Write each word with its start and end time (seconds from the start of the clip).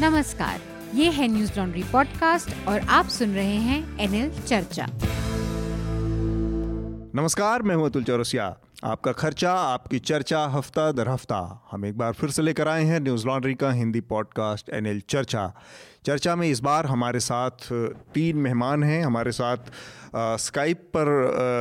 नमस्कार, 0.00 0.60
ये 0.94 1.10
है 1.10 1.26
न्यूज़ 1.28 1.50
लॉन्ड्री 1.56 1.82
पॉडकास्ट 1.82 2.68
और 2.68 2.80
आप 2.80 3.08
सुन 3.08 3.34
रहे 3.34 3.56
हैं 3.56 3.98
एनएल 4.00 4.30
चर्चा 4.40 4.86
नमस्कार, 7.14 7.62
मैं 7.62 7.74
हूँ 7.74 7.86
अतुल 7.86 8.04
चौरसिया। 8.04 8.48
आपका 8.84 9.12
खर्चा 9.12 9.52
आपकी 9.52 9.98
चर्चा 9.98 10.44
हफ़्ता 10.44 10.92
दर 10.92 11.08
हफ़्ता। 11.08 11.68
हम 11.70 11.84
एक 11.86 11.98
बार 11.98 12.12
फिर 12.12 12.30
से 12.30 12.42
लेकर 12.42 12.68
आए 12.68 12.82
हैं 12.84 13.00
न्यूज़ 13.00 13.26
लॉन्ड्री 13.26 13.54
का 13.54 13.70
हिंदी 13.70 14.00
पॉडकास्ट 14.00 14.68
एनएल 14.70 15.00
चर्चा। 15.08 15.52
चर्चा 16.06 16.36
में 16.36 16.48
इस 16.48 16.60
बार 16.60 16.86
हमारे 16.86 17.20
साथ 17.20 17.72
तीन 18.14 18.36
मेहमान 18.36 18.82
हैं। 18.82 19.04
हमारे 19.04 19.32
साथ 19.32 19.56
स्काइप 20.38 20.82
पर 20.96 21.08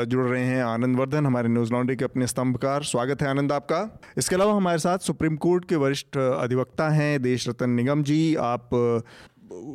आ, 0.02 0.04
जुड़ 0.04 0.26
रहे 0.26 0.46
हैं 0.46 0.64
आनंद 0.64 1.00
वर्धन 1.00 1.26
हमारे 1.26 1.50
न्यूज़ 1.50 1.72
लॉन्ड्री 1.74 1.96
के 1.96 2.06
अपने 2.06 2.28
स्तंभकार। 2.28 2.84
स्वागत 2.84 3.22
है 3.22 3.28
आनंद 3.28 3.52
आपका। 3.52 4.00
इसके 4.18 4.36
अलावा 4.36 4.54
हमारे 4.54 4.78
साथ 4.78 4.98
सुप्रीम 4.98 5.36
कोर्ट 5.38 5.66
के 5.66 5.76
वरिष्ठ 5.76 6.18
अधिवक्ता 6.18 6.90
हैं 6.90 7.22
देश 7.22 7.50
रतन 7.50 7.70
निगम 7.70 8.04
जी। 8.04 8.36
आप 8.36 8.70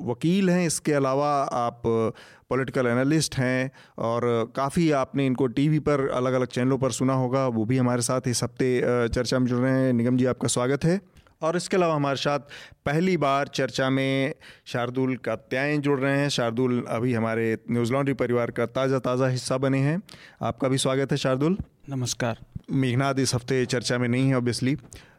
वकील 0.08 0.50
हैं 0.50 0.66
इसके 0.66 0.92
अलावा 0.92 1.30
आप 1.54 1.82
पॉलिटिकल 2.50 2.86
एनालिस्ट 2.86 3.36
हैं 3.36 3.70
और 3.98 4.52
काफ़ी 4.56 4.90
आपने 4.94 5.26
इनको 5.26 5.46
टीवी 5.46 5.78
पर 5.78 6.08
अलग 6.10 6.32
अलग 6.32 6.46
चैनलों 6.48 6.78
पर 6.78 6.90
सुना 6.90 7.14
होगा 7.14 7.46
वो 7.48 7.64
भी 7.64 7.78
हमारे 7.78 8.02
साथ 8.02 8.28
इस 8.28 8.42
हफ़्ते 8.42 8.80
चर्चा 9.08 9.38
में 9.38 9.46
जुड़ 9.46 9.60
रहे 9.60 9.72
हैं। 9.72 9.92
निगम 9.92 10.16
जी 10.16 10.24
आपका 10.26 10.48
स्वागत 10.48 10.84
है। 10.84 11.00
और 11.42 11.56
इसके 11.56 11.76
अलावा 11.76 11.94
हमारे 11.94 12.16
साथ 12.16 12.38
पहली 12.86 13.16
बार 13.16 13.48
चर्चा 13.48 13.88
में 13.90 14.34
शार्दुल 14.66 15.16
कात्यायन 15.16 15.80
जुड़ 15.80 15.98
रहे 16.00 16.16
हैं। 16.18 16.28
शार्दुल 16.28 16.82
अभी 16.88 17.12
हमारे 17.14 17.58
न्यूज़ 17.70 17.92
लॉन्ड्री 17.92 18.14
परिवार 18.14 18.50
का 18.50 18.66
ताज़ा 18.68 18.98
ताज़ा 18.98 19.28
हिस्सा 19.28 19.58
बने 19.58 19.78
हैं। 19.78 20.00
आपका 20.42 20.68
भी 20.68 20.78
स्वागत 20.78 21.12
है 21.12 21.18
शार्दुल। 21.18 21.56
नमस्कार। 21.90 22.38
मेघनाथ 22.70 23.18
इस 23.18 23.34
हफ़्ते 23.34 23.64
चर्चा 23.66 23.98
में 23.98 24.08
नहीं 24.08 24.28
है 24.28 24.36
ऑब्वियसली 24.36 24.76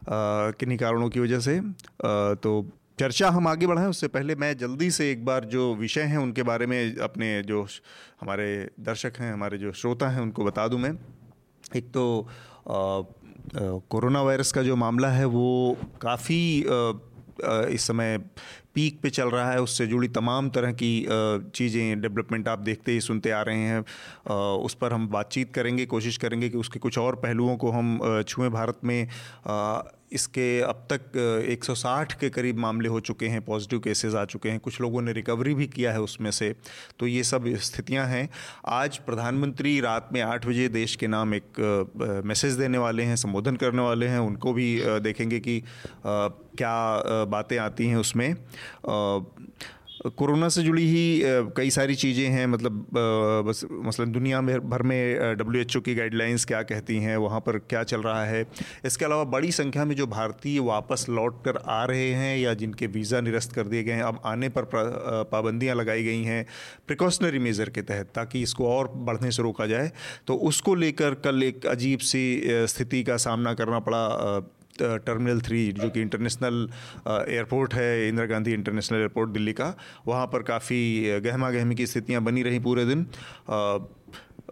किन्हीं 0.08 0.78
कारणों 0.78 1.08
की 1.08 1.20
वजह 1.20 1.40
से? 1.40 1.58
आ, 1.58 2.34
तो 2.34 2.66
चर्चा 3.00 3.28
हम 3.30 3.46
आगे 3.48 3.66
बढ़ाएँ, 3.66 3.88
उससे 3.88 4.08
पहले 4.08 4.34
मैं 4.34 4.56
जल्दी 4.58 4.90
से 4.90 5.10
एक 5.10 5.24
बार 5.24 5.44
जो 5.44 5.74
विषय 5.74 6.02
हैं, 6.02 6.18
उनके 6.18 6.42
बारे 6.42 6.66
में 6.66 6.96
अपने 6.98 7.42
जो 7.42 7.62
हमारे 8.20 8.48
दर्शक 8.80 9.12
हैं, 9.20 9.32
हमारे 9.32 9.58
जो 9.58 9.72
श्रोता 9.72 10.08
हैं, 10.08 10.20
उनको 10.20 10.44
बता 10.44 10.66
दूँ 10.68 10.80
मैं। 10.80 10.90
एक 11.76 11.88
तो 11.90 12.28
कोरोना 13.90 14.22
वायरस 14.22 14.52
का 14.52 14.62
जो 14.62 14.76
मामला 14.76 15.08
है, 15.08 15.24
वो 15.24 15.76
काफ़ी 16.02 16.40
इस 17.74 17.86
समय 17.86 18.18
पीक 18.74 19.00
पे 19.02 19.10
चल 19.10 19.28
रहा 19.30 19.50
है, 19.52 19.60
उससे 19.62 19.86
जुड़ी 19.86 20.08
तमाम 20.10 20.50
तरह 20.50 20.72
की 20.72 20.92
चीज़ें, 21.54 22.00
डेवलपमेंट 22.00 22.48
आप 22.48 22.58
देखते 22.60 22.92
ही 22.92 23.00
सुनते 23.00 23.30
आ 23.30 23.40
रहे 23.42 23.62
हैं। 23.64 23.80
उस 24.58 24.74
पर 24.74 24.92
हम 24.92 25.08
बातचीत 25.08 25.54
करेंगे, 25.54 25.86
कोशिश 25.86 26.16
करेंगे 26.16 26.48
कि 26.48 26.58
उसके 26.58 26.78
कुछ 26.78 26.98
और 26.98 27.16
पहलुओं 27.16 27.56
को 27.56 27.70
हम 27.70 27.98
छुएँ 28.28 28.50
भारत 28.50 28.80
में। 28.84 29.06
इसके 30.12 30.60
अब 30.60 30.86
तक 30.92 31.12
160 31.50 32.12
के 32.20 32.30
करीब 32.30 32.58
मामले 32.58 32.88
हो 32.88 33.00
चुके 33.00 33.26
हैं, 33.26 33.40
पॉजिटिव 33.44 33.80
केसेस 33.80 34.14
आ 34.14 34.24
चुके 34.24 34.48
हैं, 34.48 34.60
कुछ 34.60 34.80
लोगों 34.80 35.02
ने 35.02 35.12
रिकवरी 35.12 35.54
भी 35.54 35.66
किया 35.68 35.92
है 35.92 36.00
उसमें 36.02 36.30
से 36.30 36.54
तो 36.98 37.06
ये 37.06 37.22
सब 37.24 37.48
स्थितियाँ 37.60 38.06
हैं। 38.06 38.28
आज 38.68 38.98
प्रधानमंत्री 39.00 39.78
रात 39.80 40.08
में 40.12 40.20
आठ 40.22 40.46
बजे 40.46 40.68
देश 40.70 40.96
के 40.96 41.06
नाम 41.06 41.34
एक 41.34 42.22
मैसेज 42.26 42.54
देने 42.54 42.78
वाले 42.78 43.02
हैं, 43.02 43.16
संबोधन 43.16 43.56
करने 43.56 43.82
वाले 43.82 44.06
हैं, 44.06 44.18
उनको 44.20 44.52
भी 44.52 44.80
देखेंगे 45.00 45.40
कि 45.40 45.62
क्या 46.06 47.24
बातें 47.26 47.56
आती 47.58 47.86
हैं 47.86 47.96
उसमें। 47.96 48.34
कोरोना 50.00 50.48
से 50.48 50.62
जुड़ी 50.62 50.82
ही 50.86 51.20
कई 51.56 51.70
सारी 51.70 51.94
चीज़ें 51.94 52.28
हैं 52.28 52.46
मतलब 52.46 52.86
बस 53.46 53.60
मसलन 53.84 54.12
दुनिया 54.12 54.40
भर 54.40 54.82
में 54.82 55.36
डब्ल्यू 55.38 55.62
एच 55.62 55.76
ओ 55.76 55.80
की 55.80 55.94
गाइडलाइंस 55.94 56.44
क्या 56.44 56.62
कहती 56.62 56.96
हैं, 56.98 57.16
वहाँ 57.16 57.40
पर 57.40 57.58
क्या 57.60 57.82
चल 57.84 58.02
रहा 58.02 58.24
है। 58.24 58.44
इसके 58.84 59.04
अलावा 59.04 59.24
बड़ी 59.30 59.50
संख्या 59.52 59.84
में 59.84 59.94
जो 59.96 60.06
भारतीय 60.06 60.58
वापस 60.60 61.04
लौट 61.08 61.44
कर 61.44 61.56
आ 61.66 61.84
रहे 61.84 62.08
हैं 62.12 62.36
या 62.38 62.54
जिनके 62.54 62.86
वीज़ा 62.88 63.20
निरस्त 63.20 63.52
कर 63.52 63.64
दिए 63.64 63.82
गए 63.82 63.92
हैं, 63.92 64.02
अब 64.02 64.20
आने 64.24 64.48
पर 64.48 64.68
पाबंदियाँ 65.32 65.76
लगाई 65.76 66.04
गई 66.04 66.22
हैं 66.24 66.44
प्रिकॉशनरी 66.86 67.38
मेज़र 67.38 67.68
के 67.68 67.82
तहत, 67.82 68.10
ताकि 68.14 68.42
इसको 68.42 68.68
और 68.68 68.88
बढ़ने 68.94 69.30
से 69.30 69.42
रोका 69.42 69.66
जाए। 69.66 69.90
तो 70.26 70.34
उसको 70.48 70.74
लेकर 70.76 71.14
कल 71.24 71.42
एक 71.42 71.66
अजीब 71.66 71.98
सी 72.04 72.24
स्थिति 72.68 73.02
का 73.04 73.16
सामना 73.18 73.54
करना 73.54 73.78
पड़ा 73.80 74.02
टर्मिनल 74.82 75.40
थ्री 75.40 75.60
जो 75.72 75.88
कि 75.90 76.00
इंटरनेशनल 76.00 76.68
एयरपोर्ट 77.28 77.74
है, 77.74 78.08
इंदिरा 78.08 78.26
गांधी 78.26 78.52
इंटरनेशनल 78.52 78.98
एयरपोर्ट 78.98 79.30
दिल्ली 79.30 79.52
का, 79.52 79.74
वहाँ 80.06 80.26
पर 80.26 80.42
काफ़ी 80.42 81.20
गहमा 81.20 81.50
गहमी 81.50 81.74
की 81.74 81.86
स्थितियाँ 81.86 82.22
बनी 82.22 82.42
रही 82.42 82.58
पूरे 82.58 82.84
दिन। 82.84 83.06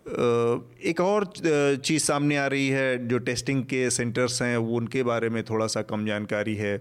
एक 0.08 1.00
और 1.00 1.24
चीज़ 1.36 2.02
सामने 2.02 2.36
आ 2.36 2.46
रही 2.46 2.68
है, 2.68 3.08
जो 3.08 3.18
टेस्टिंग 3.20 3.62
के 3.64 3.88
सेंटर्स 3.90 4.40
हैं 4.42 4.56
उनके 4.56 5.02
बारे 5.02 5.28
में 5.28 5.42
थोड़ा 5.44 5.66
सा 5.66 5.82
कम 5.82 6.06
जानकारी 6.06 6.54
है। 6.56 6.76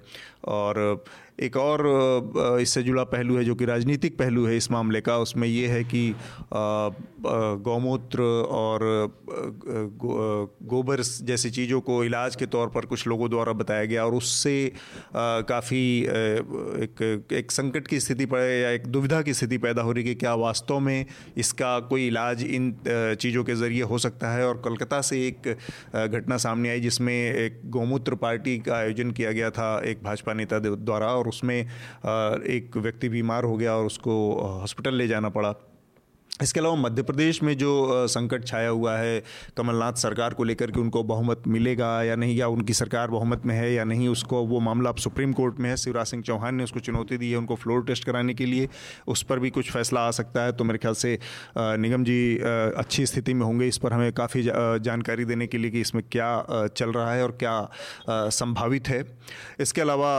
और 0.48 1.04
एक 1.40 1.58
और 1.58 2.60
इससे 2.62 2.82
जुड़ा 2.84 3.04
पहलू 3.06 3.38
है 3.38 3.44
जो 3.46 3.56
कि 3.56 3.66
राजनीतिक 3.66 4.18
पहलू 4.18 4.46
है 4.46 4.56
इस 4.58 4.70
मामले 4.72 5.02
का। 5.02 5.18
उसमें 5.18 5.48
ये 5.48 5.68
है 5.68 5.84
कि 5.84 6.16
गौमूत्र 7.64 8.22
और 8.52 8.80
गोबर 10.64 11.02
जैसी 11.24 11.50
चीज़ों 11.50 11.82
को 11.82 12.04
इलाज 12.04 12.36
के 12.36 12.46
तौर 12.46 12.68
पर 12.68 12.86
कुछ 12.86 13.06
लोगों 13.08 13.30
द्वारा 13.30 13.54
बताया 13.54 13.86
गया 13.86 14.06
और 14.06 14.14
उससे 14.14 14.56
काफ़ी 15.16 15.82
एक 16.04 17.28
एक 17.34 17.52
संकट 17.52 17.88
की 17.88 18.00
स्थिति 18.00 18.26
पर 18.26 18.50
या 18.52 18.70
एक 18.70 18.88
दुविधा 18.88 19.22
की 19.22 19.34
स्थिति 19.34 19.58
पैदा 19.58 19.82
हो 19.82 19.92
रही 19.92 20.04
कि 20.04 20.16
क्या 20.16 20.34
वास्तव 20.36 20.80
में 20.80 21.06
इसका 21.38 21.80
कोई 21.90 22.08
इलाज 22.08 22.44
इन 22.44 22.74
चीज़ों 22.88 23.44
के 23.44 23.56
ज़रिए 23.56 23.82
हो 23.84 23.98
सकता 23.98 24.32
है। 24.32 24.48
और 24.48 24.62
कलकत्ता 24.66 25.02
से 25.02 25.22
एक 25.28 25.48
घटना 25.96 26.38
सामने 26.38 26.70
आई 26.70 26.80
जिसमें 26.80 27.14
एक 27.14 27.62
गौमूत्र 27.72 28.16
पार्टी 28.18 28.58
का 28.60 28.76
आयोजन 28.76 29.12
किया 29.12 29.32
गया 29.32 29.50
था, 29.52 29.82
एक 29.86 30.04
भाजपा 30.04 30.34
नेता 30.38 30.60
द्वारा 30.60 31.08
और 31.08 31.28
उसमें 31.28 31.60
एक 31.60 32.78
व्यक्ति 32.78 33.10
बीमार 33.10 33.44
हो 33.44 33.58
गया 33.58 33.76
और 33.76 33.86
उसको 33.86 34.14
हॉस्पिटल 34.62 34.94
ले 34.94 35.08
जाना 35.08 35.30
पड़ा। 35.30 35.54
इसके 36.44 36.60
अलावा 36.60 36.76
मध्य 36.76 37.04
प्रदेश 37.04 37.42
में 37.44 37.58
जो 37.58 38.08
संकट 38.08 38.46
छाया 38.46 38.70
हुआ 38.70 38.96
है, 38.98 39.24
कमलनाथ 39.58 39.94
सरकार 39.98 40.34
को 40.34 40.44
लेकर 40.44 40.72
के 40.72 40.80
उनको 40.80 41.04
बहुमत 41.04 41.48
मिलेगा 41.48 41.92
या 42.04 42.16
नहीं, 42.16 42.36
या 42.36 42.48
उनकी 42.48 42.74
सरकार 42.74 43.08
बहुमत 43.10 43.46
में 43.46 43.56
है 43.56 43.72
या 43.74 43.84
नहीं, 43.84 44.08
उसको 44.08 44.44
वो 44.46 44.60
मामला 44.60 44.90
अब 44.90 44.98
सुप्रीम 44.98 45.34
कोर्ट 45.34 45.60
में 45.60 45.70
है। 45.70 45.76
शिवराज 45.78 46.08
सिंह 46.08 46.24
चौहान 46.24 46.56
ने 46.56 46.64
उसको 46.64 46.80
चुनौती 46.80 47.18
दी 47.18 47.32
है 47.32 47.38
उनको 47.38 47.56
फ्लोर 47.56 47.84
टेस्ट 47.86 48.04
कराने 48.04 48.34
के 48.34 48.46
लिए। 48.46 48.70
उस 49.08 49.24
पर 49.24 49.40
भी 49.40 49.50
कुछ 49.50 49.72
फैसला 49.72 50.02
आ 50.02 50.12
सकता 50.12 50.42
है 50.42 50.52
तो 50.52 50.64
मेरे 50.64 50.78
ख्याल 50.78 50.94
से 50.96 51.18
निगम 51.58 52.04
जी 52.04 52.38
अच्छी 52.38 53.06
स्थिति 53.06 53.34
में 53.34 53.46
होंगे। 53.46 53.68
इस 53.68 53.78
पर 53.78 53.94
हमें 53.94 54.12
काफ़ी 54.14 54.44
जानकारी 54.44 55.26
देने 55.26 55.48
के 55.48 55.58
लिए 55.58 55.72
कि 55.72 55.82
इसमें 55.82 56.04
क्या 56.12 56.68
चल 56.70 56.92
रहा 56.92 57.14
है 57.14 57.24
और 57.24 57.32
क्या 57.40 58.30
संभावित 58.32 58.88
है। 58.88 59.04
इसके 59.60 59.82
अलावा 59.82 60.10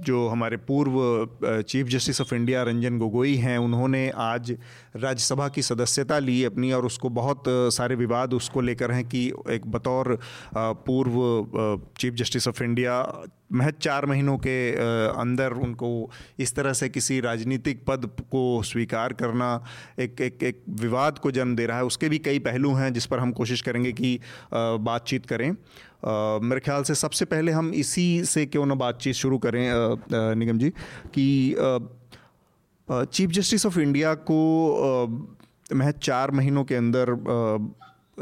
जो 0.00 0.26
हमारे 0.28 0.56
पूर्व 0.68 1.62
chief 1.62 1.86
justice 1.88 2.20
of 2.20 2.34
India 2.34 2.62
Ranjan 2.62 2.98
Gogoi 2.98 3.34
हैं, 3.36 3.58
उन्होंने 3.58 4.08
आज 4.16 4.56
राज्यसभा 4.96 5.43
लोकसभा 5.44 5.48
की 5.48 5.62
सदस्यता 5.62 6.18
ली 6.18 6.44
अपनी 6.44 6.72
और 6.72 6.86
उसको 6.86 7.08
बहुत 7.10 7.44
सारे 7.48 7.94
विवाद 7.96 8.34
उसको 8.34 8.60
लेकर 8.60 8.92
हैं 8.92 9.04
कि 9.08 9.32
एक 9.50 9.66
बतौर 9.66 10.18
पूर्व 10.56 11.92
चीफ 11.98 12.14
जस्टिस 12.14 12.48
ऑफ़ 12.48 12.62
इंडिया, 12.62 12.94
महज 13.52 13.74
चार 13.80 14.06
महीनों 14.06 14.36
के 14.38 14.72
अंदर 15.14 15.52
उनको 15.52 16.10
इस 16.38 16.54
तरह 16.54 16.72
से 16.72 16.88
किसी 16.88 17.20
राजनीतिक 17.20 17.84
पद 17.86 18.06
को 18.30 18.62
स्वीकार 18.62 19.12
करना, 19.12 19.50
एक 19.98 20.20
एक 20.20 20.42
एक 20.42 20.62
विवाद 20.80 21.18
को 21.18 21.30
जन्म 21.30 21.56
दे 21.56 21.66
रहा 21.66 21.78
है। 21.78 21.84
उसके 21.84 22.08
भी 22.08 22.18
कई 22.20 22.38
पहलू 22.40 22.72
हैं 22.74 22.92
जिस 22.92 23.06
पर 23.06 23.18
हम 23.18 23.32
कोशिश 23.32 23.60
करेंगे 23.62 23.92
कि 23.92 24.18
बातचीत 24.54 25.26
करें। 25.26 25.50
मेरे 26.42 26.60
ख्याल 26.60 26.82
से 26.82 26.94
सबसे 26.94 27.24
पहले 27.24 27.52
हम 27.52 27.72
इसी 27.74 28.24
से 28.24 28.46
क्यों 28.46 28.66
ना 28.66 28.74
बातचीत 28.76 29.14
शुरू 29.14 29.38
करें 29.38 29.68
निगम 30.36 30.58
जी, 30.58 30.70
कि 30.70 31.26
चीफ 32.88 33.30
जस्टिस 33.30 33.66
ऑफ़ 33.66 33.78
इंडिया 33.80 34.14
को 34.30 34.38
महज 35.72 35.94
चार 36.02 36.30
महीनों 36.30 36.64
के 36.64 36.74
अंदर 36.74 37.10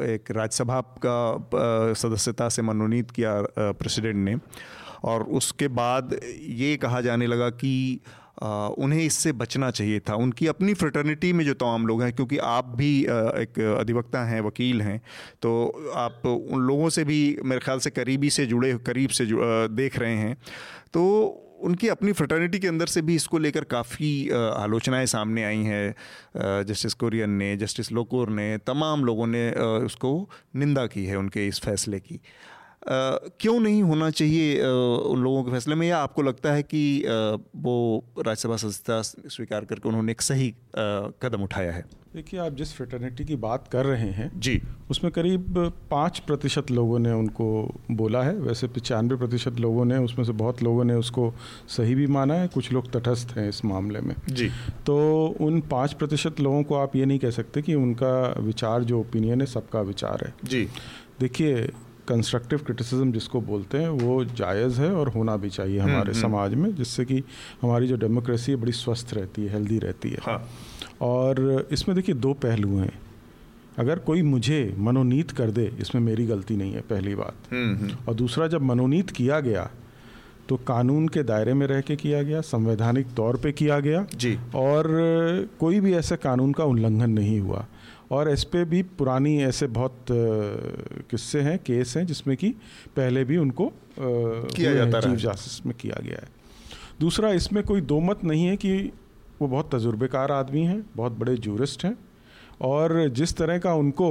एक 0.04 0.30
राज्यसभा 0.30 0.80
का 1.06 1.94
सदस्यता 1.94 2.48
से 2.48 2.62
मनोनीत 2.62 3.10
किया 3.10 3.32
प्रेसिडेंट 3.58 4.16
ने। 4.16 4.36
और 5.04 5.22
उसके 5.32 5.68
बाद 5.70 6.18
ये 6.40 6.76
कहा 6.76 7.00
जाने 7.00 7.26
लगा 7.26 7.48
कि 7.50 8.00
उन्हें 8.42 9.02
इससे 9.02 9.32
बचना 9.32 9.70
चाहिए 9.70 10.00
था। 10.00 10.14
उनकी 10.14 10.46
अपनी 10.46 10.74
फ्रेटर्निटी 10.74 11.32
में 11.32 11.44
जो 11.44 11.54
तमाम 11.54 11.86
लोग 11.86 12.02
हैं, 12.02 12.12
क्योंकि 12.12 12.38
आप 12.38 12.66
भी 12.76 13.00
एक 13.02 13.58
अधिवक्ता 13.80 14.24
हैं, 14.24 14.40
वकील 14.40 14.82
हैं 14.82 14.98
तो 15.42 15.92
आप 15.96 16.26
उन 16.26 16.60
लोगों 16.60 16.88
से 16.88 17.04
भी 17.04 17.36
मेरे 17.44 17.60
ख्याल 17.60 17.78
से 17.78 17.90
करीबी 17.90 18.30
से 18.30 18.46
जुड़े, 18.46 18.72
करीब 18.78 19.10
से 19.10 19.26
देख 19.76 19.98
रहे 19.98 20.16
हैं। 20.16 20.36
तो 20.94 21.41
उनकी 21.62 21.88
अपनी 21.88 22.12
फ्रटर्निटी 22.12 22.58
के 22.58 22.68
अंदर 22.68 22.86
से 22.86 23.02
भी 23.02 23.14
इसको 23.14 23.38
लेकर 23.38 23.64
काफ़ी 23.64 24.30
आलोचनाएँ 24.30 25.06
सामने 25.06 25.44
आई 25.44 25.62
हैं। 25.62 26.64
जस्टिस 26.64 26.94
कुरियन 26.94 27.30
ने 27.30 27.56
जस्टिस 27.56 27.92
लोकोर 27.92 28.30
ने, 28.30 28.58
तमाम 28.58 29.04
लोगों 29.04 29.26
ने 29.26 29.50
उसको 29.86 30.30
निंदा 30.56 30.86
की 30.86 31.04
है 31.04 31.16
उनके 31.16 31.46
इस 31.48 31.60
फैसले 31.60 32.00
की। 32.00 32.20
क्यों 32.84 33.58
नहीं 33.60 33.82
होना 33.82 34.10
चाहिए 34.10 34.60
उन 34.60 35.22
लोगों 35.22 35.42
के 35.44 35.50
फैसले 35.50 35.74
में? 35.74 35.86
या 35.88 35.98
आपको 35.98 36.22
लगता 36.22 36.52
है 36.52 36.62
कि 36.64 37.02
वो 37.56 38.04
राज्यसभा 38.18 38.56
सदस्यता 38.56 39.00
स्वीकार 39.02 39.64
करके 39.64 39.88
उन्होंने 39.88 40.12
एक 40.12 40.22
सही 40.22 40.54
कदम 41.22 41.42
उठाया 41.42 41.72
है? 41.72 41.84
देखिए 42.14 42.40
आप 42.40 42.54
जिस 42.54 42.72
फ्रेटर्निटी 42.74 43.24
की 43.24 43.36
बात 43.36 43.68
कर 43.68 43.86
रहे 43.86 44.08
हैं 44.10 44.30
जी। 44.40 44.60
उसमें 44.90 45.12
करीब 45.12 45.58
पाँच 45.90 46.18
प्रतिशत 46.18 46.70
लोगों 46.70 46.98
ने 46.98 47.12
उनको 47.12 47.46
बोला 47.90 48.22
है। 48.22 48.34
वैसे 48.38 48.66
पचानवे 48.68 49.16
प्रतिशत 49.16 49.60
लोगों 49.60 49.84
ने 49.84 49.98
उसमें 49.98 50.24
से 50.24 50.32
बहुत 50.32 50.62
लोगों 50.62 50.84
ने 50.84 50.94
उसको 50.94 51.32
सही 51.68 51.94
भी 51.94 52.06
माना 52.08 52.34
है। 52.34 52.48
कुछ 52.48 52.72
लोग 52.72 52.90
तटस्थ 52.92 53.36
हैं 53.36 53.48
इस 53.48 53.64
मामले 53.64 54.00
में। 54.00 54.14
जी। 54.28 54.48
तो 54.86 54.98
उन 55.40 55.60
पाँच 55.70 55.92
प्रतिशत 55.92 56.40
लोगों 56.40 56.62
को 56.62 56.74
आप 56.74 56.96
ये 56.96 57.06
नहीं 57.06 57.18
कह 57.18 57.30
सकते 57.30 57.62
कि 57.62 57.74
उनका 57.74 58.12
विचार 58.40 58.84
जो 58.84 59.00
ओपिनियन 59.00 59.40
है 59.40 59.46
सबका 59.46 59.80
विचार 59.82 60.24
है। 60.26 60.34
जी। 60.44 60.66
देखिए 61.20 61.70
कंस्ट्रक्टिव 62.08 62.58
क्रिटिसिज्म 62.58 63.12
जिसको 63.12 63.40
बोलते 63.40 63.78
हैं 63.78 63.88
वो 63.88 64.24
जायज़ 64.24 64.80
है 64.80 64.92
और 64.92 65.08
होना 65.08 65.36
भी 65.36 65.50
चाहिए 65.50 65.78
हम्म, 65.78 65.92
हमारे 65.92 66.12
हम्म। 66.12 66.22
समाज 66.22 66.54
में 66.54 66.74
जिससे 66.74 67.04
कि 67.04 67.22
हमारी 67.62 67.86
जो 67.86 67.96
डेमोक्रेसी 67.96 68.52
है 68.52 68.58
बड़ी 68.58 68.72
स्वस्थ 68.72 69.14
रहती 69.14 69.42
है 69.42 69.52
हेल्दी 69.52 69.78
रहती 69.78 70.10
है। 70.10 70.18
हाँ। 70.22 70.48
और 71.02 71.68
इसमें 71.72 71.94
देखिए 71.94 72.14
दो 72.14 72.32
पहलू 72.32 72.76
हैं। 72.78 72.92
अगर 73.78 73.98
कोई 73.98 74.22
मुझे 74.22 74.74
मनोनीत 74.78 75.30
कर 75.30 75.50
दे 75.50 75.72
इसमें 75.80 76.02
मेरी 76.02 76.26
गलती 76.26 76.56
नहीं 76.56 76.72
है 76.72 76.80
पहली 76.80 77.14
बात। 77.14 77.52
हम्म, 77.52 77.90
और 78.08 78.14
दूसरा 78.14 78.46
जब 78.46 78.62
मनोनीत 78.62 79.10
किया 79.10 79.40
गया 79.40 79.70
तो 80.48 80.56
कानून 80.56 81.08
के 81.08 81.22
दायरे 81.22 81.54
में 81.54 81.66
रह 81.66 81.80
के 81.80 81.96
किया 81.96 82.22
गया 82.22 82.40
संवैधानिक 82.40 83.06
तौर 83.16 83.36
पे 83.36 83.52
किया 83.52 83.78
गया 83.80 84.06
जी। 84.14 84.38
और 84.54 84.86
कोई 85.60 85.80
भी 85.80 85.94
ऐसे 85.94 86.16
कानून 86.16 86.52
का 86.52 86.64
उल्लंघन 86.64 87.10
नहीं 87.10 87.40
हुआ। 87.40 87.66
और 88.12 88.28
इस 88.30 88.44
पर 88.44 88.64
भी 88.64 88.82
पुरानी 88.94 89.36
ऐसे 89.42 89.66
बहुत 89.68 90.06
किस्से 91.10 91.40
हैं 91.40 91.58
केस 91.58 91.96
हैं 91.96 92.04
जिसमें 92.06 92.36
कि 92.36 92.50
पहले 92.96 93.24
भी 93.24 93.36
उनको 93.38 93.72
किया 93.98 94.74
जाता 94.74 95.00
चीफ 95.00 95.18
जस्टिस 95.18 95.66
में 95.66 95.74
किया 95.80 96.00
गया 96.02 96.18
है। 96.22 96.28
दूसरा 97.00 97.32
इसमें 97.32 97.62
कोई 97.64 97.80
दो 97.82 98.00
मत 98.00 98.24
नहीं 98.24 98.44
है 98.46 98.56
कि 98.56 98.92
वो 99.40 99.48
बहुत 99.48 99.74
तजुर्बेकार 99.74 100.32
आदमी 100.32 100.64
हैं 100.64 100.84
बहुत 100.96 101.12
बड़े 101.12 101.36
जूरिस्ट 101.38 101.84
हैं 101.84 101.96
और 102.62 103.08
जिस 103.10 103.36
तरह 103.36 103.58
का 103.58 103.74
उनको 103.74 104.08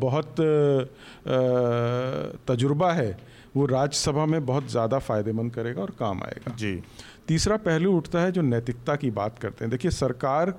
बहुत 0.00 0.34
तजुर्बा 2.48 2.92
है 2.92 3.16
वो 3.56 3.66
राज्यसभा 3.66 4.26
में 4.26 4.44
बहुत 4.46 4.70
ज़्यादा 4.70 4.98
फ़ायदेमंद 4.98 5.52
करेगा 5.52 5.82
और 5.82 5.90
काम 5.98 6.22
आएगा। 6.22 6.54
जी। 6.56 6.74
तीसरा 7.28 7.56
पहलू 7.56 7.92
उठता 7.96 8.20
है 8.20 8.32
जो 8.32 8.42
नैतिकता 8.42 8.96
की 8.96 9.10
बात 9.12 9.38
करते 9.38 9.64
हैं। 9.64 9.70
देखिए 9.70 9.90
सरकार 9.90 10.54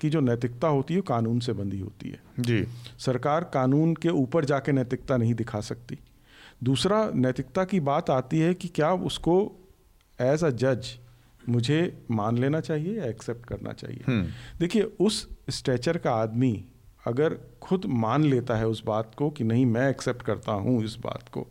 की 0.00 0.10
जो 0.10 0.20
नैतिकता 0.20 0.68
होती 0.68 0.94
है 0.94 1.00
कानून 1.00 1.40
से 1.40 1.52
बंधी 1.52 1.78
होती 1.80 2.10
है। 2.10 2.20
जी। 2.40 2.64
सरकार 2.98 3.44
कानून 3.44 3.94
के 3.94 4.08
ऊपर 4.08 4.44
जाके 4.44 4.72
नैतिकता 4.72 5.16
नहीं 5.16 5.34
दिखा 5.34 5.60
सकती। 5.60 5.98
दूसरा 6.64 7.10
नैतिकता 7.14 7.64
की 7.64 7.80
बात 7.80 8.10
आती 8.10 8.38
है 8.38 8.54
कि 8.54 8.68
क्या 8.68 8.92
उसको 8.92 9.36
एज 10.18 10.44
अ 10.44 10.50
जज 10.50 10.96
मुझे 11.48 11.80
मान 12.10 12.38
लेना 12.38 12.60
चाहिए 12.60 12.98
या 12.98 13.04
एक्सेप्ट 13.04 13.46
करना 13.46 13.72
चाहिए? 13.72 14.02
हम्म। 14.06 14.58
देखिए 14.58 14.82
उस 15.00 15.28
स्ट्रेचर 15.50 15.98
का 15.98 16.12
आदमी 16.12 16.52
अगर 17.06 17.36
खुद 17.62 17.84
मान 17.86 18.24
लेता 18.24 18.56
है 18.56 18.66
उस 18.68 18.82
बात 18.86 19.14
को 19.14 19.30
कि 19.30 19.44
नहीं 19.44 19.64
मैं 19.66 19.88
एक्सेप्ट 19.90 20.22
करता 20.22 20.52
हूँ 20.52 20.82
इस 20.84 20.96
बात 21.00 21.28
को 21.28 21.46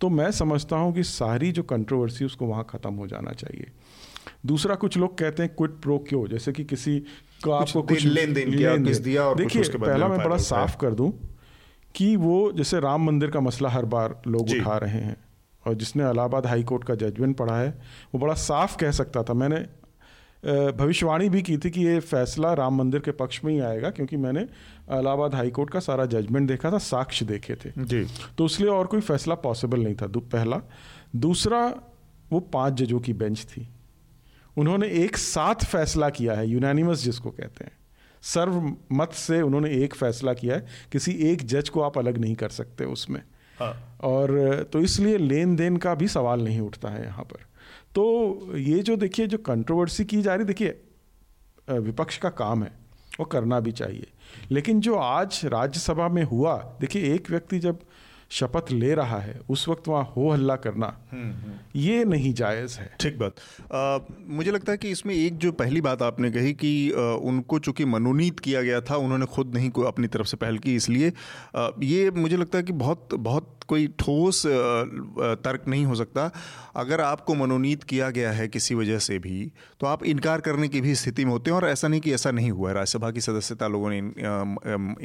तो 0.00 0.08
मैं 0.08 0.30
समझता 0.30 0.76
हूँ 0.76 0.92
कि 0.94 1.02
सारी 1.02 1.50
जो 1.52 1.62
कंट्रोवर्सी 1.62 2.24
उसको 2.24 2.46
वहाँ 2.46 2.66
ख़त्म 2.70 2.94
हो 2.94 3.06
जाना 3.06 3.32
चाहिए। 3.32 3.70
दूसरा 4.46 4.74
कुछ 4.74 4.96
लोग 4.96 5.18
कहते 5.18 5.42
हैं 5.42 5.54
क्विट 5.54 5.70
प्रो 5.70 5.98
क्यों 5.98 6.26
जैसे 6.28 6.52
कि 6.52 6.64
किसी 6.64 7.02
को 7.42 7.50
आपको 7.50 7.82
कुछ 7.82 8.04
लेन 8.04 8.32
देन 8.34 8.56
किया 8.56 8.76
किस 8.76 8.98
दिया 8.98 9.22
और 9.22 9.36
देखिए 9.36 9.62
पहला 9.62 10.08
मैं 10.08 10.18
बड़ा 10.18 10.36
साफ़ 10.36 10.76
कर 10.76 10.94
दूँ 10.94 11.12
कि 11.94 12.16
वो 12.16 12.52
जैसे 12.52 12.80
राम 12.80 13.06
मंदिर 13.06 13.30
का 13.30 13.40
मसला 13.40 13.68
हर 13.68 13.84
बार 13.84 14.20
लोग 14.26 14.50
उठा 14.50 14.76
रहे 14.76 15.00
हैं 15.00 15.16
और 15.66 15.74
जिसने 15.74 16.10
इलाहाबाद 16.10 16.46
हाई 16.46 16.62
कोर्ट 16.62 16.84
का 16.84 16.94
जजमेंट 16.94 17.36
पढ़ा 17.36 17.58
है 17.58 17.70
वो 18.14 18.20
बड़ा 18.20 18.34
साफ़ 18.34 18.76
कह 18.76 18.90
सकता 18.90 19.22
था। 19.22 19.34
मैंने 19.34 19.64
भविष्यवाणी 20.72 21.28
भी 21.28 21.42
की 21.42 21.56
थी 21.58 21.70
कि 21.70 21.80
ये 21.80 22.00
फैसला 22.00 22.52
राम 22.54 22.78
मंदिर 22.78 23.00
के 23.00 23.10
पक्ष 23.10 23.40
में 23.44 23.52
ही 23.52 23.60
आएगा 23.60 23.90
क्योंकि 23.90 24.16
मैंने 24.16 24.40
इलाहाबाद 24.40 25.34
हाई 25.34 25.50
कोर्ट 25.50 25.70
का 25.70 25.80
सारा 25.80 26.06
जजमेंट 26.06 26.48
देखा 26.48 26.70
था 26.70 26.78
साक्ष्य 26.78 27.24
देखे 27.24 27.54
थे। 27.54 27.72
जी। 27.78 28.06
तो 28.38 28.46
इसलिए 28.46 28.70
और 28.70 28.86
कोई 28.86 29.00
फैसला 29.00 29.34
पॉसिबल 29.34 29.80
नहीं 29.80 29.94
था। 29.94 30.06
पहला। 30.06 30.60
दूसरा 31.16 31.74
वो 32.30 32.40
पाँच 32.40 32.74
जजों 32.74 33.00
की 33.00 33.12
बेंच 33.12 33.42
थी। 33.44 33.68
उन्होंने 34.56 34.88
एक 34.96 35.16
साथ 35.16 35.64
फैसला 35.64 36.08
किया 36.10 36.34
है 36.34 36.46
यूनानिमस 36.48 37.02
जिसको 37.02 37.30
कहते 37.30 37.64
हैं। 37.64 37.72
सर्वमत 38.22 39.12
से 39.12 39.40
उन्होंने 39.42 39.70
एक 39.74 39.94
फैसला 39.94 40.32
किया 40.34 40.56
है 40.56 40.66
किसी 40.92 41.12
एक 41.30 41.44
जज 41.44 41.68
को 41.68 41.80
आप 41.80 41.98
अलग 41.98 42.18
नहीं 42.18 42.34
कर 42.34 42.48
सकते 42.48 42.84
उसमें। 42.84 43.20
हाँ। 43.58 43.98
और 44.02 44.68
तो 44.72 44.80
इसलिए 44.80 45.18
लेन 45.18 45.56
देन 45.56 45.76
का 45.76 45.94
भी 45.94 46.08
सवाल 46.08 46.44
नहीं 46.44 46.60
उठता 46.60 46.88
है 46.88 47.04
यहाँ 47.04 47.24
पर। 47.24 47.46
तो 47.94 48.56
ये 48.56 48.78
जो 48.78 48.96
देखिए 48.96 49.26
जो 49.26 49.38
कंट्रोवर्सी 49.38 50.04
की 50.04 50.22
जा 50.22 50.34
रही 50.34 50.46
देखिए 50.46 50.80
विपक्ष 51.70 52.16
का 52.18 52.28
काम 52.30 52.62
है 52.62 52.70
वो 53.20 53.24
करना 53.24 53.58
भी 53.60 53.72
चाहिए। 53.72 54.06
लेकिन 54.50 54.80
जो 54.80 54.94
आज 54.96 55.40
राज्यसभा 55.44 56.08
में 56.08 56.22
हुआ 56.24 56.56
देखिए 56.80 57.14
एक 57.14 57.30
व्यक्ति 57.30 57.58
जब 57.58 57.78
शपथ 58.32 58.70
ले 58.72 58.94
रहा 58.94 59.18
है 59.20 59.38
उस 59.50 59.66
वक्त 59.68 59.88
वहाँ 59.88 60.04
हो 60.16 60.30
हल्ला 60.30 60.56
करना 60.56 60.86
हम्म, 61.12 61.30
हम्म। 61.32 61.80
ये 61.80 62.04
नहीं 62.04 62.32
जायज़ 62.34 62.78
है 62.78 62.90
ठीक 63.00 63.18
बात 63.18 63.40
आ, 63.72 63.98
मुझे 64.36 64.50
लगता 64.50 64.72
है 64.72 64.78
कि 64.78 64.90
इसमें 64.90 65.14
एक 65.14 65.38
जो 65.38 65.52
पहली 65.52 65.80
बात 65.80 66.02
आपने 66.02 66.30
कही 66.30 66.52
कि 66.54 66.72
आ, 66.92 67.00
उनको 67.22 67.58
चूँकि 67.58 67.84
मनोनीत 67.86 68.40
किया 68.40 68.62
गया 68.62 68.80
था 68.80 68.96
उन्होंने 68.98 69.26
खुद 69.26 69.54
नहीं 69.54 69.70
को 69.70 69.82
अपनी 69.84 70.06
तरफ़ 70.08 70.26
से 70.26 70.36
पहल 70.36 70.58
की 70.58 70.74
इसलिए 70.76 71.12
आ, 71.56 71.68
ये 71.82 72.10
मुझे 72.12 72.36
लगता 72.36 72.58
है 72.58 72.64
कि 72.64 72.72
बहुत 72.84 73.14
बहुत 73.20 73.56
कोई 73.68 73.86
ठोस 73.98 74.42
तर्क 74.46 75.64
नहीं 75.68 75.84
हो 75.84 75.94
सकता। 75.94 76.30
अगर 76.76 77.00
आपको 77.00 77.34
मनोनीत 77.34 77.82
किया 77.84 78.08
गया 78.10 78.30
है 78.32 78.46
किसी 78.48 78.74
वजह 78.74 78.98
से 78.98 79.18
भी 79.18 79.40
तो 79.80 79.86
आप 79.86 80.04
इनकार 80.04 80.40
करने 80.40 80.68
की 80.68 80.80
भी 80.80 80.94
स्थिति 80.94 81.24
में 81.24 81.32
होते 81.32 81.50
हैं 81.50 81.56
और 81.56 81.66
ऐसा 81.68 81.88
नहीं 81.88 82.00
कि 82.00 82.12
ऐसा 82.14 82.30
नहीं 82.30 82.50
हुआ 82.50 82.68
है। 82.68 82.74
राज्यसभा 82.74 83.10
की 83.10 83.20
सदस्यता 83.20 83.68
लोगों 83.68 83.90
ने 83.90 83.98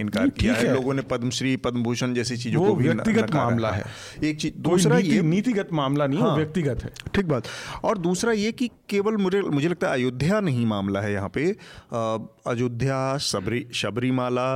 इनकार 0.02 0.30
किया 0.30 0.54
है। 0.54 0.74
लोगों 0.74 0.94
ने 0.94 1.02
पद्मश्री 1.10 1.56
पद्म 1.58 1.84
भूषण 1.84 2.14
जैसी 2.14 2.38
चीज़ों 2.38 2.66
को 2.66 2.74
भी 2.76 2.88
व्यक्तिगत 2.88 3.34
मामला 3.36 3.72
है। 3.72 3.84
एक 4.24 4.40
चीज़ 4.42 4.54
दूसरा 4.62 4.98
ये 5.00 5.22
नीतिगत 5.24 5.70
मामला 5.74 6.08
नहीं 6.08 6.20
हाँ, 6.20 6.36
व्यक्तिगत 6.36 6.84
है। 6.84 6.92
ठीक 7.16 7.26
बात। 7.26 7.44
और 7.84 7.98
दूसरा 8.00 8.32
ये 8.34 8.52
कि 8.52 8.70
केवल 8.90 9.18
मुझे 9.18 9.42
मुझे 9.42 9.68
लगता 9.68 9.88
है 9.88 9.94
अयोध्या 9.94 10.40
नहीं 10.40 10.66
मामला 10.66 11.02
है 11.02 11.14
यहाँ 11.14 11.30
पे। 11.30 11.46
अयोध्या 12.48 13.18
सबरी 13.24 13.66
शबरीमाला 13.74 14.48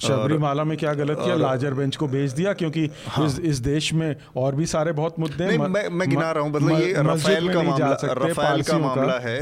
शबरीमाला 0.00 0.64
में 0.64 0.76
क्या 0.78 0.92
गलत 0.94 1.18
किया? 1.18 1.34
लाजर 1.36 1.74
बेंच 1.74 1.96
को 1.96 2.06
भेज 2.08 2.32
दिया 2.32 2.52
क्योंकि 2.52 2.88
हाँ, 3.06 3.26
इस, 3.26 3.38
इस 3.44 3.58
देश 3.58 3.92
में 3.94 4.16
और 4.36 4.54
भी 4.54 4.66
सारे 4.66 4.92
बहुत 4.92 5.18
मुद्दे 5.18 5.44
हैं 5.44 5.58
मैं 5.58 5.88
मैं 5.88 6.10
गिना 6.10 6.30
रहा 6.32 6.42
हूँ 6.42 6.52
मतलब 6.52 6.80
ये 6.80 6.92
रफेल 6.98 7.52
का 7.54 7.62
मामला 7.62 7.96
रफेल 8.04 8.62
का 8.62 8.78
मामला 8.78 9.18
है 9.18 9.38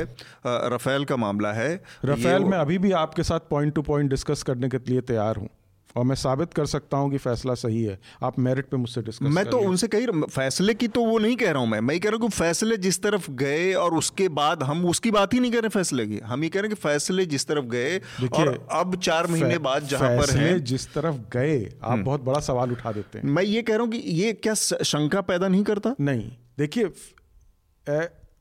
रफेल 0.46 1.04
का 1.04 1.16
मामला 1.16 1.52
है। 1.52 1.82
रफेल 2.04 2.44
में 2.44 2.58
अभी 2.58 2.78
भी 2.78 2.92
आपके 2.92 3.22
साथ 3.22 3.40
पॉइंट 3.50 3.74
टू 3.74 3.82
पॉइंट 3.82 4.10
डिस्कस 4.10 4.42
करने 4.42 4.68
के 4.68 4.78
लिए 4.88 5.00
तैयार 5.00 5.36
हूँ। 5.36 5.48
और 5.96 6.04
मैं 6.04 6.14
साबित 6.16 6.54
कर 6.54 6.66
सकता 6.66 6.96
हूँ 6.96 7.10
कि 7.10 7.18
फैसला 7.18 7.54
सही 7.54 7.82
है। 7.84 7.98
आप 8.22 8.38
मेरिट 8.38 8.68
पे 8.68 8.76
मुझसे 8.76 9.02
डिस्कस 9.02 9.28
मैं 9.30 9.44
तो 9.46 9.58
उनसे 9.60 9.88
कही 9.88 10.06
फैसले 10.26 10.74
की 10.74 10.88
तो 10.88 11.04
वो 11.04 11.18
नहीं 11.18 11.36
कह 11.36 11.50
रहा 11.50 11.62
हूँ 11.62 11.68
मैं। 11.68 11.80
मैं 11.82 11.98
कह 12.00 12.08
रहा 12.08 12.16
हूँ 12.16 12.28
कि 12.28 12.36
फैसले 12.36 12.76
जिस 12.76 13.02
तरफ़ 13.02 13.30
गए 13.40 13.72
और 13.74 13.94
उसके 13.94 14.28
बाद 14.30 14.62
हम 14.62 14.84
उसकी 14.86 15.10
बात 15.10 15.34
ही 15.34 15.40
नहीं 15.40 15.52
कर 15.52 15.62
रहे 15.62 15.68
फैसले 15.70 16.06
की। 16.06 16.18
हम 16.24 16.44
ये 16.44 16.50
कह 16.50 16.60
रहे 16.60 16.68
हैं 16.68 16.76
कि 16.76 16.80
फैसले 16.82 17.26
जिस 17.26 17.46
तरफ़ 17.46 17.64
गए 17.66 17.98
और 18.32 18.66
अब 18.72 18.96
चार 19.00 19.26
महीने 19.26 19.58
बाद 19.60 19.86
जहाँ 19.86 20.10
पर 20.18 20.30
है। 20.30 20.58
जिस 20.62 20.92
तरफ़ 20.94 21.16
गए 21.32 21.58
आप 21.64 21.90
हम्म। 21.90 22.04
बहुत 22.04 22.24
बड़ा 22.24 22.40
सवाल 22.40 22.72
उठा 22.72 22.92
देते 22.92 23.18
हैं। 23.18 23.26
मैं 23.26 23.42
ये 23.42 23.62
कह 23.62 23.74
रहा 23.74 23.82
हूँ 23.82 23.90
कि 23.90 23.98
ये 23.98 24.32
क्या 24.32 24.54
शंका 24.54 25.20
पैदा 25.20 25.48
नहीं 25.48 25.64
करता? 25.64 25.94
नहीं। 26.00 26.30
देखिए 26.58 26.84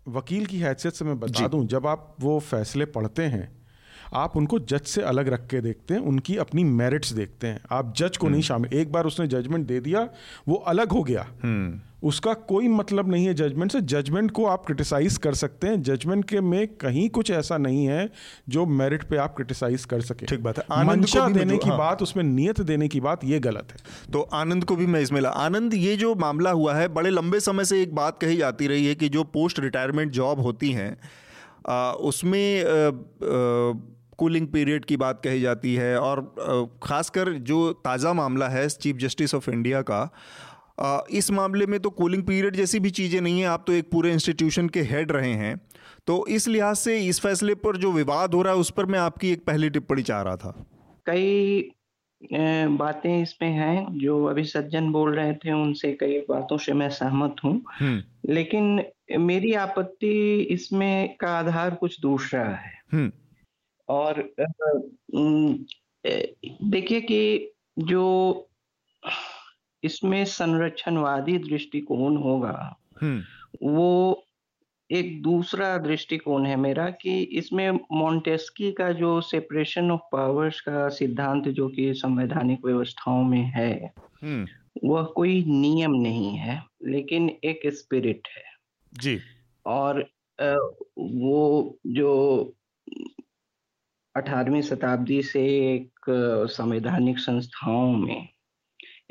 वकील 0.10 0.46
की 0.46 0.58
हैसियत 0.60 0.94
से 0.94 1.06
मैं 1.06 1.20
बता 1.20 1.48
दूँ 1.48 1.66
जब 1.68 1.88
आप 1.88 2.16
वो 2.20 2.40
फैसले 2.42 2.86
पढ़ते 2.92 3.24
हैं 3.26 3.44
आप 4.14 4.36
उनको 4.38 4.60
जज 4.62 4.86
से 4.86 5.02
अलग 5.04 5.28
रख 5.28 5.46
के 5.48 5.62
देखते 5.62 5.94
हैं 5.94 6.02
उनकी 6.04 6.36
अपनी 6.38 6.64
मेरिट्स 6.64 7.14
देखते 7.14 7.48
हैं 7.48 7.62
आप 7.72 7.94
जज 7.98 8.18
को 8.18 8.28
नहीं 8.28 8.34
हम्म। 8.34 8.48
शामिल 8.48 8.74
एक 8.74 8.92
बार 8.92 9.06
उसने 9.06 9.28
जजमेंट 9.30 9.66
दे 9.68 9.80
दिया 9.80 10.08
वो 10.48 10.56
अलग 10.68 10.92
हो 10.92 11.04
गया 11.04 11.26
हम्म। 11.44 11.80
उसका 12.04 12.34
कोई 12.46 12.68
मतलब 12.68 13.10
नहीं 13.12 13.26
है 13.26 13.34
जजमेंट 13.34 13.72
से 13.72 13.82
जजमेंट 13.84 14.32
को 14.32 14.46
आप 14.46 14.66
क्रिटिसाइज 14.66 15.18
कर 15.18 15.34
सकते 15.34 15.68
हैं 15.68 15.82
जजमेंट 15.84 16.26
के 16.26 16.40
में 16.42 16.68
कहीं 16.76 17.08
कुछ 17.10 17.32
ऐसा 17.32 17.58
नहीं 17.58 17.86
है 17.86 18.10
जो 18.50 18.66
मेरिट 18.74 19.04
पे 19.04 19.18
आप 19.18 19.36
क्रिटिसाइज 19.36 19.86
कर 19.86 20.02
सके 20.02 20.26
ठीक 20.26 20.44
बात 20.44 20.60
है 20.60 20.84
मंशा 20.86 21.28
देने 21.30 21.58
की 21.58 21.70
हाँ। 21.70 21.78
बात 21.78 22.02
उसमें 22.02 22.24
नियत 22.24 22.62
देने 22.64 22.88
की 22.88 23.00
बात 23.00 23.24
ये 23.24 23.40
गलत 23.40 23.72
है 23.72 24.12
तो 24.14 24.22
आनंद 24.36 24.64
को 24.64 24.76
भी 24.76 24.86
मैं 24.88 25.02
इसमें 25.02 25.22
ला 25.22 25.30
आनंद 25.40 25.74
ये 25.76 25.96
जो 25.96 26.14
मामला 26.18 26.52
हुआ 26.54 26.74
है 26.74 26.88
बड़े 26.94 27.10
लंबे 27.10 27.40
समय 27.42 27.66
से 27.66 27.82
एक 27.82 27.96
बात 27.96 28.20
कही 28.22 28.38
जाती 28.38 28.68
रही 28.68 28.86
है 28.86 28.96
कि 28.96 29.10
जो 29.10 29.24
पोस्ट 29.32 29.60
रिटायरमेंट 29.60 30.12
जॉब 30.14 30.40
होती 30.40 30.72
हैं 30.72 30.92
उसमें 32.04 32.64
आ, 32.64 32.68
आ, 32.68 33.74
कूलिंग 34.22 34.48
पीरियड 34.50 34.86
की 34.86 34.98
बात 34.98 35.22
कही 35.24 35.42
जाती 35.42 35.74
है 35.76 35.98
और 36.00 36.22
ख़ासकर 36.84 37.34
जो 37.46 37.62
ताज़ा 37.82 38.14
मामला 38.16 38.48
है 38.50 38.68
चीफ 38.78 38.98
जस्टिस 39.00 39.36
ऑफ़ 39.36 39.50
इंडिया 39.50 39.82
का 39.84 40.02
इस 41.12 41.30
मामले 41.32 41.66
में 41.66 41.80
तो 41.80 41.90
कूलिंग 41.92 42.24
पीरियड 42.24 42.56
जैसी 42.56 42.80
भी 42.80 42.90
चीज़ें 42.92 43.20
नहीं 43.22 43.40
है 43.40 43.46
आप 43.48 43.64
तो 43.68 43.74
एक 43.74 43.90
पूरे 43.92 44.12
इंस्टीट्यूशन 44.12 44.70
के 44.70 44.82
हेड 44.86 45.12
रहे 45.12 45.34
हैं 45.36 45.56
तो 46.08 46.26
इस 46.30 46.48
लिहाज 46.48 46.76
से 46.78 46.98
इस 47.02 47.20
फैसले 47.20 47.56
पर 47.58 47.78
जो 47.78 47.92
विवाद 47.92 48.34
हो 48.34 48.42
रहा 48.42 48.54
है 48.54 48.60
उस 48.60 48.72
पर 48.72 48.86
मैं 48.88 49.00
आपकी 49.00 49.32
एक 49.32 49.44
पहली 49.46 49.70
टिप्पणी 49.70 50.04
चाह 50.04 50.22
रहा 50.22 50.36
था 50.36 50.54
कई 51.06 51.70
बातें 52.22 53.22
इसमें 53.22 53.50
हैं 53.50 54.00
जो 54.00 54.24
अभी 54.26 54.44
सज्जन 54.46 54.92
बोल 54.92 55.14
रहे 55.14 55.34
थे 55.36 55.52
उनसे 55.54 55.92
कई 55.96 56.20
बातों 56.30 56.58
से 56.60 56.74
मैं 56.74 56.90
सहमत 56.92 57.36
हूँ 57.44 57.54
हम्म। 57.72 58.34
लेकिन 58.34 58.84
मेरी 59.22 59.54
आपत्ति 59.60 60.14
इसमें 60.52 61.16
का 61.16 61.30
आधार 61.30 61.76
कुछ 61.76 62.00
दूसरा 62.02 62.44
है 62.46 62.74
हम्म। 62.92 63.12
और 63.92 64.34
देखिए 66.64 67.02
कि 67.02 67.52
जो 67.80 68.06
इसमें 69.84 70.26
संरक्षणवादी 70.26 71.38
दृष्टिकोण 71.38 72.18
होगा। 72.18 72.80
वो 73.64 74.24
एक 74.90 75.22
दूसरा 75.22 75.78
दृष्टिकोण 75.78 76.46
है 76.46 76.56
मेरा 76.56 76.90
कि 76.90 77.22
इसमें 77.22 77.72
मोन्टेस्की 77.72 78.72
का 78.72 78.92
जो 78.92 79.22
सेपरेशन 79.22 79.92
ऑफ़ 79.92 80.02
पावर्स 80.12 80.62
का 80.62 80.90
सिद्धांत 80.90 81.48
जो 81.48 81.68
कि 81.70 81.94
संवैधानिक 81.94 82.66
व्यवस्थाओं 82.66 83.24
में 83.24 83.44
है। 83.56 83.94
वह 84.84 85.04
कोई 85.04 85.44
नियम 85.48 85.92
नहीं 85.92 86.36
है 86.38 86.64
लेकिन 86.86 87.30
एक 87.44 87.62
स्पिरिट 87.74 88.28
है 88.38 88.44
जी 88.94 89.20
और 89.66 90.10
वो 90.98 91.78
जो 91.88 92.12
अठारहवीं 94.16 94.62
शताब्दी 94.62 95.22
से 95.24 95.42
एक 95.74 96.06
संवैधानिक 96.52 97.20
संस्थाओं 97.20 97.94
में 97.94 98.28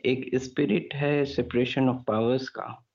एक 0.05 0.31
स्पिरिट 0.35 0.95
है 0.95 1.25
सेपरेशन 1.25 1.89
ऑफ़ 1.89 2.03
पावर्स 2.09 2.49
का। 2.49 2.87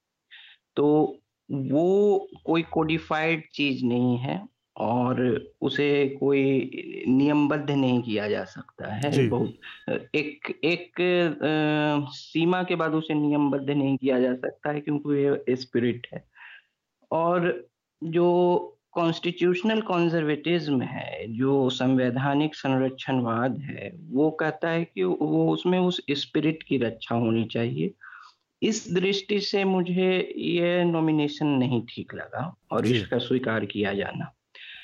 तो 0.76 1.20
वो 1.52 2.28
कोई 2.46 2.62
कोडिफाइड 2.62 3.44
चीज़ 3.54 3.86
नहीं 3.86 4.18
है 4.18 4.48
और 4.78 5.22
उसे 5.62 6.18
कोई 6.20 6.72
नियमबद्ध 7.08 7.72
नहीं 7.72 8.02
किया 8.02 8.28
जा 8.30 8.44
सकता 8.44 8.94
है। 8.94 9.28
बहुत 9.30 9.58
एक 10.16 10.60
एक 10.64 11.02
आ, 11.44 12.12
सीमा 12.12 12.64
के 12.64 12.76
बाद 12.76 12.94
उसे 12.94 13.14
नियमबद्ध 13.14 13.70
नहीं 13.70 13.98
किया 13.98 14.20
जा 14.20 14.34
सकता 14.36 14.72
है 14.72 14.82
क्योंकि 14.82 15.24
ये 15.24 15.56
स्पिरिट 15.56 16.08
है। 16.14 16.24
और 17.12 17.68
जो 18.04 18.75
कॉन्स्टिट्यूशनल 18.96 19.82
कॉन्जर्वेटिज्म 19.82 20.82
है 20.82 21.34
जो 21.34 21.70
संवैधानिक 21.70 22.56
संरक्षणवाद 22.56 23.58
है 23.58 23.92
वो 24.10 24.32
कहता 24.32 24.70
है 24.70 24.86
कि 24.86 25.04
वो 25.04 25.54
उसमें 25.54 25.80
उस 25.80 26.02
स्पिरिट 26.12 26.64
की 26.64 26.78
रक्षा 26.78 27.16
होनी 27.16 27.46
चाहिए। 27.46 27.94
इस 28.64 28.94
दृष्टि 28.94 29.40
से 29.40 29.64
मुझे 29.64 30.34
ये 30.38 30.84
नॉमिनेशन 30.84 31.48
नहीं 31.48 31.86
ठीक 31.90 32.14
लगा 32.14 32.56
और 32.72 32.86
इसका 32.88 33.18
स्वीकार 33.18 33.66
किया 33.66 33.94
जाना। 33.94 34.34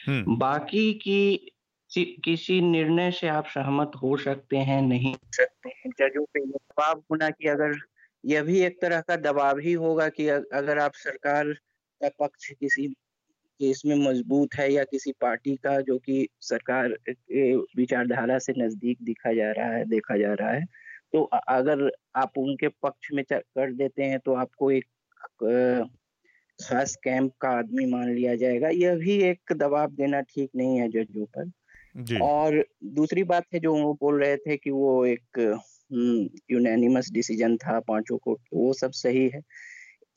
हम्म। 0.08 0.38
बाकी 0.38 0.94
की 0.94 1.51
किसी 1.98 2.62
निर्णय 2.62 3.12
से 3.12 3.27
आप 3.27 3.46
सहमत 3.46 3.91
हो 4.03 4.18
सकते 4.18 4.58
हैं 4.58 4.82
नहीं 4.82 5.12
हो 5.12 5.27
सकते 5.34 5.70
हैं। 5.70 5.91
जजों 6.00 6.25
पे 6.25 6.39
दबाव 6.39 7.03
होना 7.12 7.30
कि 7.30 7.48
अगर 7.48 7.80
यह 8.25 8.44
भी 8.44 8.60
एक 8.60 8.82
तरह 8.82 9.01
का 9.01 9.15
दबाव 9.15 9.60
ही 9.60 9.74
होगा 9.74 10.10
कि 10.10 10.27
अगर 10.27 10.77
आप 10.77 10.91
सरकार 10.94 11.53
का 12.03 12.10
पक्ष 12.10 12.51
किसी 12.51 12.96
केस 13.62 13.82
में 13.86 13.96
मज़बूत 14.00 14.56
है 14.56 14.72
या 14.74 14.84
किसी 14.86 15.12
पार्टी 15.22 15.56
का 15.58 15.80
जो 15.84 15.98
कि 16.00 16.27
सरकार 16.41 16.96
के 17.10 17.56
विचारधारा 17.77 18.38
से 18.39 18.53
नज़दीक 18.58 18.98
दिखा 19.03 19.34
जा 19.34 19.51
रहा 19.51 19.74
है 19.75 19.86
देखा 19.89 20.18
जा 20.18 20.34
रहा 20.34 20.51
है। 20.51 20.65
तो 21.13 21.24
अगर 21.50 21.89
आप 22.18 22.38
उनके 22.38 22.68
पक्ष 22.84 23.10
में 23.13 23.24
कर 23.32 23.74
देते 23.74 24.03
हैं 24.03 24.20
तो 24.25 24.34
आपको 24.36 24.72
एक 24.72 24.86
खास 26.60 26.96
कैंप 27.03 27.32
का 27.41 27.50
आदमी 27.60 27.86
मान 27.88 28.13
लिया 28.15 28.36
जाएगा। 28.36 28.70
यह 28.72 28.96
भी 28.98 29.18
एक 29.24 29.53
दबाव 29.53 29.91
देना 29.94 30.22
ठीक 30.24 30.50
नहीं 30.56 30.80
है 30.80 30.89
जजों 30.91 31.25
पर। 31.38 31.51
और 32.22 32.63
दूसरी 32.96 33.24
बात 33.25 33.46
है 33.53 33.60
जो 33.60 33.74
वो 33.75 33.94
बोल 34.01 34.20
रहे 34.24 34.38
थे 34.38 34.58
कि 34.58 34.72
वो 34.72 35.06
एक 35.06 35.39
यूनानिमस 36.51 37.12
डिसीज़न 37.13 37.58
था 37.58 37.80
पाँचों 37.88 38.18
को 38.18 38.38
वो 38.53 38.74
सब 38.75 38.91
सही 38.96 39.27
है। 39.30 39.41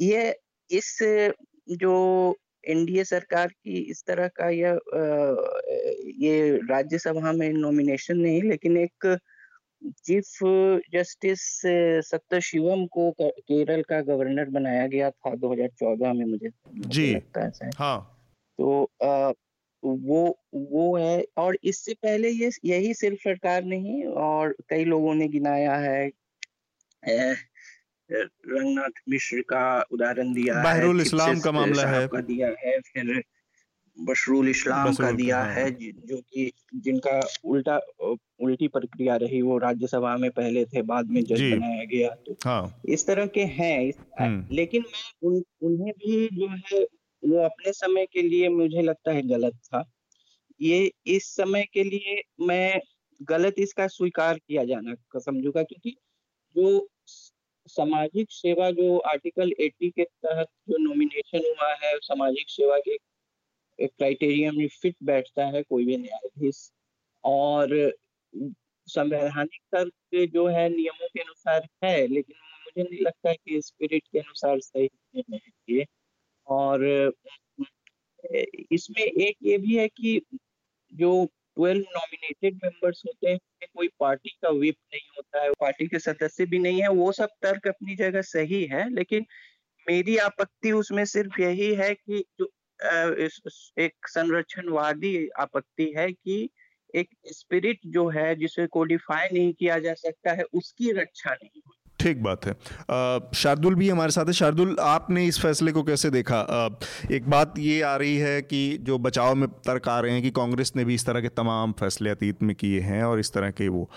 ये 0.00 0.34
इस 0.70 0.98
जो 1.72 1.94
एनडीए 2.68 3.04
सरकार 3.04 3.48
की 3.48 3.78
इस 3.78 4.04
तरह 4.06 4.28
का 4.28 4.48
यह 4.50 4.78
ये 6.18 6.56
राज्यसभा 6.70 7.32
में 7.32 7.52
नॉमिनेशन 7.52 8.18
नहीं 8.18 8.42
लेकिन 8.42 8.76
एक 8.76 9.18
चीफ 10.04 10.24
जस्टिस 10.92 11.40
सत्य 12.10 12.40
शिवम 12.40 12.86
को 12.86 13.14
केरल 13.20 13.82
का 13.82 14.00
गवर्नर 14.00 14.44
बनाया 14.44 14.86
गया 14.86 15.10
था 15.10 15.34
2014 15.34 16.14
में 16.14 16.24
मुझे 16.24 16.50
जी। 16.76 17.14
लगता 17.14 17.50
है 17.64 17.70
हाँ। 17.74 18.10
तो 18.58 18.90
आ, 19.02 19.32
वो 19.84 20.38
वो 20.54 20.96
है 20.96 21.24
और 21.36 21.58
इससे 21.64 21.94
पहले 21.94 22.28
ये 22.28 22.50
यही 22.64 22.94
सिर्फ़ 22.94 23.18
सरकार 23.18 23.64
नहीं 23.64 24.04
और 24.04 24.56
कई 24.68 24.84
लोगों 24.84 25.14
ने 25.14 25.28
गिनाया 25.28 25.76
है 25.76 26.10
रंगनाथ 28.10 29.00
मिश्र 29.08 29.40
का 29.40 29.64
उदाहरण 29.92 30.32
दिया 30.34 30.60
है 30.60 31.00
इस्लाम 31.00 31.40
का 31.40 31.52
मामला 31.52 31.86
है 31.86 32.06
का 32.08 32.20
दिया 32.20 32.48
है 32.58 32.78
फिर 32.80 33.22
बशरुल 33.98 34.48
इस्लाम 34.48 34.94
का 34.94 35.10
दिया 35.12 35.38
हाँ। 35.38 35.52
है 35.52 35.70
जो 35.70 36.16
कि 36.16 36.50
जिनका 36.74 37.20
उल्टा 37.44 37.76
उल्टी 38.40 38.68
प्रक्रिया 38.68 39.16
रही 39.16 39.42
वो 39.42 39.58
राज्यसभा 39.58 40.16
में 40.16 40.30
पहले 40.30 40.64
थे 40.64 40.82
बाद 40.82 41.10
में 41.10 41.22
जज 41.22 41.42
बनाया 41.42 41.84
गया 41.84 42.08
तो 42.26 42.36
हाँ। 42.44 42.80
इस 42.88 43.06
तरह 43.06 43.26
के 43.26 43.44
हैं 43.52 43.92
हम्म। 44.20 44.54
लेकिन 44.54 44.82
मैं 44.82 45.28
उन, 45.28 45.42
उन्हें 45.62 45.92
भी 45.92 46.28
जो 46.32 46.48
है 46.48 46.82
वो 47.22 47.44
अपने 47.44 47.72
समय 47.72 48.06
के 48.06 48.22
लिए 48.22 48.48
मुझे 48.48 48.82
लगता 48.82 49.12
है 49.12 49.22
गलत 49.22 49.54
था 49.64 49.84
ये 50.60 50.90
इस 51.06 51.34
समय 51.36 51.66
के 51.72 51.84
लिए 51.84 52.22
मैं 52.40 52.80
गलत 53.22 53.54
इसका 53.58 53.86
स्वीकार 53.86 54.38
किया 54.38 54.64
जाना 54.64 54.94
समझूँगा 55.18 55.62
क्योंकि 55.62 55.96
जो 56.56 56.88
सामाजिक 57.66 58.30
सेवा 58.30 58.70
जो 58.70 58.98
आर्टिकल 58.98 59.52
80 59.60 59.90
के 59.90 60.04
तहत 60.04 60.46
जो 60.68 60.78
नॉमिनेशन 60.78 61.44
हुआ 61.48 61.72
है, 61.82 61.96
सामाजिक 61.98 62.50
सेवा 62.50 62.78
के 62.78 62.96
क्राइटेरिया 63.86 64.52
में 64.52 64.66
फिट 64.82 64.96
बैठता 65.02 65.46
है 65.46 65.62
कोई 65.62 65.84
भी 65.84 65.96
न्यायाधीश। 65.96 66.70
और 67.24 67.92
संवैधानिक 68.88 69.60
तर्क 69.72 70.28
जो 70.32 70.46
है 70.46 70.68
नियमों 70.68 71.08
के 71.08 71.20
अनुसार 71.20 71.68
है, 71.84 72.06
लेकिन 72.06 72.36
मुझे 72.64 72.88
नहीं 72.90 73.04
लगता 73.04 73.32
कि 73.32 73.60
स्पिरिट 73.62 74.02
के 74.12 74.18
अनुसार 74.18 74.60
सही 74.60 74.88
है 75.16 75.38
ये। 75.70 75.86
और 76.46 76.84
इसमें 78.72 79.02
एक 79.02 79.36
ये 79.42 79.58
भी 79.58 79.76
है 79.76 79.88
कि 79.88 80.20
जो 80.92 81.28
ट्वेल्व 81.56 81.84
नॉमिनेटेड 81.96 82.54
मेंबर्स 82.64 83.02
होते 83.06 83.30
हैं 83.30 83.38
कोई 83.76 83.88
पार्टी 84.00 84.30
का 84.42 84.48
विप 84.50 84.76
नहीं 84.92 85.08
होता 85.16 85.42
है, 85.42 85.50
पार्टी 85.60 85.86
के 85.86 85.98
सदस्य 85.98 86.46
भी 86.46 86.58
नहीं 86.58 86.82
है, 86.82 86.88
वो 86.88 87.12
सब 87.12 87.28
तर्क 87.42 87.68
अपनी 87.68 87.96
जगह 87.96 88.22
सही 88.22 88.64
है, 88.64 88.88
लेकिन 88.94 89.26
मेरी 89.88 90.16
आपत्ति 90.16 90.72
उसमें 90.72 91.04
सिर्फ़ 91.04 91.40
यही 91.40 91.74
है 91.74 91.94
कि 91.94 92.24
जो 92.40 92.52
एक 93.78 94.08
संरक्षणवादी 94.08 95.28
आपत्ति 95.38 95.94
है 95.96 96.12
कि 96.12 96.48
एक 96.94 97.08
स्पिरिट 97.26 97.80
जो 97.86 98.08
है, 98.08 98.34
जिसे 98.34 98.66
कोडिफाई 98.66 99.28
नहीं 99.32 99.52
किया 99.52 99.78
जा 99.78 99.94
सकता 99.94 100.32
है, 100.32 100.42
उसकी 100.42 100.92
रक्षा 100.92 101.30
नहीं 101.30 101.60
हुई 101.66 101.83
ठीक 102.04 102.22
बात 102.22 102.46
है। 102.46 102.52
शार्दुल 103.34 103.74
भी 103.74 103.88
हमारे 103.88 104.10
साथ 104.10 104.26
है। 104.26 104.32
शार्दुल, 104.32 104.76
आपने 104.80 105.24
इस 105.26 105.40
फैसले 105.40 105.72
को 105.72 105.82
कैसे 105.82 106.10
देखा? 106.10 106.40
एक 107.12 107.30
बात 107.30 107.58
ये 107.58 107.80
आ 107.82 107.94
रही 107.96 108.16
है 108.16 108.42
कि 108.42 108.78
जो 108.80 108.98
बचाव 108.98 109.34
में 109.34 109.48
तर्क 109.48 109.88
आ 109.88 109.98
रहे 110.00 110.12
हैं 110.12 110.22
कि 110.22 110.30
कांग्रेस 110.30 110.72
ने 110.76 110.84
भी 110.84 110.94
इस 110.94 111.06
तरह 111.06 111.20
के 111.20 111.28
तमाम 111.28 111.72
फैसले 111.72 112.10
अतीत 112.10 112.42
में 112.42 112.54
किए 112.56 112.80
हैं 112.80 113.02
और 113.04 113.20
इस 113.20 113.32
तरह 113.32 113.50
के 113.50 113.68
वो, 113.68 113.90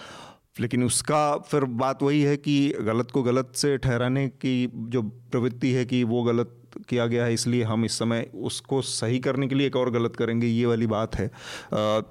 लेकिन 0.59 0.83
उसका 0.83 1.37
फिर 1.37 1.63
बात 1.77 2.03
वही 2.03 2.21
है 2.21 2.37
कि 2.37 2.73
गलत 2.81 3.11
को 3.11 3.23
गलत 3.23 3.51
से 3.55 3.77
ठहराने 3.77 4.27
की 4.27 4.71
जो 4.75 5.01
प्रवृत्ति 5.01 5.71
है 5.71 5.85
कि 5.85 6.03
वो 6.03 6.23
गलत 6.23 6.53
किया 6.89 7.05
गया 7.05 7.25
है 7.25 7.33
इसलिए 7.33 7.63
हम 7.63 7.85
इस 7.85 7.97
समय 7.99 8.25
उसको 8.43 8.81
सही 8.81 9.19
करने 9.19 9.47
के 9.47 9.55
लिए 9.55 9.67
एक 9.67 9.75
और 9.75 9.91
गलत 9.91 10.15
करेंगे 10.15 10.47
ये 10.47 10.65
वाली 10.65 10.87
बात 10.87 11.15
है। 11.15 11.27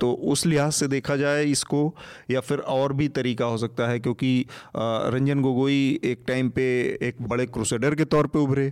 तो 0.00 0.12
उस 0.24 0.46
लिहाज 0.46 0.72
से 0.72 0.88
देखा 0.88 1.16
जाए 1.16 1.44
इसको 1.44 1.82
या 2.30 2.40
फिर 2.40 2.58
और 2.58 2.92
भी 2.92 3.08
तरीका 3.08 3.44
हो 3.44 3.58
सकता 3.58 3.88
है 3.88 4.00
क्योंकि 4.00 4.46
रंजन 4.76 5.42
गोगोई 5.42 6.00
एक 6.04 6.24
टाइम 6.28 6.50
पे 6.50 6.66
एक 7.02 7.22
बड़े 7.22 7.46
क्रूसेडर 7.46 7.94
के 7.94 8.04
तौर 8.06 8.26
पे 8.26 8.38
उभरे 8.38 8.70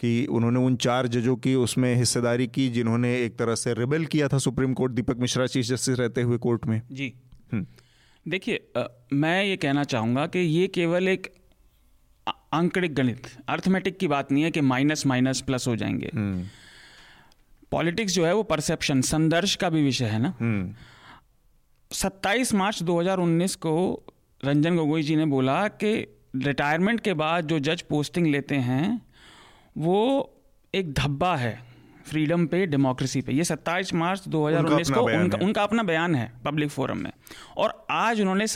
कि 0.00 0.26
उन्होंने 0.26 0.60
उन 0.60 0.76
चार 0.76 1.06
जजों 1.06 1.36
की 1.36 1.54
उसमें 1.54 1.94
हिस्सेदारी 1.96 2.46
की 2.46 2.68
जिन्होंने 2.68 3.14
एक 3.22 3.36
तरह 3.38 3.54
से 3.54 3.74
रिबेल 3.74 4.06
किया 4.06 4.28
था 4.28 4.38
supreme 4.38 4.72
court 4.74 4.92
Deepak 4.92 5.18
Mishra 5.18 5.46
chief 5.46 5.64
justice 5.64 5.98
रहते 5.98 6.22
हुए 6.22 6.38
कोर्ट 6.38 6.66
में। 6.66 6.80
जी। 6.92 7.12
हम्म। 7.52 7.66
देखिए 8.26 8.60
मैं 9.12 9.44
ये 9.44 9.56
कहना 9.56 9.84
चाहूँगा 9.84 10.26
कि 10.26 10.38
ये 10.38 10.66
केवल 10.68 11.08
एक 11.08 11.32
आंकड़िक 12.54 12.94
गणित। 12.94 13.26
अर्थमेटिक 13.48 13.98
की 13.98 14.08
बात 14.08 14.32
नहीं 14.32 14.44
है 14.44 14.50
कि 14.50 14.60
माइनस 14.60 15.06
माइनस 15.06 15.40
प्लस 15.40 15.68
हो 15.68 15.76
जाएँगे। 15.76 16.10
Politics 17.70 18.12
hmm. 18.12 18.16
जो 18.16 18.26
है 18.26 18.34
वो 18.34 18.42
परसेप्शन 18.42 19.00
संदर्श 19.00 19.54
का 19.54 19.70
भी 19.70 19.82
विषय 19.82 20.04
है 20.04 20.18
ना? 20.18 20.34
27 21.90 22.52
हम्म। 22.52 22.58
मार्च 22.58 22.82
2019 22.82 23.54
को 23.54 24.02
रंजन 24.44 24.76
गोगोई 24.76 25.02
जी 25.02 25.16
ने 25.16 25.26
बोला 25.26 25.68
कि 25.68 26.18
रिटायरमेंट 26.36 27.00
के 27.00 27.14
बाद 27.14 27.44
जो 27.44 27.58
जज 27.58 27.82
पोस्टिंग 27.82 28.26
लेते 28.26 28.54
हैं 28.54 29.02
वो 29.78 30.30
एक 30.74 30.92
धब्बा 30.92 31.36
है 31.36 31.62
फ्रीडम 32.06 32.46
पे 32.46 32.66
डेमोक्रेसी 32.66 33.20
पे। 33.20 33.32
ये 33.32 33.44
27 33.44 33.94
मार्च 33.94 34.28
2019 34.28 34.90
को 34.90 35.00
उनका, 35.00 35.38
उनका 35.38 35.62
अपना 35.62 35.82
बयान 35.82 36.14
है 36.14 36.32
पब्लिक 36.44 36.68
फोरम 36.68 36.98
में। 36.98 37.12
और 37.56 37.86
आज 37.90 38.20
उन्होंने 38.20 38.46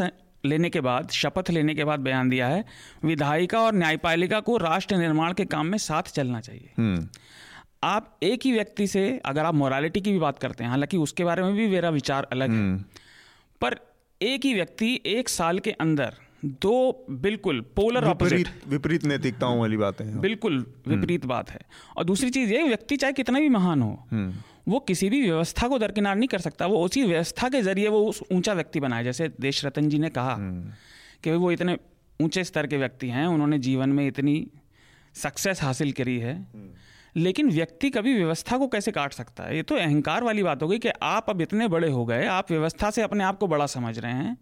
लेने 0.44 0.70
के 0.70 0.80
बाद 0.80 1.10
शपथ 1.10 1.50
लेने 1.50 1.74
के 1.74 1.84
बाद 1.84 2.00
बयान 2.00 2.28
दिया 2.28 2.48
है 2.48 2.64
विधायिका 3.04 3.60
और 3.60 3.74
न्यायपालिका 3.74 4.40
को 4.40 4.56
राष्ट्र 4.56 4.96
निर्माण 4.96 5.32
के 5.32 5.44
काम 5.44 5.66
में 5.66 5.78
साथ 5.78 6.02
चलना 6.02 6.40
चाहिए। 6.40 6.70
हम्म। 6.78 7.08
आप 7.84 8.18
एक 8.22 8.40
ही 8.44 8.52
व्यक्ति 8.52 8.86
से 8.86 9.20
अगर 9.24 9.44
आप 9.44 9.54
मोरालिटी 9.54 10.00
की 10.00 10.12
भी 10.12 10.18
बात 10.18 10.38
करते 10.38 10.64
हैं 10.64 10.70
हालाँकि 10.70 10.96
उसके 10.96 11.24
बारे 11.24 11.42
में 11.42 11.54
भी 11.54 11.66
मेरा 11.68 11.90
विचार 11.90 12.28
अलग 12.32 12.50
है। 12.50 12.56
हम्म। 12.56 12.84
पर 13.60 13.78
एक 14.22 14.44
ही 14.44 14.54
व्यक्ति 14.54 15.00
एक 15.06 15.28
साल 15.28 15.58
के 15.58 15.70
अंदर 15.70 16.14
दो 16.44 17.06
बिल्कुल 17.10 17.60
पोलर 17.60 18.04
ऑपोजिट 18.04 18.38
विपरीत 18.38 18.68
विपरीत 18.68 19.04
नैतिकताओं 19.04 19.60
वाली 19.60 19.76
बातें 19.76 20.04
हैं। 20.04 20.20
बिल्कुल 20.20 20.74
विपरीत 20.88 21.26
बात 21.26 21.50
है। 21.50 21.60
और 21.96 22.04
दूसरी 22.04 22.30
चीज़ 22.30 22.52
ये 22.52 22.62
व्यक्ति 22.62 22.96
चाहे 22.96 23.12
कितना 23.12 23.40
भी 23.40 23.48
महान 23.48 23.82
हो 23.82 24.06
वो 24.68 24.78
किसी 24.80 25.08
भी 25.10 25.20
व्यवस्था 25.22 25.68
को 25.68 25.78
दरकिनार 25.78 26.16
नहीं 26.16 26.28
कर 26.28 26.38
सकता। 26.38 26.66
वो 26.66 26.84
उसी 26.84 27.02
व्यवस्था 27.04 27.48
के 27.48 27.62
ज़रिए 27.62 27.88
वो 27.88 28.04
उस 28.06 28.22
ऊँचा 28.32 28.52
व्यक्ति 28.52 28.80
बनाए 28.80 29.04
जैसे 29.04 29.28
देश 29.40 29.64
रतन 29.64 29.88
जी 29.88 29.98
ने 29.98 30.10
कहा 30.10 30.36
कि 31.24 31.32
वो 31.32 31.52
इतने 31.52 31.76
ऊँचे 32.20 32.44
स्तर 32.44 32.66
के 32.66 32.76
व्यक्ति 32.76 33.08
हैं 33.08 33.26
उन्होंने 33.26 33.58
जीवन 33.58 33.88
में 33.88 34.06
इतनी 34.06 34.46
सक्सेस 35.14 35.62
हासिल 35.62 35.92
करी 35.92 36.18
है। 36.18 36.34
लेकिन 37.16 37.50
व्यक्ति 37.50 37.90
कभी 37.90 38.14
व्यवस्था 38.14 38.58
को 38.58 38.66
कैसे 38.68 38.90
काट 38.90 39.12
सकता 39.12 39.44
है? 39.44 39.56
ये 39.56 39.62
तो 39.62 39.76
अहंकार 39.76 40.24
वाली 40.24 40.42
बात 40.42 40.62
हो 40.62 40.68
गई 40.68 40.78
कि 40.78 40.88
आप 41.02 41.30
अब 41.30 41.40
इतने 41.40 41.68
बड़े 41.68 41.88
हो 41.88 42.04
गए 42.06 42.26
आप 42.26 42.50
व्यवस्था 42.50 42.90
से 42.90 43.02
अपने 43.02 43.24
आप 43.24 43.38
को 43.38 43.46
बड़ा 43.46 43.66
समझ 43.66 43.98
रहे 43.98 44.12
हैं। 44.12 44.36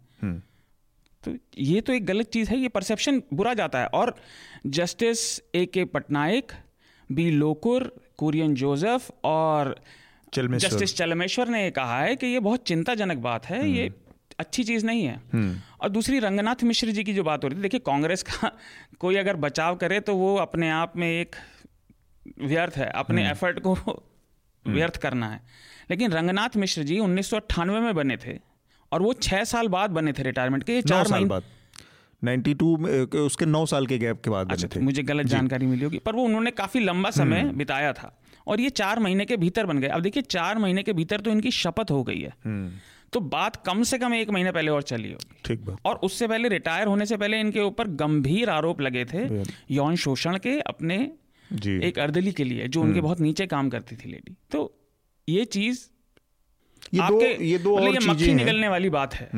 तो 1.24 1.34
ये 1.58 1.80
तो 1.80 1.92
एक 1.92 2.04
गलत 2.06 2.26
चीज़ 2.26 2.50
है 2.50 2.58
ये 2.58 2.68
परसेप्शन 2.68 3.22
बुरा 3.34 3.54
जाता 3.54 3.78
है। 3.78 3.86
और 3.86 4.14
justice 4.66 5.40
A 5.54 5.64
K 5.66 5.84
Patnaik 5.84 6.52
B 7.10 7.30
Lokur 7.30 7.90
Kurian 8.18 8.54
Joseph 8.54 9.10
और। 9.24 9.74
जस्टिस 10.68 10.96
चलमेश्वर 10.96 11.48
ने 11.48 11.70
कहा 11.70 12.00
है 12.00 12.16
कि 12.16 12.26
ये 12.26 12.40
बहुत 12.40 12.66
चिंताजनक 12.66 13.16
बात 13.16 13.46
है 13.46 13.70
ये 13.70 13.92
अच्छी 14.38 14.64
चीज़ 14.64 14.86
नहीं 14.86 15.04
है। 15.04 15.20
और 15.80 15.88
दूसरी 15.88 16.18
रंगनाथ 16.18 16.64
मिश्र 16.64 16.90
जी 16.90 17.04
की 17.04 17.14
जो 17.14 17.24
बात 17.24 17.44
हो 17.44 17.48
रही 17.48 17.58
थी 17.58 17.62
देखिए 17.62 17.80
कांग्रेस 17.80 18.22
का 18.22 18.50
कोई 18.98 19.16
अगर 19.16 19.36
बचाव 19.36 19.76
करे 19.76 20.00
तो 20.00 20.16
वो 20.16 20.36
अपने 20.36 20.70
आप 20.70 20.96
में 20.96 21.08
एक 21.20 21.36
व्यर्थ 22.38 22.76
है 22.76 22.90
अपने 22.94 23.30
एफर्ट 23.30 23.58
को 23.58 23.74
व्यर्थ 24.66 24.96
करना 24.96 25.28
है। 25.28 25.40
लेकिन 25.90 26.12
रंगनाथ 26.12 26.56
मिश्र 26.56 26.82
जी 26.82 26.98
उन्नीस 26.98 27.30
सौ 27.30 27.36
अट्ठानवे 27.36 27.80
में 27.80 27.94
बने 27.94 28.16
थे 28.16 28.38
और 28.92 29.02
वो 29.02 29.12
छह 29.12 29.44
साल 29.44 29.68
बाद 29.68 29.90
बने 29.90 30.12
थे 30.12 30.22
रिटायरमेंट 30.22 30.64
के 30.64 30.74
ये 30.74 30.82
चार 30.82 31.06
साल 31.06 31.24
महीने 31.24 31.28
बाद 32.22 32.44
92 32.44 33.16
उसके 33.16 33.46
नौ 33.46 33.66
साल 33.66 33.86
के 33.86 33.98
गैप 33.98 34.20
के 34.20 34.30
बाद 34.30 34.52
अच्छा 34.52 34.66
थे। 34.66 34.74
तो 34.74 34.80
मुझे 34.80 35.02
गलत 35.02 35.26
जानकारी 35.26 35.66
मिली 35.66 35.84
होगी 35.84 35.98
पर 35.98 36.14
वो 36.14 36.24
उन्होंने 36.24 36.50
काफ़ी 36.50 36.80
लंबा 36.80 37.10
समय 37.10 37.40
हम्म। 37.40 37.56
बिताया 37.56 37.92
था 37.92 38.20
और 38.46 38.60
ये 38.60 38.70
चार 38.70 38.98
महीने 38.98 39.24
के 39.24 39.36
भीतर 39.36 39.66
बन 39.66 39.78
गए। 39.78 39.88
अब 39.88 40.00
देखिए 40.00 40.22
चार 40.22 40.58
महीने 40.58 40.82
के 40.82 40.92
भीतर 40.92 41.20
तो 41.20 41.30
इनकी 41.30 41.50
शपथ 41.50 41.90
हो 41.90 42.02
गई 42.04 42.20
है। 42.20 42.32
हम्म। 42.44 42.70
तो 43.12 43.20
बात 43.20 43.56
कम 43.56 43.82
से 43.82 43.98
कम 43.98 44.14
एक 44.14 44.30
महीने 44.30 44.52
पहले 44.52 44.70
और 44.70 44.82
चली 44.82 45.10
होगी। 45.12 45.36
ठीक 45.44 45.64
बात। 45.64 45.78
और 45.84 45.96
उससे 45.96 46.28
पहले 46.28 46.48
रिटायर 46.48 46.86
होने 46.86 47.06
से 47.06 47.16
पहले 47.16 47.40
इनके 47.40 47.60
ऊपर 47.60 47.88
गंभीर 47.88 48.50
आरोप 48.50 48.80
लगे 48.80 49.04
थे 49.04 49.42
यौन 49.74 49.96
शोषण 49.96 50.38
के 50.38 50.60
अपने 50.60 51.12
जी। 51.52 51.78
एक 51.82 51.98
अर्दली 51.98 52.32
के 52.32 52.44
लिए 52.44 52.68
जो 52.68 52.80
हम्म। 52.80 52.90
उनके 52.90 53.00
बहुत 53.00 53.20
नीचे 53.20 53.46
काम 53.46 53.68
करती 53.70 53.96
थी 53.96 54.10
लेडी। 54.10 54.36
तो 54.50 54.78
ये 55.28 55.44
चीज़ 55.44 55.86
ये 56.94 57.08
दो 57.08 57.20
ये 57.20 57.58
दो 57.58 57.76
मतलब 57.76 57.88
और 57.88 57.94
ये 57.94 58.08
मक्खी 58.08 58.34
निकलने 58.34 58.68
वाली 58.68 58.90
बात 58.90 59.14
है। 59.14 59.28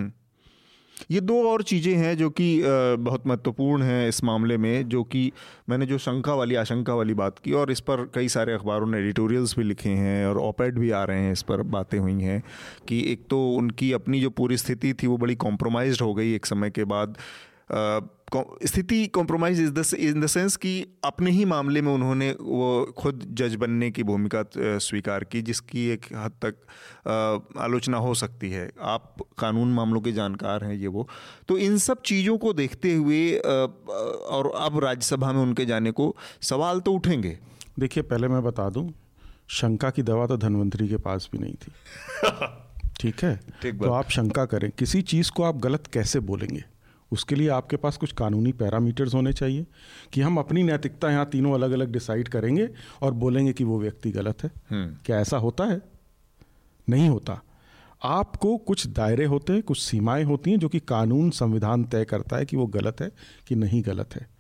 ये 1.11 1.21
दो 1.21 1.43
और 1.51 1.63
चीज़ें 1.63 1.95
हैं 1.97 2.17
जो 2.17 2.29
कि 2.31 2.63
बहुत 3.01 3.27
महत्वपूर्ण 3.27 3.83
हैं 3.83 4.09
इस 4.09 4.23
मामले 4.25 4.57
में, 4.59 4.89
जो 4.89 5.03
कि 5.05 5.33
मैंने 5.69 5.87
जो 5.87 5.99
शंका 5.99 6.35
वाली, 6.35 6.55
आशंका 6.55 6.95
वाली 6.95 7.15
बात 7.15 7.39
की 7.39 7.53
और 7.53 7.71
इस 7.71 7.81
पर 7.81 8.05
कई 8.15 8.29
सारे 8.29 8.53
अखबारों 8.53 8.87
ने 8.87 8.99
एडिटोरियल्स 8.99 9.57
भी 9.59 9.65
लिखे 9.65 9.91
हैं 9.91 10.27
और 10.27 10.39
ओपेड 10.39 10.79
भी 10.79 10.91
आ 10.91 11.05
रहे 11.05 11.21
हैं 11.21 11.33
इस 11.33 11.43
पर 11.43 11.63
बातें 11.69 11.99
हुई 11.99 12.21
हैं 12.23 12.43
कि 12.89 13.01
एक 13.13 13.27
तो 13.31 13.41
उनकी 13.53 13.93
अपनी 13.93 14.21
जो 14.21 14.31
पूरी 14.31 14.57
स्थिति 14.57 14.93
थी 14.95 15.07
वो 15.07 15.17
बड़ी 15.17 15.35
कॉम्प्रोमाइज़ 15.37 16.03
हो 16.03 16.13
गई 16.15 16.35
एक 16.35 16.47
समय 16.47 16.71
के 16.71 16.85
बाद। 16.85 17.17
स्थिति 18.65 19.07
compromise 19.07 19.61
is 19.61 19.71
the 19.71 19.85
in 19.99 20.21
the 20.21 20.27
sense 20.27 20.57
कि 20.57 20.87
अपने 21.05 21.31
ही 21.31 21.45
मामले 21.45 21.83
में 21.83 21.93
उन्होंने 21.93 22.31
वो 22.31 22.95
खुद 22.99 23.25
जज 23.31 23.55
बनने 23.55 23.91
की 23.91 24.03
भूमिका 24.03 24.45
स्वीकार 24.57 25.25
की 25.25 25.43
जिसकी 25.43 25.89
एक 25.89 26.07
हद 26.17 26.33
तक 26.45 27.59
आलोचना 27.59 27.99
हो 27.99 28.15
सकती 28.15 28.51
है। 28.51 28.71
आप 28.81 29.17
कानून 29.39 29.73
मामलों 29.73 30.01
के 30.01 30.13
जानकार 30.13 30.65
हैं 30.65 30.75
ये 30.75 30.87
वो। 30.87 31.09
तो 31.49 31.59
इन 31.59 31.79
सब 31.79 32.03
चीज़ों 32.03 32.39
को 32.39 32.53
देखते 32.53 32.95
हुए 32.95 33.39
और 33.39 34.53
अब 34.57 34.79
राज्यसभा 34.85 35.33
में 35.33 35.41
उनके 35.41 35.67
जाने 35.67 35.91
को 35.91 36.17
सवाल 36.43 36.81
तो 36.81 36.93
उठेंगे। 36.93 37.39
देखिए 37.79 38.03
पहले 38.03 38.29
मैं 38.29 38.43
बता 38.43 38.71
दूँ 38.71 38.93
शंका 39.49 39.91
की 39.91 40.03
दवा 40.03 40.27
तो 40.27 40.37
धनवंतरी 40.37 40.89
के 40.89 40.97
पास 40.97 41.29
भी 41.33 41.39
नहीं 41.39 41.55
थी। 41.55 41.73
ठीक 43.01 43.25
है? 43.25 43.41
तो 43.65 43.93
आप 43.93 44.11
शंका 44.11 44.45
करें 44.45 44.71
किसी 44.79 45.03
चीज़ 45.03 45.31
को 45.31 45.43
आप 45.43 45.57
गलत 45.57 45.87
कैसे 45.87 46.21
बोलेंगे? 46.21 46.65
उसके 47.13 47.35
लिए 47.35 47.49
आपके 47.49 47.77
पास 47.77 47.97
कुछ 47.97 48.13
कानूनी 48.13 48.53
पैरामीटर्स 48.53 49.15
होने 49.15 49.33
चाहिए 49.33 49.67
कि 50.13 50.21
हम 50.21 50.39
अपनी 50.39 50.63
नैतिकता 50.63 51.11
यहाँ 51.11 51.27
तीनों 51.27 51.55
अलग 51.55 51.71
अलग 51.71 51.93
डिसाइड 51.93 52.29
करेंगे 52.29 52.69
और 53.03 53.13
बोलेंगे 53.13 53.53
कि 53.53 53.65
वो 53.65 53.81
व्यक्ति 53.81 54.11
गलत 54.11 54.45
है। 54.45 54.51
क्या 54.73 55.21
ऐसा 55.21 55.37
होता 55.37 55.65
है? 55.65 55.83
नहीं 56.89 57.09
होता। 57.09 57.43
आपको 58.03 58.57
कुछ 58.57 58.87
दायरे 58.87 59.25
होते 59.25 59.53
हैं 59.53 59.63
कुछ 59.63 59.81
सीमाएँ 59.81 60.25
होती 60.25 60.51
हैं 60.51 60.59
जो 60.59 60.69
कि 60.69 60.81
कानून 60.81 61.31
संविधान 61.31 61.85
तय 61.85 62.05
करता 62.05 62.37
है 62.37 62.47
कि 62.47 62.57
वो 62.57 62.67
गलत 62.67 63.01
है 63.01 63.11
कि 63.49 63.55
नहीं 63.55 63.83
गलत 63.87 64.17
है। 64.17 64.38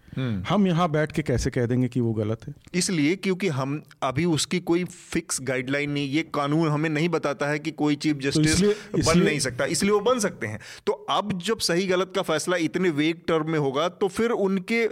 हम 0.48 0.66
यहाँ 0.66 0.90
बैठ 0.90 1.12
के 1.12 1.22
कैसे 1.22 1.50
कह 1.50 1.66
देंगे 1.66 1.88
कि 1.88 2.00
वो 2.00 2.12
गलत 2.12 2.40
है? 2.48 2.54
इसलिए 2.74 3.16
क्योंकि 3.16 3.48
हम 3.48 3.82
अभी 4.02 4.24
उसकी 4.24 4.60
कोई 4.60 4.84
फिक्स 4.84 5.38
गाइडलाइन 5.42 5.90
नहीं 5.90 6.08
ये 6.08 6.22
कानून 6.22 6.68
हमें 6.68 6.90
नहीं 6.90 7.08
बताता 7.08 7.46
है 7.46 7.58
कि 7.58 7.70
कोई 7.70 7.96
चीफ 7.96 8.16
जस्टिस 8.16 8.52
इसलिए- 8.52 9.06
बन 9.06 9.18
नहीं 9.18 9.38
सकता। 9.38 9.64
इसलिए 9.64 9.92
वो 9.92 10.00
बन 10.00 10.18
सकते 10.18 10.46
हैं। 10.46 10.60
तो 10.86 10.92
अब 10.92 11.38
जब 11.38 11.58
सही 11.58 11.86
गलत 11.86 12.12
का 12.16 12.22
फैसला 12.22 12.56
इतने 12.56 12.90
वेग 12.90 13.20
टर्म 13.28 13.50
में 13.50 13.58
होगा 13.58 13.88
तो 13.88 14.08
फिर 14.08 14.30
उनके 14.30 14.84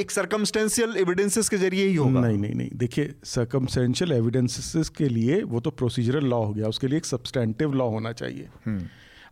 एक 0.00 0.10
सरकमस्टेंशियल 0.10 0.94
एविडेंसेस 0.96 1.48
के 1.48 1.56
ज़रिए 1.56 1.86
ही 1.86 1.94
होगा। 1.94 2.20
नहीं 2.20 2.38
नहीं 2.38 2.54
नहीं। 2.54 2.70
देखिए 2.74 3.14
सर्कमस्टेंशियल 3.24 4.12
एविडेंसेस 4.12 4.88
के 4.88 5.08
लिए 5.08 5.42
वो 5.42 5.60
तो 5.60 5.70
प्रोसीजरल 5.70 6.24
लॉ 6.24 6.44
हो 6.44 6.54
गया। 6.54 6.66
उसके 6.66 6.86
लिए 6.86 6.96
एक 6.96 7.04
सब्सटेंटिव 7.04 7.72
लॉ 7.72 7.88
होना 7.88 8.12
चाहिए। 8.12 8.48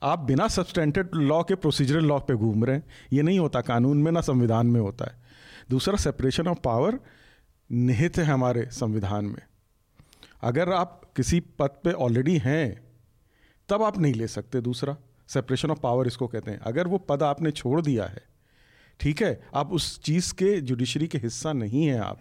आप 0.03 0.19
बिना 0.19 0.49
सब्सटेंटिव 0.49 1.11
लॉ 1.15 1.43
के 1.43 1.55
प्रोसीजरल 1.55 2.05
लॉ 2.05 2.19
पे 2.21 2.35
घूम 2.35 2.65
रहे 2.65 2.77
हैं। 2.77 2.85
ये 3.13 3.23
नहीं 3.23 3.39
होता 3.39 3.61
कानून 3.61 4.03
में 4.03 4.13
ना 4.13 4.21
संविधान 4.21 4.67
में 4.67 4.81
होता 4.81 5.05
है। 5.05 5.23
दूसरा 5.71 5.97
सेपरेशन 5.97 6.49
ऑफ़ 6.49 6.59
पावर 6.65 6.99
निहित 7.71 8.19
है 8.19 8.25
हमारे 8.25 8.65
संविधान 8.73 9.25
में। 9.25 9.43
अगर 10.43 10.73
आप 10.73 11.01
किसी 11.17 11.41
पद 11.59 11.71
पे 11.85 11.93
ऑलरेडी 11.93 12.37
हैं 12.39 12.83
तब 13.69 13.83
आप 13.83 13.99
नहीं 13.99 14.15
ले 14.15 14.27
सकते। 14.29 14.61
दूसरा 14.61 14.97
सेपरेशन 15.29 15.71
ऑफ़ 15.71 15.81
पावर 15.81 16.07
इसको 16.07 16.27
कहते 16.27 16.51
हैं। 16.51 16.59
अगर 16.59 16.87
वो 16.87 16.99
पद 16.99 17.23
आपने 17.23 17.51
छोड़ 17.51 17.81
दिया 17.81 18.05
है 18.05 18.23
ठीक 19.01 19.23
है 19.23 19.49
आप 19.55 19.73
उस 19.73 20.01
चीज़ 20.01 20.33
के 20.35 20.61
जुडिशरी 20.61 21.09
के 21.09 21.19
हिस्सा 21.19 21.53
नहीं 21.53 21.87
हैं 21.87 22.01
आप 22.01 22.19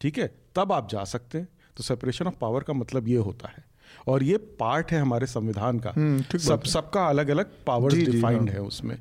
ठीक 0.00 0.18
है 0.18 0.26
तब 0.54 0.72
आप 0.72 0.88
जा 0.90 1.04
सकते 1.04 1.38
हैं। 1.38 1.48
तो 1.76 1.82
सेपरेशन 1.82 2.26
ऑफ़ 2.26 2.34
पावर 2.40 2.62
का 2.62 2.72
मतलब 2.72 3.08
ये 3.08 3.16
होता 3.16 3.48
है। 3.48 3.64
और 4.06 4.22
ये 4.22 4.36
पार्ट 4.60 4.92
है 4.92 5.00
हमारे 5.00 5.26
संविधान 5.26 5.78
का। 5.78 5.92
सब 6.38 6.62
सबका 6.64 7.06
अलग 7.06 7.28
अलग 7.28 7.50
जी, 7.90 8.04
डिफाइंड 8.06 8.48
हाँ। 8.48 8.56
है 8.56 8.62
उसमें। 8.62 8.96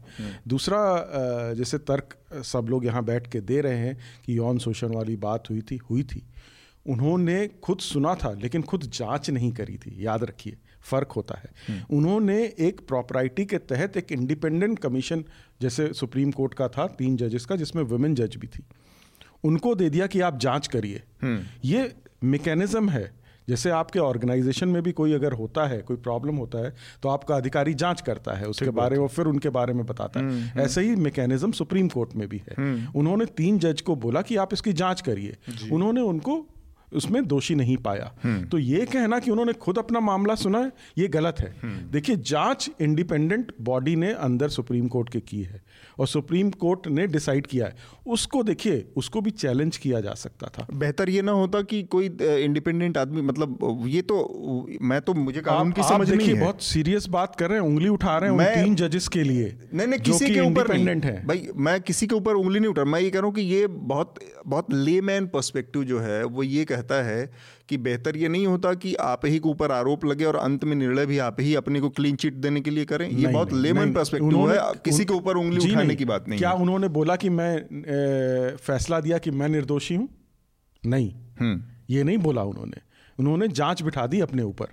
दूसरा 0.48 1.54
जैसे 1.54 1.78
तर्क 1.78 2.16
सब 2.46 2.68
लोग 2.70 2.86
यहाँ 2.86 3.04
बैठ 3.04 3.28
के 3.28 3.42
दे 3.42 3.62
रहे 3.62 3.78
हैं 3.78 3.98
कि 4.26 4.38
यौन 4.38 4.60
शोषण 4.60 4.96
वाली 4.96 5.16
बात 5.16 5.50
हुई 5.50 5.62
थी 5.62 5.80
हुई 5.90 6.04
थी। 6.04 6.24
उन्होंने 6.86 7.48
खुद 7.64 7.80
सुना 7.80 8.16
था 8.16 8.32
लेकिन 8.34 8.62
खुद 8.62 8.84
जाँच 8.84 9.30
नहीं 9.30 9.52
करी 9.52 9.78
थी। 9.78 9.96
याद 10.06 10.24
रखिए 10.24 10.58
फ़र्क 10.82 11.12
होता 11.12 11.40
है। 11.40 11.84
उन्होंने 11.92 12.38
एक 12.60 12.80
प्रॉपराइटी 12.88 13.46
के 13.46 13.58
तहत 13.58 13.98
एक 13.98 14.12
इंडिपेंडेंट 14.12 14.80
कमीशन 14.80 15.24
जैसे 15.62 15.92
सुप्रीम 15.94 16.32
कोर्ट 16.32 16.54
का 16.54 16.68
था 16.68 16.88
तीन 16.88 17.18
जजेस 17.18 17.46
का 17.46 17.56
जिसमें 17.56 17.84
वुमेन 17.84 18.16
जज 18.16 18.36
भी 18.36 18.48
थी। 18.48 18.64
उनको 19.44 19.76
दे 19.76 19.90
दिया 19.90 20.08
कि 20.08 20.22
आप 20.22 20.40
जाँच 20.40 20.68
करिए। 20.68 21.02
ये 21.66 21.92
मैकेनिज्म 22.24 22.90
है। 22.90 23.19
जैसे 23.50 23.70
आपके 23.70 24.00
ऑर्गेनाइजेशन 24.00 24.70
में 24.70 24.82
भी 24.84 24.92
कोई 24.92 25.14
अगर 25.14 25.34
होता 25.34 25.66
है 25.68 25.82
कोई 25.82 25.98
प्रॉब्लम 25.98 26.36
होता 26.36 26.64
है 26.66 26.74
तो 27.04 27.10
आपका 27.10 27.36
अधिकारी 27.36 27.74
जाँच 27.74 28.02
करता 28.02 28.34
है 28.34 28.48
उसके 28.48 28.70
बारे 28.72 29.00
में 29.00 29.08
फिर 29.08 29.26
उनके 29.26 29.50
बारे 29.50 29.74
में 29.74 29.86
बताता 29.86 30.20
है। 30.20 30.54
ऐसे 30.58 30.82
ही 30.82 30.96
मैकेनिज्म 30.98 31.52
सुप्रीम 31.52 31.88
कोर्ट 31.88 32.16
में 32.16 32.28
भी 32.30 32.42
है। 32.50 32.68
उन्होंने 32.96 33.26
तीन 33.38 33.60
जज 33.60 33.82
को 33.82 33.96
बोला 33.96 34.22
कि 34.22 34.36
आप 34.36 34.54
इसकी 34.54 34.74
जाँच 34.74 35.02
करिए। 35.02 35.38
उन्होंने 35.72 36.02
उनको 36.02 36.46
उसमें 36.94 37.26
दोषी 37.28 37.56
नहीं 37.56 37.76
पाया। 37.78 38.12
तो 38.52 38.58
ये 38.58 38.86
कहना 38.86 39.20
कि 39.20 39.32
उन्होंने 39.32 39.54
खुद 39.54 39.78
अपना 39.78 40.00
मामला 40.00 40.36
सुना 40.36 40.60
है 40.60 40.72
ये 40.98 41.08
गलत 41.08 41.40
है। 41.40 41.54
देखिए 41.92 42.16
जाँच 42.16 42.70
इंडिपेंडेंट 42.82 43.52
बॉडी 43.62 43.96
ने 43.96 44.12
अंदर 44.12 44.50
सुप्रीम 44.50 44.88
कोर्ट 44.88 45.10
के 45.10 45.20
की 45.20 45.42
है। 45.44 45.62
और 46.00 46.08
सुप्रीम 46.08 46.50
कोर्ट 46.52 46.88
ने 46.88 47.08
डिसाइड 47.08 47.48
किया 47.48 47.66
है। 47.66 47.76
उसको 48.08 48.44
देखिए 48.44 48.86
उसको 48.96 49.22
भी 49.22 49.32
चैलेंज 49.32 49.78
किया 49.78 50.00
जा 50.02 50.14
सकता 50.14 50.48
था। 50.48 50.68
बेहतर 50.74 51.10
ये 51.10 51.22
ना 51.22 51.32
होता 51.32 51.62
कि 51.62 51.82
कोई 51.84 52.06
इंडिपेंडेंट 52.22 52.98
आदमी 52.98 53.22
मतलब 53.22 53.84
ये 53.88 54.02
तो 54.02 54.68
मैं 54.82 55.02
तो 55.02 55.14
मुझे 55.14 55.42
कानून 55.42 55.72
की 55.72 55.84
समझ 55.84 56.10
नहीं 56.12 56.28
है। 56.28 56.40
बहुत 56.42 56.64
सीरियस 56.64 57.08
बात 57.10 57.36
कर 57.36 57.50
रहे 57.50 57.60
हैं 57.60 57.66
उंगली 57.66 57.88
उठा 57.88 58.18
रहे 58.18 58.30
हैं 58.30 58.38
मैं- 58.38 58.64
तीन 58.64 58.76
जजेस 58.76 59.08
के 59.08 59.24
लिए 59.24 59.56
नहीं 59.74 59.88
नहीं 59.88 60.00
किसी 60.00 60.34
के 60.34 60.40
ऊपर 60.40 60.48
इंडिपेंडेंट 60.48 61.06
है। 61.06 61.26
भाई 61.28 61.48
मैं 61.56 61.80
किसी 61.82 62.08
के 62.08 62.16
ऊपर 62.16 62.34
उंगली 62.34 62.60
नहीं 62.60 62.70
उठा 62.70 62.84
मैं 62.84 63.00
ये 63.00 63.10
कह 63.10 63.20
रहा 63.20 63.26
हूँ 63.26 63.36
कि 63.36 63.42
ये 63.42 63.68
बहुत 63.68 64.16
बहुत 64.48 64.74
लेमैन 64.74 65.28
पर्सपेक्टिव 65.28 65.84
जो 65.84 66.00
है 66.00 66.24
वो 66.24 66.44
ये 66.44 66.66
कहता 66.66 67.04
है 67.04 67.32
कि 67.70 67.78
बेहतर 67.78 68.18
ये 68.18 68.28
नहीं 68.28 68.48
होता 68.48 68.74
कि 68.74 68.94
आप 68.96 69.26
ही 69.26 69.40
के 69.40 69.50
ऊपर 69.50 69.72
आरोप 69.72 70.06
लगे 70.06 70.26
और 70.26 70.36
अंत 70.36 70.64
में 70.64 70.76
निर्णय 70.76 71.06
भी 71.06 71.18
आप 71.18 71.38
ही 71.40 71.56
अपने 71.56 71.82
को 71.82 71.90
क्लीन 71.90 72.16
चिट 72.16 72.34
देने 72.34 72.62
के 72.62 72.70
लिए 72.70 72.86
करें। 72.86 73.10
ये 73.10 73.28
बहुत 73.28 73.54
लेमन 73.54 73.94
पर्सपेक्टिव 73.94 74.52
है। 74.52 74.58
किसी 74.86 75.06
के 75.06 75.14
ऊपर 75.14 75.38
उंगली 75.38 75.72
उठाने 75.72 75.96
की 75.96 76.06
बात 76.06 76.30
नहीं 76.30 76.40
क्या 76.40 76.52
उन्होंने 76.52 76.88
बोला 76.88 77.16
कि 77.16 77.30
मैं 77.30 78.56
फैसला 78.56 79.00
दिया 79.00 79.18
कि 79.18 79.32
मैं 79.32 79.50
निर्दोषी 79.50 79.96
हूँ? 79.96 80.10
नहीं। 80.86 81.14
हम्म। 81.40 81.64
ये 81.90 82.04
नहीं 82.04 82.18
बोला 82.18 82.44
उन्होंने। 82.44 82.78
उन्होंने 83.20 83.48
जाँच 83.48 83.82
बिठा 83.82 84.08
दी 84.08 84.20
अपने 84.20 84.42
ऊपर। 84.42 84.68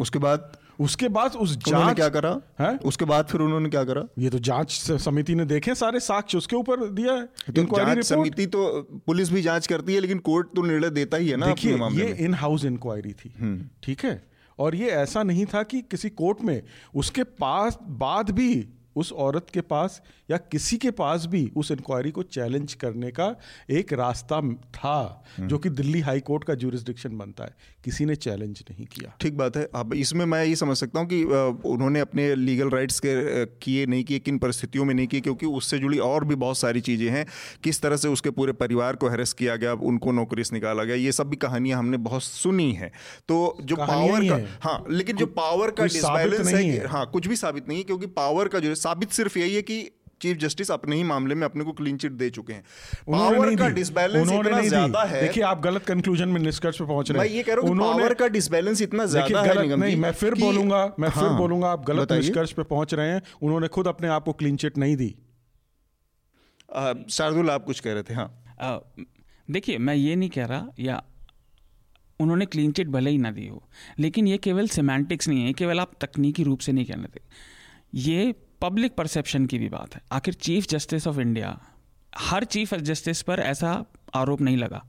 उसके 0.00 0.18
बाद 0.18 0.56
उसके 0.80 1.08
बाद 1.08 1.32
उस 1.32 1.56
जाँच 1.58 1.96
क्या 1.96 2.08
करा? 2.08 2.40
है? 2.60 2.76
उसके 2.76 3.04
बाद 3.04 3.26
फिर 3.26 3.40
उन्होंने 3.40 3.68
क्या 3.68 3.84
करा? 3.84 4.04
ये 4.18 4.30
तो 4.30 4.38
जाँच 4.38 4.70
समिति 5.00 5.34
ने 5.34 5.44
देखे 5.44 5.74
सारे 5.74 6.00
साक्ष्य 6.00 6.38
उसके 6.38 6.56
ऊपर 6.56 6.88
दिया 6.90 7.12
है। 7.12 7.24
तो 7.24 7.62
जाँच 7.76 8.04
समिति 8.04 8.46
तो 8.46 8.66
पुलिस 9.06 9.30
भी 9.30 9.42
जाँच 9.42 9.66
करती 9.66 9.94
है 9.94 10.00
लेकिन 10.00 10.18
कोर्ट 10.18 10.54
तो 10.56 10.62
निर्णय 10.62 10.90
देता 10.90 11.16
ही 11.16 11.28
है 11.28 11.36
ना 11.36 11.46
देखिए 11.46 11.78
ये 11.92 12.14
इन 12.24 12.34
हाउस 12.34 12.64
इंक्वायरी 12.64 13.12
थी 13.12 13.34
हम्म। 13.40 13.68
ठीक 13.82 14.04
है? 14.04 14.22
और 14.58 14.74
ये 14.74 14.90
ऐसा 14.90 15.22
नहीं 15.22 15.46
था 15.46 15.62
कि 15.62 15.80
किसी 15.80 16.10
कोर्ट 16.10 16.40
में 16.40 16.62
उसके 16.94 17.22
पास 17.22 17.78
बाद 17.82 18.30
भी 18.30 18.68
उस 18.96 19.12
औरत 19.12 19.46
के 19.54 19.60
पास 19.60 20.02
या 20.30 20.36
किसी 20.36 20.76
के 20.76 20.90
पास 20.90 21.26
भी 21.26 21.50
उस 21.56 21.70
इंक्वायरी 21.70 22.10
को 22.10 22.22
चैलेंज 22.22 22.74
करने 22.74 23.10
का 23.10 23.34
एक 23.70 23.92
रास्ता 23.92 24.40
था 24.74 25.24
हम्म। 25.36 25.48
जो 25.48 25.58
कि 25.58 25.68
दिल्ली 25.70 26.00
हाई 26.00 26.20
कोर्ट 26.20 26.44
का 26.44 26.54
जुरिस्डिक्शन 26.54 27.16
बनता 27.18 27.44
है। 27.44 27.56
किसी 27.84 28.04
ने 28.04 28.16
चैलेंज 28.16 28.62
नहीं 28.70 28.86
किया। 28.86 29.12
ठीक 29.20 29.36
बात 29.36 29.56
है। 29.56 29.68
अब 29.74 29.94
इसमें 29.94 30.24
मैं 30.26 30.44
ये 30.44 30.56
समझ 30.56 30.76
सकता 30.76 31.00
हूँ 31.00 31.08
कि 31.08 31.22
उन्होंने 31.68 32.00
अपने 32.00 32.34
लीगल 32.34 32.70
राइट्स 32.70 33.00
के 33.00 33.44
किए 33.46 33.86
नहीं 33.86 34.04
किए 34.04 34.18
किन 34.18 34.38
परिस्थितियों 34.38 34.84
में 34.84 34.94
नहीं 34.94 35.06
किए 35.06 35.20
क्योंकि 35.20 35.46
उससे 35.46 35.78
जुड़ी 35.78 35.98
और 35.98 36.24
भी 36.24 36.34
बहुत 36.34 36.58
सारी 36.58 36.80
चीज़ें 36.80 37.08
हैं। 37.10 37.26
किस 37.64 37.80
तरह 37.82 37.96
से 37.96 38.08
उसके 38.08 38.30
पूरे 38.30 38.52
परिवार 38.54 38.96
को 38.96 39.08
हेरस 39.08 39.32
किया 39.32 39.56
गया 39.56 39.72
उनको 39.84 40.12
नौकरी 40.12 40.44
से 40.44 40.56
निकाला 40.56 40.84
गया 40.84 40.96
ये 40.96 41.12
सब 41.12 41.28
भी 41.28 41.36
कहानियाँ 41.36 41.78
हमने 41.78 41.96
बहुत 41.96 42.22
सुनी 42.22 42.72
हैं। 42.72 42.90
तो 43.28 43.56
जो 43.62 43.76
पावर 43.76 44.28
का 44.28 44.38
हाँ। 44.60 44.84
लेकिन 44.90 45.16
जो 45.16 45.26
पावर 45.26 45.70
का 45.70 45.84
डिसबैलेंस 45.84 46.48
है 46.48 46.86
हाँ। 46.86 47.04
कुछ 47.06 47.26
भी 47.26 47.36
साबित 47.36 47.68
नहीं 47.68 47.78
है 47.78 47.84
क्योंकि 47.84 48.06
पावर 48.16 48.48
का 48.48 48.58
जो 48.58 48.74
साबित 48.74 49.10
सिर्फ़ 49.10 49.38
यही 49.38 49.54
है 49.54 49.62
कि 49.62 49.82
चीफ 50.24 50.36
जस्टिस 50.38 50.70
अपने 50.72 50.96
ही 50.96 51.02
मामले 51.04 51.34
में 51.34 51.44
अपने 51.44 51.64
को 51.64 51.72
क्लीन 51.74 51.96
चिट 51.98 52.12
दे 52.14 52.30
चुके 52.30 52.52
हैं। 52.52 52.62
पावर 53.08 53.54
का 53.56 53.68
डिसबैलेंस 53.70 54.30
इतना 54.30 54.60
ज़्यादा 54.62 55.04
है। 55.04 55.20
देखिए 55.20 55.42
आप 55.44 55.62
गलत 55.62 55.84
कंक्लूजन 55.86 56.28
में 56.28 56.40
निष्कर्ष 56.42 56.78
पे 56.78 56.84
पहुँच 56.86 57.10
रहे 57.10 57.18
हैं। 57.18 57.28
मैं 57.28 57.36
ये 57.36 57.42
कह 57.42 57.54
रहा 57.54 57.68
हूँ 57.68 57.78
पावर 57.78 58.14
का 58.14 58.28
डिसबैलेंस 58.30 58.82
इतना 58.82 59.06
ज़्यादा 59.06 59.42
है 59.42 59.60
निगम 59.60 59.80
नहीं 59.80 59.96
मैं 59.98 60.12
फिर 60.14 60.34
बोलूँगा 60.36 60.84
मैं 60.98 61.08
फिर 61.10 61.22
हाँ, 61.22 61.38
बोलूँगा 61.38 61.68
आप 61.68 61.84
गलत 61.86 62.12
निष्कर्ष 62.12 62.52
पे 62.52 62.62
पहुँच 62.64 62.94
रहे 62.94 63.08
हैं। 63.08 63.22
उन्होंने 63.42 63.68
खुद 63.70 63.88
अपने 63.88 64.08
आप 64.10 64.24
को 64.24 64.32
क्लीन 64.34 64.56
चिट 64.56 64.78
नहीं 64.78 64.96
दी। 64.96 65.14
शार्दुल 67.10 67.50
आप 67.50 67.64
कुछ 67.64 67.80
कह 67.80 67.92
रहे 67.92 68.02
थे 68.02 68.14
हाँ। 68.14 68.80
देखिए 69.48 69.78
मैं 69.80 69.94
ये 69.94 70.14
नहीं 70.16 70.28
कह 70.30 70.46
रहा 70.46 70.66
या 70.80 71.02
उन्होंने 72.20 72.46
क्लीन 72.46 72.72
चिट 72.72 72.88
भले 72.88 73.10
ही 73.10 73.18
ना 73.18 73.30
दी 73.32 73.46
हो 73.48 73.62
लेकिन 73.98 74.26
ये 74.26 74.38
केवल 74.38 74.68
सिमेंटिक्स 74.68 75.28
नहीं 75.28 75.44
है 75.44 75.52
केवल 75.52 75.80
आप 75.80 75.92
तकनीकी 76.00 76.42
रूप 76.42 76.58
से 76.58 76.72
नहीं 76.72 76.84
कहने 76.84 77.08
थे। 77.08 77.20
ये 78.00 78.34
पब्लिक 78.62 78.94
परसेप्शन 78.94 79.46
की 79.46 79.58
भी 79.58 79.68
बात 79.68 79.94
है। 79.94 80.00
आखिर 80.12 80.34
चीफ 80.34 80.66
जस्टिस 80.66 81.06
ऑफ़ 81.06 81.20
इंडिया 81.20 81.58
हर 82.18 82.44
चीफ 82.44 82.74
जस्टिस 82.74 83.22
पर 83.22 83.40
ऐसा 83.40 83.84
आरोप 84.14 84.40
नहीं 84.40 84.56
लगा। 84.56 84.84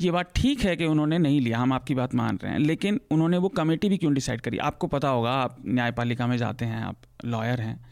ये 0.00 0.10
बात 0.10 0.32
ठीक 0.36 0.60
है 0.60 0.76
कि 0.76 0.84
उन्होंने 0.84 1.18
नहीं 1.18 1.40
लिया 1.40 1.58
हम 1.58 1.72
आपकी 1.72 1.94
बात 1.94 2.14
मान 2.14 2.38
रहे 2.42 2.52
हैं 2.52 2.58
लेकिन 2.58 3.00
उन्होंने 3.10 3.36
वो 3.36 3.48
कमेटी 3.48 3.88
भी 3.88 3.96
क्यों 3.96 4.14
डिसाइड 4.14 4.40
करी? 4.40 4.58
आपको 4.58 4.86
पता 4.86 5.08
होगा 5.08 5.30
आप 5.30 5.56
न्यायपालिका 5.66 6.26
में 6.26 6.36
जाते 6.36 6.64
हैं 6.64 6.82
आप 6.82 6.96
लॉयर 7.24 7.60
हैं 7.60 7.86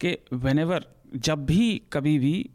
कि 0.00 0.16
वेन 0.32 0.80
जब 1.16 1.44
भी 1.46 1.82
कभी 1.92 2.18
भी 2.18 2.50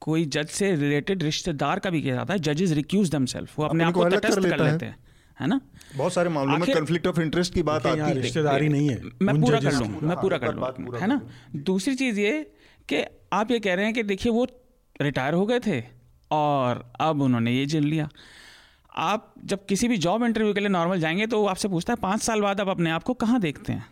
कोई 0.00 0.24
जज 0.24 0.46
से 0.46 0.74
रिलेटेड 0.76 1.22
रिश्तेदार 1.22 1.78
का 1.78 1.90
भी 1.90 2.02
किया 2.02 2.14
जाता 2.14 2.32
है 2.34 2.38
जजेज 2.38 2.72
रिक्यूज 2.72 3.10
दम 3.10 3.26
सेल्फ 3.26 3.58
वो 3.58 3.64
अपने 3.64 3.84
आप 3.84 3.92
को 3.92 4.08
तटस्थ 4.10 4.40
कर 4.40 4.64
लेते 4.64 4.86
हैं। 4.86 4.96
है 5.42 5.48
ना? 5.48 5.60
बहुत 5.96 6.12
सारे 6.12 6.28
मामलों 6.28 6.58
में 6.58 6.74
कन्फ्लिक्ट 6.74 7.06
ऑफ़ 7.06 7.20
इंटरेस्ट 7.20 7.54
की 7.54 7.62
बात 7.62 7.86
आती 7.86 8.00
है। 8.00 8.14
रिश्तेदारी 8.14 8.68
नहीं 8.68 8.88
है। 8.88 9.00
मैं 9.22 9.40
पूरा 9.40 9.60
कर 9.60 9.72
लूँ 9.72 9.88
मैं 10.02 10.16
पूरा 10.16 10.38
कर 10.38 10.54
लूँ 10.54 10.98
है 11.00 11.06
ना? 11.06 11.20
दूसरी 11.56 11.94
चीज़ 11.94 12.20
ये 12.20 12.42
कि 12.88 13.04
आप 13.32 13.50
ये 13.50 13.58
कह 13.58 13.74
रहे 13.74 13.84
हैं 13.84 13.94
कि 13.94 14.02
देखिए 14.02 14.32
वो 14.32 14.46
रिटायर 15.00 15.34
हो 15.34 15.46
गए 15.46 15.60
थे 15.60 15.82
और 16.30 16.92
अब 17.00 17.22
उन्होंने 17.22 17.52
ये 17.52 17.66
जिल 17.66 17.84
लिया। 17.84 18.08
आप 18.96 19.34
जब 19.44 19.64
किसी 19.66 19.88
भी 19.88 19.96
जॉब 19.96 20.24
इंटरव्यू 20.24 20.54
के 20.54 20.60
लिए 20.60 20.68
नॉर्मल 20.68 21.00
जाएँगे 21.00 21.26
तो 21.26 21.40
वो 21.40 21.46
आपसे 21.46 21.68
पूछता 21.68 21.92
है 21.92 21.96
पाँच 22.02 22.22
साल 22.22 22.40
बाद 22.40 22.60
आप 22.60 22.68
अपने 22.68 22.90
आप 22.90 23.02
को 23.02 23.14
कहाँ 23.14 23.40
देखते 23.40 23.72
हैं? 23.72 23.86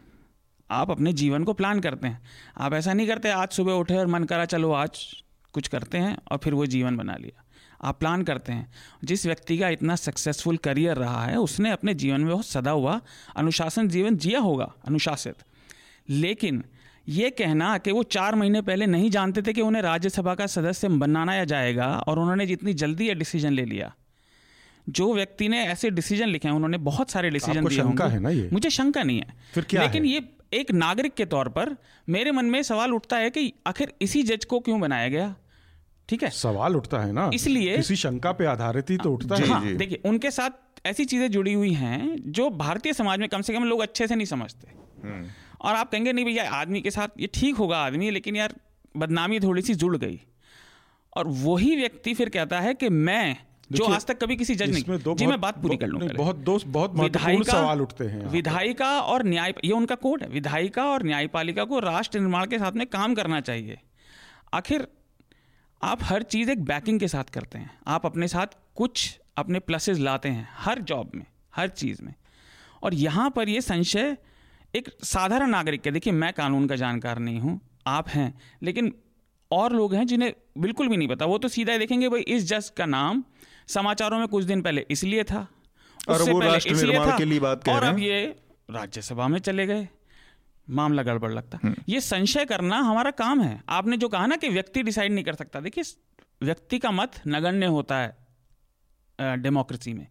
आप 0.71 0.91
अपने 0.91 1.13
जीवन 1.13 1.45
को 1.45 1.53
प्लान 1.53 1.81
करते 1.81 2.09
हैं। 2.09 2.21
आप 2.59 2.73
ऐसा 2.73 2.93
नहीं 2.93 3.07
करते 3.07 3.31
आज 3.31 3.49
सुबह 3.49 3.73
उठे 3.73 3.97
और 3.97 4.07
मन 4.07 4.25
करा 4.25 4.45
चलो 4.45 4.73
आज 4.73 5.07
कुछ 5.53 5.69
करते 5.69 5.99
हैं 5.99 6.17
और 6.31 6.39
फिर 6.39 6.55
वो 6.55 6.67
जीवन 6.67 6.97
बना 6.97 7.17
लिया। 7.17 7.45
आप 7.83 7.99
प्लान 7.99 8.23
करते 8.23 8.53
हैं। 8.53 8.73
जिस 9.05 9.27
व्यक्ति 9.27 9.59
का 9.59 9.69
इतना 9.69 9.97
सक्सेसफुल 9.97 10.57
करियर 10.57 10.97
रहा 10.97 11.25
है 11.25 11.37
उसने 11.37 11.71
अपने 11.71 11.95
जीवन 11.95 12.21
में 12.21 12.31
बहुत 12.31 12.47
सदा 12.47 12.71
हुआ 12.71 13.01
अनुशासन 13.37 13.89
जीवन 13.89 14.17
जिया 14.17 14.41
होगा 14.41 14.73
अनुशासित। 14.87 15.35
लेकिन 16.09 16.65
ये 17.09 17.31
कहना 17.31 17.79
कि 17.79 17.93
वो 17.93 18.03
चार 18.03 18.35
महीने 18.35 18.63
पहले 18.63 18.87
नहीं 18.87 19.11
जानते 19.11 19.43
थे 19.43 19.53
कि 19.53 19.61
उन्हें 19.61 19.83
राज्यसभा 19.83 20.35
का 20.35 20.47
सदस्य 20.47 20.89
बनाना 20.89 21.45
जाएगा 21.45 21.87
और 21.87 22.19
उन्होंने 22.19 22.47
जितनी 22.47 22.75
जल्दी 22.75 23.09
ये 23.09 23.15
डिसीज़न 23.15 23.53
ले 23.53 23.65
लिया। 23.65 23.93
जो 24.89 25.15
व्यक्ति 25.15 25.49
ने 25.49 25.65
ऐसे 25.67 25.91
डिसीज़न 25.91 26.29
लिखे 26.29 26.49
हैं 26.49 26.55
उन्होंने 26.55 26.79
बहुत 26.79 27.11
सारे 27.11 27.31
डिसीज़न 27.31 27.65
दिए 27.65 27.79
शंका 27.79 28.07
है 28.07 28.21
ना 28.21 28.31
ये? 28.31 28.49
मुझे 28.53 28.71
शंका 28.71 29.03
नहीं 29.03 29.19
है। 29.19 29.35
फिर 29.55 29.65
क्या 29.65 29.83
लेकिन 29.83 30.05
है? 30.05 30.11
ये 30.11 30.29
एक 30.53 30.71
नागरिक 30.73 31.15
के 31.15 31.25
तौर 31.25 31.49
पर 31.49 31.77
मेरे 32.09 32.31
मन 32.31 32.45
में 32.45 32.63
सवाल 32.63 32.93
उठता 32.93 33.17
है 33.17 33.31
कि 33.31 33.53
आखिर 33.67 33.93
इसी 34.01 34.23
जज 34.23 34.45
को 34.45 34.61
क्यों 34.61 34.81
बनाया 34.81 35.09
गया? 35.09 35.35
ठीक 36.11 36.23
है? 36.23 36.31
सवाल 36.33 36.77
उठता 36.77 36.99
है 36.99 37.13
ना। 37.13 37.31
इसलिए 37.35 37.77
किसी 37.77 37.97
शंका 37.99 38.33
पे 38.33 38.47
आधारित 38.49 38.91
ही 38.91 38.97
तो 38.99 39.13
उठता 39.13 39.37
है। 39.37 39.49
हाँ, 39.49 39.75
देखिए 39.75 40.01
उनके 40.07 40.31
साथ 40.33 40.87
ऐसी 40.87 41.05
चीज़ें 41.05 41.31
जुड़ी 41.31 41.53
हुई 41.53 41.73
हैं 41.75 42.17
जो 42.33 42.49
भारतीय 42.59 42.93
समाज 42.95 43.19
में 43.19 43.29
कम 43.29 43.43
से 43.43 43.55
कम 43.55 43.65
लोग 43.65 43.81
अच्छे 43.81 44.07
से 44.07 44.15
नहीं 44.15 44.27
समझते। 44.27 44.73
हम्म। 45.03 45.27
और 45.61 45.75
आप 45.75 45.91
कहेंगे 45.91 46.13
नहीं 46.13 46.25
भैया 46.25 46.51
आदमी 46.53 46.81
के 46.81 46.91
साथ 46.91 47.21
ये 47.21 47.29
ठीक 47.35 47.57
होगा 47.57 47.79
आदमी 47.81 48.11
लेकिन 48.11 48.37
यार 48.37 48.55
बदनामी 48.95 49.41
थोड़ी 49.41 49.63
सी 49.63 49.75
जुड़ 49.77 49.97
गई। 49.97 50.21
और 51.17 51.29
वही 51.39 51.75
व्यक्ति 51.77 52.15
फिर 52.15 52.29
कहता 52.29 52.61
है 52.61 52.75
कि 52.75 52.89
मैं 52.89 53.37
जो 53.71 53.85
आज 53.87 54.05
तक 54.07 54.19
कभी 54.19 54.37
किसी 54.37 54.55
जज 54.55 54.71
नहीं 54.71 55.15
जी 55.17 55.27
मैं 55.27 55.41
बात 55.41 55.61
पूरी 55.63 55.77
कर 55.77 55.87
लूँगा 55.87 56.07
बहुत 56.17 56.37
दोस्त 56.47 56.67
बहुत 56.69 56.95
महत्वपूर्ण 56.97 57.43
सवाल 57.45 57.81
उठते 57.81 58.05
हैं 58.07 58.29
विधायिका 58.31 58.89
और 59.03 59.25
न्याय 59.25 59.55
ये 59.65 59.73
उनका 59.73 59.95
कोड 59.97 60.23
है। 60.23 60.29
विधायिका 60.31 60.85
और 60.87 61.03
न्यायपालिका 61.05 61.65
को 61.65 61.79
राष्ट्र 61.81 62.19
निर्माण 62.19 62.47
के 62.47 62.59
साथ 62.59 62.73
में 62.73 62.87
काम 62.89 63.15
करना 63.15 63.41
चाहिए। 63.43 63.79
आखिर 64.55 64.87
आप 65.83 65.99
हर 66.03 66.23
चीज़ 66.23 66.51
एक 66.51 66.65
बैकिंग 66.65 66.99
के 67.01 67.09
साथ 67.09 67.25
करते 67.25 67.59
हैं। 67.59 67.71
आप 67.87 68.07
अपने 68.07 68.27
साथ 68.29 68.57
कुछ 68.77 69.19
अपने 69.39 69.59
प्लसेस 69.59 69.99
लाते 69.99 70.29
हैं 70.29 70.49
हर 70.57 70.81
जॉब 70.81 71.11
में 71.15 71.25
हर 71.55 71.69
चीज़ 71.69 72.03
में। 72.03 72.15
और 72.83 72.95
यहाँ 72.95 73.31
पर 73.31 73.49
ये 73.49 73.61
संशय 73.61 74.17
एक 74.75 74.89
साधारण 75.05 75.51
नागरिक 75.51 75.83
के 75.83 75.91
देखिए 75.91 76.13
मैं 76.13 76.33
कानून 76.33 76.67
का 76.69 76.77
जानकार 76.77 77.19
नहीं 77.19 77.41
हूँ 77.41 77.61
आप 77.87 78.09
हैं 78.09 78.33
लेकिन 78.63 78.93
और 79.51 79.73
लोग 79.73 79.95
हैं 79.95 80.07
जिन्हें 80.07 80.33
बिल्कुल 80.59 80.89
भी 80.89 80.97
नहीं 80.97 81.09
पता। 81.09 81.27
वो 81.27 81.39
तो 81.39 81.49
सीधा 81.49 81.73
ही 81.73 81.79
देखेंगे 81.79 82.09
भाई 82.09 82.21
इस 82.21 82.45
जज 82.49 82.69
का 82.77 82.87
नाम 82.87 83.25
समाचारों 83.69 84.19
में 84.19 84.27
कुछ 84.29 84.45
दिन 84.45 84.63
पहले 84.63 84.85
इसलिए 84.91 85.25
था 85.25 85.47
और 86.09 86.23
वो 86.31 86.39
राष्ट्र 86.41 86.75
निर्माण 86.75 87.17
के 87.19 87.25
लिए 87.25 87.41
बात 87.41 87.65
कह 87.65 87.73
और 87.73 87.85
अब 87.85 87.99
ये 87.99 88.23
राज्यसभा 88.71 89.29
में 89.29 89.39
चले 89.41 89.67
गए। 89.67 89.89
मामला 90.71 91.03
गड़बड़ 91.03 91.31
लगता। 91.33 91.59
हम्म। 91.65 91.75
ये 91.89 92.01
संशय 92.01 92.45
करना 92.45 92.79
हमारा 92.79 93.11
काम 93.11 93.41
है। 93.41 93.63
आपने 93.69 93.97
जो 93.97 94.09
कहा 94.09 94.27
ना 94.27 94.37
कि 94.37 94.49
व्यक्ति 94.49 94.83
डिसाइड 94.83 95.13
नहीं 95.13 95.25
कर 95.25 95.35
सकता 95.35 95.61
देखिए 95.61 95.85
व्यक्ति 96.43 96.79
का 96.79 96.91
मत 96.91 97.21
नगण्य 97.29 97.67
होता 97.67 97.99
है 97.99 99.37
डेमोक्रेसी 99.37 99.93
में। 99.93 100.07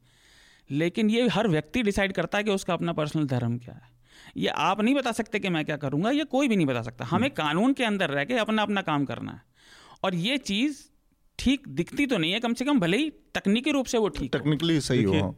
लेकिन 0.69 1.09
ये 1.09 1.27
हर 1.27 1.47
व्यक्ति 1.47 1.83
डिसाइड 1.83 2.13
करता 2.13 2.37
है 2.37 2.43
कि 2.43 2.51
उसका 2.51 2.73
अपना 2.73 2.93
पर्सनल 2.93 3.25
धर्म 3.25 3.57
क्या 3.57 3.73
है। 3.75 3.97
ये 4.37 4.47
आप 4.47 4.81
नहीं 4.81 4.95
बता 4.95 5.11
सकते 5.11 5.39
कि 5.39 5.49
मैं 5.49 5.65
क्या 5.65 5.77
करूँगा 5.77 6.11
ये 6.11 6.23
कोई 6.23 6.47
भी 6.47 6.55
नहीं 6.55 6.65
बता 6.65 6.81
सकता। 6.81 7.05
हमें 7.05 7.29
कानून 7.31 7.73
के 7.73 7.83
अंदर 7.83 8.09
रह 8.09 8.23
के 8.23 8.33
अपना 8.33 8.61
अपना 8.61 8.81
काम 8.81 9.05
करना 9.05 9.31
है। 9.31 9.41
और 10.03 10.15
ये 10.15 10.37
चीज़ 10.37 10.81
ठीक 11.39 11.67
दिखती 11.67 12.05
तो 12.05 12.17
नहीं 12.17 12.31
है 12.31 12.39
कम 12.39 12.53
से 12.53 12.65
कम 12.65 12.79
भले 12.79 12.97
ही 12.97 13.09
तकनीकी 13.35 13.71
रूप 13.71 13.85
से 13.85 13.97
वो 13.97 14.09
ठीक 14.09 14.31
टेक्निकली 14.31 14.79
सही 14.81 15.03
हो। 15.03 15.35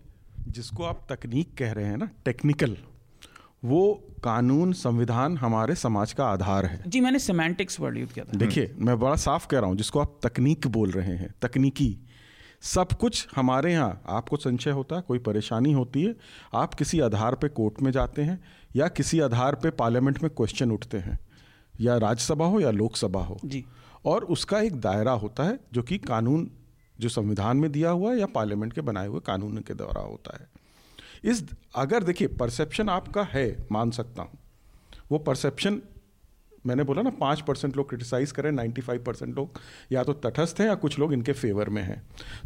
जिसको 0.48 0.84
आप 0.84 1.06
तकनीक 1.12 1.58
कह 1.58 1.72
रहे 1.72 1.86
हैं 1.86 1.98
ना 1.98 2.10
टेक्निकल 2.26 2.78
वो 3.64 3.94
कानून 4.24 4.72
संविधान 4.74 5.38
हमारे 5.38 5.76
समाज 5.76 6.14
का 6.14 6.26
आधार 6.26 6.66
है। 6.66 6.84
जी 6.88 7.00
मैंने 7.00 7.20
सेमेंटिक्स 7.20 7.80
वर्ड 7.80 7.98
यूज़ 7.98 8.14
किया 8.14 8.26
था। 8.26 8.38
देखिए 8.38 8.74
मैं 8.78 9.00
बड़ा 9.00 9.16
साफ़ 9.16 9.48
कह 9.48 9.60
रहा 9.60 9.70
हूँ 9.70 9.78
जिसको 9.78 10.00
आप 10.00 10.20
तकनीक 10.24 10.68
बोल 10.68 10.92
रहे 10.92 11.16
हैं 11.16 11.34
तकनीकी। 11.42 11.98
सब 12.64 12.92
कुछ 12.92 13.28
हमारे 13.36 13.72
यहाँ 13.74 14.04
आपको 14.10 14.38
संशय 14.38 14.72
होता 14.72 14.96
है 14.96 15.02
कोई 15.02 15.20
परेशानी 15.20 15.72
होती 15.72 16.04
है 16.04 16.16
आप 16.54 16.74
किसी 16.74 17.00
आधार 17.00 17.36
पे 17.36 17.48
कोर्ट 17.50 17.82
में 17.82 17.92
जाते 17.92 18.22
हैं 18.22 18.40
या 18.76 18.88
किसी 18.88 19.20
आधार 19.20 19.56
पे 19.56 19.70
पार्लियामेंट 19.70 20.22
में 20.24 20.30
क्वेश्चन 20.38 20.72
उठते 20.72 20.98
हैं 20.98 21.20
या 21.82 21.98
राज्यसभा 21.98 22.46
हो 22.46 22.60
या 22.60 22.72
लोकसभा 22.72 23.24
हो। 23.24 23.40
जी। 23.46 23.64
और 24.06 24.24
उसका 24.26 24.60
एक 24.60 24.80
दायरा 24.82 25.12
होता 25.12 25.44
है 25.44 25.60
जो 25.74 25.84
कि 25.84 25.98
कानून 25.98 26.50
जो 27.00 27.10
संविधान 27.10 27.58
में 27.58 27.72
दिया 27.72 27.90
हुआ 27.90 28.12
है 28.12 28.20
या 28.20 28.26
पार्लियामेंट 28.26 28.74
के 28.74 28.82
बनाए 28.82 29.08
हुए 29.08 29.20
कानून 29.20 29.58
के 29.58 29.74
द्वारा 29.74 30.02
होता 30.02 30.38
है। 30.38 30.51
इस 31.24 31.44
अगर 31.76 32.04
देखिए 32.04 32.28
परसेप्शन 32.28 32.90
आपका 32.90 33.24
है 33.24 33.46
मान 33.72 33.92
सकता 33.92 34.22
हूँ 34.22 34.40
वो 35.12 35.18
परसेप्शन 35.20 35.82
मैंने 36.66 36.84
बोला 36.84 37.02
ना 37.02 37.10
पाँच 37.20 37.42
परसेंट 37.42 37.78
लोग 37.78 37.88
क्रिटिसाइज 37.90 38.32
करें 38.32 38.52
नाइन्टी 38.52 38.82
फाइव 38.82 39.04
परसेंट 39.04 39.36
लोग 39.36 39.60
या 39.92 40.04
तो 40.04 40.14
तटस्थ 40.26 40.60
हैं 40.60 40.68
या 40.68 40.76
कुछ 40.78 40.98
लोग 41.00 41.14
इनके 41.14 41.34
फेवर 41.34 41.70
में 41.70 41.82
हैं। 41.84 42.02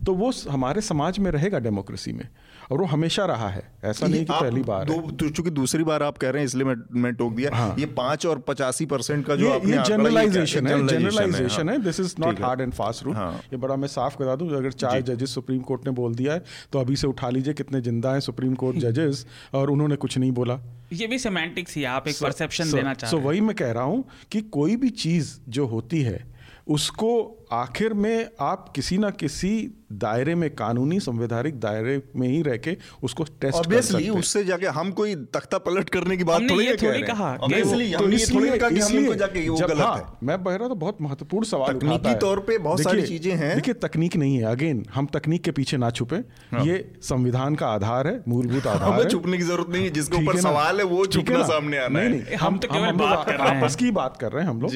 तो 0.05 0.13
वो 0.13 0.31
हमारे 0.49 0.81
समाज 0.83 1.19
में 1.19 1.29
रहेगा 1.31 1.59
डेमोक्रेसी 1.59 2.13
में 2.13 2.27
और 2.71 2.77
वो 2.77 2.85
हमेशा 2.85 3.25
रहा 3.25 3.49
है। 3.49 3.63
ऐसा 3.85 4.07
नहीं 4.07 4.25
कि 4.25 4.33
पहली 4.33 4.61
बार 4.63 4.85
दो 4.85 5.29
चूँकि 5.29 5.49
दूसरी 5.51 5.83
बार 5.83 6.03
आप 6.03 6.17
कह 6.17 6.29
रहे 6.29 6.41
हैं 6.41 6.45
इसलिए 6.45 6.65
मैं 6.65 6.75
मैं 7.01 7.13
टोक 7.15 7.33
दिया। 7.33 7.51
हाँ। 7.55 7.75
ये 7.79 7.85
पाँच 7.97 8.25
और 8.25 8.39
पचासी 8.47 8.85
परसेंट 8.85 9.25
का 9.25 9.35
जो 9.35 9.53
ये, 9.55 9.83
जनरलाइजेशन 9.83 10.67
है 10.67 10.77
जनरलाइजेशन 10.87 11.69
है 11.69 11.77
this 11.83 11.99
is 11.99 12.15
not 12.19 12.41
hard 12.41 12.61
and 12.61 12.73
fast 12.73 13.03
rule 13.03 13.15
ये 13.15 13.57
बड़ा 13.57 13.75
मैं 13.75 13.87
साफ़ 13.87 14.17
करा 14.17 14.35
दूँ 14.35 14.49
अगर 14.57 14.71
चार 14.73 15.01
जजेस 15.03 15.33
सुप्रीम 15.35 15.61
कोर्ट 15.63 15.85
ने 15.87 15.91
बोल 15.93 16.15
दिया 16.15 16.33
है 16.33 16.43
तो 16.71 16.79
अभी 16.79 16.95
से 16.95 17.07
उठा 17.07 17.29
लीजिए 17.29 17.53
कितने 17.53 17.81
ज़िंदा 17.81 18.13
हैं 18.13 18.19
सुप्रीम 18.21 18.55
कोर्ट 18.55 18.77
जजेस 18.79 19.25
और 19.53 19.69
उन्होंने 19.69 19.95
कुछ 19.97 20.17
नहीं 20.17 20.31
बोला। 20.31 20.59
ये 20.93 21.07
भी 21.07 21.17
सेमेंटिक्स 21.19 21.75
ही 21.75 21.83
आप 21.85 22.07
एक 22.07 22.15
परसेप्शन 22.15 22.71
देना 22.71 22.93
चाह 22.93 23.09
रहे 23.09 23.17
हैं। 23.17 23.23
सो 23.23 23.27
वही 23.27 23.41
मैं 23.41 23.55
कह 23.55 23.71
रहा 23.71 23.83
हूँ 23.83 24.03
कि 24.31 24.41
कोई 24.41 24.75
भी 24.75 24.89
चीज़ 24.89 25.39
जो 25.49 25.65
होती 25.65 26.01
है 26.01 26.19
उसको 26.67 27.11
आखिर 27.55 27.93
में 27.95 28.29
आप 28.41 28.71
किसी 28.75 28.97
ना 28.97 29.09
किसी 29.19 29.51
दायरे 29.93 30.33
में 30.35 30.49
कानूनी 30.55 30.99
संवैधानिक 30.99 31.59
दायरे 31.59 32.01
में 32.15 32.27
ही 32.27 32.41
रह 32.41 32.57
के 32.57 32.75
उसको 33.03 33.23
टेस्ट 33.41 33.57
ऑब्वियसली 33.57 34.09
उससे 34.11 34.43
जाके 34.43 34.67
हम 34.77 34.91
कोई 34.91 35.13
तख्ता 35.35 35.57
पलट 35.57 35.89
करने 35.89 36.17
की 36.17 36.23
बात 36.23 36.41
थोड़ी 36.49 36.65
ये 36.65 36.75
थोड़ी 36.75 37.01
कहा 37.01 37.29
ऑब्वियसली 37.37 37.91
तो 37.93 38.09
इसलिए 38.09 38.57
कहा 38.57 38.69
कि 38.69 38.79
हम 38.79 39.13
जाके 39.15 39.47
वो 39.49 39.57
गलत 39.57 39.79
हाँ, 39.79 39.95
है। 39.97 40.27
मैं 40.27 40.37
बह 40.43 40.55
रहा 40.55 40.67
तो 40.67 40.75
बहुत 40.75 41.01
महत्वपूर्ण 41.01 41.45
सवाल 41.45 41.73
तकनीकी 41.73 42.13
तौर 42.15 42.39
पे 42.47 42.57
बहुत 42.59 42.81
सारी 42.81 43.01
चीज़ें 43.03 43.35
हैं। 43.35 43.53
देखिए 43.55 43.73
तकनीक 43.85 44.15
नहीं 44.15 44.37
है। 44.37 44.43
अगेन 44.45 44.85
हम 44.95 45.05
तकनीक 45.13 45.43
के 45.43 45.51
पीछे 45.51 45.77
ना 45.77 45.89
छुपे। 45.91 46.15
हाँ। 46.51 46.65
ये 46.65 46.77
संविधान 47.03 47.55
का 47.55 47.67
आधार 47.69 48.07
है 48.07 48.15
मूलभूत 48.27 48.67
आधार 48.67 48.99
है। 48.99 49.07
छुपने 49.09 49.37
की 49.37 49.43
ज़रूरत 49.43 49.69
नहीं 49.69 49.83
है 49.83 49.89
जिसके 49.91 50.23
ऊपर 50.23 50.39
सवाल 50.41 50.79
है 50.79 50.85
वो 50.87 51.05
छुपना 51.07 51.43
सामने 51.45 51.77
आना 51.77 51.99
है। 51.99 52.35
हम 52.37 52.57
तो 52.57 52.67
केवल 52.67 52.91
बात 52.95 53.25
कर 53.25 53.35
रहे 53.35 53.47
हैं। 53.47 53.61
आपस 53.61 53.75
की 53.75 53.91
बात 53.93 54.17
कर 54.17 54.31
रहे 54.31 54.43
हैं 54.43 54.49
हम 54.49 54.61
लोग। 54.61 54.71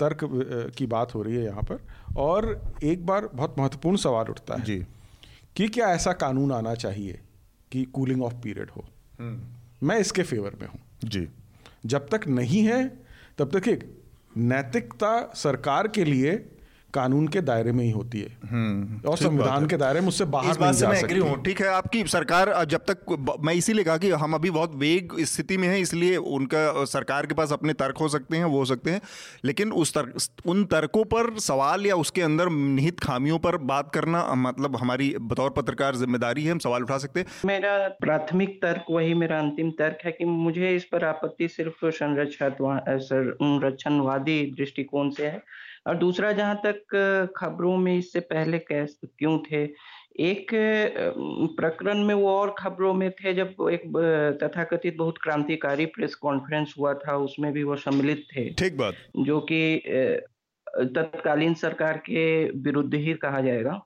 तर्क 0.00 0.28
की 0.78 0.86
बात 0.88 1.14
हो 1.14 1.22
रही 1.22 1.36
है 1.36 1.44
यहाँ 1.44 1.62
पर। 1.62 1.75
और 2.16 2.72
एक 2.82 3.06
बार 3.06 3.28
बहुत 3.34 3.54
महत्वपूर्ण 3.58 3.96
सवाल 3.96 4.26
उठता 4.26 4.54
है 4.54 4.64
जी। 4.64 4.86
कि 5.56 5.68
क्या 5.68 5.88
ऐसा 5.88 6.12
कानून 6.12 6.52
आना 6.52 6.74
चाहिए 6.74 7.20
कि 7.72 7.84
कूलिंग 7.84 8.22
ऑफ़ 8.22 8.34
पीरियड 8.34 8.70
हो? 8.70 8.84
हम्म। 9.20 9.42
मैं 9.86 9.98
इसके 9.98 10.22
फेवर 10.22 10.54
में 10.60 10.68
हूँ। 10.68 10.80
जी। 11.04 11.28
जब 11.86 12.08
तक 12.08 12.28
नहीं 12.28 12.64
है 12.64 12.88
तब 13.38 13.58
तक 13.58 13.68
एक 13.68 14.02
नैतिकता 14.36 15.32
सरकार 15.34 15.88
के 15.88 16.04
लिए 16.04 16.48
कानून 16.94 17.28
के 17.28 17.40
दायरे 17.42 17.72
में 17.72 17.84
ही 17.84 17.90
होती 17.90 18.20
है। 18.20 18.36
हम्म, 18.50 19.00
और 19.08 19.16
संविधान 19.18 19.66
के 19.66 19.76
दायरे 19.76 20.00
में 20.00 20.08
उससे 20.08 20.26
बाहर 20.26 20.60
नहीं 20.60 20.72
जा 20.72 20.94
सकती। 20.94 21.18
हूँ 21.18 21.42
ठीक 21.44 21.60
है 21.60 21.68
आपकी 21.68 22.04
सरकार 22.08 22.64
जब 22.66 22.84
तक 22.90 23.38
मैं 23.44 23.54
इसीलिए 23.54 23.84
कहा 23.84 23.96
कि 23.96 24.12
हम 24.12 24.34
अभी 24.34 24.50
बहुत 24.50 24.74
वेग 24.74 25.24
स्थिति 25.24 25.56
में 25.56 25.68
हैं 25.68 25.78
इसलिए 25.78 26.16
उनका 26.16 26.84
सरकार 26.86 27.26
के 27.26 27.34
पास 27.34 27.52
अपने 27.52 27.74
तर्क 27.74 27.98
हो 27.98 28.08
सकते 28.08 28.36
हैं 28.36 28.46
वो 28.46 28.58
हो 28.58 28.64
सकते 28.64 28.90
हैं 28.90 29.00
लेकिन 29.44 29.72
उस 29.74 29.94
तर्क 29.94 30.18
उन 30.46 30.64
तर्कों 30.66 31.06
पर 31.06 31.38
सवाल 31.40 31.86
या 31.86 31.96
उसके 31.96 32.22
अंदर 32.22 32.50
निहित 32.50 33.00
खामियों 33.00 33.38
पर 33.38 33.56
बात 33.66 33.90
करना 33.94 34.34
मतलब 34.38 34.76
हमारी 34.76 35.14
बतौर 35.20 35.50
पत्रकार 35.50 35.96
ज़िम्मेदारी 35.96 36.44
है 36.44 36.52
हम 36.52 36.58
सवाल 36.58 36.82
उठा 36.82 36.98
सकते 36.98 37.20
हैं। 37.20 37.26
मेरा 37.44 37.88
प्राथमिक 38.00 38.62
तर्क 38.62 38.84
वही 38.90 39.14
मेरा 39.16 39.38
अंतिम 39.38 39.70
तर्क 39.78 39.98
है 40.04 40.12
कि 40.12 40.24
मुझे 40.24 40.76
इस 40.76 40.84
पर 40.84 41.04
आपत्ति 41.04 41.48
सिर्फ़ 41.48 41.84
संरक्षणवादी 43.36 44.54
दृष्टिकोण 44.58 45.10
से 45.10 45.26
है। 45.26 45.42
और 45.86 45.96
दूसरा 45.96 46.32
जहाँ 46.32 46.60
तक 46.66 47.32
खबरों 47.36 47.76
में 47.76 47.96
इससे 47.98 48.20
पहले 48.20 48.58
कैसे 48.58 49.06
क्यों 49.18 49.38
थे? 49.38 49.64
एक 50.20 50.50
प्रकरण 51.56 51.98
में 52.04 52.14
वो 52.14 52.28
और 52.30 52.54
खबरों 52.58 52.92
में 52.94 53.10
थे 53.10 53.34
जब 53.34 53.68
एक 53.72 53.82
तथाकथित 54.42 54.96
बहुत 54.96 55.18
क्रांतिकारी 55.22 55.86
प्रेस 55.86 56.14
कॉन्फ्रेंस 56.14 56.74
हुआ 56.78 56.94
था 56.94 57.16
उसमें 57.16 57.52
भी 57.52 57.62
वो 57.62 57.76
सम्मिलित 57.76 58.24
थे। 58.36 58.48
ठीक 58.50 58.76
बात। 58.76 58.94
जो 59.16 59.40
कि 59.40 59.76
तत्कालीन 60.76 61.54
सरकार 61.54 61.96
के 61.98 62.24
विरुद्ध 62.60 62.94
ही 62.94 63.14
कहा 63.14 63.40
जाएगा। 63.40 63.80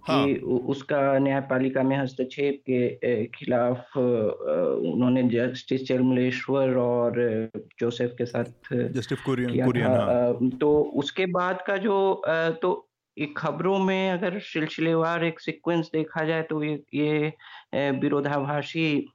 हाँ. 0.00 0.26
कि 0.26 0.34
उसका 0.34 1.18
न्यायपालिका 1.18 1.82
में 1.82 1.96
हस्तक्षेप 1.96 2.62
के 2.70 3.26
खिलाफ 3.26 3.96
उन्होंने 3.96 5.22
जस्टिस 5.22 5.86
चरमलेश्वर 5.88 6.76
और 6.76 7.50
जोसेफ 7.80 8.14
के 8.18 8.26
साथ 8.26 8.72
जस्टिस 8.72 9.20
कुरियन, 9.20 9.64
कुरियन 9.64 9.86
हाँ. 9.86 10.48
तो 10.60 10.80
उसके 10.96 11.26
बाद 11.26 11.62
का 11.66 11.76
जो 11.76 12.22
तो 12.62 12.88
एक 13.18 13.38
खबरों 13.38 13.78
में 13.78 14.10
अगर 14.10 14.38
सिलसिलेवार 14.38 15.24
एक 15.24 15.40
सीक्वेंस 15.40 15.90
देखा 15.92 16.24
जाए 16.24 16.42
तो 16.42 16.62
ये 16.64 16.82
ये 16.94 17.90
विरोधाभासी 17.90 19.08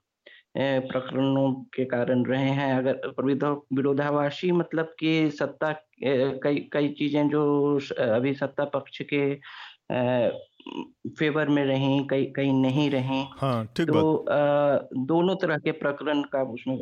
प्रकरणों 0.58 1.52
के 1.74 1.86
कारण 1.86 2.24
रहे 2.26 2.50
हैं 2.50 2.74
अगर 2.78 3.14
विरोधाभासी 3.74 4.52
मतलब 4.52 4.96
कि 5.00 5.32
सत्ता 5.32 5.72
कई 6.04 6.70
कई 6.74 6.90
चीज़ें 6.90 7.30
जो 7.30 7.44
अभी 8.00 8.34
सत्ता 8.34 8.66
पक्ष 8.66 9.02
के 9.02 9.26
फेवर 11.20 11.50
में 11.50 11.64
रहें 11.66 12.06
कहीं 12.08 12.26
कहीं 12.34 12.54
नहीं 12.62 12.90
रहें 12.92 13.28
हाँ 13.38 13.66
ठीक 13.78 13.88
तो 13.88 14.16
आ, 14.18 14.78
दोनों 15.06 15.36
तरह 15.36 15.58
के 15.58 15.72
प्रकरण 15.82 16.22
का 16.34 16.44
उसमें 16.54 16.78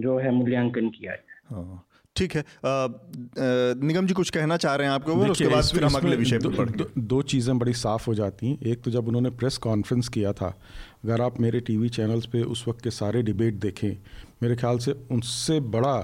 जो 0.00 0.18
है 0.18 0.30
मूल्यांकन 0.34 0.88
किया 0.90 1.12
है 1.12 1.24
हाँ 1.50 1.84
ठीक 2.16 2.34
है। 2.36 2.44
निगम 3.86 4.06
जी 4.06 4.14
कुछ 4.14 4.30
कहना 4.30 4.56
चाह 4.56 4.74
रहे 4.74 4.86
हैं 4.86 4.94
आपको 4.94 5.12
उसके 5.26 5.46
बाद 5.48 5.64
फिर 5.64 5.84
हम 5.84 5.94
अगले 5.96 6.16
विषय 6.16 6.38
पर 6.38 6.70
दो, 6.70 6.84
दो 6.98 7.20
चीज़ें 7.22 7.58
बड़ी 7.58 7.72
साफ़ 7.72 8.06
हो 8.06 8.14
जाती 8.14 8.48
हैं। 8.50 8.58
एक 8.70 8.82
तो 8.82 8.90
जब 8.90 9.08
उन्होंने 9.08 9.30
प्रेस 9.40 9.56
कॉन्फ्रेंस 9.58 10.08
किया 10.08 10.32
था 10.32 10.48
अगर 11.04 11.22
आप 11.22 11.40
मेरे 11.40 11.60
टीवी 11.60 11.88
चैनल्स 11.88 12.26
पे 12.26 12.42
उस 12.54 12.64
वक्त 12.68 12.82
के 12.84 12.90
सारे 12.90 13.22
डिबेट 13.22 13.54
देखें 13.60 13.90
मेरे 14.42 14.56
ख्याल 14.56 14.78
से 14.78 14.94
उनसे 15.10 15.58
बड़ा 15.76 15.96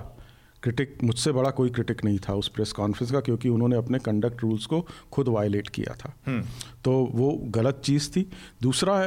क्रिटिक 0.63 0.97
मुझसे 1.05 1.33
बड़ा 1.33 1.51
कोई 1.51 1.71
क्रिटिक 1.71 2.05
नहीं 2.05 2.19
था 2.19 2.35
उस 2.35 2.49
प्रेस 2.49 2.73
कॉन्फ्रेंस 2.73 3.13
का 3.13 3.21
क्योंकि 3.21 3.49
उन्होंने 3.49 3.77
अपने 3.77 3.99
कंडक्ट 3.99 4.43
रूल्स 4.43 4.67
को 4.67 4.87
खुद 5.13 5.29
वायलेट 5.29 5.69
किया 5.69 5.95
था। 5.95 6.17
हम्म। 6.27 6.43
तो 6.85 7.11
वो 7.15 7.43
गलत 7.45 7.83
चीज़ 7.85 8.11
थी। 8.11 8.31
दूसरा 8.63 9.05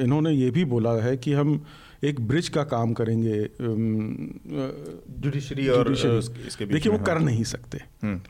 इन्होंने 0.00 0.30
ये 0.30 0.50
भी 0.50 0.64
बोला 0.64 0.92
है 0.92 1.16
कि 1.16 1.32
हम 1.32 1.64
एक 2.04 2.20
ब्रिज 2.20 2.48
का 2.48 2.64
काम 2.64 2.92
करेंगे 2.92 3.48
जुडिशरी 5.20 5.68
और 5.68 5.88
देखिए 6.66 6.92
वो 6.92 6.98
कर 6.98 7.18
नहीं 7.18 7.44
सकते। 7.44 7.78
हम्म। 8.02 8.20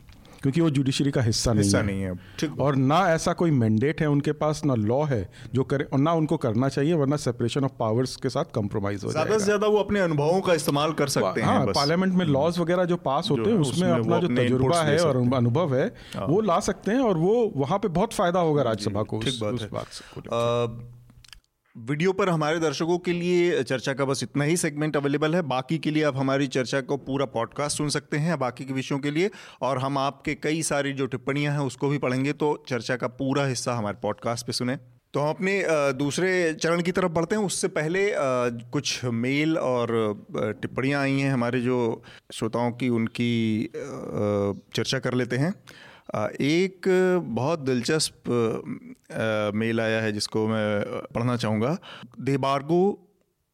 क्योंकि 0.43 0.61
वो 0.61 0.69
जुडिशरी 0.69 1.11
का 1.11 1.21
हिस्सा 1.21 1.53
नहीं 1.53 1.63
हिस्सा 1.63 1.81
नहीं 1.81 2.01
है, 2.01 2.11
नहीं 2.11 2.49
है। 2.49 2.55
और 2.57 2.75
ना 2.75 2.99
ऐसा 3.09 3.33
कोई 3.33 3.51
मैंडेट 3.53 4.01
है 4.01 4.09
उनके 4.09 4.31
पास 4.33 4.61
ना 4.65 4.75
लॉ 4.75 5.03
है 5.05 5.21
जो 5.53 5.63
करे 5.63 5.85
और 5.93 5.99
ना 5.99 6.13
उनको 6.13 6.37
करना 6.37 6.69
चाहिए 6.69 6.93
वरना 6.93 7.17
सेपरेशन 7.17 7.63
ऑफ़ 7.63 7.71
पावर्स 7.79 8.15
के 8.15 8.29
साथ 8.29 8.53
कॉम्प्रोमाइज 8.53 9.03
हो 9.03 9.11
ज़्यादा 9.11 9.37
से 9.37 9.43
ज़्यादा 9.45 9.67
वो 9.67 9.77
अपने 9.79 9.99
अनुभवों 9.99 10.41
का 10.41 10.53
इस्तेमाल 10.53 10.93
कर 10.93 11.07
सकते 11.09 11.41
हैं 11.41 11.47
हाँ, 11.47 11.65
पार्लियामेंट 11.67 12.13
में 12.13 12.25
लॉज 12.25 12.53
हम्म। 12.53 12.63
वगैरह 12.63 12.85
जो 12.85 12.97
पास 13.05 13.29
होते 13.31 13.49
हैं 13.49 13.57
उसमें 13.59 13.89
अपना 13.89 14.19
जो 14.19 14.27
तजुर्बा 14.35 14.81
है 14.81 14.99
और 14.99 15.17
अनुभव 15.35 15.75
है 15.75 15.87
हाँ। 16.15 16.27
वो 16.27 16.41
ला 16.41 16.59
सकते 16.67 16.91
हैं 16.91 16.99
और 17.01 17.17
वो 17.17 17.33
वहाँ 17.55 17.79
पे 17.79 17.87
बहुत 17.89 18.13
फ़ायदा 18.13 18.39
होगा 18.41 18.63
राज्यसभा 18.63 19.03
को 19.03 19.17
उस 19.19 19.67
बात 19.71 20.95
वीडियो 21.77 22.11
पर 22.13 22.29
हमारे 22.29 22.59
दर्शकों 22.59 22.97
के 22.97 23.13
लिए 23.13 23.63
चर्चा 23.63 23.93
का 23.93 24.05
बस 24.05 24.23
इतना 24.23 24.43
ही 24.43 24.55
सेगमेंट 24.57 24.95
अवेलेबल 24.97 25.35
है। 25.35 25.41
बाकी 25.41 25.77
के 25.77 25.91
लिए 25.91 26.03
आप 26.03 26.17
हमारी 26.17 26.47
चर्चा 26.47 26.79
को 26.81 26.97
पूरा 26.97 27.25
पॉडकास्ट 27.25 27.77
सुन 27.77 27.89
सकते 27.89 28.17
हैं, 28.17 28.39
बाकी 28.39 28.65
के 28.65 28.73
विषयों 28.73 28.99
के 28.99 29.11
लिए। 29.11 29.29
और 29.61 29.77
हम 29.77 29.97
आपके 29.97 30.35
कई 30.35 30.61
सारी 30.63 30.93
जो 30.93 31.05
टिप्पणियाँ 31.05 31.53
हैं, 31.53 31.59
उसको 31.59 31.89
भी 31.89 31.97
पढ़ेंगे 31.97 32.33
तो 32.33 32.63
चर्चा 32.69 32.95
का 32.95 33.07
पूरा 33.07 33.45
हिस्सा 33.45 33.73
हमारे 33.73 33.97
पॉडकास्ट 34.03 34.47
पे 34.47 34.53
सुने। 34.53 34.75
तो 35.13 35.19
हम 35.19 35.29
अपने 35.29 35.63
दूसरे 35.93 36.53
चरण 36.53 36.81
की 36.81 36.91
तरफ़ 36.91 37.11
बढ़ते 37.11 37.35
हैं। 37.35 37.43
उससे 37.43 37.67
पहले 37.67 38.11
कुछ 38.71 39.05
मेल 39.05 39.57
और 39.57 40.57
टिप्पणियाँ 40.61 41.01
आई 41.01 41.19
हैं 41.19 41.31
हमारे 41.33 41.59
जो 41.61 42.01
श्रोताओं 42.33 42.71
की, 42.71 42.89
उनकी 42.89 43.69
चर्चा 44.75 44.99
कर 44.99 45.13
लेते 45.13 45.37
हैं। 45.37 45.53
एक 46.15 46.87
बहुत 47.27 47.59
दिलचस्प 47.59 48.29
मेल 49.55 49.81
आया 49.81 50.01
है 50.01 50.11
जिसको 50.11 50.47
मैं 50.47 50.83
पढ़ना 51.15 51.35
चाहूँगा। 51.37 51.77
देबार्गो 52.21 52.79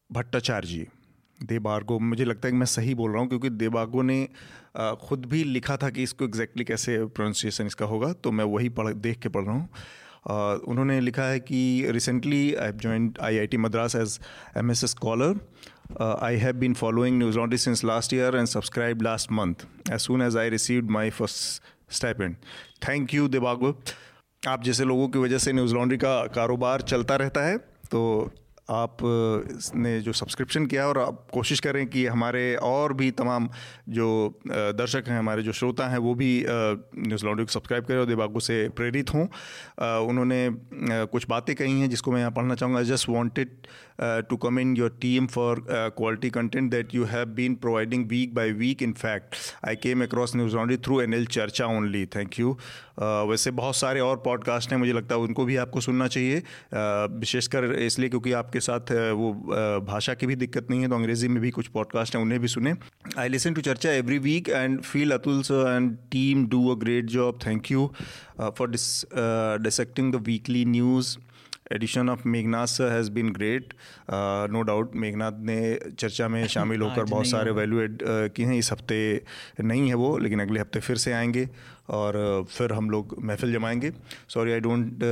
भट्टाचार्य 0.10 0.68
जी। 0.68 0.86
देबार्गो, 1.40 1.98
मुझे 2.00 2.26
लगता 2.26 2.48
है 2.48 2.52
कि 2.52 2.58
मैं 2.58 2.66
सही 2.66 2.94
बोल 2.96 3.12
रहा 3.12 3.22
हूँ 3.22 3.28
क्योंकि 3.30 3.50
देबार्गो 3.50 4.02
ने 4.02 4.28
खुद 5.02 5.26
भी 5.26 5.44
लिखा 5.44 5.78
था 5.78 5.90
कि 5.90 6.04
इसको 6.04 6.26
एग्जैक्टली 6.26 6.64
कैसे 6.64 6.98
प्रोनाउंसिएशन 7.06 7.68
इसका 7.68 7.86
होगा 7.86 8.14
तो 8.14 8.32
मैं 8.32 8.46
वही 8.46 8.70
पढ़, 8.70 8.94
देख 8.94 9.20
के 9.20 9.30
पढ़ 9.30 9.44
रहा 9.44 9.56
हूँ। 9.56 9.70
उन्होंने 10.68 11.00
लिखा 11.02 11.24
है 11.24 11.40
कि 11.40 11.88
recently 11.90 12.54
I 12.54 12.72
join 12.74 13.14
I 13.22 13.38
I 13.38 13.48
T 13.48 13.58
Madras 13.58 13.96
as 13.96 14.20
M 14.58 14.72
S 14.72 14.86
scholar 14.86 15.40
I 16.22 16.36
have 16.38 16.56
been 16.58 16.74
following 16.74 17.18
Newslaundry 17.38 17.58
since 17.58 17.84
last 17.86 18.14
year 18.14 18.36
and 18.36 18.48
subscribe 18.48 19.02
last 19.02 19.32
month 19.32 19.66
as 19.92 20.00
soon 20.00 20.22
as 20.22 20.38
I 20.38 20.50
received 20.50 20.92
my 20.92 21.10
first 21.10 21.62
stipend 21.94 22.36
thank 22.88 23.14
you 23.14 23.28
दिबागो 23.28 23.78
आप 24.44 24.64
जैसे 24.64 24.86
लोगों 24.86 25.08
की 25.08 25.20
वजह 25.20 25.38
से 25.38 25.54
news 25.54 25.74
laundry 25.74 25.98
का 25.98 26.16
कारोबार 26.36 26.82
चलता 26.84 27.16
रहता 27.16 27.46
है 27.46 27.58
तो 27.92 28.02
आप 28.70 28.98
ने 29.76 30.00
जो 30.02 30.14
सब्सक्रिप्शन 30.14 30.66
किया 30.66 30.88
और 30.88 31.00
आप 31.00 31.26
कोशिश 31.34 31.60
करें 31.60 31.86
कि 31.88 32.06
हमारे 32.06 32.44
और 32.56 32.94
भी 32.94 33.10
तमाम 33.12 33.50
जो 33.90 34.10
दर्शक 34.48 35.04
हैं, 35.08 35.18
हमारे 35.20 35.44
जो 35.44 35.52
श्रोता 35.54 35.88
हैं, 35.88 35.98
वो 35.98 36.14
भी 36.16 36.32
न्यूज़ 36.48 37.26
लॉन्ड्री 37.26 37.46
को 37.46 37.52
सब्सक्राइब 37.52 37.86
करें 37.86 38.00
और 38.00 38.06
दिबागो 38.06 38.40
से 38.40 38.68
प्रेरित 38.76 39.14
हों। 39.14 39.26
उन्होंने 40.08 40.50
कुछ 41.08 41.28
बातें 41.30 41.56
कही 41.56 41.80
हैं 41.80 41.90
जिसको 41.90 42.12
मैं 42.12 42.20
यहाँ 42.20 42.32
पढ़ना 42.32 42.56
चाहूँगा। 42.56 42.80
I 42.80 42.86
just 42.86 43.10
wanted 43.10 43.68
to 44.30 44.38
come 44.38 44.60
in 44.60 44.76
your 44.78 44.98
team 45.02 45.28
for 45.28 45.66
quality 45.70 46.30
content 46.30 46.72
that 46.72 46.96
you 46.96 47.04
have 47.06 47.26
been 47.36 47.56
providing 47.56 48.08
week 48.10 48.34
by 48.36 48.52
week 48.54 48.84
in 48.84 48.94
fact 48.94 49.36
I 49.68 49.76
came 49.76 50.04
across 50.04 50.36
Newslaundry 50.56 50.78
through 50.86 51.02
N 51.02 51.14
L 51.14 51.26
Charcha 51.38 51.66
only 51.78 52.06
thank 52.16 52.40
you 52.40 52.58
वैसे 52.98 53.52
बहुत 53.52 53.76
सारे 53.76 54.00
और 54.00 54.18
podcast 54.26 54.72
हैं, 54.72 54.78
मुझे 54.80 54.94
लगता 54.94 55.16
है 55.16 55.22
उनको 55.22 55.46
भी 55.46 55.56
आपको 55.58 55.82
सुनना 55.82 56.08
चाहिए। 56.08 56.42
विशेषकर 57.20 57.66
इसलिए 57.76 58.10
क्योंकि 58.10 58.32
आपके 58.34 58.60
साथ 58.60 58.92
वो 59.14 59.32
भाषा 59.88 60.14
की 60.14 60.28
भी 60.28 60.36
दिक्कत 60.36 60.68
नहीं 60.70 60.82
है 60.82 60.90
तो 60.90 60.96
अंग्रेज़ी 60.96 61.28
में 61.28 61.42
भी 61.42 61.52
कुछ 61.52 61.68
पॉडकास्ट 61.70 62.16
हैं, 62.16 62.22
उन्हें 62.22 62.40
भी 62.42 62.48
सुने। 62.48 62.74
I 63.18 63.30
listen 63.30 63.54
to 63.54 63.62
Charcha 63.62 63.92
every 63.92 64.18
week 64.20 64.50
and 64.50 64.82
feel 64.82 65.12
Atul 65.12 65.42
sir 65.42 65.74
and 65.76 65.96
team 66.12 66.48
do 66.48 66.68
a 66.70 66.80
great 66.80 67.06
job 67.10 67.40
thank 67.46 67.72
you 67.72 67.92
for 68.40 68.70
dis 68.70 69.06
dissecting 69.64 70.14
the 70.14 70.24
weekly 70.26 70.66
news 70.66 71.18
edition 71.72 72.10
of 72.10 72.28
Meghnath 72.28 72.68
sir 72.68 72.92
has 72.92 73.12
been 73.12 73.32
great 73.34 73.74
no 74.52 74.62
doubt 74.62 74.96
Meghnath 74.96 75.40
ने 75.46 75.58
चर्चा 76.00 76.28
में 76.28 76.46
शामिल 76.48 76.82
होकर 76.86 77.04
बहुत 77.06 77.28
सारे 77.28 77.52
value 77.52 77.82
add 77.82 77.98
किए 78.36 78.46
हैं। 78.46 78.58
इस 78.58 78.72
हफ़्ते 78.72 79.00
नहीं 79.62 79.88
है 79.88 79.96
वो 79.96 80.18
लेकिन 80.18 80.42
अगले 80.42 80.60
हफ़्ते 80.60 80.80
फिर 80.80 80.98
से 80.98 81.14
आएँगे 81.14 81.48
और 81.90 82.46
फिर 82.50 82.74
हम 82.74 82.90
लोग 82.90 83.16
महफिल 83.24 83.54
जमाएँगे। 83.54 83.92
Sorry 84.30 84.52
I 84.52 84.60
don't 84.60 85.04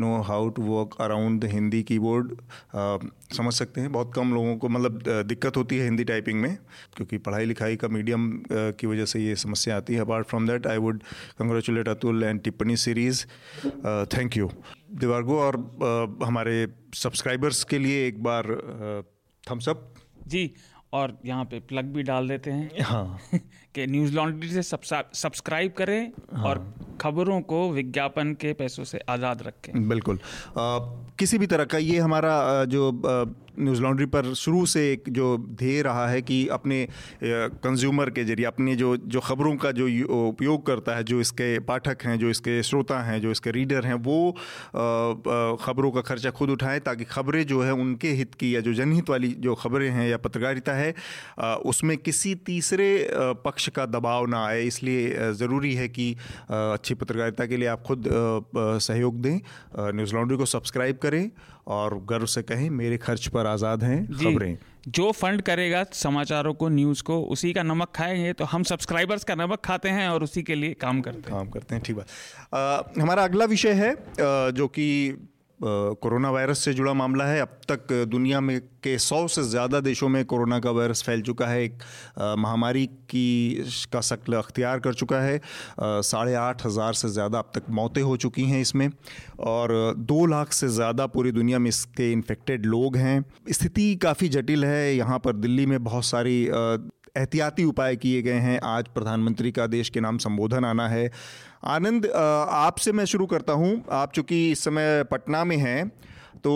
know 0.00 0.16
how 0.22 0.48
to 0.48 0.62
work 0.62 0.94
around 1.00 1.40
the 1.40 1.48
Hindi 1.50 1.82
keyboard 1.82 2.34
समझ 3.36 3.52
सकते 3.54 3.80
हैं। 3.80 3.92
बहुत 3.92 4.12
कम 4.14 4.34
लोगों 4.34 4.56
को 4.56 4.68
मतलब 4.68 5.02
दिक्कत 5.26 5.56
होती 5.56 5.78
है 5.78 5.84
हिंदी 5.84 6.04
टाइपिंग 6.04 6.40
में 6.40 6.56
क्योंकि 6.96 7.18
पढ़ाई 7.18 7.44
लिखाई 7.44 7.76
का 7.76 7.88
मीडियम 7.88 8.30
की 8.52 8.86
वजह 8.86 9.04
से 9.04 9.20
ये 9.20 9.36
समस्या 9.36 9.76
आती 9.76 9.94
है। 9.94 10.00
Apart 10.00 10.26
from 10.26 10.46
that 10.46 10.66
I 10.66 10.76
would 10.78 11.02
congratulate 11.38 11.88
Atul 11.88 12.24
and 12.24 12.42
Tippani 12.42 12.76
series 12.76 13.24
thank 14.16 14.36
you 14.36 14.50
दिवारगो 14.92 15.38
और 15.40 15.56
uh, 15.56 16.26
हमारे 16.26 16.66
सब्सक्राइबर्स 16.94 17.64
के 17.64 17.78
लिए 17.78 18.06
एक 18.08 18.22
बार 18.22 18.54
थम्सअप 19.44 19.94
जी 20.26 20.50
और 20.92 21.18
यहाँ 21.24 21.44
पे 21.44 21.58
प्लग 21.68 21.92
भी 21.94 22.02
डाल 22.02 22.28
देते 22.28 22.50
हैं। 22.50 22.84
हाँ। 22.84 23.18
कि 23.74 23.86
न्यूज़ 23.86 24.14
लॉन्ड्री 24.14 24.48
से 24.52 24.62
सब्सक्राइब 24.62 25.72
करें 25.72 26.00
हाँ। 26.32 26.44
और 26.44 26.64
खबरों 27.00 27.40
को 27.42 27.68
विज्ञापन 27.72 28.32
के 28.40 28.52
पैसों 28.52 28.84
से 28.84 28.98
आज़ाद 29.08 29.42
रखें 29.42 29.88
बिल्कुल 29.88 30.18
आ, 30.58 30.78
किसी 31.18 31.38
भी 31.38 31.46
तरह 31.46 31.64
का 31.64 31.78
ये 31.78 31.98
हमारा 31.98 32.64
जो 32.66 32.90
न्यूज़ 33.58 33.80
लॉन्ड्री 33.82 34.06
पर 34.06 34.32
शुरू 34.34 34.64
से 34.66 34.80
एक 34.92 35.08
जो 35.10 35.36
ध्येय 35.58 35.80
रहा 35.82 36.06
है 36.08 36.20
कि 36.22 36.46
अपने 36.48 36.86
कंज्यूमर 37.24 38.10
के 38.10 38.24
ज़रिए 38.24 38.46
अपने 38.46 38.76
जो 38.76 38.96
जो 38.96 39.20
ख़बरों 39.20 39.56
का 39.56 39.72
जो 39.72 39.86
उपयोग 40.18 40.66
करता 40.66 40.96
है 40.96 41.04
जो 41.04 41.20
इसके 41.20 41.58
पाठक 41.62 42.02
हैं 42.04 42.18
जो 42.18 42.30
इसके 42.30 42.62
श्रोता 42.62 43.00
हैं 43.02 43.20
जो 43.20 43.30
इसके 43.30 43.50
रीडर 43.50 43.86
हैं 43.86 43.94
वो 44.02 44.18
ख़बरों 45.60 45.90
का 45.90 46.00
खर्चा 46.02 46.30
खुद 46.30 46.50
उठाएँ 46.50 46.80
ताकि 46.80 47.04
ख़बरें 47.06 47.44
जो 47.46 47.60
है 47.62 47.72
उनके 47.74 48.12
हित 48.12 48.34
की 48.34 48.54
या 48.54 48.60
जो 48.60 48.72
जनहित 48.74 49.10
वाली 49.10 49.28
जो 49.38 49.54
ख़बरें 49.56 49.88
हैं 49.90 50.08
या 50.08 50.16
पत्रकारिता 50.20 50.72
है 50.74 50.94
उसमें 51.66 51.96
किसी 51.98 52.34
तीसरे 52.46 52.90
पक्ष 53.44 53.59
का 53.68 53.86
दबाव 53.86 54.26
ना 54.26 54.44
आए 54.46 54.62
इसलिए 54.62 55.32
ज़रूरी 55.34 55.74
है 55.74 55.88
कि 55.88 56.12
अच्छी 56.50 56.94
पत्रकारिता 56.94 57.46
के 57.46 57.56
लिए 57.56 57.68
आप 57.68 57.82
खुद 57.82 58.08
सहयोग 58.56 59.20
दें। 59.22 59.38
न्यूज़ 59.92 60.14
लॉन्ड्री 60.14 60.38
को 60.38 60.46
सब्सक्राइब 60.46 60.98
करें 60.98 61.30
और 61.68 61.98
गर्व 62.04 62.26
से 62.26 62.42
कहें 62.42 62.68
मेरे 62.72 62.98
खर्च 62.98 63.26
पर 63.28 63.46
आज़ाद 63.46 63.84
हैं 63.84 64.04
खबरें। 64.14 64.56
जो 64.88 65.10
फंड 65.12 65.42
करेगा 65.42 65.84
समाचारों 65.92 66.52
को 66.54 66.68
न्यूज़ 66.68 67.02
को 67.02 67.20
उसी 67.22 67.52
का 67.52 67.62
नमक 67.62 67.92
खाएँगे 67.96 68.32
तो 68.32 68.44
हम 68.44 68.62
सब्सक्राइबर्स 68.62 69.24
का 69.24 69.34
नमक 69.34 69.60
खाते 69.64 69.88
हैं 69.88 70.08
और 70.08 70.22
उसी 70.24 70.42
के 70.42 70.54
लिए 70.54 70.74
काम 70.74 71.00
करते 71.00 71.30
हैं। 71.30 71.38
काम 71.38 71.48
करते 71.48 71.74
हैं 71.74 71.82
ठीक 71.84 71.96
बात। 71.96 72.98
हमारा 72.98 73.24
अगला 73.24 73.44
विषय 73.44 73.72
है 73.72 73.94
जो 74.52 74.68
कि 74.68 74.86
कोरोना 75.60 76.30
वायरस 76.30 76.58
से 76.58 76.72
जुड़ा 76.74 76.92
मामला 76.94 77.24
है। 77.24 77.40
अब 77.40 77.60
तक 77.68 77.92
दुनिया 78.08 78.40
में 78.40 78.60
के 78.82 78.96
सौ 78.98 79.26
से 79.28 79.42
ज़्यादा 79.44 79.80
देशों 79.80 80.08
में 80.08 80.24
कोरोना 80.24 80.58
का 80.60 80.70
वायरस 80.70 81.02
फैल 81.02 81.22
चुका 81.22 81.46
है। 81.46 81.62
एक 81.64 81.82
महामारी 82.38 82.86
की, 82.86 83.64
का 83.92 84.00
शक्ल 84.00 84.34
अख्तियार 84.34 84.80
कर 84.80 84.94
चुका 84.94 85.20
है। 85.20 85.40
साढ़े 85.80 86.34
आठ 86.36 86.64
हज़ार 86.66 86.92
से 86.94 87.08
ज़्यादा 87.08 87.38
अब 87.38 87.50
तक 87.54 87.70
मौतें 87.70 88.02
हो 88.02 88.16
चुकी 88.18 88.44
हैं 88.44 88.60
इसमें 88.60 88.88
और 89.40 89.94
दो 89.98 90.24
लाख 90.26 90.52
से 90.52 90.68
ज़्यादा 90.70 91.06
पूरी 91.08 91.32
दुनिया 91.32 91.58
में 91.58 91.68
इसके 91.68 92.10
इन्फेक्टेड 92.12 92.66
लोग 92.66 92.96
हैं। 92.96 93.24
स्थिति 93.50 93.94
काफ़ी 93.96 94.28
जटिल 94.30 94.64
है। 94.64 94.96
यहाँ 94.96 95.18
पर 95.18 95.36
दिल्ली 95.38 95.66
में 95.66 95.82
बहुत 95.84 96.04
सारी 96.04 96.42
एहतियाती 97.16 97.64
उपाय 97.64 97.96
किए 97.96 98.20
गए 98.22 98.38
हैं। 98.40 98.58
आज 98.64 98.88
प्रधानमंत्री 98.88 99.50
का 99.52 99.66
देश 99.68 99.88
के 99.88 100.00
नाम 100.00 100.18
संबोधन 100.18 100.64
आना 100.64 100.86
है। 100.88 101.10
आनंद 101.62 102.06
आपसे 102.06 102.92
मैं 102.92 103.04
शुरू 103.04 103.26
करता 103.26 103.52
हूँ। 103.52 103.84
आप 103.92 104.12
चूँकि 104.12 104.50
इस 104.50 104.64
समय 104.64 105.02
पटना 105.04 105.42
में 105.44 105.56
हैं 105.56 105.90
तो 106.44 106.52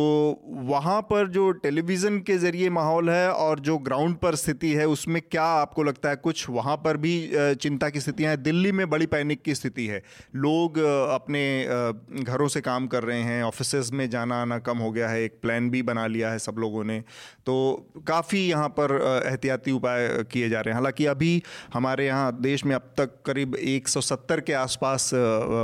वहाँ 0.65 1.01
पर 1.03 1.29
जो 1.29 1.51
टेलीविज़न 1.55 2.19
के 2.21 2.37
ज़रिए 2.39 2.71
माहौल 2.71 3.11
है 3.11 3.31
और 3.31 3.61
जो 3.61 3.77
ग्राउंड 3.79 4.17
पर 4.17 4.35
स्थिति 4.35 4.73
है, 4.73 4.87
उसमें 4.89 5.21
क्या 5.23 5.43
आपको 5.43 5.83
लगता 5.83 6.09
है 6.09 6.17
कुछ 6.17 6.49
वहाँ 6.51 6.77
पर 6.77 6.97
भी 6.97 7.15
चिंता 7.35 7.89
की 7.91 8.01
स्थितियाँ 8.01 8.31
हैं? 8.31 8.43
दिल्ली 8.43 8.73
में 8.73 8.89
बड़ी 8.91 9.07
पैनिक 9.07 9.43
की 9.43 9.55
स्थिति 9.55 9.87
है। 9.87 10.03
लोग 10.37 10.79
अपने 10.79 11.45
घरों 12.23 12.49
से 12.49 12.61
काम 12.61 12.87
कर 12.87 13.03
रहे 13.03 13.21
हैं 13.23 13.43
ऑफ़िस 13.45 13.93
में 13.93 14.09
जाना 14.11 14.41
आना 14.43 14.59
कम 14.61 14.79
हो 14.79 14.91
गया 14.93 15.09
है, 15.09 15.23
एक 15.25 15.39
प्लान 15.43 15.71
भी 15.71 15.83
बना 15.83 16.07
लिया 16.07 16.31
है 16.31 16.39
सब 16.39 16.57
लोगों 16.59 16.85
ने। 16.85 17.01
तो 17.47 17.55
काफ़ी 18.07 18.47
यहाँ 18.49 18.69
पर 18.79 18.97
एहतियाती 19.27 19.73
उपाय 19.73 20.09
किए 20.33 20.49
जा 20.49 20.61
रहे 20.61 20.73
हैं। 20.73 20.75
हालाँकि 20.75 21.07
अभी 21.07 21.43
हमारे 21.75 22.07
यहाँ 22.07 22.41
देश 22.41 22.65
में 22.65 22.75
अब 22.75 22.93
तक 22.99 23.23
करीब 23.27 23.57
170 23.57 24.41
के 24.41 24.53
आसपास 24.55 25.11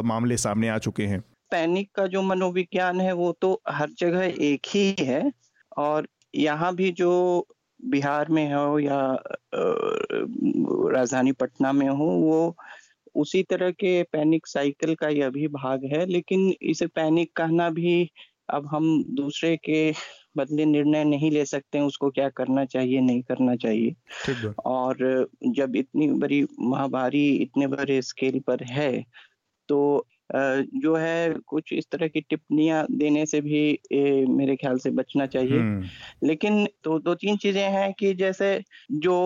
मामले 0.04 0.36
सामने 0.36 0.68
आ 0.68 0.78
चुके 0.78 1.02
हैं। 1.04 1.22
पैनिक 1.50 1.90
का 1.94 2.06
जो 2.06 2.22
मनोविज्ञान 2.22 3.00
है 3.00 3.12
वो 3.12 3.32
तो 3.42 3.60
हर 3.68 3.90
जगह 3.98 4.34
एक 4.42 4.66
ही 4.68 4.94
है। 5.00 5.30
और 5.78 6.08
यहाँ 6.34 6.74
भी 6.76 6.90
जो 6.92 7.46
बिहार 7.80 8.28
में 8.28 8.52
हो 8.54 8.78
या 8.78 9.00
राजधानी 10.94 11.32
पटना 11.32 11.72
में 11.72 11.88
हो 11.88 12.04
वो 12.04 12.56
उसी 13.14 13.42
तरह 13.42 13.70
के 13.70 14.02
पैनिक 14.02 14.46
साइकिल 14.46 14.94
का 14.94 15.08
यह 15.08 15.30
भी 15.30 15.46
भाग 15.50 15.84
है। 15.84 16.04
लेकिन 16.06 16.52
इसे 16.62 16.86
पैनिक 16.86 17.32
कहना 17.36 17.68
भी 17.70 18.10
अब 18.50 18.66
हम 18.66 19.04
दूसरे 19.14 19.56
के 19.56 19.90
बदले 20.36 20.64
निर्णय 20.64 21.04
नहीं 21.04 21.30
ले 21.30 21.44
सकते 21.44 21.78
हैं 21.78 21.84
उसको 21.84 22.10
क्या 22.10 22.28
करना 22.28 22.64
चाहिए 22.64 23.00
नहीं 23.00 23.22
करना 23.22 23.56
चाहिए। 23.56 23.94
और 24.66 25.28
जब 25.48 25.76
इतनी 25.76 26.08
बड़ी 26.20 26.42
महामारी 26.60 27.28
इतने 27.36 27.66
बड़े 27.66 28.00
स्केल 28.02 28.40
पर 28.40 28.64
है 28.64 28.92
तो 29.68 30.06
जो 30.32 30.94
है 30.96 31.34
कुछ 31.46 31.72
इस 31.72 31.86
तरह 31.92 32.08
की 32.08 32.20
टिप्पणियाँ 32.20 32.84
देने 32.90 33.24
से 33.26 33.40
भी 33.40 33.62
ए, 33.92 34.24
मेरे 34.28 34.56
ख्याल 34.56 34.78
से 34.78 34.90
बचना 34.90 35.26
चाहिए 35.26 35.58
हम्म। 35.58 36.26
लेकिन 36.26 36.66
तो 36.84 36.98
दो 36.98 37.14
तीन 37.14 37.36
चीज़ें 37.36 37.62
हैं 37.62 37.92
कि 37.92 38.12
जैसे 38.14 38.60
जो 38.92 39.16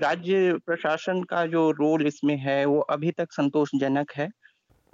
राज्य 0.00 0.52
प्रशासन 0.66 1.22
का 1.22 1.44
जो 1.46 1.70
रोल 1.70 2.06
इसमें 2.06 2.36
है 2.36 2.64
वो 2.64 2.80
अभी 2.90 3.10
तक 3.10 3.32
संतोषजनक 3.32 4.12
है 4.12 4.28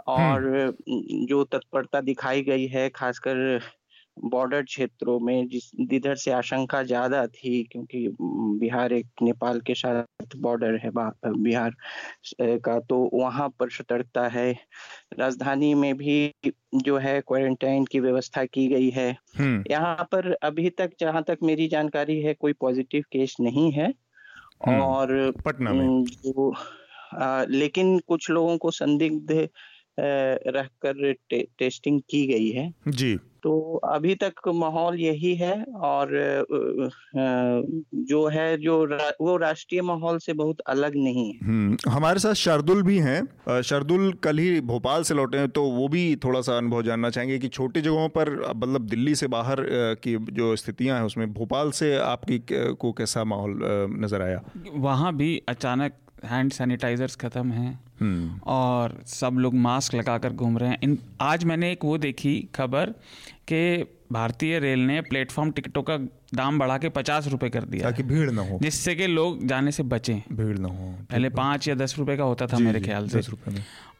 और 0.07 0.47
हम्म। 0.47 1.27
जो 1.27 1.43
तत्परता 1.45 2.01
दिखाई 2.01 2.43
गई 2.43 2.67
है 2.67 2.89
खासकर 2.89 3.61
बॉर्डर 4.17 4.63
क्षेत्रों 4.63 5.19
में 5.21 5.49
जिस 5.49 5.71
जिधर 5.81 6.15
से 6.15 6.31
आशंका 6.31 6.83
ज़्यादा 6.83 7.27
थी 7.27 7.63
क्योंकि 7.63 8.09
बिहार 8.61 8.93
एक 8.93 9.07
नेपाल 9.23 9.61
के 9.61 9.75
साथ 9.75 10.37
बॉर्डर 10.37 10.77
है 10.77 10.91
बिहार 11.27 11.75
का 12.41 12.79
तो 12.81 12.99
वहाँ 13.15 13.49
पर 13.59 13.71
सतर्कता 13.71 14.27
है 14.29 14.51
राजधानी 15.19 15.73
में 15.75 15.97
भी 15.97 16.33
जो 16.77 16.97
है 16.99 17.21
क्वारंटाइन 17.21 17.85
की 17.85 18.01
व्यवस्था 18.01 18.45
की 18.45 18.67
गई 18.69 18.91
है 18.91 19.11
हम्म। 19.39 19.65
यहाँ 19.71 20.09
पर 20.13 20.33
अभी 20.43 20.71
तक 20.71 20.91
जहाँ 21.01 21.23
तक 21.23 21.39
मेरी 21.43 21.69
जानकारी 21.69 22.21
है 22.21 22.35
कोई 22.35 22.53
पॉजिटिव 22.53 23.05
केस 23.13 23.37
नहीं 23.41 23.71
है 23.73 23.93
हम्म। 24.67 24.81
और 24.81 25.31
पटना 25.45 25.73
में 25.73 26.05
जो 26.05 26.53
आ, 27.15 27.45
लेकिन 27.45 27.99
कुछ 27.99 28.31
लोगों 28.31 28.57
को 28.59 28.71
संदिग्ध 28.71 29.49
रहकर 29.99 31.13
टे, 31.31 31.47
टेस्टिंग 31.59 32.01
की 32.01 32.27
गई 32.27 32.51
है। 32.51 32.73
जी। 32.89 33.17
तो 33.43 33.81
अभी 33.85 34.15
तक 34.15 34.49
माहौल 34.49 34.99
यही 35.01 35.35
है 35.35 35.55
और 35.65 36.11
जो 38.05 38.27
है 38.29 38.57
जो 38.57 38.85
रा, 38.85 39.11
वो 39.21 39.37
राष्ट्रीय 39.37 39.83
माहौल 39.83 40.19
से 40.19 40.33
बहुत 40.33 40.61
अलग 40.61 40.97
नहीं 40.97 41.27
है। 41.27 41.39
हम्म, 41.43 41.77
हमारे 41.89 42.19
साथ 42.19 42.35
शार्दुल 42.35 42.83
भी 42.83 42.99
हैं। 42.99 43.63
शार्दुल 43.63 44.13
कल 44.23 44.39
ही 44.39 44.61
भोपाल 44.61 45.03
से 45.03 45.15
लौटे 45.15 45.39
हैं 45.39 45.49
तो 45.49 45.65
वो 45.65 45.89
भी 45.89 46.05
थोड़ा 46.17 46.41
सा 46.41 46.57
अनुभव 46.59 46.83
जानना 46.83 47.11
चाहेंगे 47.11 47.39
कि 47.39 47.49
छोटी 47.49 47.81
जगहों 47.81 48.09
पर 48.09 48.31
मतलब 48.57 48.87
दिल्ली 48.87 49.15
से 49.15 49.27
बाहर 49.27 49.65
की 50.03 50.17
जो 50.33 50.55
स्थितियाँ 50.57 50.99
हैं 50.99 51.05
उसमें 51.05 51.33
भोपाल 51.33 51.71
से 51.71 51.95
आपकी 51.97 52.41
को 52.53 52.93
कैसा 52.93 53.25
माहौल 53.25 53.59
नज़र 54.01 54.23
आया? 54.23 54.41
वहाँ 54.73 55.15
भी 55.17 55.37
अचानक 55.49 55.93
हैंड 56.25 56.53
सैनिटाइजर्स 56.53 57.17
खत्म 57.17 57.53
हैं। 57.53 57.81
हम्म। 58.01 58.41
और 58.47 59.03
सब 59.07 59.33
लोग 59.33 59.55
मास्क 59.55 59.95
लगाकर 59.95 60.33
घूम 60.33 60.59
रहे 60.59 60.71
हैं। 60.71 60.79
इन 60.83 60.99
आज 61.21 61.45
मैंने 61.45 61.73
एक 61.73 61.85
वो 61.85 61.99
देखी 61.99 62.49
खबर 62.55 62.91
कि 63.53 63.87
भारतीय 64.13 64.59
रेल 64.59 64.79
ने 64.79 65.01
प्लेटफॉर्म 65.01 65.51
टिकटों 65.51 65.83
का 65.83 65.97
दाम 66.35 66.59
बढ़ा 66.59 66.79
के 66.79 66.89
पचास 66.89 67.27
रुपए 67.27 67.49
कर 67.49 67.65
दिया 67.65 67.91
ताकि 67.91 68.03
भीड़ 68.03 68.31
ना 68.31 68.43
हो। 68.43 68.59
जिससे 68.63 68.95
कि 68.95 69.07
लोग 69.07 69.47
जाने 69.47 69.73
से 69.73 69.83
बचें। 69.83 70.19
भीड़ 70.33 70.59
ना 70.59 70.69
हो। 70.69 70.99
पहले 71.11 71.29
पाँच 71.29 71.69
या 71.69 71.75
दस 71.75 71.99
रुपए 71.99 72.17
का 72.17 72.25
होता 72.25 72.47
था 72.47 72.59
मेरे 72.59 72.81
ख्याल 72.81 73.09
से। 73.09 73.21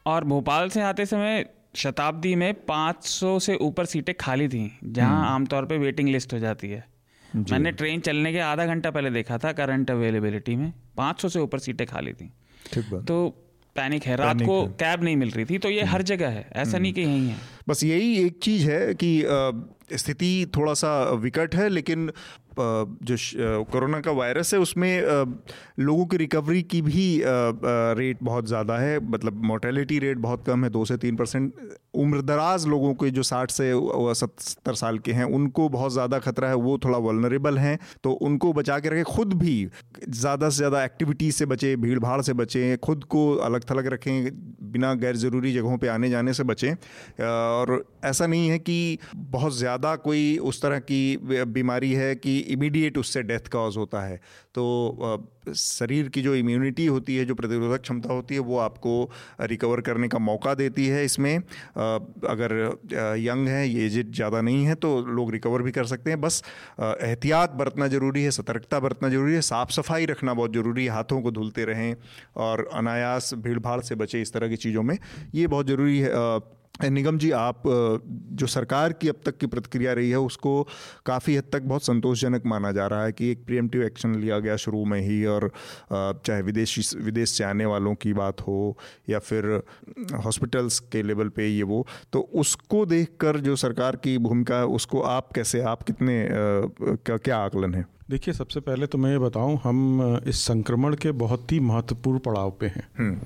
और 0.05 0.23
भोपाल 0.23 0.69
से 0.69 0.81
आते 0.81 1.05
समय 1.05 1.45
शताब्दी 1.75 2.35
में 2.35 2.53
500 2.53 3.39
से 3.39 3.55
ऊपर 3.55 3.85
सीटें 3.85 4.15
खाली 4.19 4.47
थी 4.47 4.79
जहाँ 4.83 5.19
हम्म। 5.19 5.35
आमतौर 5.35 5.65
पे 5.65 5.77
वेटिंग 5.77 6.09
लिस्ट 6.09 6.33
हो 6.33 6.39
जाती 6.39 6.69
है। 6.69 6.94
मैंने 7.35 7.71
ट्रेन 7.71 7.99
चलने 7.99 8.31
के 8.31 8.39
आधा 8.39 8.65
घंटा 8.65 8.91
पहले 8.91 9.09
देखा 9.09 9.37
था 9.37 9.51
करंट 9.51 9.91
अवेलेबिलिटी 9.91 10.55
में। 10.55 10.73
500 10.97 11.29
से 11.29 11.39
ऊपर 11.39 11.59
सीटें 11.59 11.87
खाली 11.87 12.13
थी। 12.13 12.33
तो 13.01 13.41
पैनिक 13.75 14.03
है। 14.03 14.15
रात 14.15 14.41
को 14.41 14.67
कैब 14.67 15.03
नहीं 15.03 15.15
मिल 15.15 15.29
रही 15.29 15.45
थी 15.45 15.57
तो 15.57 15.69
ये 15.69 15.81
हर 15.81 15.87
हम्म। 15.87 16.03
जगह 16.03 16.29
है। 16.29 16.49
ऐसा 16.53 16.77
नहीं 16.77 16.93
कि 16.93 17.01
यही 17.01 17.27
है। 17.27 17.35
बस 17.67 17.83
यही 17.83 18.17
एक 18.19 18.39
चीज़ 18.43 18.69
है 18.69 18.93
कि 18.95 19.11
स्थिति 19.93 20.51
थोड़ा 20.55 20.73
सा 20.73 21.01
विकट 21.15 21.55
है, 21.55 21.69
लेकिन 21.69 22.11
जो 22.59 23.15
कोरोना 23.65 23.99
का 23.99 24.11
वायरस 24.11 24.53
है, 24.53 24.59
उसमें 24.59 25.35
लोगों 25.79 26.05
की 26.05 26.17
रिकवरी 26.17 26.61
की 26.63 26.81
भी 26.81 27.21
रेट 27.23 28.17
बहुत 28.23 28.47
ज़्यादा 28.47 28.77
है। 28.77 28.99
मतलब 29.07 29.43
मोर्टेलिटी 29.43 29.99
रेट 29.99 30.17
बहुत 30.17 30.45
कम 30.45 30.63
है, 30.63 30.69
दो 30.69 30.83
से 30.85 30.97
तीन 30.97 31.15
परसेंट। 31.15 31.53
उम्र 31.95 32.21
दराज 32.21 32.65
लोगों 32.67 32.93
के 32.93 33.09
जो 33.11 33.23
साठ 33.23 33.51
से 33.51 33.71
सत्तर 34.15 34.73
साल 34.75 34.97
के 34.99 35.11
हैं, 35.13 35.23
उनको 35.25 35.67
बहुत 35.69 35.93
ज़्यादा 35.93 36.19
खतरा 36.19 36.47
है, 36.49 36.55
वो 36.55 36.77
थोड़ा 36.85 36.97
वलनरेबल 36.99 37.57
हैं। 37.57 37.77
तो 38.03 38.11
उनको 38.11 38.53
बचा 38.53 38.79
के 38.79 38.89
रखें, 38.89 39.03
खुद 39.05 39.33
भी 39.33 39.55
ज़्यादा 40.09 40.49
से 40.49 40.57
ज़्यादा 40.57 40.83
एक्टिविटी 40.83 41.31
से 41.31 41.45
बचें 41.45 41.81
भीड़ 41.81 41.99
भाड़ 41.99 42.21
से 42.21 42.33
बचें, 42.35 42.77
खुद 42.79 43.03
को 43.09 43.31
अलग 43.41 43.69
थलग 43.71 43.87
रखें, 43.93 44.31
बिना 44.71 44.93
गैर 44.95 45.15
ज़रूरी 45.17 45.53
जगहों 45.53 45.77
पर 45.77 45.89
आने 45.89 46.09
जाने 46.09 46.33
से 46.33 46.43
बचें। 46.43 46.73
और 47.55 47.83
ऐसा 48.05 48.27
नहीं 48.27 48.49
है 48.49 48.57
कि 48.59 48.97
बहुत 49.15 49.55
ज़्यादा 49.55 49.95
कोई 49.97 50.37
उस 50.39 50.61
तरह 50.61 50.79
की 50.81 51.45
बीमारी 51.49 51.91
है 51.93 52.15
कि 52.17 52.37
इमीडिएट 52.39 52.97
उससे 52.97 53.23
डेथ 53.23 53.47
कॉज 53.51 53.77
होता 53.77 54.01
है। 54.01 54.19
तो 54.55 55.31
शरीर 55.55 56.07
की 56.09 56.21
जो 56.21 56.33
इम्यूनिटी 56.35 56.85
होती 56.85 57.15
है, 57.15 57.25
जो 57.25 57.35
प्रतिरोधक 57.35 57.81
क्षमता 57.81 58.13
होती 58.13 58.35
है, 58.35 58.39
वो 58.41 58.57
आपको 58.59 58.93
रिकवर 59.43 59.81
करने 59.81 60.07
का 60.07 60.19
मौका 60.19 60.53
देती 60.53 60.85
है 60.87 61.03
इसमें। 61.05 61.35
अगर 61.37 62.53
यंग 63.19 63.47
है 63.47 63.67
एज 63.75 63.99
ज़्यादा 64.05 64.41
नहीं 64.41 64.65
है 64.65 64.75
तो 64.77 64.99
लोग 65.07 65.31
रिकवर 65.31 65.61
भी 65.61 65.71
कर 65.71 65.85
सकते 65.85 66.09
हैं। 66.09 66.21
बस 66.21 66.43
एहतियात 66.79 67.53
बरतना 67.55 67.87
ज़रूरी 67.87 68.23
है, 68.23 68.31
सतर्कता 68.33 68.79
बरतना 68.79 69.09
ज़रूरी 69.09 69.33
है, 69.33 69.41
साफ़ 69.43 69.71
सफ़ाई 69.71 70.05
रखना 70.05 70.33
बहुत 70.33 70.53
ज़रूरी 70.53 70.85
है, 70.85 70.91
हाथों 70.91 71.21
को 71.21 71.31
धुलते 71.31 71.65
रहें 71.65 71.95
और 72.37 72.67
अनायास 72.73 73.33
भीड़ 73.35 73.59
भाड़ 73.59 73.79
से 73.81 73.95
बचे 73.95 74.21
इस 74.21 74.33
तरह 74.33 74.49
की 74.49 74.55
चीज़ों 74.57 74.83
में। 74.83 74.97
ये 75.35 75.47
बहुत 75.47 75.67
ज़रूरी 75.67 75.99
है 75.99 76.09
निगम 76.83 77.17
जी 77.17 77.31
आप 77.31 77.63
जो 78.31 78.47
सरकार 78.47 78.93
की 78.93 79.09
अब 79.09 79.15
तक 79.25 79.37
की 79.37 79.47
प्रतिक्रिया 79.47 79.93
रही 79.93 80.09
है 80.09 80.19
उसको 80.19 80.67
काफ़ी 81.05 81.35
हद 81.35 81.43
तक 81.53 81.61
बहुत 81.61 81.85
संतोषजनक 81.85 82.45
माना 82.45 82.71
जा 82.71 82.87
रहा 82.87 83.03
है 83.03 83.11
कि 83.11 83.29
एक 83.31 83.45
प्रियमटिव 83.45 83.83
एक्शन 83.83 84.15
लिया 84.15 84.39
गया 84.39 84.55
शुरू 84.55 84.83
में 84.85 84.99
ही 85.01 85.25
और 85.25 85.51
चाहे 85.91 86.41
विदेशी 86.41 86.81
विदेश 86.99 87.29
से 87.29 87.43
आने 87.43 87.65
वालों 87.65 87.95
की 87.95 88.13
बात 88.13 88.41
हो 88.41 88.77
या 89.09 89.19
फिर 89.19 89.45
हॉस्पिटल्स 90.15 90.79
के 90.79 91.03
लेवल 91.03 91.29
पे 91.29 91.47
ये 91.47 91.63
वो 91.63 91.85
तो 92.13 92.19
उसको 92.35 92.85
देखकर 92.85 93.39
जो 93.39 93.55
सरकार 93.55 93.95
की 93.95 94.17
भूमिका 94.17 94.55
है 94.55 94.65
उसको 94.65 95.01
आप 95.01 95.31
कैसे 95.35 95.61
आप 95.61 95.83
कितने 95.83 96.27
क्या 96.31 97.17
क्या 97.17 97.37
आकलन 97.37 97.73
है? 97.73 97.85
देखिए 98.09 98.33
सबसे 98.33 98.59
पहले 98.59 98.87
तो 98.87 98.97
मैं 98.97 99.11
ये 99.11 99.19
बताऊँ 99.19 99.59
हम 99.63 100.19
इस 100.27 100.41
संक्रमण 100.41 100.95
के 100.95 101.11
बहुत 101.11 101.51
ही 101.51 101.59
महत्वपूर्ण 101.59 102.19
पड़ाव 102.19 102.51
पे 102.51 102.65
हैं। 102.65 102.87
हम्म। 102.97 103.19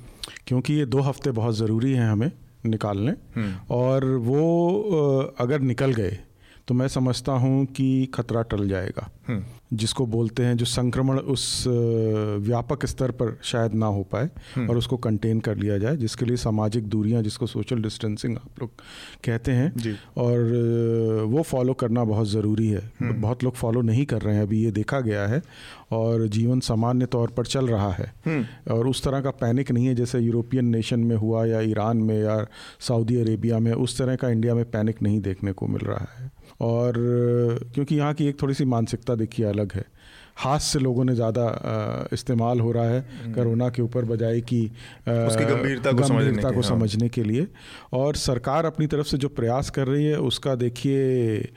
क्योंकि 0.47 0.74
ये 0.74 0.86
दो 0.86 1.00
हफ़्ते 1.00 1.32
बहुत 1.32 1.56
ज़रूरी 1.56 1.93
हैं 1.93 2.10
हमें। 2.10 2.32
निकाल 2.66 2.99
लें 2.99 3.14
हम्म। 3.36 3.53
और 3.72 4.05
वो 4.05 5.36
अगर 5.39 5.60
निकल 5.60 5.93
गए 5.93 6.20
तो 6.68 6.74
मैं 6.76 6.88
समझता 6.88 7.32
हूँ 7.32 7.66
कि 7.66 8.05
खतरा 8.14 8.41
टल 8.41 8.68
जाएगा 8.70 9.10
हम्म। 9.28 9.78
जिसको 9.78 10.05
बोलते 10.05 10.43
हैं 10.43 10.57
जो 10.57 10.66
संक्रमण 10.66 11.18
उस 11.18 11.64
व्यापक 11.68 12.86
स्तर 12.86 13.12
पर 13.12 13.38
शायद 13.43 13.74
ना 13.74 13.86
हो 13.86 14.03
पाए 14.03 14.30
हम्म। 14.55 14.70
और 14.70 14.78
उसको 14.78 14.97
कंटेन 14.97 15.39
कर 15.39 15.57
लिया 15.57 15.78
जाए 15.78 15.97
जिसके 15.97 16.26
लिए 16.26 16.38
सामाजिक 16.38 16.88
दूरियाँ 16.88 17.24
जिसको 17.24 17.47
सोशल 17.47 17.82
डिस्टेंसिंग 17.82 18.38
आप 18.38 18.62
लोग 18.62 18.70
कहते 19.26 19.51
हैं 19.51 19.97
और 20.18 21.24
वो 21.26 21.41
फॉलो 21.41 21.74
करना 21.74 22.03
बहुत 22.03 22.28
ज़रूरी 22.28 22.68
है। 22.68 22.91
बहुत 23.01 23.43
लोग 23.43 23.55
फॉलो 23.55 23.82
नहीं 23.82 24.05
कर 24.05 24.22
रहे 24.22 24.36
हैं 24.36 24.41
अभी 24.41 24.64
ये 24.64 24.72
देखा 24.72 24.99
गया 24.99 25.28
है 25.28 25.41
और 25.91 26.27
जीवन 26.27 26.59
सामान्य 26.59 27.05
तौर 27.05 27.29
पर 27.29 27.45
चल 27.45 27.67
रहा 27.67 27.91
है। 27.91 28.11
हम्म। 28.25 28.73
और 28.73 28.87
उस 28.87 29.03
तरह 29.03 29.21
का 29.21 29.31
पैनिक 29.37 29.71
नहीं 29.71 29.85
है 29.85 29.95
जैसे 29.95 30.19
यूरोपियन 30.19 30.65
नेशन 30.65 30.99
में 30.99 31.15
हुआ 31.15 31.45
या 31.45 31.61
ईरान 31.61 31.97
में 31.99 32.17
या 32.19 32.45
सऊदी 32.79 33.19
अरेबिया 33.21 33.59
में 33.59 33.71
उस 33.73 33.97
तरह 33.97 34.15
का 34.15 34.29
इंडिया 34.29 34.55
में 34.55 34.65
पैनिक 34.71 35.01
नहीं 35.01 35.19
देखने 35.21 35.51
को 35.51 35.67
मिल 35.67 35.81
रहा 35.81 36.07
है। 36.17 36.31
और 36.61 36.93
क्योंकि 37.73 37.95
यहाँ 37.95 38.13
की 38.13 38.27
एक 38.27 38.41
थोड़ी 38.41 38.53
सी 38.53 38.65
मानसिकता 38.65 39.15
देखिए 39.15 39.45
अलग 39.45 39.73
है। 39.73 39.85
हाथ 40.37 40.59
से 40.59 40.79
लोगों 40.79 41.03
ने 41.03 41.13
ज़्यादा 41.15 42.09
इस्तेमाल 42.13 42.59
हो 42.59 42.71
रहा 42.71 42.83
है 42.85 42.99
हम्म। 42.99 43.33
कोरोना 43.33 43.69
के 43.69 43.81
ऊपर 43.81 44.05
बजाय 44.05 44.39
कि 44.41 44.61
उसकी 45.01 45.45
गंभीरता 45.45 45.91
को, 45.91 45.97
गंभीरता 45.99 46.51
को 46.51 46.61
समझने 46.61 47.09
के 47.09 47.23
लिए। 47.23 47.47
और 47.93 48.15
सरकार 48.17 48.65
अपनी 48.65 48.87
तरफ़ 48.87 49.07
से 49.07 49.17
जो 49.17 49.29
प्रयास 49.29 49.69
कर 49.69 49.87
रही 49.87 50.05
है 50.05 50.19
उसका 50.21 50.55
देखिए 50.55 51.51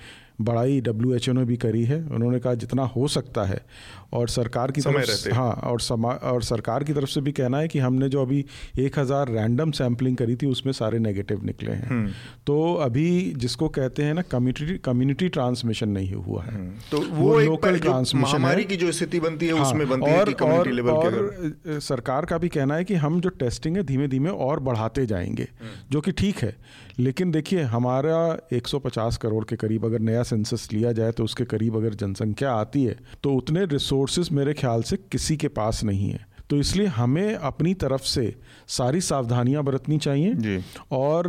बड़ाई 0.45 0.80
डब्ल्यू 0.80 1.14
एच 1.14 1.28
ओ 1.28 1.32
ने 1.32 1.45
भी 1.45 1.57
करी 1.57 1.84
है। 1.84 2.03
उन्होंने 2.03 2.38
कहा 2.38 2.55
जितना 2.55 2.82
हो 2.82 3.09
सकता 3.09 3.45
है। 3.45 3.64
और 4.12 4.28
सरकार 4.28 4.70
की 4.70 4.80
तरफ़ 4.80 5.34
हाँ। 5.34 5.53
और 5.53 5.80
समा 5.80 6.09
और 6.09 6.43
सरकार 6.43 6.84
की 6.84 6.93
तरफ़ 6.93 7.09
से 7.09 7.20
भी 7.20 7.32
कहना 7.32 7.59
है 7.59 7.68
कि 7.68 7.78
हमने 7.78 8.09
जो 8.09 8.22
अभी 8.22 8.45
एक 8.78 8.99
हज़ार 8.99 9.28
रैंडम 9.28 9.70
सैम्पलिंग 9.70 10.16
करी 10.16 10.36
थी 10.36 10.47
उसमें 10.47 10.72
सारे 10.72 10.99
नेगेटिव 10.99 11.45
निकले 11.45 11.72
हैं। 11.72 11.88
हम्म। 11.88 12.11
तो 12.47 12.74
अभी 12.74 13.32
जिसको 13.36 13.68
कहते 13.68 14.03
हैं 14.03 14.14
ना 14.14 14.22
कम्युनिटी 14.22 14.78
कम्युनिटी 14.78 15.28
ट्रांसमिशन 15.28 15.88
नहीं 15.88 16.12
हुआ 16.14 16.43
है। 16.43 16.55
हम्म। 16.55 16.74
तो 16.90 16.99
वो, 16.99 17.32
वो 17.32 17.40
लोकल 17.40 17.78
ट्रांसमिशन 17.78 18.62
की 18.62 18.76
जो 18.76 18.93
स्थिति 18.93 19.20
बनती 19.20 19.47
है 19.47 19.59
हाँ, 19.59 19.62
उसमें 19.62 19.88
बनती 19.88 20.12
और, 20.12 20.28
है 20.28 20.59
और, 20.59 20.70
लेवल 20.70 20.90
और 20.90 21.55
सरकार 21.66 22.24
का 22.24 22.38
भी 22.38 22.49
कहना 22.49 22.74
है 22.74 22.84
कि 22.84 22.95
हम 22.95 23.20
जो 23.20 23.28
टेस्टिंग 23.28 23.76
है 23.76 23.82
धीमे 23.82 24.09
धीमे 24.09 24.30
और 24.30 24.61
बढ़ाते 24.61 25.07
जाएँगे 25.07 25.43
हम्म। 25.43 25.88
जो 25.90 26.01
कि 26.01 26.12
ठीक 26.12 26.38
है। 26.38 26.57
लेकिन 26.99 27.30
देखिए, 27.30 27.62
हमारा 27.62 28.49
150 28.53 29.16
करोड़ 29.16 29.45
के 29.45 29.57
करीब 29.57 29.84
अगर 29.84 29.99
नया 30.01 30.22
सेंसस 30.22 30.68
लिया 30.72 30.93
जाए 30.93 31.12
तो 31.12 31.24
उसके 31.24 31.45
करीब 31.45 31.76
अगर 31.76 31.95
जनसंख्या 31.95 32.53
आती 32.53 32.84
है 32.84 32.97
तो 33.22 33.34
उतने 33.34 33.64
रिसोर्सेज 33.66 34.30
मेरे 34.32 34.55
ख्याल 34.55 34.82
से 34.82 34.97
किसी 34.97 35.36
के 35.36 35.49
पास 35.49 35.82
नहीं 35.84 36.11
है। 36.11 36.26
तो 36.51 36.57
इसलिए 36.57 36.86
हमें 36.86 37.34
अपनी 37.34 37.74
तरफ़ 37.74 38.03
से 38.05 38.34
सारी 38.68 39.01
सावधानियाँ 39.01 39.62
बरतनी 39.64 39.99
चाहिए 39.99 40.34
जी। 40.34 40.57
और 40.93 41.26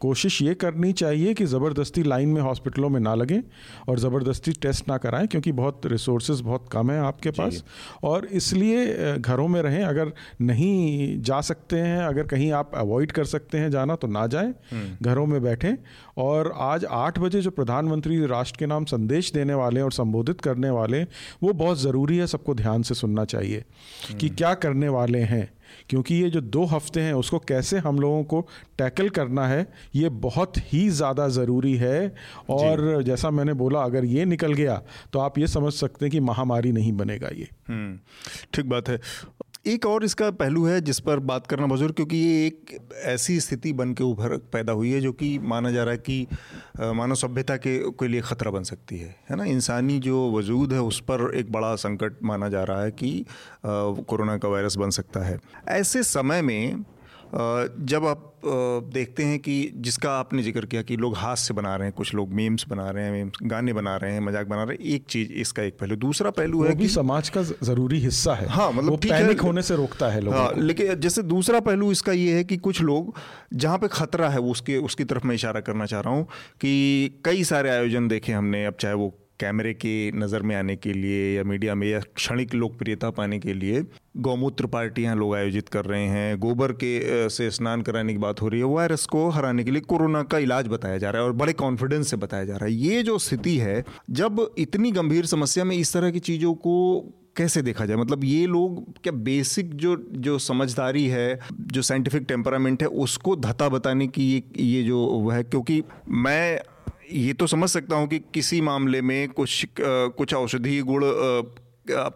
कोशिश 0.00 0.40
ये 0.42 0.54
करनी 0.54 0.92
चाहिए 0.92 1.34
कि 1.34 1.44
ज़बरदस्ती 1.46 2.02
लाइन 2.02 2.28
में 2.28 2.40
हॉस्पिटलों 2.40 2.88
में 2.88 3.00
ना 3.00 3.14
लगें 3.14 3.40
और 3.88 3.98
ज़बरदस्ती 3.98 4.52
टेस्ट 4.62 4.88
ना 4.88 4.96
कराएँ 4.98 5.26
क्योंकि 5.26 5.52
बहुत 5.52 5.86
रिसोर्सेज 5.86 6.40
बहुत 6.40 6.68
कम 6.72 6.90
हैं 6.90 7.00
आपके 7.00 7.30
पास 7.30 7.62
और 8.04 8.26
इसलिए 8.32 9.16
घरों 9.18 9.48
में 9.48 9.60
रहें 9.62 9.82
अगर 9.84 10.12
नहीं 10.42 11.20
जा 11.22 11.40
सकते 11.42 11.76
हैं 11.76 12.02
अगर 12.02 12.26
कहीं 12.26 12.50
आप 12.52 12.74
अवॉइड 12.74 13.12
कर 13.12 13.24
सकते 13.26 13.58
हैं 13.58 13.70
जाना 13.70 13.96
तो 13.96 14.08
ना 14.08 14.26
जाएँ 14.26 14.54
हम्म। 14.72 15.10
घरों 15.10 15.26
में 15.26 15.42
बैठें 15.42 15.74
और 16.18 16.52
आज 16.56 16.84
आठ 16.84 17.18
बजे 17.18 17.40
जो 17.40 17.50
प्रधानमंत्री 17.50 18.24
राष्ट्र 18.26 18.58
के 18.58 18.66
नाम 18.66 18.84
संदेश 18.84 19.32
देने 19.32 19.54
वाले 19.54 19.80
और 19.80 19.92
संबोधित 19.92 20.40
करने 20.40 20.70
वाले 20.70 21.02
वो 21.42 21.52
बहुत 21.52 21.78
ज़रूरी 21.78 22.16
है 22.16 22.26
सबको 22.26 22.54
ध्यान 22.54 22.82
से 22.82 22.94
सुनना 22.94 23.24
चाहिए 23.24 23.64
कि 24.08 24.26
हम्म। 24.26 24.36
क्या 24.36 24.54
करने 24.54 24.88
वाले 24.88 25.18
हैं 25.24 25.48
क्योंकि 25.88 26.14
ये 26.14 26.28
जो 26.30 26.40
दो 26.40 26.64
हफ़्ते 26.64 27.00
हैं 27.00 27.12
उसको 27.12 27.38
कैसे 27.38 27.78
हम 27.78 27.98
लोगों 28.00 28.22
को 28.24 28.40
टैकल 28.78 29.08
करना 29.08 29.46
है 29.48 29.66
ये 29.94 30.08
बहुत 30.08 30.56
ही 30.72 30.88
ज़्यादा 30.90 31.28
ज़रूरी 31.28 31.74
है। 31.76 32.14
और 32.50 33.02
जैसा 33.02 33.30
मैंने 33.30 33.52
बोला 33.54 33.82
अगर 33.82 34.04
ये 34.04 34.24
निकल 34.24 34.52
गया 34.52 34.80
तो 35.12 35.18
आप 35.18 35.38
ये 35.38 35.46
समझ 35.46 35.72
सकते 35.72 36.04
हैं 36.04 36.10
कि 36.10 36.20
महामारी 36.20 36.72
नहीं 36.72 36.92
बनेगा 36.92 37.28
ये। 37.28 37.48
हम्म, 37.68 37.98
ठीक 38.54 38.68
बात 38.68 38.88
है। 38.88 38.98
एक 39.66 39.86
और 39.86 40.04
इसका 40.04 40.30
पहलू 40.30 40.64
है 40.66 40.80
जिस 40.80 40.98
पर 41.00 41.18
बात 41.18 41.46
करना 41.46 41.66
बहुत 41.66 41.90
क्योंकि 41.96 42.16
ये 42.16 42.46
एक 42.46 42.78
ऐसी 43.04 43.38
स्थिति 43.40 43.72
बन 43.72 43.92
के 43.94 44.04
उभर 44.04 44.36
पैदा 44.52 44.72
हुई 44.72 44.90
है 44.90 45.00
जो 45.00 45.12
कि 45.12 45.38
माना 45.38 45.70
जा 45.70 45.82
रहा 45.82 45.92
है 45.92 45.98
कि 45.98 46.26
मानव 46.80 47.14
सभ्यता 47.14 47.56
के 47.56 47.78
के 47.90 48.08
लिए 48.08 48.20
ख़तरा 48.20 48.50
बन 48.50 48.62
सकती 48.62 48.98
है। 48.98 49.16
है 49.30 49.36
ना? 49.36 49.44
इंसानी 49.44 49.98
जो 49.98 50.30
वजूद 50.32 50.72
है 50.72 50.80
उस 50.80 51.00
पर 51.00 51.34
एक 51.34 51.52
बड़ा 51.52 51.74
संकट 51.76 52.22
माना 52.22 52.48
जा 52.48 52.64
रहा 52.64 52.82
है 52.82 52.90
कि 52.90 53.24
कोरोना 53.66 54.36
का 54.38 54.48
वायरस 54.48 54.76
बन 54.76 54.90
सकता 54.90 55.20
है। 55.20 55.38
ऐसे 55.68 56.02
समय 56.02 56.42
में 56.42 56.84
जब 57.34 58.04
आप 58.06 58.24
देखते 58.94 59.24
हैं 59.24 59.38
कि 59.38 59.54
जिसका 59.76 60.10
आपने 60.18 60.42
ज़िक्र 60.42 60.66
किया 60.66 60.82
कि 60.82 60.96
लोग 60.96 61.16
हाथ 61.16 61.36
से 61.36 61.54
बना 61.54 61.74
रहे 61.76 61.88
हैं 61.88 61.94
कुछ 61.96 62.14
लोग 62.14 62.32
मीम्स 62.34 62.64
बना 62.68 62.88
रहे 62.90 63.04
हैं 63.04 63.12
मीम्स 63.12 63.38
गाने 63.42 63.72
बना 63.72 63.96
रहे 63.96 64.12
हैं 64.12 64.20
मज़ाक 64.20 64.46
बना 64.46 64.62
रहे 64.62 64.76
हैं 64.76 64.94
एक 64.94 65.04
चीज़ 65.10 65.32
इसका 65.42 65.62
एक 65.62 65.78
पहलू। 65.78 65.96
दूसरा 65.96 66.30
पहलू 66.30 66.62
है 66.64 66.74
कि 66.74 66.88
समाज 66.88 67.28
का 67.28 67.42
ज़रूरी 67.42 67.98
हिस्सा 68.00 68.34
है। 68.34 68.48
हाँ 68.48 68.70
मतलब 68.72 68.98
पैनिक 69.00 69.40
होने 69.40 69.62
से 69.62 69.76
रोकता 69.76 70.08
है 70.08 70.20
लोगों 70.20 70.40
हाँ, 70.40 70.52
लेकिन 70.56 70.94
जैसे 71.00 71.22
दूसरा 71.24 71.60
पहलू 71.60 71.90
इसका 71.92 72.12
ये 72.12 72.34
है 72.34 72.44
कि 72.44 72.56
कुछ 72.58 72.82
लोग 72.82 73.14
जहाँ 73.54 73.78
पे 73.78 73.88
खतरा 73.88 74.28
है 74.28 74.38
वो 74.38 74.50
उसके 74.50 74.76
उसकी 74.80 75.04
तरफ़ 75.04 75.26
मैं 75.26 75.34
इशारा 75.34 75.60
करना 75.60 75.86
चाह 75.86 76.00
रहा 76.00 76.14
हूँ 76.14 76.24
कि 76.60 77.20
कई 77.24 77.44
सारे 77.44 77.70
आयोजन 77.70 78.08
देखे 78.08 78.32
हमने 78.32 78.64
अब 78.66 78.76
चाहे 78.80 78.94
वो 78.94 79.14
कैमरे 79.40 79.72
के 79.74 80.10
नज़र 80.12 80.42
में 80.42 80.54
आने 80.56 80.76
के 80.76 80.92
लिए 80.92 81.36
या 81.36 81.44
मीडिया 81.44 81.74
में 81.74 81.86
या 81.88 82.00
क्षणिक 82.16 82.54
लोकप्रियता 82.54 83.10
पाने 83.10 83.38
के 83.38 83.52
लिए 83.52 83.84
गौमूत्र 84.16 84.66
पार्टियाँ 84.66 85.16
लोग 85.16 85.34
आयोजित 85.34 85.68
कर 85.68 85.84
रहे 85.84 86.06
हैं। 86.06 86.38
गोबर 86.38 86.72
के 86.72 87.28
से 87.28 87.50
स्नान 87.50 87.82
कराने 87.82 88.12
की 88.12 88.18
बात 88.18 88.42
हो 88.42 88.48
रही 88.48 88.60
है। 88.60 88.66
वायरस 88.66 89.06
को 89.06 89.28
हराने 89.28 89.64
के 89.64 89.70
लिए 89.70 89.80
कोरोना 89.80 90.22
का 90.22 90.38
इलाज 90.38 90.68
बताया 90.68 90.98
जा 90.98 91.10
रहा 91.10 91.22
है 91.22 91.28
और 91.28 91.34
बड़े 91.34 91.52
कॉन्फिडेंस 91.52 92.10
से 92.10 92.16
बताया 92.16 92.44
जा 92.44 92.56
रहा 92.56 92.64
है। 92.64 92.72
ये 92.72 93.02
जो 93.02 93.18
स्थिति 93.18 93.56
है, 93.56 93.84
जब 94.10 94.54
इतनी 94.58 94.90
गंभीर 94.92 95.26
समस्या 95.26 95.64
में 95.64 95.76
इस 95.76 95.92
तरह 95.92 96.10
की 96.10 96.18
चीज़ों 96.18 96.54
को 96.54 96.74
कैसे 97.36 97.62
देखा 97.62 97.86
जाए? 97.86 97.96
मतलब 97.96 98.24
ये 98.24 98.46
लोग 98.46 99.02
क्या 99.02 99.12
बेसिक 99.12 99.74
जो 99.74 99.96
जो 100.12 100.38
समझदारी 100.38 101.06
है, 101.06 101.38
जो 101.52 101.82
साइंटिफिक 101.82 102.22
टेम्परामेंट 102.22 102.82
है, 102.82 102.88
उसको 102.88 103.36
धता 103.36 103.68
बताने 103.68 104.06
की 104.06 104.32
ये 104.32 104.42
ये 104.64 104.82
जो 104.82 104.98
वह 104.98 105.34
है? 105.34 105.42
क्योंकि 105.42 105.82
मैं 106.08 106.60
ये 107.12 107.32
तो 107.32 107.46
समझ 107.46 107.68
सकता 107.70 107.96
हूँ 107.96 108.08
कि 108.08 108.18
किसी 108.34 108.60
मामले 108.60 109.00
में 109.02 109.28
कुछ 109.28 109.66
कुछ 109.80 110.34
औषधीय 110.34 110.82
गुण 110.82 111.02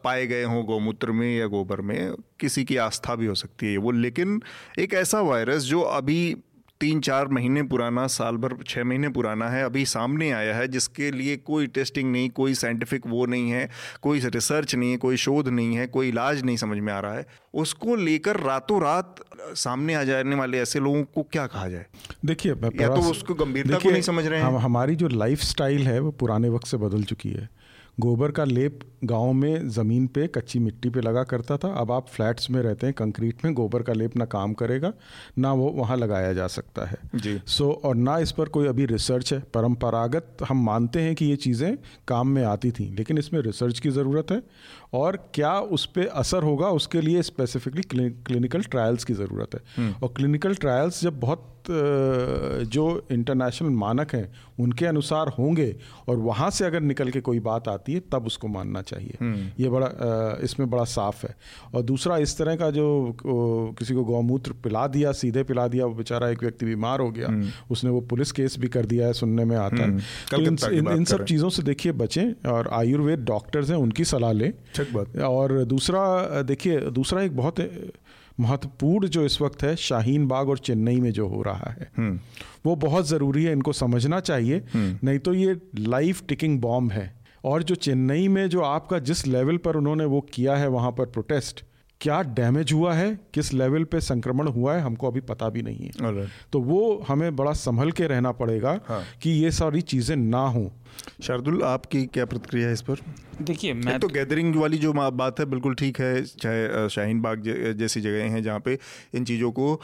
पाए 0.04 0.26
गए 0.26 0.42
हों 0.44 0.64
गौमूत्र 0.66 1.12
में 1.12 1.38
या 1.38 1.46
गोबर 1.46 1.80
में, 1.80 2.14
किसी 2.40 2.64
की 2.64 2.76
आस्था 2.76 3.14
भी 3.14 3.26
हो 3.26 3.34
सकती 3.34 3.72
है 3.72 3.76
वो। 3.76 3.90
लेकिन 3.90 4.42
एक 4.78 4.94
ऐसा 4.94 5.20
वायरस 5.20 5.62
जो 5.62 5.80
अभी 5.80 6.36
तीन 6.82 7.00
चार 7.00 7.28
महीने 7.28 7.62
पुराना 7.62 8.06
साल 8.06 8.36
भर 8.36 8.54
छः 8.66 8.84
महीने 8.84 9.08
पुराना 9.08 9.48
है 9.48 9.64
अभी 9.64 9.84
सामने 9.86 10.30
आया 10.30 10.54
है 10.54 10.68
जिसके 10.68 11.10
लिए 11.10 11.36
कोई 11.36 11.66
टेस्टिंग 11.66 12.10
नहीं 12.12 12.30
कोई 12.30 12.54
साइंटिफिक 12.54 13.06
वो 13.06 13.26
नहीं 13.26 13.50
है 13.50 13.68
कोई 14.02 14.20
रिसर्च 14.20 14.74
नहीं 14.74 14.90
है 14.90 14.96
कोई 14.96 15.16
शोध 15.16 15.48
नहीं 15.48 15.76
है 15.76 15.86
कोई 15.86 16.08
इलाज 16.08 16.42
नहीं 16.42 16.56
समझ 16.56 16.78
में 16.78 16.92
आ 16.92 16.98
रहा 17.00 17.14
है। 17.14 17.26
उसको 17.54 17.96
लेकर 17.96 18.40
रातों 18.40 18.80
रात 18.82 19.24
सामने 19.54 19.94
आ 19.94 20.02
जाने 20.04 20.36
वाले 20.36 20.58
ऐसे 20.58 20.80
लोगों 20.80 21.04
को 21.04 21.22
क्या 21.22 21.46
कहा 21.46 21.68
जाए? 21.68 21.86
देखिए 22.24 22.52
या 22.52 22.88
तो 22.88 23.10
उसको 23.10 23.34
गंभीरता 23.34 23.78
को 23.78 23.90
नहीं 23.90 24.02
समझ 24.02 24.26
रहे 24.26 24.40
हैं? 24.40 24.46
हम, 24.46 24.56
हमारी 24.56 24.96
जो 24.96 25.08
लाइफ 25.08 25.60
है 25.62 25.98
वो 26.00 26.10
पुराने 26.10 26.48
वक्त 26.48 26.66
से 26.66 26.76
बदल 26.76 27.02
चुकी 27.04 27.30
है। 27.30 27.48
गोबर 27.98 28.30
का 28.30 28.44
लेप 28.44 28.78
गाँव 29.04 29.32
में 29.32 29.68
ज़मीन 29.68 30.06
पे 30.06 30.26
कच्ची 30.26 30.58
मिट्टी 30.58 30.90
पे 30.90 31.00
लगा 31.00 31.22
करता 31.22 31.56
था। 31.56 31.68
अब 31.72 31.90
आप 31.92 32.06
फ्लैट्स 32.08 32.50
में 32.50 32.60
रहते 32.62 32.86
हैं 32.86 32.94
कंक्रीट 32.94 33.44
में 33.44 33.52
गोबर 33.54 33.82
का 33.82 33.92
लेप 33.92 34.16
ना 34.16 34.24
काम 34.24 34.52
करेगा 34.52 34.92
ना 35.38 35.52
वो 35.52 35.68
वहाँ 35.70 35.96
लगाया 35.96 36.32
जा 36.32 36.46
सकता 36.46 36.84
है। 36.84 36.98
जी। 37.14 37.38
सो 37.46 37.64
so, 37.64 37.84
और 37.84 37.96
ना 37.96 38.18
इस 38.18 38.32
पर 38.32 38.48
कोई 38.48 38.66
अभी 38.66 38.86
रिसर्च 38.86 39.32
है। 39.32 39.40
परंपरागत 39.54 40.36
हम 40.48 40.64
मानते 40.64 41.00
हैं 41.00 41.14
कि 41.14 41.24
ये 41.24 41.36
चीज़ें 41.36 41.76
काम 42.08 42.28
में 42.28 42.42
आती 42.44 42.70
थी 42.70 42.94
लेकिन 42.96 43.18
इसमें 43.18 43.40
रिसर्च 43.40 43.78
की 43.78 43.90
ज़रूरत 43.90 44.30
है। 44.30 44.42
और 44.92 45.16
क्या 45.34 45.58
उस 45.58 45.86
पर 45.86 46.06
असर 46.06 46.42
होगा 46.42 46.68
उसके 46.68 47.00
लिए 47.00 47.22
स्पेसिफिकली 47.22 47.82
क्लिनिकल 48.10 48.62
ट्रायल्स 48.62 49.04
की 49.04 49.14
ज़रूरत 49.14 49.54
है। 49.54 49.60
हम्म। 49.76 49.94
और 50.02 50.12
क्लिनिकल 50.16 50.54
ट्रायल्स 50.54 51.02
जब 51.02 51.20
बहुत 51.20 51.48
जो 51.66 53.06
इंटरनेशनल 53.12 53.68
मानक 53.70 54.14
हैं 54.14 54.32
उनके 54.60 54.86
अनुसार 54.86 55.28
होंगे 55.28 55.76
और 56.08 56.16
वहाँ 56.16 56.50
से 56.50 56.64
अगर 56.64 56.80
निकल 56.80 57.10
के 57.10 57.20
कोई 57.20 57.40
बात 57.40 57.68
आती 57.68 57.92
है 57.92 58.00
तब 58.12 58.26
उसको 58.26 58.48
मानना 58.48 58.82
चाहिए। 58.82 59.16
हम्म। 59.20 59.62
ये 59.62 59.68
बड़ा 59.68 60.38
इसमें 60.42 60.70
बड़ा 60.70 60.84
साफ़ 60.84 61.26
है। 61.26 61.34
और 61.74 61.82
दूसरा 61.82 62.16
इस 62.18 62.36
तरह 62.38 62.56
का 62.56 62.70
जो 62.70 62.86
किसी 63.78 63.94
को 63.94 64.04
गौमूत्र 64.04 64.52
पिला 64.52 64.86
दिया 64.86 65.12
सीधे 65.12 65.42
पिला 65.42 65.68
दिया 65.68 65.86
वो 65.86 65.94
बेचारा 65.94 66.28
एक 66.28 66.42
व्यक्ति 66.42 66.66
बीमार 66.66 67.00
हो 67.00 67.10
गया 67.10 67.28
हम्म। 67.28 67.50
उसने 67.70 67.90
वो 67.90 68.00
पुलिस 68.00 68.32
केस 68.32 68.58
भी 68.58 68.68
कर 68.68 68.86
दिया 68.86 69.06
है 69.06 69.12
सुनने 69.12 69.44
में 69.44 69.56
आता 69.56 69.82
है। 69.82 69.98
तो 70.30 70.36
इन, 70.36 70.58
इन, 70.72 70.88
इन 70.88 71.04
सब 71.04 71.24
चीज़ों 71.24 71.50
से 71.50 71.62
देखिए 71.62 71.92
बचें 71.92 72.50
और 72.50 72.68
आयुर्वेद 72.72 73.18
डॉक्टर्स 73.18 73.70
हैं 73.70 73.76
उनकी 73.76 74.04
सलाह 74.04 74.32
लें। 74.32 74.52
और 75.22 75.64
दूसरा 75.64 76.28
देखिए 76.42 76.80
दूसरा 76.80 77.22
एक 77.22 77.36
बहुत 77.36 77.54
महत्वपूर्ण 78.40 79.08
जो 79.08 79.24
इस 79.24 79.40
वक्त 79.40 79.62
है 79.62 79.76
शाहीन 79.76 80.28
बाग 80.28 80.48
और 80.48 80.58
चेन्नई 80.58 81.00
में 81.00 81.12
जो 81.12 81.28
हो 81.28 81.42
रहा 81.42 81.70
है 81.70 81.90
हम्म। 81.96 82.20
वो 82.66 82.76
बहुत 82.76 83.08
ज़रूरी 83.08 83.44
है 83.44 83.52
इनको 83.52 83.72
समझना 83.72 84.20
चाहिए। 84.20 84.56
हम्म। 84.56 84.98
नहीं 85.04 85.18
तो 85.18 85.34
ये 85.34 85.56
लाइफ 85.78 86.22
टिकिंग 86.28 86.60
बॉम्ब 86.60 86.92
है। 86.92 87.14
और 87.44 87.62
जो 87.62 87.74
चेन्नई 87.74 88.28
में 88.28 88.48
जो 88.48 88.60
आपका 88.60 88.98
जिस 88.98 89.26
लेवल 89.26 89.56
पर 89.56 89.76
उन्होंने 89.76 90.04
वो 90.04 90.20
किया 90.20 90.56
है 90.56 90.68
वहाँ 90.68 90.90
पर 90.92 91.04
प्रोटेस्ट 91.06 91.64
क्या 92.00 92.22
डैमेज 92.22 92.72
हुआ 92.72 92.94
है? 92.94 93.20
किस 93.34 93.52
लेवल 93.52 93.84
पे 93.84 94.00
संक्रमण 94.00 94.48
हुआ 94.48 94.74
है? 94.74 94.80
हमको 94.80 95.06
अभी 95.06 95.20
पता 95.20 95.48
भी 95.48 95.62
नहीं 95.62 95.78
है। 95.78 95.90
तो 96.52 96.60
वो 96.60 97.04
हमें 97.08 97.36
बड़ा 97.36 97.52
संभल 97.52 97.90
के 97.92 98.06
रहना 98.06 98.32
पड़ेगा 98.32 98.80
हाँ। 98.88 99.02
कि 99.22 99.30
ये 99.30 99.50
सारी 99.50 99.80
चीज़ें 99.80 100.16
ना 100.16 100.48
हों। 100.48 100.68
शार्दुल 101.22 101.62
आपकी 101.62 102.04
क्या 102.06 102.24
प्रतिक्रिया 102.24 102.66
है 102.66 102.72
इस 102.72 102.82
पर? 102.82 102.96
देखिए 103.42 103.72
मैं 103.74 103.98
तो 104.00 104.08
गैदरिंग 104.08 104.56
वाली 104.56 104.78
जो 104.78 104.92
बात 104.92 105.40
है 105.40 105.46
बिल्कुल 105.46 105.74
ठीक 105.74 106.00
है 106.00 106.24
चाहे 106.24 106.88
शाहीन 106.88 107.20
बाग 107.20 107.42
जैसी 107.78 108.00
जगह 108.00 108.30
हैं 108.30 108.42
जहाँ 108.42 108.60
पे 108.60 108.78
इन 109.14 109.24
चीज़ों 109.24 109.52
को 109.52 109.80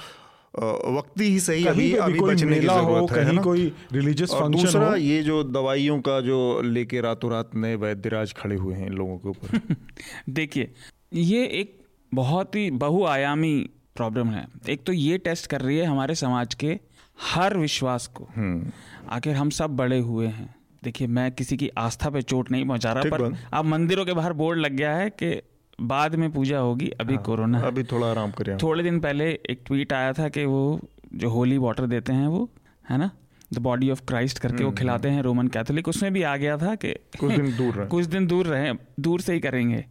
वक्ती 0.59 1.25
ही 1.25 1.41
सही 1.41 1.65
अभी 1.67 1.93
अभी 1.95 2.21
बचने 2.21 2.61
की 2.61 2.67
ज़रूरत 2.67 3.13
है 3.13 3.33
ना? 3.33 3.43
कोई 3.43 3.73
रिलीजियस 3.93 4.31
फ़ंक्शन 4.31 4.63
दूसरा 4.63 4.95
ये 4.95 5.23
जो 5.23 5.43
दवाइयों 5.45 6.01
का 6.01 6.21
जो 6.21 6.61
लेके 6.65 7.01
रातों 7.01 7.31
रात 7.31 7.51
नए 7.55 7.75
वैद्यराज 7.75 8.33
खड़े 8.33 8.57
हुए 8.57 8.75
हैं 8.75 8.87
इन 8.87 8.93
लोगों 8.93 9.19
के 9.19 9.29
ऊपर। 9.29 9.77
देखिए 10.29 10.73
ये 11.15 11.45
एक 11.45 11.79
बहुत 12.15 12.55
ही 12.55 12.71
बहुआयामी 12.71 13.71
प्रॉब्लम 13.97 14.29
है। 14.29 14.47
एक 14.69 14.85
तो 14.85 14.93
ये 14.93 15.19
टेस्ट 15.19 15.47
कर 15.47 15.61
रही 15.61 15.79
है 15.79 15.85
हमारे 15.85 16.15
समाज 16.15 16.55
के 16.55 16.79
हर 17.23 17.57
विश्वास 17.57 18.07
को। 18.07 18.29
हम्म। 18.37 18.71
आखिर 19.09 19.35
हम 19.35 19.51
सब 19.51 19.77
बड़े 19.77 19.99
हुए 19.99 20.27
हैं। 20.27 20.55
देखिए 20.85 21.07
मैं 21.09 21.33
किसी 21.33 21.57
की 21.57 21.70
आस्था 21.79 22.11
पे 22.11 22.22
चोट 22.22 22.51
नहीं 22.51 22.66
पहुँचा 22.66 22.93
रहा 22.93 23.03
पर 23.11 23.37
अब 23.53 23.64
मंदिरों 23.64 24.05
के 24.05 24.12
बाहर 24.12 24.33
बोर्ड 24.33 24.59
लग 24.59 24.72
गया 24.72 24.95
है 24.97 25.11
कि 25.11 25.43
बाद 25.81 26.14
में 26.14 26.33
पूजा 26.33 26.59
होगी 26.59 26.89
अभी 27.01 27.14
हाँ, 27.14 27.22
कोरोना 27.22 27.61
अभी 27.61 27.85
थोड़ा 27.85 28.11
आराम 28.11 28.31
करें 28.31 28.57
थोड़े 28.59 28.83
दिन 28.83 29.01
पहले 29.01 29.31
एक 29.51 29.62
ट्वीट 29.66 29.93
आया 29.93 30.12
था 30.12 30.29
कि 30.29 30.45
वो 30.45 30.81
जो 31.14 31.31
होली 31.31 31.59
वाटर 31.59 31.87
देते 31.87 32.12
हैं 32.12 32.26
वो 32.26 32.51
है 32.91 32.99
ना 32.99 33.11
द 33.55 33.59
बॉडी 33.59 33.91
ऑफ़ 33.91 34.03
क्राइस्ट 34.03 34.39
करके 34.39 34.64
वो 34.64 34.70
हम्म, 34.70 34.79
खिलाते 34.79 35.09
हम्म। 35.09 35.16
हैं 35.16 35.22
रोमन 35.22 35.49
कैथोलिक। 35.49 35.89
उसमें 35.89 36.12
भी 36.12 36.22
आ 36.22 36.37
गया 36.37 36.57
था 36.59 36.74
कि 36.74 36.95
कुछ 37.20 37.33
दिन 37.33 37.57
दूर 37.57 37.74
रहे। 37.76 37.87
कुछ 37.87 38.05
दिन 38.05 38.26
दूर 38.26 38.47
रहे 38.47 38.72
दूर 39.01 39.20
से 39.20 39.33
ही 39.33 39.41
करेंगे। 39.41 39.85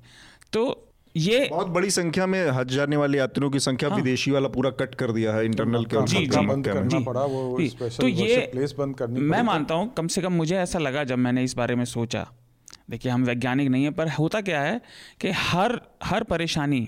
तो 0.53 0.86
ये 1.17 1.47
बहुत 1.51 1.67
बड़ी 1.69 1.89
संख्या 1.91 2.25
में 2.27 2.39
हज 2.51 2.73
जाने 2.73 2.97
वाले 2.97 3.17
यात्रियों 3.17 3.49
की 3.51 3.59
संख्या 3.59 3.89
हाँ। 3.89 3.97
विदेशी 3.97 4.31
वाला 4.31 4.47
पूरा 4.49 4.69
कट 4.79 4.95
कर 4.95 5.11
दिया 5.11 5.33
है 5.33 5.45
इंटरनल 5.45 5.85
के 5.85 6.05
जी 6.05 6.25
जी 6.25 6.45
बंद 6.45 6.65
करना 6.65 6.99
पड़ा 7.05 7.23
वो 7.25 7.57
तो 7.99 8.07
ये 8.07 8.37
प्लेस 8.51 8.75
बंद 8.79 8.97
करनी 8.97 9.21
मैं 9.21 9.41
मानता 9.43 9.75
हूँ 9.75 9.93
कम 9.97 10.07
से 10.07 10.21
कम 10.21 10.33
मुझे 10.33 10.57
ऐसा 10.57 10.79
लगा 10.79 11.03
जब 11.03 11.17
मैंने 11.17 11.43
इस 11.43 11.55
बारे 11.55 11.75
में 11.75 11.85
सोचा। 11.85 12.25
देखिए 12.89 13.11
हम 13.11 13.23
वैज्ञानिक 13.23 13.69
नहीं 13.69 13.83
है 13.83 13.91
पर 13.91 14.09
होता 14.09 14.41
क्या 14.41 14.61
है 14.61 14.79
कि 15.21 15.31
हर 15.37 15.79
हर 16.03 16.23
परेशानी 16.23 16.87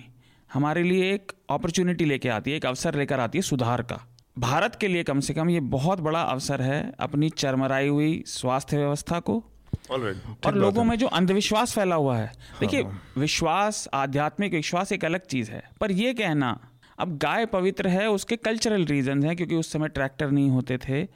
हमारे 0.50 0.84
लिए 0.84 1.14
एक 1.14 1.32
अपॉर्चुनिटी 1.50 2.06
लेके 2.06 2.30
आती 2.30 2.52
है 2.52 2.58
एक 2.58 2.66
अवसर 2.66 2.96
लेकर 2.96 3.20
आती 3.20 3.38
है 3.38 3.42
सुधार 3.42 3.82
का। 3.82 4.00
भारत 4.40 4.76
के 4.76 4.88
लिए 4.88 5.04
कम 5.04 5.20
से 5.20 5.34
कम 5.34 5.50
ये 5.50 5.60
बहुत 5.74 6.00
बड़ा 6.02 6.22
अवसर 6.22 6.62
है 6.62 6.80
अपनी 7.00 7.30
चरमराई 7.38 7.88
हुई 7.88 8.24
स्वास्थ्य 8.28 8.78
व्यवस्था 8.78 9.20
को 9.20 9.44
और 9.92 10.54
लोगों 10.56 10.84
में 10.84 10.98
जो 10.98 11.08
अंधविश्वास 11.08 11.74
फैला 11.74 11.96
हुआ 11.96 12.18
है। 12.18 12.32
देखिए 12.60 12.84
हाँ, 12.84 12.92
हाँ। 12.92 13.02
विश्वास 13.18 13.88
आध्यात्मिक 13.94 14.54
विश्वास 14.54 14.92
एक 14.92 15.06
अलग 15.06 15.22
चीज़ 15.22 15.52
है। 15.52 15.64
पर 15.82 15.92
यह 15.92 16.14
कहना 16.14 16.60
अब 17.00 17.18
गाय 17.18 17.46
पवित्र 17.46 17.88
है 17.88 18.10
उसके 18.10 18.36
कल्चरल 18.36 18.86
रीजन 18.86 19.24
हैं 19.24 19.36
क्योंकि 19.36 19.56
उस 19.56 19.72
समय 19.72 19.88
ट्रैक्टर 19.88 20.32
नहीं 20.32 20.50
होते 20.50 20.78
थे। 20.78 21.08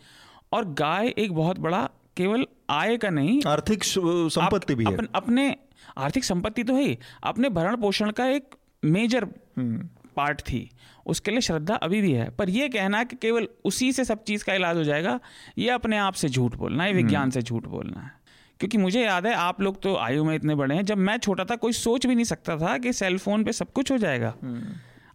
और 0.52 0.66
गाय 0.66 1.08
एक 1.08 1.34
बहुत 1.34 1.60
बड़ा 1.60 1.90
केवल 2.18 2.46
आय 2.70 2.98
का 2.98 3.10
नहीं 3.10 3.42
आर्थिक 3.48 3.84
संपत्ति 3.84 4.76
भी 4.76 4.86
है। 4.86 4.98
अपने 5.16 5.56
आर्थिक 5.98 6.24
संपत्ति 6.24 6.64
तो 6.64 6.76
है 6.76 6.98
अपने 7.24 7.50
भरण 7.50 7.78
पोषण 7.78 8.12
का 8.12 8.26
एक 8.26 8.56
मेजर 8.86 9.26
पार्ट 9.26 10.42
हम्म। 10.42 10.60
थी। 10.60 10.70
उसके 11.06 11.32
लिए 11.32 11.42
श्रद्धा 11.42 11.76
अभी 11.76 12.02
भी 12.02 12.12
है। 12.12 12.30
पर 12.30 12.50
यह 12.50 12.68
कहना 12.68 13.04
कि 13.04 13.16
केवल 13.16 13.48
उसी 13.66 13.92
से 13.92 14.06
सब 14.06 14.24
चीज़ 14.24 14.44
का 14.46 14.54
इलाज 14.54 14.78
हो 14.78 14.84
जाएगा 14.84 15.20
ये 15.58 15.70
अपने 15.70 15.98
आप 15.98 16.14
से 16.14 16.30
झूठ 16.30 16.56
बोलना 16.56 16.84
है 16.84 16.94
विज्ञान 16.94 17.22
हम्म। 17.22 17.32
से 17.32 17.42
झूठ 17.42 17.66
बोलना 17.66 18.02
है। 18.02 18.23
क्योंकि 18.64 18.78
मुझे 18.78 19.02
याद 19.04 19.26
है 19.26 19.34
आप 19.34 19.62
लोग 19.62 19.82
तो 19.82 19.96
आयु 19.96 20.24
में 20.24 20.36
इतने 20.36 20.56
बड़े 20.56 20.76
हैं 20.76 20.86
जब 20.86 20.98
मैं 20.98 21.18
छोटा 21.18 21.46
था 21.46 21.56
कोई 21.56 21.72
सोच 21.72 22.06
भी 22.06 22.16
नहीं 22.16 22.26
सकता 22.26 22.58
था 22.58 22.78
कि 22.78 22.94
सेल 22.94 23.18
फ़ोन 23.18 23.44
पे 23.44 23.52
सब 23.52 23.72
कुछ 23.72 23.92
हो 23.92 23.98
जाएगा। 23.98 24.34
हम्म। 24.44 24.62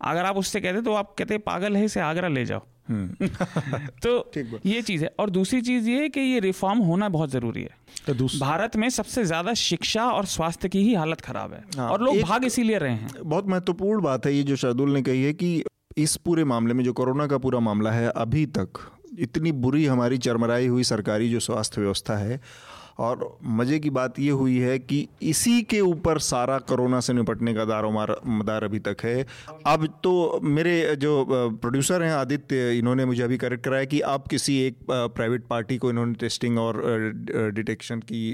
अगर 0.00 0.24
आप 0.24 0.36
उससे 0.36 0.60
कहते 0.60 0.82
तो 0.82 0.94
आप 0.94 1.14
कहते 1.18 1.38
पागल 1.38 1.76
है 1.76 1.84
इसे 1.84 2.00
आगरा 2.00 2.28
ले 2.28 2.44
जाओ। 2.44 2.60
हम्म। 2.88 3.28
तो 4.02 4.32
ये 4.66 4.82
चीज़ 4.82 5.04
है। 5.04 5.14
और 5.18 5.30
दूसरी 5.30 5.60
चीज़ 5.60 5.88
ये 5.90 6.02
है 6.02 6.08
कि 6.08 6.20
ये 6.20 6.40
रिफॉर्म 6.40 6.78
होना 6.78 7.08
बहुत 7.08 7.30
ज़रूरी 7.30 7.62
है। 7.62 7.70
तो 8.06 8.38
भारत 8.40 8.76
में 8.76 8.90
सबसे 8.90 9.24
ज़्यादा 9.24 9.54
शिक्षा 9.54 10.10
और 10.10 10.24
स्वास्थ्य 10.24 10.68
की 10.68 10.82
ही 10.82 10.94
हालत 10.94 11.20
खराब 11.20 11.52
है। 11.52 11.64
हाँ, 11.76 11.90
और 11.90 12.02
लोग 12.02 12.20
भाग 12.20 12.44
इसीलिए 12.44 12.78
रहे 12.78 12.92
हैं। 12.92 13.08
बहुत 13.24 13.48
महत्वपूर्ण 13.48 14.02
बात 14.02 14.26
है 14.26 14.34
ये 14.34 14.42
जो 14.42 14.56
शार्दुल 14.56 14.94
ने 14.94 15.02
कही 15.02 15.22
है 15.22 15.32
कि 15.32 15.64
इस 15.96 16.16
पूरे 16.16 16.44
मामले 16.44 16.74
में 16.74 16.84
जो 16.84 16.92
कोरोना 16.92 17.26
का 17.26 17.38
पूरा 17.38 17.60
मामला 17.60 17.90
है 17.90 18.08
अभी 18.08 18.46
तक 18.46 18.68
इतनी 19.18 19.52
बुरी 19.52 19.86
हमारी 19.86 20.18
चरमराई 20.18 20.66
हुई 20.66 20.82
सरकारी 20.84 21.30
जो 21.30 21.40
स्वास्थ्य 21.40 21.80
व्यवस्था 21.80 22.16
है 22.16 22.40
और 22.98 23.38
मज़े 23.58 23.78
की 23.78 23.90
बात 23.90 24.18
ये 24.18 24.30
हुई 24.32 24.58
है 24.58 24.78
कि 24.78 25.06
इसी 25.22 25.60
के 25.62 25.80
ऊपर 25.80 26.18
सारा 26.20 26.58
कोरोना 26.68 27.00
से 27.00 27.12
निपटने 27.12 27.54
का 27.54 27.64
दारो 27.64 27.90
मदार 27.90 28.64
अभी 28.64 28.78
तक 28.80 29.04
है। 29.04 29.26
अब 29.66 29.86
तो 30.04 30.40
मेरे 30.44 30.96
जो 30.96 31.24
प्रोड्यूसर 31.28 32.02
हैं 32.02 32.12
आदित्य, 32.12 32.78
इन्होंने 32.78 33.04
मुझे 33.04 33.22
अभी 33.22 33.36
करेक्ट 33.38 33.64
कराया 33.64 33.84
कि 33.84 34.00
अब 34.00 34.24
किसी 34.30 34.58
एक 34.60 34.76
प्राइवेट 34.90 35.46
पार्टी 35.46 35.78
को 35.78 35.90
इन्होंने 35.90 36.14
टेस्टिंग 36.14 36.58
और 36.58 36.82
डिटेक्शन 37.54 38.00
की 38.02 38.30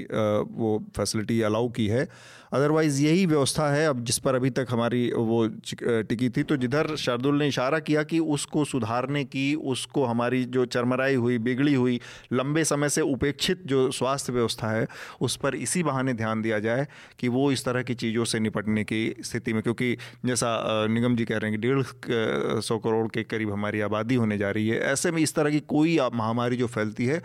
वो 0.51 0.81
फैसिलिटी 0.97 1.41
अलाउ 1.41 1.69
की 1.69 1.87
है। 1.87 2.07
अदरवाइज़ 2.53 3.01
यही 3.03 3.25
व्यवस्था 3.25 3.67
है। 3.73 3.87
अब 3.87 4.03
जिस 4.05 4.17
पर 4.19 4.35
अभी 4.35 4.49
तक 4.49 4.67
हमारी 4.69 5.11
वो 5.11 5.47
टिकी 5.79 6.29
थी 6.29 6.43
तो 6.43 6.57
जिधर 6.57 6.95
शार्दुल 6.95 7.37
ने 7.37 7.47
इशारा 7.47 7.79
किया 7.79 8.03
कि 8.03 8.19
उसको 8.19 8.63
सुधारने 8.65 9.23
की, 9.25 9.53
उसको 9.55 10.03
हमारी 10.05 10.43
जो 10.45 10.65
चरमराई 10.67 11.15
हुई, 11.15 11.37
बिगड़ी 11.39 11.73
हुई, 11.73 11.99
लंबे 12.33 12.63
समय 12.63 12.89
से 12.89 13.01
उपेक्षित 13.03 13.63
जो 13.65 13.89
स्वास्थ्य 13.91 14.33
व्यवस्था 14.33 14.53
व्यवस्था 14.55 14.71
है, 14.71 14.87
उस 15.21 15.35
पर 15.35 15.55
इसी 15.57 15.83
बहाने 15.83 16.13
ध्यान 16.13 16.41
दिया 16.41 16.59
जाए 16.59 16.87
कि 17.19 17.27
वो 17.27 17.51
इस 17.51 17.65
तरह 17.65 17.83
की 17.83 17.93
चीज़ों 17.95 18.25
से 18.25 18.39
निपटने 18.39 18.83
की 18.83 19.15
स्थिति 19.21 19.53
में, 19.53 19.61
क्योंकि 19.63 19.97
जैसा 20.25 20.87
निगम 20.87 21.15
जी 21.15 21.25
कह 21.25 21.37
रहे 21.37 21.51
हैं 21.51 21.59
कि 21.59 21.67
डेढ़ 21.67 22.61
सौ 22.61 22.77
करोड़ 22.77 23.07
के 23.07 23.23
करीब 23.25 23.51
हमारी 23.51 23.81
आबादी 23.81 24.15
होने 24.15 24.37
जा 24.37 24.51
रही 24.51 24.67
है। 24.69 24.79
ऐसे 24.93 25.11
में 25.11 25.21
इस 25.21 25.35
तरह 25.35 25.51
की 25.51 25.59
कोई 25.67 25.97
महामारी 26.13 26.57
जो 26.57 26.67
फैलती 26.67 27.05
है, 27.05 27.21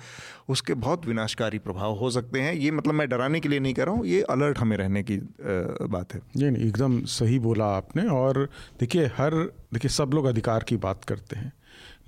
उसके 0.48 0.74
बहुत 0.76 1.06
विनाशकारी 1.06 1.58
प्रभाव 1.60 1.94
हो 1.94 2.10
सकते 2.10 2.40
हैं। 2.40 2.54
ये 2.54 2.70
मतलब 2.70 2.94
मैं 2.94 3.08
डराने 3.08 3.40
के 3.40 3.48
लिए 3.48 3.60
नहीं 3.60 3.74
कह 3.74 3.84
रहा 3.84 3.94
हूँ, 3.94 4.06
ये 4.06 4.22
अलर्ट 4.30 4.58
हमें 4.58 4.76
रहने 4.76 5.02
की 5.02 5.16
बात 5.90 6.14
है। 6.14 6.20
नहीं 6.36 6.50
नहीं, 6.50 6.66
एकदम 6.66 7.00
सही 7.10 7.38
बोला 7.38 7.66
आपने 7.76 8.06
और 8.10 8.48
देखिए, 8.80 9.06
हर, 9.16 9.34
देखिए, 9.74 9.90
सब 9.90 10.10
लोग 10.14 10.26
अधिकार 10.26 10.64
की 10.68 10.76
बात 10.78 11.04
करते 11.04 11.36
हैं। 11.36 11.52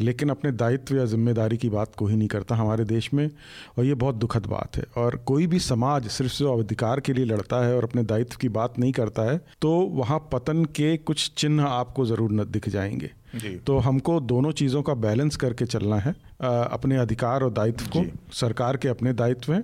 लेकिन 0.01 0.31
अपने 0.31 0.53
दायित्व 0.53 0.97
या 0.97 1.05
ज़िम्मेदारी 1.07 1.57
की 1.57 1.69
बात 1.69 1.95
कोई 1.95 2.15
नहीं 2.15 2.29
करता 2.29 2.57
हमारे 2.57 2.85
देश 2.85 3.13
में 3.15 3.29
और 3.79 3.85
ये 3.85 3.95
बहुत 3.95 4.15
दुखद 4.15 4.47
बात 4.47 4.77
है। 4.77 4.85
और 4.97 5.17
कोई 5.27 5.47
भी 5.47 5.59
समाज 5.61 6.09
सिर्फ़ 6.09 6.37
जो 6.37 6.57
अधिकार 6.59 7.01
के 7.01 7.13
लिए 7.13 7.25
लड़ता 7.25 7.65
है 7.67 7.77
और 7.77 7.85
अपने 7.85 8.03
दायित्व 8.05 8.37
की 8.41 8.49
बात 8.51 8.79
नहीं 8.79 8.93
करता 8.93 9.31
है 9.31 9.41
तो 9.63 9.71
वहाँ 9.95 10.19
पतन 10.33 10.65
के 10.75 10.97
कुछ 10.99 11.31
चिन्ह 11.39 11.65
आपको 11.65 12.07
ज़रूर 12.07 12.33
न 12.33 12.45
दिख 12.45 12.69
जाएँगे। 12.69 13.11
तो 13.67 13.77
हमको 13.79 14.19
दोनों 14.23 14.51
चीज़ों 14.53 14.83
का 14.83 14.95
बैलेंस 14.97 15.37
करके 15.37 15.67
चलना 15.67 15.97
है 15.97 16.15
आ, 16.43 16.49
अपने 16.49 16.97
अधिकार 16.97 17.43
और 17.43 17.53
दायित्व 17.53 17.87
को। 17.89 18.05
सरकार 18.35 18.77
के 18.77 18.89
अपने 18.89 19.13
दायित्व 19.13 19.53
हैं। 19.53 19.63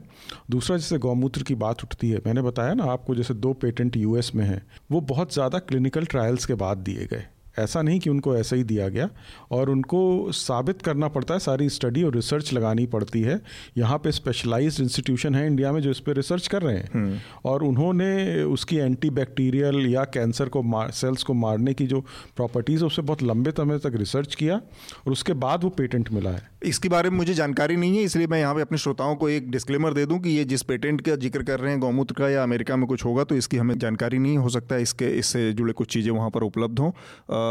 दूसरा 0.51 0.77
जैसे 0.77 0.99
गौमूत्र 0.99 1.43
की 1.43 1.55
बात 1.57 1.83
उठती 1.85 2.11
है 2.11 2.21
मैंने 2.27 2.43
बताया 2.43 2.75
ना 2.75 2.85
आपको 2.85 3.15
जैसे 3.15 3.35
दो 3.37 3.53
पेटेंट 3.55 3.97
यूएस 3.97 4.35
में 4.35 4.45
हैं 4.45 4.63
वो 4.93 5.01
बहुत 5.07 5.33
ज़्यादा 5.35 5.59
क्लिनिकल 5.61 6.07
ट्रायल्स 6.07 6.47
के 6.47 6.55
बाद 6.57 6.79
दिए 6.81 7.07
गए। 7.07 7.25
ऐसा 7.59 7.83
नहीं 7.83 8.01
कि 8.01 8.11
उनको 8.11 8.37
ऐसा 8.37 8.57
ही 8.57 8.65
दिया 8.65 8.89
गया। 8.89 9.09
और 9.51 9.71
उनको 9.71 10.33
साबित 10.33 10.83
करना 10.83 11.09
पड़ता 11.09 11.35
है 11.35 11.41
सारी 11.41 11.69
स्टडी 11.69 12.03
और 12.03 12.15
रिसर्च 12.15 12.53
लगानी 12.53 12.87
पड़ती 12.87 13.23
है। 13.23 13.41
यहाँ 13.79 13.99
पे 13.99 14.13
स्पेशलाइज्ड 14.13 14.81
इंस्टीट्यूशन 14.81 15.35
है 15.35 15.47
इंडिया 15.47 15.73
में 15.73 15.81
जो 15.81 15.91
इस 15.91 16.01
पर 16.01 16.17
रिसर्च 16.17 16.47
कर 16.47 16.63
रहे 16.63 16.77
हैं। 16.77 16.89
हम्म। 16.95 17.19
और 17.45 17.63
उन्होंने 17.65 18.43
उसकी 18.45 18.77
एंटी 18.77 19.11
बैक्टीरियल 19.13 19.87
या 19.87 20.05
कैंसर 20.11 20.49
को 20.49 20.63
मार 20.65 20.91
सेल्स 20.93 21.23
को 21.23 21.35
मारने 21.37 21.75
की 21.75 21.87
जो 21.87 22.01
प्रॉपर्टीज़ 22.37 22.81
है 22.81 22.87
उससे 22.87 23.03
बहुत 23.03 23.23
लंबे 23.23 23.51
समय 23.51 23.79
तक 23.79 23.97
रिसर्च 23.97 24.35
किया 24.35 24.55
और 24.55 25.13
उसके 25.13 25.33
बाद 25.37 25.65
वो 25.65 25.71
पेटेंट 25.71 26.13
मिला 26.13 26.31
है। 26.31 26.47
इसके 26.65 26.89
बारे 26.89 27.11
में 27.11 27.17
मुझे 27.17 27.35
जानकारी 27.35 27.77
नहीं 27.77 27.97
है 27.97 28.03
इसलिए 28.03 28.27
मैं 28.27 28.39
यहाँ 28.41 28.55
पे 28.55 28.61
अपने 28.61 28.79
श्रोताओं 28.79 29.15
को 29.17 29.29
एक 29.29 29.51
डिस्क्लेमर 29.51 29.95
दे 29.95 30.05
दूँ 30.07 30.19
कि 30.19 30.31
ये 30.31 30.45
जिस 30.45 30.63
पेटेंट 30.63 31.01
का 31.01 31.15
ज़िक्र 31.17 31.43
कर 31.43 31.61
रहे 31.61 31.73
हैं 31.73 31.81
गौमूत्र 31.81 32.15
का 32.15 32.29
या 32.29 32.43
अमेरिका 32.43 32.77
में 32.77 32.87
कुछ 32.89 33.05
होगा 33.05 33.25
तो 33.25 33.35
इसकी 33.35 33.57
हमें 33.57 33.79
जानकारी 33.79 34.19
नहीं 34.19 34.39
हो 34.39 34.49
सकता 34.49 34.77
इसके 34.79 35.09
इससे 35.19 35.53
जुड़े 35.53 35.73
कुछ 35.73 35.93
चीज़ें 35.93 36.11
वहाँ 36.13 36.31
पर 36.31 36.43
उपलब्ध 36.43 36.79
हों। 36.79 36.91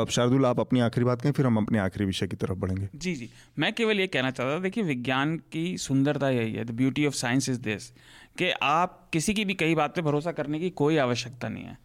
शार्दुल 0.06 0.46
आप 0.46 0.60
अपनी 0.60 0.80
आखिरी 0.80 1.06
बात 1.06 1.22
कहें 1.22 1.32
फिर 1.34 1.46
हम 1.46 1.58
अपने 1.58 1.80
आखिरी 1.80 2.06
विषय 2.06 2.28
की 2.28 2.36
तरफ़ 2.36 2.58
बढ़ेंगे। 2.58 2.90
जी 2.96 3.16
जी। 3.16 3.30
मैं 3.60 3.72
केवल 3.74 4.00
ये 4.00 4.08
कहना 4.08 4.32
चाहता 4.32 4.56
था 4.56 4.60
देखिए 4.60 4.84
विज्ञान 4.84 5.36
की 5.52 5.78
सुंदरता 5.78 6.30
यही 6.30 6.54
है 6.54 6.66
the 6.66 6.72
beauty 6.72 7.06
of 7.06 7.14
science 7.14 7.50
is 7.50 7.60
this 7.62 7.90
कि 8.38 8.52
आप 8.64 9.00
किसी 9.14 9.34
की 9.34 9.46
भी 9.46 9.54
कई 9.54 9.76
बात 9.76 9.96
पे 9.96 10.02
भरोसा 10.02 10.32
करने 10.32 10.60
की 10.60 10.70
कोई 10.70 10.98
आवश्यकता 10.98 11.50
नहीं 11.50 11.64
है। 11.64 11.78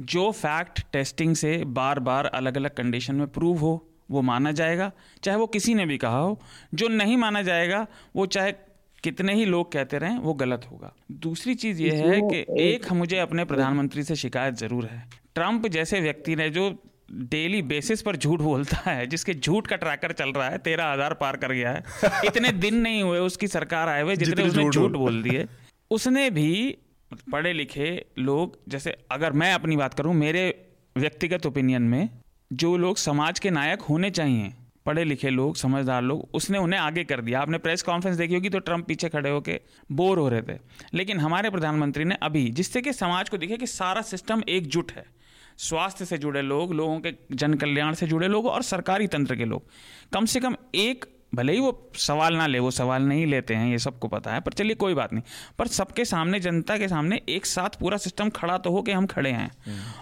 जो 0.00 0.30
फैक्ट 0.32 0.80
टेस्टिंग 0.92 1.34
से 1.34 1.56
बार 1.66 2.00
बार 2.00 2.26
अलग 2.26 2.56
अलग 2.56 2.74
कंडीशन 2.74 3.14
में 3.14 3.26
प्रूव 3.28 3.58
हो 3.58 3.84
वो 4.10 4.22
माना 4.22 4.52
जाएगा 4.52 4.90
चाहे 5.22 5.38
वो 5.38 5.46
किसी 5.46 5.74
ने 5.74 5.86
भी 5.86 5.98
कहा 5.98 6.18
हो। 6.18 6.40
जो 6.74 6.88
नहीं 6.88 7.16
माना 7.16 7.42
जाएगा 7.42 7.86
वो 8.16 8.26
चाहे 8.26 8.52
कितने 9.04 9.34
ही 9.34 9.44
लोग 9.44 9.72
कहते 9.72 9.98
रहें 9.98 10.18
वो 10.18 10.34
गलत 10.34 10.66
होगा। 10.70 10.92
दूसरी 11.12 11.54
चीज़ 11.54 11.82
ये 11.82 11.90
है 11.96 12.20
कि 12.22 12.44
एक 12.62 12.90
मुझे 12.92 13.18
अपने 13.18 13.44
प्रधानमंत्री 13.44 14.02
से 14.02 14.16
शिकायत 14.16 14.54
ज़रूर 14.54 14.84
है। 14.84 15.02
ट्रंप 15.34 15.66
जैसे 15.66 16.00
व्यक्ति 16.00 16.36
ने 16.36 16.48
जो 16.50 16.70
डेली 17.08 17.60
बेसिस 17.64 18.02
पर 18.02 18.16
झूठ 18.16 18.40
बोलता 18.40 18.76
है 18.86 19.06
जिसके 19.06 19.34
झूठ 19.34 19.66
का 19.66 19.76
ट्रैकर 19.76 20.12
चल 20.12 20.32
रहा 20.32 20.48
है 20.48 20.58
तेरह 20.58 20.92
हज़ार 20.92 21.14
पार 21.14 21.36
कर 21.36 21.52
गया 21.52 21.70
है। 21.70 21.82
इतने 22.26 22.52
दिन 22.54 22.76
नहीं 22.76 23.02
हुए 23.02 23.18
उसकी 23.20 23.48
सरकार 23.48 23.88
आए 23.88 24.02
हुए 24.02 24.16
जितने 24.16 24.44
उसने 24.44 24.68
झूठ 24.70 24.92
बोल 24.92 25.22
दिए। 25.22 25.46
उसने 25.90 26.28
भी 26.30 26.76
पढ़े 27.32 27.52
लिखे 27.52 27.90
लोग 28.18 28.58
जैसे 28.68 28.96
अगर 29.12 29.32
मैं 29.34 29.52
अपनी 29.54 29.76
बात 29.76 29.94
करूँ 29.94 30.14
मेरे 30.14 30.44
व्यक्तिगत 30.96 31.46
ओपिनियन 31.46 31.82
में 31.84 32.08
जो 32.50 32.76
लोग 32.76 32.96
समाज 32.98 33.38
के 33.38 33.50
नायक 33.50 33.82
होने 33.82 34.10
चाहिए 34.10 34.52
पढ़े 34.86 35.04
लिखे 35.04 35.30
लोग 35.30 35.56
समझदार 35.56 36.02
लोग 36.02 36.28
उसने 36.34 36.58
उन्हें 36.58 36.80
आगे 36.80 37.04
कर 37.04 37.20
दिया। 37.20 37.40
आपने 37.40 37.58
प्रेस 37.58 37.82
कॉन्फ्रेंस 37.82 38.16
देखी 38.16 38.34
होगी 38.34 38.48
तो 38.48 38.58
ट्रंप 38.60 38.86
पीछे 38.86 39.08
खड़े 39.08 39.30
होकर 39.30 39.60
बोर 39.90 40.18
हो 40.18 40.28
रहे 40.28 40.42
थे। 40.42 40.58
लेकिन 40.94 41.20
हमारे 41.20 41.50
प्रधानमंत्री 41.50 42.04
ने 42.04 42.14
अभी 42.22 42.48
जिससे 42.50 42.80
कि 42.80 42.92
समाज 42.94 43.28
को 43.28 43.36
दिखे 43.36 43.56
कि 43.56 43.66
सारा 43.68 44.02
सिस्टम 44.04 44.42
एकजुट 44.48 44.92
है 44.92 45.04
स्वास्थ्य 45.58 46.04
से 46.04 46.18
जुड़े 46.18 46.42
लोग 46.42 46.72
लोगों 46.74 46.98
के 47.00 47.14
जन 47.32 47.54
कल्याण 47.54 47.94
से 47.94 48.06
जुड़े 48.06 48.28
लोग 48.28 48.46
और 48.46 48.62
सरकारी 48.62 49.06
तंत्र 49.06 49.36
के 49.36 49.44
लोग। 49.44 49.62
कम 50.12 50.24
से 50.24 50.40
कम 50.40 50.56
एक 50.74 51.04
भले 51.34 51.52
ही 51.52 51.60
वो 51.60 51.90
सवाल 51.96 52.34
ना 52.34 52.46
ले 52.46 52.58
वो 52.58 52.70
सवाल 52.70 53.02
नहीं 53.02 53.26
लेते 53.26 53.54
हैं 53.54 53.70
ये 53.70 53.78
सबको 53.78 54.08
पता 54.08 54.34
है 54.34 54.40
पर 54.40 54.52
चलिए 54.52 54.74
कोई 54.74 54.94
बात 54.94 55.12
नहीं। 55.12 55.22
पर 55.58 55.66
सबके 55.66 56.04
सामने 56.04 56.40
जनता 56.40 56.76
के 56.78 56.88
सामने 56.88 57.20
एक 57.28 57.46
साथ 57.46 57.78
पूरा 57.80 57.96
सिस्टम 57.96 58.30
खड़ा 58.30 58.58
तो 58.58 58.70
हो 58.70 58.82
कि 58.82 58.92
हम 58.92 59.06
खड़े 59.06 59.30
हैं। 59.30 59.50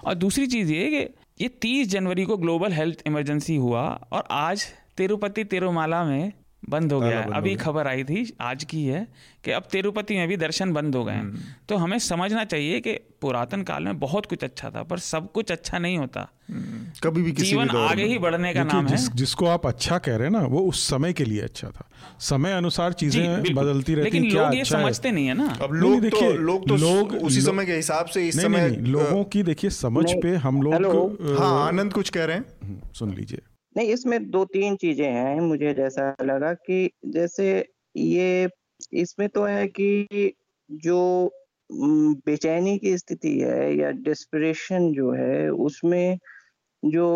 और 0.05 0.15
दूसरी 0.15 0.47
चीज़ 0.47 0.73
ये 0.73 0.89
कि 0.91 1.43
ये 1.43 1.49
तीस 1.63 1.89
जनवरी 1.89 2.25
को 2.25 2.37
ग्लोबल 2.37 2.73
हेल्थ 2.73 3.03
इमरजेंसी 3.07 3.57
हुआ 3.57 3.83
और 4.13 4.25
आज 4.31 4.67
तिरुपति 4.97 5.45
तिरुमाला 5.45 6.05
में 6.05 6.33
बंद 6.69 6.93
हो 6.93 7.01
गया। 7.01 7.21
है 7.21 7.33
अभी 7.35 7.55
खबर 7.55 7.87
आई 7.87 8.05
थी 8.05 8.37
आज 8.41 8.65
की 8.65 8.85
है 8.85 9.09
कि 9.45 9.51
अब 9.51 9.63
तिरुपति 9.63 10.15
में 10.15 10.29
भी 10.29 10.37
दर्शन 10.37 10.73
बंद 10.73 10.95
हो 10.95 11.05
गए 11.05 11.13
हैं। 11.13 11.21
हम्म। 11.21 11.39
तो 11.69 11.77
हमें 11.77 11.99
समझना 11.99 12.45
चाहिए 12.45 12.81
कि 12.81 12.93
पुरातन 13.21 13.63
काल 13.63 13.85
में 13.85 13.99
बहुत 13.99 14.27
कुछ 14.27 14.45
अच्छा 14.45 14.71
था 14.71 14.83
पर 14.83 14.99
सब 14.99 15.33
कुछ 15.33 15.53
अच्छा 15.53 15.79
नहीं 15.79 15.99
होता। 15.99 16.29
हम्म। 16.51 16.87
कभी 17.03 17.23
भी 17.23 17.33
किसी 17.33 17.47
जीवन 17.47 17.69
भी 17.69 17.77
आगे 17.79 18.05
ही 18.05 18.19
बढ़ने 18.19 18.55
का 18.55 18.65
नाम 18.65 18.87
जिस, 18.87 19.09
है। 19.09 19.17
जिसको 19.17 19.47
आप 19.47 19.67
अच्छा 19.67 19.99
कह 19.99 20.17
रहे 20.17 20.27
हैं 20.27 20.33
ना 20.33 20.41
वो 20.41 20.61
उस 20.61 20.87
समय 20.89 21.13
के 21.13 21.25
लिए 21.25 21.41
अच्छा 21.41 21.69
था। 21.69 21.89
समय 22.21 22.53
अनुसार 22.53 22.93
चीज़ें 22.93 23.55
बदलती 23.55 23.95
रहती 23.95 24.11
लेकिन 24.11 24.31
लोग 24.33 24.55
ये 24.55 24.61
अच्छा 24.61 24.79
समझते 24.79 25.11
नहीं 25.11 25.27
है 25.27 25.35
ना। 25.35 25.49
अब 25.63 25.73
लोग 25.73 26.01
देखिए 26.01 26.33
तो, 26.33 26.39
लोग 26.39 26.69
तो 26.69 26.77
लोग 26.77 27.15
उसी 27.15 27.41
समय 27.41 27.67
के 27.67 27.73
हिसाब 27.73 28.07
से 28.07 28.29
इस 28.29 28.43
समय 28.43 28.69
लोगों 28.69 29.25
की 29.25 29.43
देखिए 29.43 29.71
समझ 29.71 30.13
पे 30.13 30.35
हम 30.37 30.63
लोग 30.63 31.37
हाँ 31.39 31.67
आनंद 31.69 31.93
कुछ 31.93 32.09
कह 32.09 32.25
रहे 32.25 32.37
हैं? 32.37 32.45
हम्म, 32.65 32.81
सुन 32.93 33.15
लीजिए। 33.15 33.41
नहीं, 33.77 33.89
इसमें 33.93 34.31
दो 34.31 34.45
तीन 34.45 34.77
चीज़ें 34.77 35.07
हैं 35.07 35.41
मुझे 35.41 35.73
जैसा 35.75 36.15
लगा 36.23 36.53
कि 36.55 36.91
जैसे 37.07 37.49
ये, 37.97 38.49
इसमें 38.95 39.29
तो 39.29 39.45
है 39.45 39.67
कि 39.69 40.33
जो 40.71 41.31
बेचैनी 41.71 42.77
की 42.79 42.97
स्थिति 42.99 43.39
है 43.41 43.75
या 43.77 43.91
डिस्परेशन 44.01 44.93
जो 44.93 45.11
है, 45.13 45.49
उसमें 45.51 46.19
जो 46.83 47.09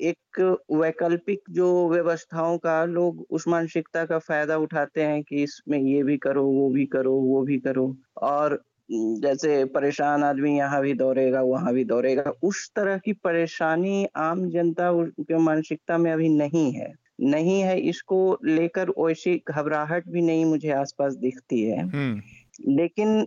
एक 0.00 0.40
वैकल्पिक 0.72 1.40
जो 1.50 1.68
व्यवस्थाओं 1.90 2.58
का 2.58 2.84
लोग 2.86 3.26
उस 3.30 3.48
मानसिकता 3.48 4.04
का 4.06 4.18
फ़ायदा 4.20 4.56
उठाते 4.58 5.02
हैं 5.02 5.22
कि 5.24 5.42
इसमें 5.42 5.78
ये 5.80 6.02
भी 6.02 6.16
करो, 6.18 6.44
वो 6.44 6.68
भी 6.70 6.86
करो, 6.86 7.12
वो 7.14 7.42
भी 7.42 7.58
करो 7.60 7.96
और 8.22 8.62
जैसे 8.92 9.64
परेशान 9.64 10.24
आदमी 10.24 10.56
यहाँ 10.56 10.80
भी 10.82 10.94
दौड़ेगा 10.94 11.42
वहाँ 11.42 11.72
भी 11.74 11.84
दौड़ेगा। 11.84 12.32
उस 12.42 12.70
तरह 12.76 12.98
की 12.98 13.12
परेशानी 13.12 14.06
आम 14.16 14.48
जनता 14.50 14.92
के 15.20 15.38
मानसिकता 15.38 15.98
में 15.98 16.12
अभी 16.12 16.28
नहीं 16.28 16.72
है। 16.72 16.92
नहीं 17.20 17.60
है 17.60 17.80
इसको 17.80 18.38
लेकर 18.44 18.90
वैसी 18.98 19.42
घबराहट 19.48 20.08
भी 20.08 20.22
नहीं 20.22 20.44
मुझे 20.44 20.70
आसपास 20.70 21.14
दिखती 21.14 21.62
है। 21.62 21.82
हम्म। 21.82 22.22
लेकिन 22.68 23.20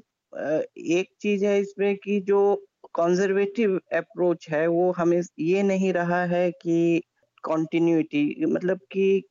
एक 0.78 1.10
चीज़ 1.22 1.46
है 1.46 1.60
इसमें 1.60 1.96
कि 1.96 2.20
जो 2.22 2.56
कंजर्वेटिव 2.96 3.80
अप्रोच 3.94 4.50
है 4.50 4.68
वो 4.68 4.92
हमें 4.92 5.22
ये 5.40 5.64
नहीं 5.64 5.94
रहा 5.94 6.24
है 6.26 6.52
कि 6.52 7.02
कॉन्टिन्यूटी 7.44 8.46
मतलब 8.46 8.80
कि 8.92 9.24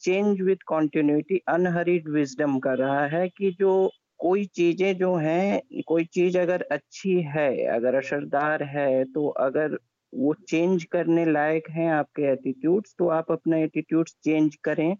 change 0.00 0.40
with 0.40 0.62
continuity 0.62 1.40
unheard 1.48 2.08
wisdom 2.08 2.58
कर 2.58 2.78
रहा 2.78 3.06
है 3.06 3.28
कि 3.28 3.56
जो 3.60 3.90
कोई 4.22 4.44
चीज़ें 4.54 4.96
जो 4.98 5.14
हैं 5.16 5.82
कोई 5.86 6.04
चीज़ 6.14 6.38
अगर 6.38 6.62
अच्छी 6.72 7.20
है 7.28 7.48
अगर 7.68 7.94
असरदार 7.94 8.62
है 8.66 9.04
तो 9.14 9.28
अगर 9.40 9.78
वो 10.12 10.34
चेंज 10.48 10.84
करने 10.92 11.24
लायक 11.26 11.70
हैं 11.70 11.90
आपके 11.92 12.22
एटीट्यूड्स 12.32 12.94
तो 12.98 13.08
आप 13.10 13.32
अपना 13.32 13.56
एटीट्यूड्स 13.58 14.16
चेंज 14.24 14.56
करें 14.64 14.96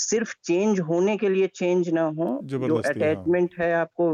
सिर्फ़ 0.00 0.34
चेंज 0.44 0.80
होने 0.80 1.16
के 1.16 1.28
लिए 1.28 1.46
चेंज 1.54 1.88
ना 1.90 2.02
हो 2.18 2.28
जो 2.44 2.76
अटैचमेंट 2.84 3.54
हाँ। 3.54 3.66
है 3.66 3.72
आपको 3.74 4.12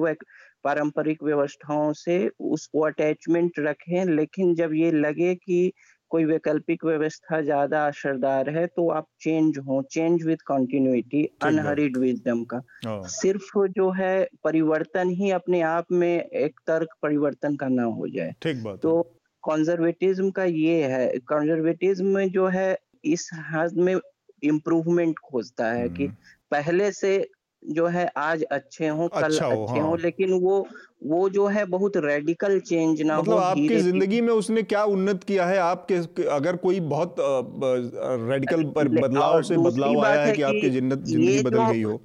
पारंपरिक 0.65 1.23
व्यवस्थाओं 1.23 1.93
से 1.95 2.19
उसको 2.51 2.81
अटैचमेंट 2.81 3.59
रखें 3.61 4.05
लेकिन 4.07 4.55
जब 4.55 4.75
ये 4.75 4.91
लगे 4.93 5.35
कि 5.35 5.73
कोई 6.11 6.25
वैकल्पिक 6.25 6.85
व्यवस्था 6.85 7.41
ज़्यादा 7.41 7.87
असरदार 7.87 8.51
है 8.51 8.67
तो 8.67 8.89
आप 8.91 9.07
चेंज 9.21 9.59
हो 9.59 9.83
change 9.91 10.25
with 10.25 10.43
continuity 10.43 11.25
unheard 11.43 11.97
wisdom 11.97 12.45
का 12.45 12.61
हाँ। 12.87 13.01
सिर्फ़ 13.09 13.67
जो 13.69 13.91
है 13.91 14.29
परिवर्तन 14.45 15.11
ही 15.11 15.31
अपने 15.31 15.61
आप 15.63 15.93
में 15.93 16.15
एक 16.19 16.61
तर्क 16.67 16.97
परिवर्तन 17.03 17.57
का 17.57 17.69
ना 17.69 17.85
हो 17.93 18.09
जाए 18.09 18.35
ठीक 18.43 18.63
बात 18.63 18.79
तो 18.79 19.01
कंजर्वेटिज्म 19.45 20.31
का 20.31 20.45
ये 20.45 20.83
है 20.85 21.07
कंजर्वेटिज्म 21.29 22.07
में 22.07 22.31
जो 22.31 22.47
है 22.49 22.77
इस 23.05 23.31
हद 23.51 23.77
में 23.79 23.95
इम्प्रूवमेंट 24.43 25.19
खोजता 25.19 25.67
है 25.67 25.89
कि 25.89 26.05
हम्म। 26.05 26.17
पहले 26.51 26.91
से 26.93 27.17
जो 27.63 27.87
है 27.87 28.11
आज 28.17 28.43
अच्छे 28.43 28.89
हों 28.89 29.09
कल 29.09 29.23
अच्छा 29.23 29.47
हो, 29.47 29.65
अच्छे 29.65 29.79
हाँ। 29.81 29.89
हों 29.89 29.99
लेकिन 29.99 30.33
वो 30.33 30.67
वो 31.05 31.29
जो 31.29 31.47
है 31.47 31.65
बहुत 31.65 31.97
रेडिकल 31.97 32.59
चेंज 32.61 33.03
ना 33.03 33.21
मतलब 33.21 33.33
हो 33.33 33.39
आपकी 33.39 33.79
ज़िंदगी 33.81 34.21
में 34.21 34.33
उसने 34.33 34.63
क्या 34.63 34.85
उन्नत 34.85 35.25
किया 35.25 35.47
है 35.47 35.59
आपके 35.59 35.95
अगर 36.27 36.57
कोई 36.57 36.81
बहुत 36.81 37.17
रेडिकल 37.21 38.65
बदलाव 38.65 39.43
से 39.43 39.57
बदलाव 39.59 40.05
आया 40.05 40.23
है 40.23 40.33
कि 40.33 40.43
आपकी 40.43 40.71
ज़िंदगी 40.71 41.43
बदल 41.43 41.71
गई 41.73 41.83
हो 41.83 42.01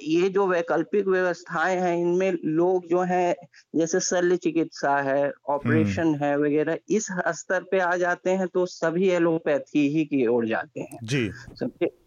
ये 0.00 0.28
जो 0.28 0.46
वैकल्पिक 0.46 1.08
व्यवस्थाएँ 1.08 1.76
हैं 1.76 1.96
इनमें 1.96 2.38
लोग 2.44 2.86
जो 2.86 3.00
हैं 3.00 3.34
जैसे 3.76 4.00
शल्य 4.00 4.36
चिकित्सा 4.36 4.96
है 5.00 5.32
ऑपरेशन 5.48 6.02
हम्म। 6.02 6.24
है 6.24 6.36
वगैरह 6.38 6.78
इस 6.88 7.06
स्तर 7.36 7.62
पे 7.62 7.78
आ 7.78 7.96
जाते 7.96 8.30
हैं 8.30 8.48
तो 8.48 8.64
सभी 8.66 9.08
एलोपैथी 9.08 9.88
ही 9.88 10.04
की 10.04 10.26
ओर 10.26 10.46
जाते 10.46 10.80
हैं 10.80 10.98
जी 11.02 11.30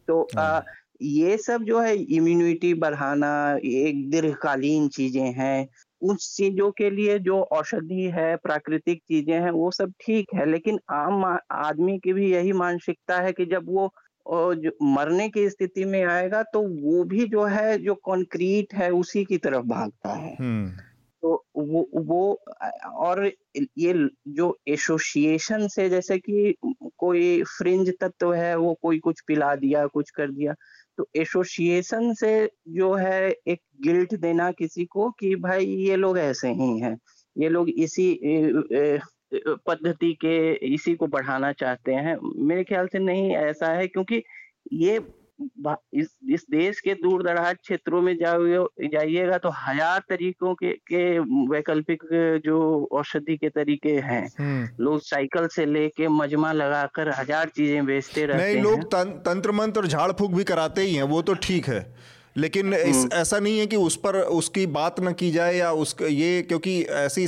तो 0.08 0.28
आ। 0.38 0.62
ये 1.02 1.38
सब 1.38 1.64
जो 1.64 1.80
है 1.80 1.96
इम्यूनिटी 1.96 2.74
बढ़ाना 2.76 3.32
एक 3.66 4.10
दीर्घकालीन 4.10 4.88
चीज़ें 4.90 5.32
हैं 5.34 5.68
उस 6.02 6.36
चीज़ों 6.38 6.70
के 6.72 6.90
लिए 6.90 7.18
जो 7.20 7.42
औषधि 7.52 8.10
है 8.14 8.36
प्राकृतिक 8.38 9.02
चीज़ें 9.02 9.34
हैं 9.36 9.52
वो 9.52 9.70
सब 9.72 9.94
ठीक 10.02 10.34
है 10.36 10.46
लेकिन 10.46 10.80
आम 10.94 11.24
आदमी 11.52 11.98
की 12.00 12.14
भी 12.14 12.32
यही 12.32 12.52
मानसिकता 12.54 13.20
है 13.20 13.32
कि 13.32 13.46
जब 13.46 13.70
वो 13.70 13.92
जो 14.56 14.72
मरने 14.86 15.28
की 15.30 15.50
स्थिति 15.50 15.86
में 15.86 16.04
आएगा 16.04 16.42
तो 16.44 16.62
वो 16.62 17.04
भी 17.04 17.28
जो 17.28 17.44
है 17.46 17.78
जो 17.78 17.96
कंक्रीट 18.06 18.74
है 18.74 18.90
उसी 18.94 19.24
की 19.26 19.38
तरफ़ 19.38 19.66
भागता 19.66 20.14
है 20.14 20.36
हम्म। 20.36 20.70
तो 21.24 21.44
वो 21.58 21.88
वो 22.04 22.40
और 22.98 23.26
ये 23.78 23.94
जो 24.30 24.58
एसोसिएशन 24.68 25.68
से 25.68 25.88
जैसे 25.90 26.18
कि 26.20 26.54
कोई 26.98 27.42
फ्रिंज 27.48 27.92
तत्व 28.02 28.34
है 28.34 28.56
वो 28.56 28.74
कोई 28.82 29.00
कुछ 29.00 29.22
पिला 29.28 29.54
दिया 29.56 29.86
कुछ 29.88 30.12
कर 30.12 30.32
दिया 30.32 30.54
तो 30.98 31.08
एसोसिएशन 31.16 32.14
से 32.14 32.50
जो 32.68 32.94
है 32.94 33.30
एक 33.48 33.62
गिल्ट 33.82 34.16
देना 34.16 34.52
किसी 34.52 34.86
को 34.86 35.10
कि 35.12 35.36
भाई 35.36 35.66
ये 35.66 35.96
लोग 35.96 36.18
ऐसे 36.18 36.52
ही 36.54 36.80
हैं। 36.80 36.98
ये 37.36 37.50
लोग 37.50 37.70
इसी 37.70 38.20
पद्धति 39.68 40.14
के 40.14 40.54
इसी 40.74 40.96
को 40.96 41.08
बढ़ाना 41.08 41.52
चाहते 41.52 41.94
हैं। 41.94 42.18
मेरे 42.46 42.64
ख्याल 42.64 42.88
से 42.88 43.00
नहीं 43.00 43.36
ऐसा 43.36 43.72
है 43.74 43.88
क्योंकि 43.88 44.24
ये 44.74 45.00
इस 45.40 46.08
इस 46.30 46.46
देश 46.52 46.80
के 46.80 46.94
दूर 46.96 47.24
दराज 47.24 47.56
क्षेत्रों 47.58 48.02
में 48.02 48.16
जाइएगा 48.16 49.38
तो 49.38 49.50
हज़ार 49.58 50.04
तरीकों 50.10 50.54
के 50.56 50.72
के 50.88 51.04
वैकल्पिक 51.50 52.04
जो 52.46 52.60
औषधि 52.94 53.38
के 53.38 53.50
तरीके 53.52 53.94
हैं 54.02 54.24
हम्म। 54.40 54.84
लोग 54.84 55.00
साइकिल 55.04 55.48
से 55.48 55.66
लेके 55.68 56.08
मजमा 56.14 56.52
लगाकर 56.54 57.10
हज़ार 57.12 57.50
चीज़ें 57.50 57.86
बेचते 57.86 58.26
रहते 58.26 58.44
नहीं 58.44 58.56
हैं 58.56 58.64
लोग 58.64 58.84
तं, 58.86 59.12
तंत्र 59.22 59.52
मंत्र 59.54 59.82
और 59.82 59.88
झाड़ 59.88 60.12
फूक 60.12 60.32
भी 60.32 60.44
कराते 60.46 60.82
ही 60.82 60.96
हैं 60.96 61.04
वो 61.06 61.22
तो 61.22 61.34
ठीक 61.42 61.68
है 61.68 61.86
लेकिन 62.38 62.74
इस 62.74 62.96
हम्म। 62.96 63.10
ऐसा 63.14 63.40
नहीं 63.40 63.60
है 63.60 63.66
कि 63.68 63.76
उस 63.78 63.96
पर 63.98 64.16
उसकी 64.16 64.66
बात 64.70 65.00
न 65.00 65.12
की 65.14 65.30
जाए 65.32 65.56
या 65.56 65.72
उस 65.74 65.96
ये 66.02 66.42
क्योंकि 66.42 66.82
ऐसी 66.96 67.26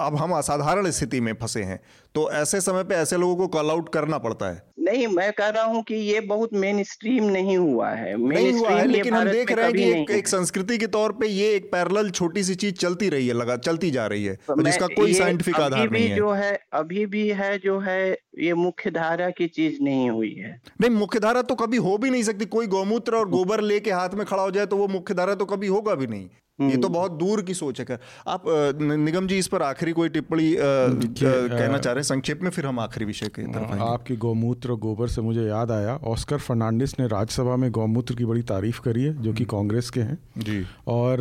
अब 0.00 0.16
हम 0.16 0.32
असाधारण 0.32 0.90
स्थिति 0.90 1.20
में 1.20 1.32
फंसे 1.34 1.62
हैं 1.62 1.80
तो 2.14 2.30
ऐसे 2.32 2.60
समय 2.60 2.84
पे 2.84 2.94
ऐसे 2.94 3.16
लोगों 3.16 3.36
को 3.36 3.46
कॉल 3.48 3.70
आउट 3.70 3.92
करना 3.92 4.18
पड़ता 4.18 4.48
है 4.48 4.62
नहीं 4.80 5.06
मैं 5.06 5.32
कह 5.32 5.48
रहा 5.48 5.64
हूँ 5.64 5.82
कि 5.82 5.94
ये 5.94 6.20
बहुत 6.26 6.54
मेन 6.54 6.82
स्ट्रीम 6.82 7.24
नहीं 7.24 7.56
हुआ 7.56 7.88
है। 7.90 8.16
नहीं 8.18 8.52
हुआ 8.52 8.70
है 8.70 8.86
लेकिन 8.86 9.14
हम 9.14 9.28
देख 9.28 9.52
रहे 9.52 9.64
हैं 9.64 9.74
कि 9.74 9.82
एक, 9.92 10.10
एक 10.10 10.28
संस्कृति 10.28 10.78
के 10.78 10.86
तौर 10.88 11.12
पे 11.12 11.26
ये 11.28 11.52
एक 11.54 11.70
पैरेलल 11.72 12.10
छोटी 12.10 12.44
सी 12.44 12.54
चीज़ 12.54 12.74
चलती 12.76 13.08
रही 13.08 13.28
है 13.28 13.34
लगा 13.34 13.56
चलती 13.58 13.90
जा 13.90 14.06
रही 14.06 14.24
है 14.24 14.34
तो 14.46 14.62
जिसका 14.62 14.86
कोई 14.86 15.14
साइंटिफिक 15.14 15.56
आधार 15.56 15.90
नहीं 15.90 16.08
है। 16.08 16.16
जो 16.16 16.30
है 16.32 16.58
अभी 16.72 17.06
भी 17.06 17.28
है 17.34 17.56
जो 17.58 17.78
है 17.78 18.00
ये 18.38 18.54
मुख्य 18.56 18.90
धारा 18.90 19.30
की 19.30 19.46
चीज़ 19.48 19.82
नहीं 19.82 20.10
हुई 20.10 20.34
है। 20.34 20.60
नहीं 20.80 20.90
मुख्य 20.90 21.20
धारा 21.20 21.42
तो 21.42 21.54
कभी 21.54 21.76
हो 21.78 21.96
भी 21.98 22.10
नहीं 22.10 22.22
सकती 22.22 22.44
कोई 22.50 22.66
गौमूत्र 22.68 23.16
और 23.16 23.28
गोबर 23.28 23.60
लेके 23.62 23.90
हाथ 23.92 24.14
में 24.14 24.26
खड़ा 24.26 24.42
हो 24.42 24.50
जाए 24.50 24.66
तो 24.66 24.76
वो 24.76 24.88
मुख्य 24.88 25.14
धारा 25.14 25.34
तो 25.34 25.44
कभी 25.46 25.66
होगा 25.66 25.94
भी 25.94 26.06
नहीं। 26.06 26.28
ये 26.60 26.76
तो 26.76 26.76
हम्म। 26.78 26.94
बहुत 26.94 27.12
दूर 27.14 27.42
की 27.42 27.54
सोच 27.54 27.80
है 27.80 27.98
आप 28.28 28.44
निगम 28.80 29.26
जी 29.26 29.38
इस 29.38 29.46
पर 29.48 29.62
आखिरी 29.62 29.92
कोई 29.92 30.08
टिप्पणी 30.10 30.54
कहना 30.58 31.78
चाह 31.78 31.92
रहे 31.92 31.94
हैं? 31.94 32.02
संक्षेप 32.04 32.42
में 32.42 32.50
फिर 32.50 32.66
हम 32.66 32.80
आखिरी 32.80 33.04
विषय 33.06 33.28
के 33.28 33.42
तरफ़ 33.52 33.82
आपकी 33.82 34.16
गौमूत्र 34.18 34.74
गोबर 34.80 35.08
से 35.08 35.20
मुझे 35.22 35.46
याद 35.46 35.70
आया 35.70 35.96
ऑस्कर 36.06 36.38
फर्नांडिस 36.40 36.98
ने 37.00 37.06
राज्यसभा 37.08 37.56
में 37.56 37.70
गौमूत्र 37.72 38.14
की 38.14 38.24
बड़ी 38.24 38.42
तारीफ़ 38.44 38.80
करी 38.80 39.04
है 39.04 39.12
जो 39.14 39.32
कि 39.32 39.44
हम्म। 39.44 39.50
कांग्रेस 39.50 39.90
के 39.90 40.00
हैं। 40.00 40.18
जी। 40.40 40.64
और 40.88 41.20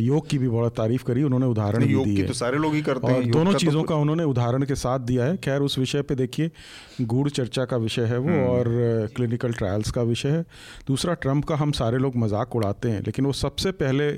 योग 0.00 0.28
की 0.30 0.38
भी 0.38 0.48
बड़ा 0.48 0.68
तारीफ़ 0.78 1.04
करी 1.04 1.22
उन्होंने 1.22 1.46
उदाहरण 1.48 1.86
दी 1.86 2.14
है 2.14 2.26
तो 2.26 2.34
सारे 2.34 2.58
लोग 2.58 2.74
ही 2.74 2.82
करते 2.82 3.12
हैं 3.12 3.30
दोनों 3.30 3.52
तो 3.52 3.58
चीज़ों 3.58 3.82
का 3.84 3.96
उन्होंने 3.96 4.24
उदाहरण 4.26 4.64
के 4.64 4.74
साथ 4.76 5.00
दिया 5.02 5.24
है। 5.24 5.36
खैर 5.38 5.60
उस 5.62 5.78
विषय 5.78 6.02
पे 6.02 6.14
देखिए 6.16 6.50
गूढ़ 7.02 7.28
चर्चा 7.30 7.64
का 7.64 7.76
विषय 7.78 8.04
है 8.04 8.18
वो 8.18 8.28
हम्म। 8.28 8.46
और 8.46 9.08
क्लिनिकल 9.16 9.52
ट्रायल्स 9.54 9.90
का 9.90 10.02
विषय 10.04 10.28
है। 10.30 10.44
दूसरा 10.86 11.14
ट्रंप 11.16 11.44
का 11.44 11.56
हम 11.56 11.72
सारे 11.74 11.98
लोग 11.98 12.16
मज़ाक 12.18 12.56
उड़ाते 12.56 12.90
हैं 12.90 13.02
लेकिन 13.02 13.26
वो 13.26 13.32
सबसे 13.34 13.70
पहले 13.74 14.10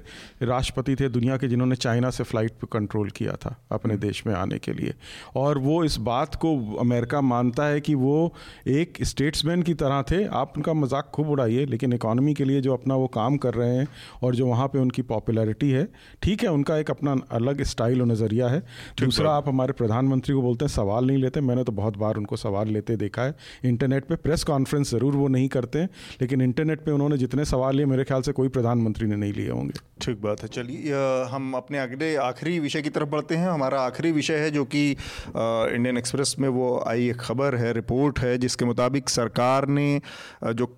राष्ट्रपति 0.52 0.96
थे 0.96 1.08
दुनिया 1.10 1.36
के 1.36 1.48
जिन्होंने 1.48 1.76
चाइना 1.78 2.10
से 2.10 2.24
फ़्लाइट 2.24 2.52
पर 2.52 2.68
कंट्रोल 2.72 3.10
किया 3.12 3.32
था 3.36 3.56
अपने 3.72 3.92
हम्म। 3.92 4.02
देश 4.02 4.22
में 4.26 4.34
आने 4.34 4.58
के 4.58 4.72
लिए। 4.74 4.94
और 5.36 5.58
वो 5.60 5.82
इस 5.84 5.96
बात 6.02 6.34
को 6.36 6.54
अमेरिका 6.80 7.20
मानता 7.22 7.66
है 7.66 7.80
कि 7.82 7.94
वो 7.96 8.34
एक 8.70 8.98
स्टेट्समैन 9.04 9.62
की 9.62 9.74
तरह 9.76 10.02
थे। 10.10 10.24
आप 10.34 10.52
उनका 10.56 10.72
मज़ाक 10.74 11.10
खूब 11.14 11.30
उड़ाइए 11.30 11.64
लेकिन 11.66 11.92
इकॉनमी 11.92 12.34
के 12.34 12.44
लिए 12.44 12.60
जो 12.60 12.72
अपना 12.72 12.96
वो 12.96 13.06
काम 13.12 13.36
कर 13.38 13.54
रहे 13.54 13.76
हैं 13.76 13.86
और 14.22 14.34
जो 14.34 14.46
वहाँ 14.46 14.66
पर 14.68 14.78
उनकी 14.78 15.02
पॉपुलैरिटी 15.04 15.70
है 15.70 15.86
ठीक 16.22 16.42
है 16.42 16.48
उनका 16.50 16.76
एक 16.78 16.90
अपना 16.90 17.16
अलग 17.32 17.62
स्टाइल 17.64 18.00
और 18.00 18.06
नज़रिया 18.06 18.48
है। 18.48 18.60
दूसरा 19.00 19.32
आप 19.32 19.48
हमारे 19.48 19.72
प्रधानमंत्री 19.74 20.34
को 20.34 20.42
बोलते 20.42 20.64
हैं 20.64 20.72
सवाल 20.72 21.06
नहीं 21.06 21.18
लेते। 21.18 21.40
मैंने 21.42 21.64
तो 21.64 21.72
बहुत 21.72 21.96
बार 21.98 22.16
उनको 22.16 22.36
सवाल 22.38 22.68
लेते 22.70 22.96
देखा 22.96 23.22
है। 23.22 23.34
इंटरनेट 23.64 24.04
पर 24.04 24.16
प्रेस 24.18 24.44
कॉन्फ्रेंस 24.44 24.90
ज़रूर 24.90 25.16
वो 25.16 25.28
नहीं 25.30 25.48
करते 25.48 25.84
लेकिन 26.20 26.40
इंटरनेट 26.42 26.80
पर 26.80 26.92
उन्होंने 26.92 27.18
जितने 27.18 27.44
सवाल 27.46 27.76
लिए 27.76 27.86
मेरे 27.86 28.04
ख्याल 28.04 28.22
से 28.22 28.32
कोई 28.32 28.48
प्रधानमंत्री 28.50 29.06
ने 29.06 29.16
नहीं 29.16 29.32
लिए 29.32 29.50
होंगे। 29.50 29.80
ठीक 30.00 30.20
बात। 30.22 30.41
है। 30.42 30.48
चलिए 30.48 30.92
हम 31.30 31.52
अपने 31.54 31.78
अगले, 31.78 32.14
आखिरी 32.18 32.58
विषय 32.60 32.82
की 32.82 32.90
तरफ़ 32.90 33.08
बढ़ते 33.08 33.36
हैं। 33.36 33.48
हमारा 33.48 33.80
आखिरी 33.82 34.12
विषय 34.12 34.38
है 34.38 34.50
जो 34.50 34.64
कि 34.66 34.90
इंडियन 34.90 35.98
एक्सप्रेस 35.98 36.34
में 36.38 36.48
वो 36.50 36.68
आई 36.88 37.08
एक 37.10 37.20
खबर 37.20 37.56
है, 37.56 37.72
रिपोर्ट 37.72 38.20
है, 38.20 38.36
जिसके 38.38 38.64
मुताबिक 38.64 39.08
सरकार 39.08 39.68
ने 39.68 40.00
जो 40.44 40.76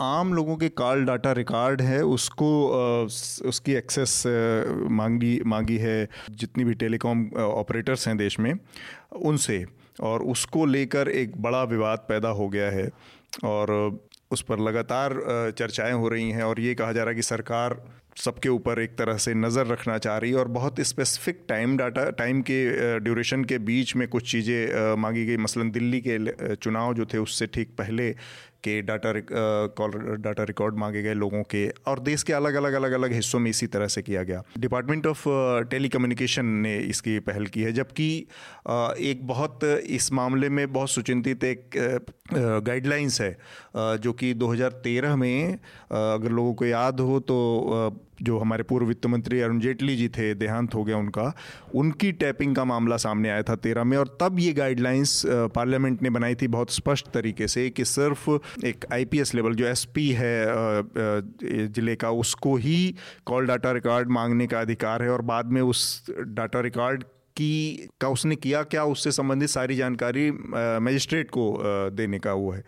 आम 0.00 0.32
लोगों 0.34 0.56
के 0.56 0.68
कॉल 0.70 1.04
डाटा 1.04 1.32
रिकॉर्ड 1.32 1.80
है, 1.82 2.02
उसको 2.06 2.50
उसकी 3.48 3.72
एक्सेस 3.74 4.22
मांगी 4.92 5.40
मांगी 5.46 5.76
है 5.78 6.08
जितनी 6.30 6.64
भी 6.64 6.74
टेलीकॉम 6.74 7.26
ऑपरेटर्स 7.38 8.06
हैं 8.08 8.16
देश 8.16 8.38
में, 8.40 8.52
उनसे। 9.22 9.64
और 10.00 10.22
उसको 10.24 10.64
लेकर 10.66 11.08
एक 11.10 11.36
बड़ा 11.42 11.62
विवाद 11.64 12.04
पैदा 12.08 12.28
हो 12.30 12.48
गया 12.48 12.70
है। 12.70 12.88
और 13.44 13.72
उस 14.30 14.42
पर 14.42 14.58
लगातार 14.60 15.14
चर्चाएँ 15.58 15.92
हो 15.92 16.08
रही 16.08 16.30
हैं 16.30 16.42
और 16.42 16.60
ये 16.60 16.74
कहा 16.74 16.92
जा 16.92 17.02
रहा 17.02 17.10
है 17.10 17.14
कि 17.14 17.22
सरकार 17.22 17.80
सबके 18.18 18.48
ऊपर 18.48 18.80
एक 18.80 18.96
तरह 18.98 19.16
से 19.16 19.34
नज़र 19.34 19.66
रखना 19.66 19.96
चाह 19.98 20.16
रही 20.18 20.30
है 20.30 20.36
और 20.36 20.48
बहुत 20.48 20.80
स्पेसिफिक 20.82 21.44
टाइम 21.48 21.76
डाटा 21.76 22.08
टाइम 22.18 22.40
के 22.42 22.58
ड्यूरेशन 23.00 23.44
के 23.44 23.58
बीच 23.68 23.94
में 23.96 24.06
कुछ 24.08 24.30
चीज़ें 24.30 24.94
मांगी 24.96 25.24
गई। 25.26 25.36
मसलन 25.36 25.70
दिल्ली 25.70 26.00
के 26.06 26.54
चुनाव 26.56 26.94
जो 26.94 27.06
थे 27.12 27.18
उससे 27.18 27.46
ठीक 27.46 27.74
पहले 27.78 28.10
के 28.64 28.80
डाटा 28.82 29.12
कॉल 29.78 29.92
डाटा 30.20 30.44
रिकॉर्ड 30.44 30.76
मांगे 30.78 31.02
गए 31.02 31.14
लोगों 31.14 31.42
के 31.50 31.66
और 31.86 32.00
देश 32.00 32.22
के 32.22 32.32
अलग 32.32 32.54
अलग 32.54 32.72
अलग 32.72 32.92
अलग 32.92 33.12
हिस्सों 33.12 33.38
में 33.38 33.50
इसी 33.50 33.66
तरह 33.66 33.88
से 33.88 34.02
किया 34.02 34.22
गया। 34.22 34.42
डिपार्टमेंट 34.58 35.06
ऑफ़ 35.06 35.24
टेलीकम्युनिकेशन 35.70 36.46
ने 36.62 36.76
इसकी 36.78 37.18
पहल 37.20 37.46
की 37.46 37.62
है, 37.62 37.72
जबकि 37.72 38.08
एक 39.02 39.26
बहुत 39.26 39.64
इस 39.64 40.12
मामले 40.12 40.48
में 40.48 40.72
बहुत 40.72 40.90
सुचिंतित 40.90 41.44
एक 41.44 41.70
गाइडलाइंस 42.34 43.20
है 43.20 43.36
जो 43.76 44.12
कि 44.12 44.34
2013 44.34 45.16
में 45.16 45.52
अगर 45.52 46.30
लोगों 46.30 46.54
को 46.54 46.64
याद 46.66 47.00
हो 47.00 47.20
तो 47.20 47.38
जो 48.22 48.38
हमारे 48.38 48.62
पूर्व 48.62 48.86
वित्त 48.86 49.06
मंत्री 49.06 49.40
अरुण 49.40 49.58
जेटली 49.60 49.96
जी 49.96 50.08
थे, 50.08 50.32
देहांत 50.34 50.74
हो 50.74 50.82
गया 50.84 50.96
उनका, 50.96 51.32
उनकी 51.74 52.10
टैपिंग 52.12 52.54
का 52.56 52.64
मामला 52.64 52.96
सामने 52.96 53.28
आया 53.30 53.42
था 53.42 53.54
तेरह 53.56 53.84
में 53.84 53.96
और 53.96 54.16
तब 54.20 54.38
ये 54.38 54.52
गाइडलाइंस 54.52 55.22
पार्लियामेंट 55.26 56.02
ने 56.02 56.10
बनाई 56.10 56.34
थी 56.34 56.48
बहुत 56.48 56.70
स्पष्ट 56.72 57.10
तरीके 57.14 57.48
से 57.48 57.68
कि 57.70 57.84
सिर्फ़ 57.84 58.30
एक 58.64 58.84
आईपीएस 58.92 59.34
लेवल 59.34 59.54
जो 59.54 59.66
एसपी 59.66 60.08
है 60.12 60.46
ज़िले 61.68 61.96
का, 61.96 62.10
उसको 62.10 62.56
ही 62.56 62.94
कॉल 63.26 63.46
डाटा 63.46 63.72
रिकॉर्ड 63.72 64.08
मांगने 64.10 64.46
का 64.46 64.60
अधिकार 64.60 65.02
है 65.02 65.10
और 65.10 65.22
बाद 65.22 65.52
में 65.52 65.60
उस 65.60 66.10
डाटा 66.10 66.60
रिकॉर्ड 66.60 67.04
की 67.38 67.88
का 68.00 68.08
उसने 68.08 68.36
किया 68.36 68.62
क्या 68.64 68.84
उससे 68.86 69.12
संबंधित 69.12 69.48
सारी 69.48 69.76
जानकारी 69.76 70.30
मजिस्ट्रेट 70.80 71.30
को 71.30 71.46
देने 71.90 72.18
का 72.18 72.32
वो 72.32 72.50
है। 72.50 72.62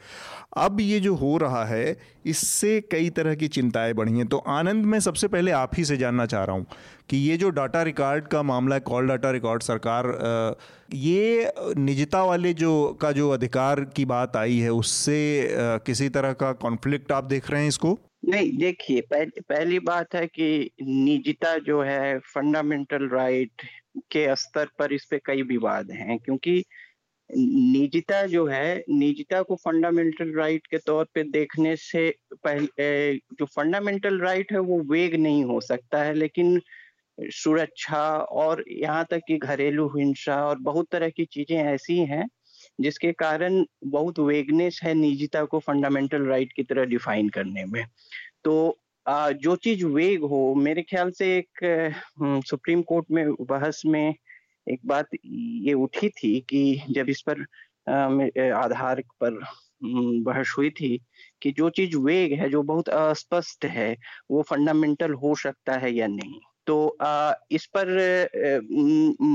अब 0.57 0.81
ये 0.81 1.01
जो 1.01 1.15
हो 1.15 1.37
रहा 1.39 1.65
है, 1.65 1.97
इससे 2.27 2.81
कई 2.93 3.11
तरह 3.11 3.35
की 3.35 3.49
चिंताएँ 3.49 3.93
बढ़ी 3.95 4.13
हैं। 4.13 4.27
तो 4.27 4.39
आनंद 4.49 4.87
मैं 4.87 5.01
सबसे 5.01 5.29
पहले 5.29 5.51
आप 5.53 5.71
ही 5.77 5.85
से 5.85 5.97
जानना 5.97 6.27
चाह 6.27 6.45
रहा 6.45 6.57
हूँ 6.57 6.67
कि 7.11 7.17
ये 7.19 7.37
जो 7.37 7.51
डाटा 7.51 7.83
रिकॉर्ड 7.83 8.27
का 8.27 8.43
मामला 8.43 8.75
है, 8.75 8.81
कॉल 8.81 9.09
डाटा 9.09 9.31
रिकॉर्ड 9.31 9.63
सरकार 9.63 10.57
ये 10.95 11.53
निजता 11.79 12.23
वाले 12.25 12.53
जो, 12.55 12.99
का 13.03 13.13
जो 13.13 13.31
अधिकार 13.31 13.85
की 13.97 14.05
बात 14.05 14.37
आई 14.37 14.59
है, 14.59 14.71
उससे 14.73 15.49
किसी 15.87 16.09
तरह 16.09 16.33
का 16.35 16.53
कॉन्फ्लिक्ट 16.63 17.13
आप 17.13 17.25
देख 17.25 17.51
रहे 17.51 17.61
हैं 17.61 17.69
इसको? 17.69 17.99
नहीं, 18.25 18.51
देखिए, 18.59 19.01
पहली 19.01 19.41
पहली 19.41 19.79
बात 19.81 20.15
है 20.15 20.27
कि 20.29 20.71
निजता 20.83 21.57
जो 21.59 21.81
है 21.83 22.19
फंडामेंटल 22.27 23.09
राइट 23.09 23.63
के 24.13 24.35
स्तर 24.37 24.69
पर 24.79 24.93
इस 24.93 25.05
पे 25.05 25.21
कई 25.27 25.43
विवाद 25.43 25.91
हैं, 25.91 26.19
क्योंकि 26.19 26.65
निजता 27.31 28.23
जो 28.27 28.47
है, 28.47 28.85
निजता 28.91 29.43
को 29.43 29.57
फंडामेंटल 29.57 30.33
राइट 30.35 30.67
के 30.67 30.79
तौर 30.79 31.07
पे 31.15 31.23
देखने 31.23 31.75
से 31.77 32.09
पहले, 32.35 33.15
जो 33.15 33.45
फंडामेंटल 33.47 34.21
राइट 34.21 34.53
है 34.53 34.59
वो 34.59 34.81
वेग 34.93 35.15
नहीं 35.15 35.45
हो 35.45 35.61
सकता 35.61 36.03
है, 36.03 36.15
लेकिन 36.15 36.61
सुरक्षा 37.19 38.03
और 38.17 38.65
यहाँ 38.71 39.07
तक 39.11 39.21
कि 39.29 39.37
घरेलू 39.39 39.87
हिंसा 39.89 40.37
और 40.47 40.59
बहुत 40.61 40.89
तरह 40.93 41.09
की 41.09 41.25
चीज़ें 41.25 41.57
ऐसी 41.57 41.99
हैं, 42.05 42.27
जिसके 42.81 43.13
कारण 43.13 43.65
बहुत 43.87 44.19
वेगनेस 44.19 44.81
है 44.85 44.95
निजता 44.95 45.45
को 45.45 45.59
फंडामेंटल 45.59 46.27
राइट 46.27 46.53
की 46.53 46.63
तरह 46.63 46.85
डिफाइन 46.85 47.29
करने 47.29 47.65
में। 47.65 47.85
तो 48.45 48.79
जो 49.11 49.57
चीज़ 49.57 49.85
वेग 49.87 50.25
हो 50.25 50.55
मेरे 50.55 50.83
ख्याल 50.83 51.11
से 51.11 51.27
एक 51.39 51.65
सुप्रीम 52.47 52.83
कोर्ट 52.83 53.07
में 53.11 53.33
बहस 53.41 53.83
में 53.87 54.15
एक 54.69 54.81
बात 54.87 55.07
ये 55.25 55.73
उठी 55.75 56.09
थी 56.09 56.41
कि 56.41 56.83
जब 56.91 57.09
इस 57.09 57.23
पर 57.29 57.45
आधार 58.53 59.03
पर 59.21 59.41
बहस 60.25 60.55
हुई 60.59 60.71
थी 60.71 61.01
कि 61.43 61.53
जो 61.53 61.71
चीज़ 61.71 61.97
वेग 61.97 62.33
है 62.33 62.51
जो 62.51 62.63
बहुत 62.63 62.89
अस्पष्ट 62.89 63.65
है 63.65 63.97
वो 64.31 64.43
फंडामेंटल 64.43 65.13
हो 65.13 65.35
सकता 65.35 65.77
है 65.79 65.93
या 65.95 66.07
नहीं। 66.07 66.41
तो 66.67 66.97
आ, 67.03 67.33
इस 67.51 67.67
पर 67.67 67.89
आ, 67.89 68.61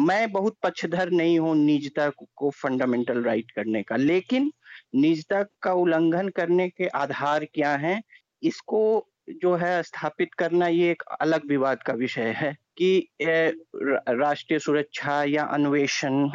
मैं 0.06 0.32
बहुत 0.32 0.56
पक्षधर 0.64 1.12
नहीं 1.12 1.40
हूँ 1.40 1.56
निजता 1.56 2.10
को 2.36 2.50
फंडामेंटल 2.50 3.24
राइट 3.24 3.52
करने 3.52 3.84
का 3.84 3.96
लेकिन 3.96 4.52
निजता 4.96 5.44
का 5.62 5.74
उल्लंघन 5.74 6.30
करने 6.30 6.70
के 6.70 6.88
आधार 6.88 7.46
क्या 7.46 7.76
हैं 7.76 8.02
इसको 8.44 8.82
जो 9.30 9.56
है 9.56 9.82
स्थापित 9.84 10.34
करना 10.34 10.68
ये 10.68 10.92
एक 10.92 11.04
अलग 11.22 11.48
विवाद 11.50 11.84
का 11.84 11.94
विषय 11.94 12.34
है 12.38 12.52
कि 12.78 13.08
राष्ट्रीय 14.10 14.60
सुरक्षा 14.60 15.24
या 15.24 15.44
अन्वेषण 15.44 16.30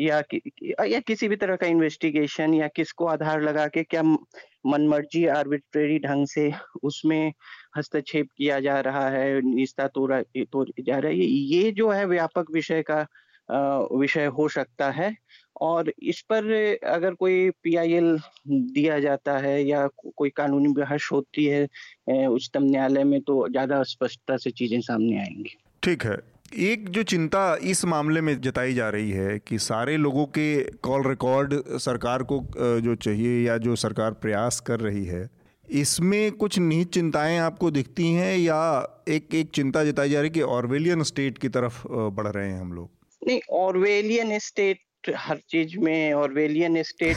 या 0.00 0.20
कि, 0.20 0.40
या 0.86 1.00
किसी 1.00 1.28
भी 1.28 1.36
तरह 1.36 1.56
का 1.56 1.66
इन्वेस्टिगेशन 1.66 2.54
या 2.54 2.68
किसको 2.68 3.06
आधार 3.06 3.42
लगा 3.42 3.66
के 3.66 3.82
क्या 3.82 4.02
मनमर्जी 4.02 5.26
आर्बिट्रेरी 5.26 5.98
ढंग 5.98 6.26
से 6.26 6.52
उसमें 6.82 7.32
हस्तक्षेप 7.76 8.28
किया 8.36 8.60
जा 8.60 8.80
रहा 8.80 9.08
है 9.08 9.40
निस्ता 9.40 9.86
तोड़ा 9.88 10.22
तो 10.22 10.64
जा 10.80 10.98
रहा 10.98 11.10
है 11.10 11.16
ये 11.16 11.70
जो 11.72 11.90
है 11.90 12.04
व्यापक 12.06 12.50
विषय 12.52 12.82
का 12.82 13.06
विषय 13.50 14.26
हो 14.38 14.48
सकता 14.48 14.90
है 14.90 15.14
और 15.60 15.92
इस 16.02 16.20
पर 16.32 16.50
अगर 16.86 17.14
कोई 17.14 17.50
पीआईएल 17.62 18.18
दिया 18.48 18.98
जाता 19.00 19.36
है 19.38 19.62
या 19.64 19.86
कोई 20.16 20.30
कानूनी 20.30 20.68
बहस 20.72 21.08
होती 21.12 21.44
है 21.44 22.26
उच्चतम 22.26 22.62
न्यायालय 22.62 23.04
में 23.04 23.20
तो 23.20 23.46
ज़्यादा 23.48 23.82
स्पष्टता 23.82 24.36
से 24.36 24.50
चीज़ें 24.50 24.80
सामने 24.80 25.18
आएँगी। 25.18 25.56
ठीक 25.82 26.04
है। 26.04 26.18
एक 26.56 26.88
जो 26.88 27.02
चिंता 27.02 27.40
इस 27.62 27.84
मामले 27.84 28.20
में 28.20 28.40
जताई 28.40 28.74
जा 28.74 28.88
रही 28.88 29.10
है 29.10 29.38
कि 29.38 29.58
सारे 29.58 29.96
लोगों 29.96 30.24
के 30.26 30.62
कॉल 30.82 31.06
रिकॉर्ड 31.08 31.54
सरकार 31.78 32.22
को 32.22 32.40
जो 32.56 32.94
चाहिए 32.94 33.46
या 33.46 33.56
जो 33.58 33.76
सरकार 33.76 34.12
प्रयास 34.12 34.60
कर 34.60 34.80
रही 34.80 35.04
है, 35.04 35.28
इसमें 35.68 36.32
कुछ 36.32 36.58
निहित 36.58 36.92
चिंताएँ 36.92 37.38
आपको 37.38 37.70
दिखती 37.70 38.12
हैं 38.12 38.36
या 38.38 38.60
एक 39.08 39.34
एक 39.34 39.50
चिंता 39.50 39.84
जताई 39.84 40.10
जा 40.10 40.20
रही 40.20 40.28
है 40.28 40.34
कि 40.34 40.42
ऑर्वेलियन 40.42 41.02
स्टेट 41.02 41.38
की 41.38 41.48
तरफ़ 41.48 41.82
बढ़ 41.88 42.26
रहे 42.26 42.50
हैं 42.50 42.60
हम 42.60 42.72
लोग? 42.72 42.90
नहीं 43.22 43.40
ऑर्वेलियन 43.50 44.38
स्टेट 44.38 45.10
हर 45.16 45.38
चीज़ 45.48 45.78
में 45.78 46.12
ऑर्वेलियन 46.12 46.82
स्टेट 46.82 47.16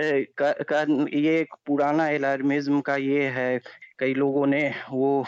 का, 0.00 0.52
का 0.52 0.80
ये 1.16 1.38
एक 1.40 1.54
पुराना 1.66 2.08
एलार्मिज्म 2.08 2.80
का 2.80 2.96
ये 2.96 3.28
है 3.28 3.60
कई 3.98 4.14
लोगों 4.14 4.46
ने 4.46 4.68
वो 4.90 5.24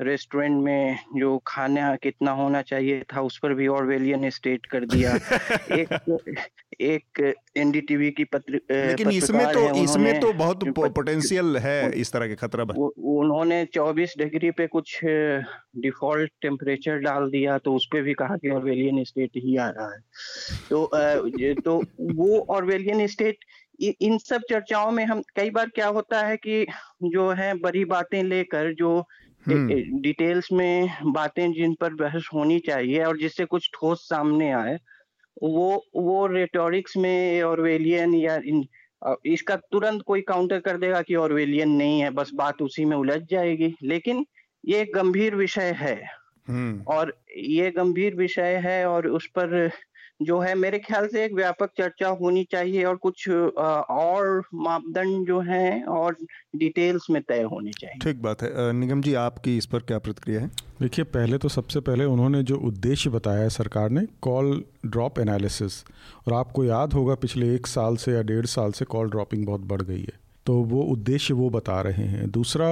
रेस्टोरेंट 0.00 0.64
में 0.64 0.98
जो 1.16 1.38
खाना 1.46 1.96
कितना 1.96 2.30
होना 2.30 2.62
चाहिए 2.62 3.04
था 3.14 3.20
उस 3.20 3.38
पर 3.38 3.54
भी 3.54 3.66
ऑर्वेलियन 3.66 4.30
स्टेट 4.30 4.66
कर 4.66 4.84
दिया। 4.84 5.14
एक 5.72 5.92
एक 6.80 7.34
एनडीटीवी 7.56 8.10
की 8.10 8.24
पत्र 8.24 8.60
लेकिन 8.70 9.10
इसमें 9.10 9.52
तो 9.52 9.82
इसमें 9.82 10.20
तो 10.20 10.32
बहुत 10.32 10.64
पोटेंशियल 10.68 11.56
है 11.56 11.92
इस 11.92 12.12
तरह 12.12 12.26
के 12.26 12.34
खतरा। 12.34 12.64
उन्होंने 12.64 13.66
24 13.76 14.18
डिग्री 14.18 14.50
पे 14.50 14.66
कुछ 14.66 15.00
डिफ़ॉल्ट 15.04 16.32
टेम्परेचर 16.42 16.98
डाल 16.98 17.30
दिया 17.30 17.58
तो 17.58 17.74
उस 17.74 17.86
पर 17.86 18.02
भी 18.02 18.14
कहा 18.14 18.36
कि 18.36 18.50
ऑर्वेलियन 18.50 19.04
स्टेट 19.04 19.30
ही 19.36 19.56
आ 19.56 19.68
रहा 19.68 19.92
है। 19.94 20.00
तो 20.70 20.90
तो 21.60 21.82
वो 22.00 22.46
ऑर्वेलियन 22.50 23.06
स्टेट 23.06 23.38
इन 23.80 24.18
सब 24.18 24.40
चर्चाओं 24.50 24.90
में 24.90 25.04
हम 25.04 25.22
कई 25.36 25.50
बार 25.50 25.68
क्या 25.68 25.86
होता 25.86 26.20
है 26.26 26.36
कि 26.36 26.66
जो 27.02 27.30
है 27.30 27.54
बड़ी 27.54 27.84
बातें 27.84 28.22
लेकर 28.24 28.74
जो 28.74 29.08
डिटेल्स 29.48 30.48
हम्म। 30.52 30.62
में 30.62 31.12
बातें 31.12 31.52
जिन 31.52 31.74
पर 31.74 31.94
बहस 31.94 32.28
होनी 32.34 32.58
चाहिए 32.58 33.04
और 33.04 33.18
जिससे 33.18 33.44
कुछ 33.44 33.70
ठोस 33.74 34.08
सामने 34.08 34.50
आए 34.52 34.78
वो 35.42 35.86
वो 35.96 36.26
रेटोरिक्स 36.26 36.96
में 36.96 37.42
ऑर्वेलियन 37.42 38.14
या 38.14 38.36
इन, 38.44 38.64
इसका 39.24 39.56
तुरंत 39.56 40.02
कोई 40.02 40.20
काउंटर 40.20 40.58
कर 40.58 40.76
देगा 40.76 41.02
कि 41.02 41.14
ऑर्वेलियन 41.14 41.70
नहीं 41.70 42.00
है 42.00 42.10
बस 42.10 42.30
बात 42.34 42.62
उसी 42.62 42.84
में 42.84 42.96
उलझ 42.96 43.20
जाएगी 43.30 43.74
लेकिन 43.82 44.26
ये 44.66 44.84
गंभीर 44.84 45.34
विषय 45.34 45.72
है 45.76 45.96
हम्म। 46.48 46.82
और 46.82 47.20
ये 47.36 47.70
गंभीर 47.70 48.14
विषय 48.14 48.60
है 48.64 48.84
और 48.86 49.06
उस 49.06 49.26
पर 49.26 49.70
जो 50.20 50.38
है 50.40 50.54
मेरे 50.54 50.78
ख्याल 50.78 51.06
से 51.06 51.24
एक 51.24 51.34
व्यापक 51.34 51.70
चर्चा 51.78 52.08
होनी 52.20 52.42
चाहिए 52.44 52.84
और 52.84 52.96
कुछ 52.96 53.28
और 53.28 54.42
मापदंड 54.54 55.26
जो 55.26 55.40
हैं 55.40 55.84
और 55.86 56.16
डिटेल्स 56.56 57.06
में 57.10 57.20
तय 57.22 57.42
होनी 57.42 57.70
चाहिए। 57.70 57.98
ठीक 58.02 58.22
बात 58.22 58.42
है। 58.42 58.72
निगम 58.72 59.02
जी 59.02 59.14
आपकी 59.16 59.56
इस 59.58 59.66
पर 59.66 59.78
क्या 59.80 59.98
प्रतिक्रिया 59.98 60.40
है? 60.40 60.50
देखिए 60.80 61.04
पहले 61.06 61.38
तो 61.38 61.48
सबसे 61.48 61.80
पहले 61.80 62.04
उन्होंने 62.04 62.42
जो 62.42 62.56
उद्देश्य 62.66 63.10
बताया 63.10 63.42
है 63.42 63.48
सरकार 63.50 63.90
ने 63.90 64.06
कॉल 64.22 64.62
ड्रॉप 64.86 65.18
एनालिसिस। 65.18 65.82
और 66.26 66.34
आपको 66.34 66.64
याद 66.64 66.92
होगा 66.92 67.14
पिछले 67.16 67.54
एक 67.54 67.66
साल 67.66 67.96
से 67.96 68.12
या 68.12 68.22
डेढ़ 68.22 68.46
साल 68.46 68.72
से 68.72 68.84
कॉल 68.86 69.10
ड्रॉपिंग 69.10 69.46
बहुत 69.46 69.60
बढ़ 69.66 69.82
गई 69.82 70.00
है। 70.00 70.27
तो 70.48 70.54
वो 70.64 70.82
उद्देश्य 70.82 71.34
वो 71.34 71.48
बता 71.50 71.80
रहे 71.80 72.04
हैं। 72.04 72.30
दूसरा 72.30 72.68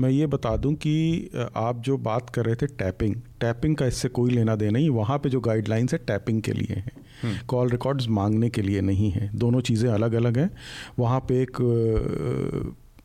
मैं 0.00 0.08
ये 0.10 0.26
बता 0.26 0.56
दूँ 0.56 0.74
कि 0.76 1.30
आप 1.56 1.80
जो 1.80 1.96
बात 2.00 2.30
कर 2.30 2.44
रहे 2.44 2.54
थे 2.54 2.66
टैपिंग 2.74 3.14
टैपिंग 3.40 3.76
का 3.76 3.86
इससे 3.86 4.08
कोई 4.10 4.30
लेना 4.30 4.56
देना 4.56 4.72
नहीं 4.72 4.88
वहाँ 4.90 5.18
पे 5.18 5.30
जो 5.30 5.40
गाइडलाइंस 5.40 5.92
है 5.92 5.98
टैपिंग 6.06 6.40
के 6.42 6.52
लिए 6.52 6.74
हैं। 6.74 7.40
कॉल 7.48 7.70
रिकॉर्ड्स 7.70 8.08
मांगने 8.10 8.50
के 8.50 8.62
लिए 8.62 8.80
नहीं 8.80 9.10
है। 9.10 9.30
दोनों 9.36 9.60
चीज़ें 9.60 9.88
अलग 9.90 10.14
अलग 10.14 10.38
हैं। 10.38 10.50
वहाँ 10.98 11.20
पे 11.28 11.42
एक 11.42 11.56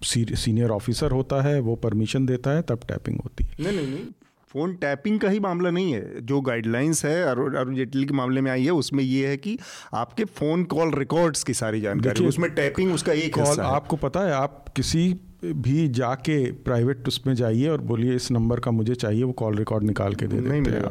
सीनियर 0.03 0.69
ऑफिसर 0.71 1.11
होता 1.11 1.41
है 1.41 1.59
वो 1.59 1.75
परमिशन 1.77 2.25
देता 2.25 2.51
है 2.51 2.61
तब 2.61 2.79
टैपिंग 2.87 3.19
होती 3.23 3.43
है। 3.43 3.51
नहीं 3.59 3.75
नहीं 3.75 3.87
नहीं। 3.87 4.05
फ़ोन 4.53 4.73
टैपिंग 4.73 5.19
का 5.19 5.29
ही 5.29 5.39
मामला 5.39 5.69
नहीं 5.69 5.93
है। 5.93 6.25
जो 6.25 6.41
गाइडलाइंस 6.41 7.05
है 7.05 7.21
अरुण 7.23 7.75
जेटली 7.75 8.05
के 8.05 8.13
मामले 8.13 8.41
में 8.41 8.51
आई 8.51 8.63
है 8.65 8.71
उसमें 8.71 9.03
ये 9.03 9.27
है 9.27 9.37
कि 9.37 9.57
आपके 9.93 10.23
फ़ोन 10.25 10.63
कॉल 10.63 10.93
रिकॉर्ड्स 10.95 11.43
की 11.43 11.53
सारी 11.53 11.81
जानकारी 11.81 12.27
उसमें 12.27 12.49
टैपिंग 12.51 12.93
उसका 12.93 13.13
एक 13.13 13.35
कॉल 13.35 13.59
आपको 13.59 13.95
पता 13.95 14.19
है 14.19 14.33
आप 14.33 14.65
किसी 14.75 15.19
भी 15.45 15.87
जाके 15.87 16.51
प्राइवेट 16.51 17.07
उसमें 17.07 17.33
जाइए 17.35 17.67
और 17.67 17.81
बोलिए 17.81 18.15
इस 18.15 18.31
नंबर 18.31 18.59
का 18.59 18.71
मुझे 18.71 18.95
चाहिए 18.95 19.23
वो 19.23 19.31
कॉल 19.31 19.55
रिकॉर्ड 19.55 19.83
निकाल 19.83 20.15
के 20.15 20.27
दे 20.27 20.39
नहीं 20.39 20.61
देते 20.61 20.89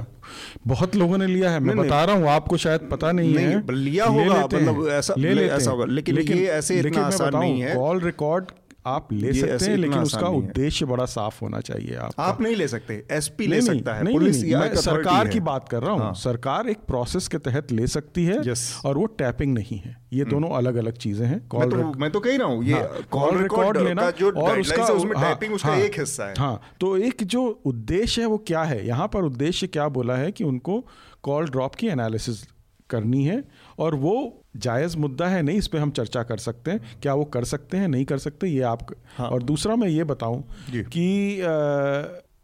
बहुत 0.67 0.97
लोगों 0.97 1.19
ने 1.19 1.27
लिया 1.27 1.51
है 1.51 1.61
मैं 1.61 1.77
बता 1.77 2.05
रहा 2.05 2.17
हूँ 2.17 2.29
आपको 2.29 2.57
शायद 2.57 2.89
पता 2.91 3.13
नहीं, 3.13 3.35
नहीं 3.35 3.47
है। 3.47 3.75
लिया 3.75 4.05
होगा 4.05 4.45
मतलब 4.45 4.89
ऐसा 4.89 5.15
ले 5.19 5.35
लेते 5.35 5.55
ऐसा 5.55 5.71
होगा। 5.71 5.85
लेकिन, 5.85 6.15
लेकिन 6.15 6.39
ये 6.39 6.47
ऐसे 6.47 6.79
इतना 6.81 7.03
आसान 7.03 7.37
नहीं 7.37 7.61
है। 7.61 7.75
कॉल 7.75 8.01
रिकॉर्ड 8.01 8.45
आप 8.89 9.13
ले 9.13 9.33
सकते 9.33 9.71
हैं 9.71 9.77
लेकिन 9.77 9.99
उसका 9.99 10.29
उद्देश्य 10.39 10.87
बड़ा 10.87 11.05
साफ़ 11.05 11.39
होना 11.43 11.61
चाहिए 11.61 11.97
आप 11.97 12.13
आप 12.19 12.41
नहीं 12.41 12.57
ले 12.57 12.69
सकते 12.69 13.05
एसपी 13.11 13.47
ले 13.47 13.61
सकता 13.63 13.95
है 13.95 14.13
पुलिस 14.13 14.43
मैं 14.45 14.75
सरकार 14.77 15.29
की 15.29 15.41
बात 15.41 15.69
कर 15.69 15.83
रहा 15.83 15.93
हूँ। 15.93 16.01
हाँ। 16.01 16.15
सरकार 16.15 16.69
एक 16.69 16.79
प्रोसेस 16.79 17.29
के 17.29 17.39
तहत 17.39 17.73
ले 17.73 17.87
सकती 17.87 18.25
है 18.25 18.39
और 18.85 18.99
वो 18.99 19.07
टैपिंग 19.07 19.55
नहीं 19.55 19.79
है। 19.79 19.97
ये 20.13 20.21
हम्म। 20.21 20.31
दोनों 20.31 20.51
अलग 20.51 20.75
अलग 20.77 20.97
चीज़ें 20.97 21.27
हैं। 21.27 21.47
कॉल 21.49 21.67
मैं, 21.67 21.93
तो, 21.93 21.99
मैं 21.99 22.11
तो 22.11 22.21
कह 22.21 22.37
रहा 22.37 22.49
हूँ 22.49 22.65
ये 22.65 22.83
कॉल 23.11 23.35
हाँ, 23.35 23.43
रिकॉर्ड 23.43 23.77
लेना 23.79 24.11
जो 24.11 24.31
और 24.31 24.61
उसका 24.61 24.85
उसमें 24.85 25.15
टैपिंग 25.15 25.51
हाँ, 25.51 25.57
उसका 25.57 25.75
एक 25.75 25.99
हिस्सा 26.01 26.25
है। 26.25 26.35
हाँ 26.39 26.61
तो 26.81 26.97
एक 26.97 27.23
जो 27.23 27.63
उद्देश्य 27.65 28.21
है 28.21 28.27
वो 28.27 28.39
क्या 28.39 28.63
है? 28.63 28.87
यहाँ 28.87 29.09
पर 29.09 29.25
उद्देश्य 29.25 29.67
क्या 29.67 29.89
बोला 29.89 30.17
है 30.17 30.33
कि 30.33 30.45
उनको 30.45 30.87
कॉल 31.23 31.49
ड्रॉप 31.49 31.75
की 31.75 31.87
एनालिसिस 31.87 32.47
करनी 32.91 33.25
है 33.25 33.43
और 33.79 33.95
वो 33.95 34.38
जायज़ 34.55 34.97
मुद्दा 34.99 35.27
है 35.29 35.43
नहीं 35.43 35.59
इस 35.59 35.67
पर 35.67 35.79
हम 35.79 35.91
चर्चा 35.93 36.23
कर 36.23 36.39
सकते 36.39 36.71
हैं 36.71 37.01
क्या 37.03 37.15
वो 37.15 37.25
कर 37.27 37.45
सकते 37.47 37.77
हैं 37.77 37.89
नहीं 37.89 38.05
कर 38.05 38.19
सकते 38.19 38.47
ये 38.47 38.63
आप 38.65 38.87
हाँ। 39.17 39.29
और 39.29 39.43
दूसरा 39.43 39.77
मैं 39.77 39.89
ये 39.89 40.05
बताऊँ 40.07 40.43
कि 40.71 41.07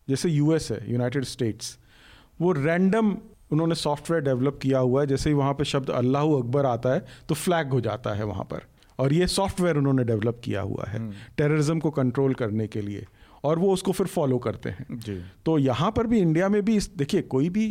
जैसे 0.09 0.29
यूएस 0.31 0.71
है 0.73 0.79
यूनाइटेड 0.91 1.25
स्टेट्स 1.27 1.79
वो 2.41 2.53
रैंडम 2.55 3.17
उन्होंने 3.53 3.75
सॉफ्टवेयर 3.77 4.23
डेवलप 4.25 4.59
किया 4.63 4.79
हुआ 4.81 5.01
है 5.01 5.07
जैसे 5.07 5.31
ही 5.31 5.35
वहाँ 5.37 5.55
पे 5.55 5.65
शब्द 5.65 5.91
अल्लाह 5.93 6.37
अकबर 6.37 6.67
आता 6.67 6.95
है 6.95 7.05
तो 7.29 7.35
फ्लैग 7.37 7.69
हो 7.69 7.81
जाता 7.81 8.15
है 8.15 8.25
वहाँ 8.25 8.45
पर 8.45 8.63
और 8.99 9.13
ये 9.13 9.27
सॉफ्टवेयर 9.29 9.77
उन्होंने 9.77 10.05
डेवलप 10.05 10.41
किया 10.45 10.61
हुआ 10.63 10.85
है 10.89 10.99
टेररिज्म 11.37 11.71
हम्म। 11.71 11.81
को 11.81 11.91
कंट्रोल 11.93 12.35
करने 12.35 12.67
के 12.67 12.81
लिए 12.81 13.07
और 13.45 13.59
वो 13.59 13.73
उसको 13.73 13.93
फिर 13.93 14.07
फॉलो 14.07 14.39
करते 14.39 14.71
हैं 14.71 14.99
जी। 14.99 15.21
तो 15.47 15.57
यहाँ 15.59 15.91
पर 15.91 16.07
भी 16.07 16.19
इंडिया 16.19 16.49
में 16.49 16.65
भी 16.65 16.79
देखिए 16.97 17.23
कोई 17.29 17.49
भी 17.49 17.67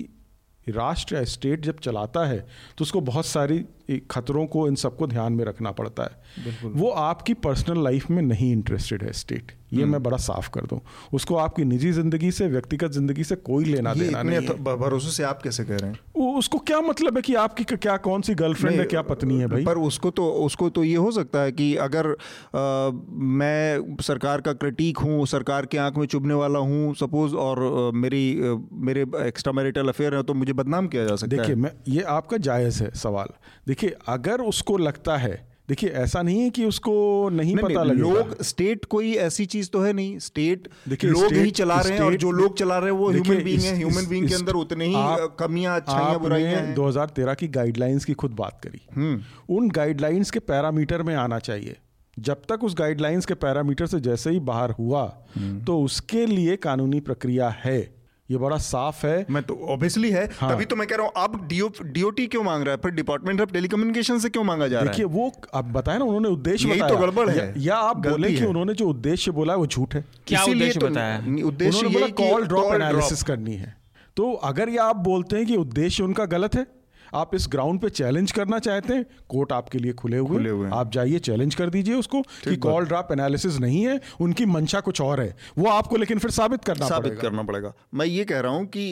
राष्ट्र 0.69 1.15
या 1.15 1.23
स्टेट 1.23 1.61
जब 1.61 1.79
चलाता 1.79 2.25
है 2.25 2.39
तो 2.77 2.81
उसको 2.81 3.01
बहुत 3.01 3.25
सारी 3.25 3.65
खतरों 4.11 4.45
को 4.47 4.67
इन 4.67 4.75
सबको 4.75 5.07
ध्यान 5.07 5.33
में 5.33 5.43
रखना 5.45 5.71
पड़ता 5.71 6.03
है। 6.03 6.23
वो 6.63 6.89
आपकी 6.89 7.33
पर्सनल 7.33 7.83
लाइफ 7.83 8.09
में 8.09 8.21
नहीं 8.21 8.51
इंटरेस्टेड 8.51 9.03
है 9.03 9.13
स्टेट। 9.13 9.51
ये 9.73 9.81
हम्म। 9.81 9.91
मैं 9.91 10.03
बड़ा 10.03 10.17
साफ़ 10.19 10.49
कर 10.49 10.65
दूँ। 10.65 10.79
उसको 11.13 11.35
आपकी 11.37 11.63
निजी 11.65 11.91
ज़िंदगी 11.91 12.31
से 12.31 12.47
व्यक्तिगत 12.47 12.91
ज़िंदगी 12.91 13.23
से 13.23 13.35
कोई 13.43 13.65
लेना 13.65 13.93
देना 13.93 14.23
नहीं 14.23 14.39
है। 14.39 14.77
भरोसे 14.77 15.11
से 15.11 15.23
आप 15.23 15.41
कैसे 15.41 15.63
कह 15.63 15.77
रहे 15.77 15.91
हैं? 15.91 15.99
उसको 16.33 16.57
क्या 16.59 16.79
मतलब 16.81 17.15
है 17.15 17.21
कि 17.21 17.35
आपकी 17.35 17.63
क्या 17.65 17.95
कौन 17.99 18.21
सी 18.21 18.33
गर्लफ्रेंड 18.35 18.79
है 18.79 18.85
क्या 18.85 19.01
पत्नी 19.03 19.39
है 19.39 19.47
भाई? 19.47 19.65
पर 19.65 19.77
उसको 19.79 20.09
तो 20.11 20.29
उसको 20.45 20.69
तो 20.69 20.83
ये 20.83 20.95
हो 20.95 21.11
सकता 21.11 21.39
है 21.39 21.51
कि 21.51 21.75
अगर 21.77 22.07
आ, 22.07 22.89
मैं 23.33 23.95
सरकार 24.01 24.41
का 24.41 24.53
क्रिटिक 24.55 24.97
हूँ 24.97 25.25
सरकार 25.27 25.65
के 25.65 25.77
आँख 25.77 25.97
में 25.97 26.05
चुभने 26.07 26.33
वाला 26.33 26.59
हूँ 26.61 26.93
सपोज़ 26.95 27.35
और 27.37 27.63
आ, 27.63 27.91
मेरी 27.97 28.23
आ, 28.41 28.55
मेरे 28.85 29.05
एक्स्ट्रा 29.17 29.53
मैरिटल 29.53 29.87
अफेयर 29.87 30.15
है 30.15 30.23
तो 30.23 30.33
मुझे 30.33 30.53
बदनाम 30.53 30.87
किया 30.87 31.05
जा 31.05 31.15
सकता 31.15 31.35
है। 31.35 31.41
देखिए 31.41 31.55
मैं 31.55 31.71
ये 31.87 32.01
आपका 32.11 32.37
जायज़ 32.39 32.83
है 32.83 32.91
सवाल। 32.95 33.33
देखिए 33.67 33.95
अगर 34.09 34.41
उसको 34.43 34.77
लगता 34.79 35.17
है 35.17 35.52
देखिए 35.69 35.89
ऐसा 35.89 36.21
नहीं 36.21 36.39
है 36.39 36.49
कि 36.49 36.65
उसको 36.65 37.29
नहीं, 37.29 37.55
नहीं 37.55 37.65
पता 37.65 37.83
लगे 37.83 37.99
लोग 37.99 38.41
स्टेट 38.43 38.85
कोई 38.85 39.13
ऐसी 39.15 39.45
चीज़ 39.45 39.69
तो 39.69 39.81
है 39.81 39.93
नहीं। 39.93 40.19
स्टेट 40.19 40.67
लोग 41.03 41.33
ही 41.33 41.51
चला 41.51 41.79
रहे 41.79 41.93
हैं 41.93 42.01
और 42.01 42.15
जो 42.15 42.31
लोग 42.31 42.57
चला 42.57 42.77
रहे 42.77 42.91
हैं 42.91 42.97
वो 42.97 43.09
ह्यूमन 43.09 43.43
बीइंग 43.43 43.61
है। 43.61 43.75
ह्यूमन 43.75 44.07
बीइंग 44.07 44.27
के 44.27 44.35
अंदर 44.35 44.53
उतने 44.53 44.85
ही 44.85 44.93
कमियाँ 45.39 45.75
अच्छाइयाँ 45.75 46.19
बुराइयाँ 46.19 46.51
हैं। 46.51 46.75
2013 46.75 47.33
की 47.33 47.47
गाइडलाइंस 47.47 48.05
की 48.05 48.13
खुद 48.13 48.31
बात 48.31 48.59
करी। 48.63 48.81
हम्म। 48.95 49.21
उन 49.55 49.69
गाइडलाइंस 49.69 50.31
के 50.31 50.39
पैरामीटर 50.39 51.03
में 51.03 51.15
आना 51.15 51.39
चाहिए। 51.39 51.77
जब 52.19 52.41
तक 52.49 52.63
उस 52.63 52.75
गाइडलाइंस 52.79 53.25
के 53.25 53.33
पैरामीटर 53.33 53.85
से 53.85 53.99
जैसे 53.99 54.29
ही 54.29 54.39
बाहर 54.39 54.71
हुआ 54.71 55.17
हम्म। 55.35 55.63
तो 55.63 55.81
उसके 55.81 56.25
लिए 56.25 56.55
कानूनी 56.55 56.99
प्रक्रिया 56.99 57.49
है। 57.49 58.02
ये 58.33 58.39
बड़ा 58.39 58.57
साफ़ 58.57 59.05
है। 59.05 59.25
मैं 59.29 59.43
तो 59.43 59.55
ऑब्वियसली 59.69 60.09
है। 60.09 60.29
हाँ। 60.37 60.49
तभी 60.51 60.65
तो 60.65 60.75
मैं 60.75 60.87
कह 60.87 60.95
रहा 60.95 61.05
हूँ 61.05 61.13
अब 61.17 61.47
डीओ 61.47 61.69
डीओटी 61.83 62.27
क्यों 62.27 62.43
मांग 62.43 62.63
रहा 62.63 62.71
है? 62.71 62.77
फिर 62.77 62.91
डिपार्टमेंट 62.91 63.41
ऑफ़ 63.41 63.51
टेलीकम्युनिकेशन 63.51 64.19
से 64.19 64.29
क्यों 64.29 64.43
मांगा 64.43 64.67
जा 64.67 64.79
रहा 64.79 64.85
है? 64.85 64.91
देखिए 64.91 65.05
वो 65.05 65.31
आप 65.53 65.65
बताए 65.65 65.97
ना 65.97 66.05
उन्होंने 66.05 66.29
उद्देश्य 66.29 66.69
यही 66.69 66.81
तो 66.81 66.97
गड़बड़ 66.97 67.29
है। 67.29 67.37
या, 67.37 67.53
या 67.57 67.75
आप 67.75 67.97
बोले 67.97 68.33
कि 68.33 68.45
उन्होंने 68.45 68.73
जो 68.73 68.87
उद्देश्य 68.87 69.31
बोला 69.31 69.53
है 69.53 69.59
वो 69.59 69.67
झूठ 69.67 69.95
है। 69.95 70.05
क्या 70.27 70.43
उद्देश्य 70.43 70.79
तो 70.79 70.87
बताया? 70.87 71.17
उद्देश्य 71.45 72.11
कॉल 72.11 72.47
ड्रॉप 72.47 72.73
एनालिसिस 72.73 73.23
करनी 73.23 73.55
है। 73.55 73.75
तो 74.17 74.31
अगर 74.43 74.69
ये 74.69 74.77
आप 74.77 74.95
बोलते 74.95 75.35
हैं 75.35 75.45
कि 75.45 75.55
उद्देश्य 75.55 76.03
उनका 76.03 76.25
गलत 76.25 76.55
है 76.55 76.65
आप 77.13 77.35
इस 77.35 77.47
ग्राउंड 77.51 77.79
पे 77.79 77.89
चैलेंज 77.89 78.31
करना 78.31 78.59
चाहते 78.59 78.93
हैं 78.93 79.05
कोर्ट 79.29 79.51
आपके 79.51 79.77
लिए 79.77 79.93
खुले 79.93 80.17
हुए, 80.17 80.29
खुले 80.29 80.49
हुए 80.49 80.69
आप 80.73 80.91
जाइए 80.91 81.19
चैलेंज 81.19 81.55
कर 81.55 81.69
दीजिए 81.69 81.95
उसको 81.95 82.21
कि 82.21 82.55
कॉल 82.57 82.85
ड्राप 82.85 83.11
एनालिसिस 83.11 83.59
नहीं 83.59 83.83
है 83.85 83.99
उनकी 84.21 84.45
मंशा 84.45 84.79
कुछ 84.79 85.01
और 85.01 85.21
है। 85.21 85.35
वो 85.57 85.69
आपको 85.69 85.97
लेकिन 85.97 86.19
फिर 86.19 86.31
साबित 86.31 86.63
करना 86.63 86.87
साबित 86.87 87.11
पड़ेगा। 87.11 87.29
करना 87.29 87.43
पड़ेगा। 87.43 87.73
मैं 87.93 88.05
ये 88.05 88.25
कह 88.25 88.39
रहा 88.39 88.51
हूँ 88.51 88.65
कि 88.67 88.91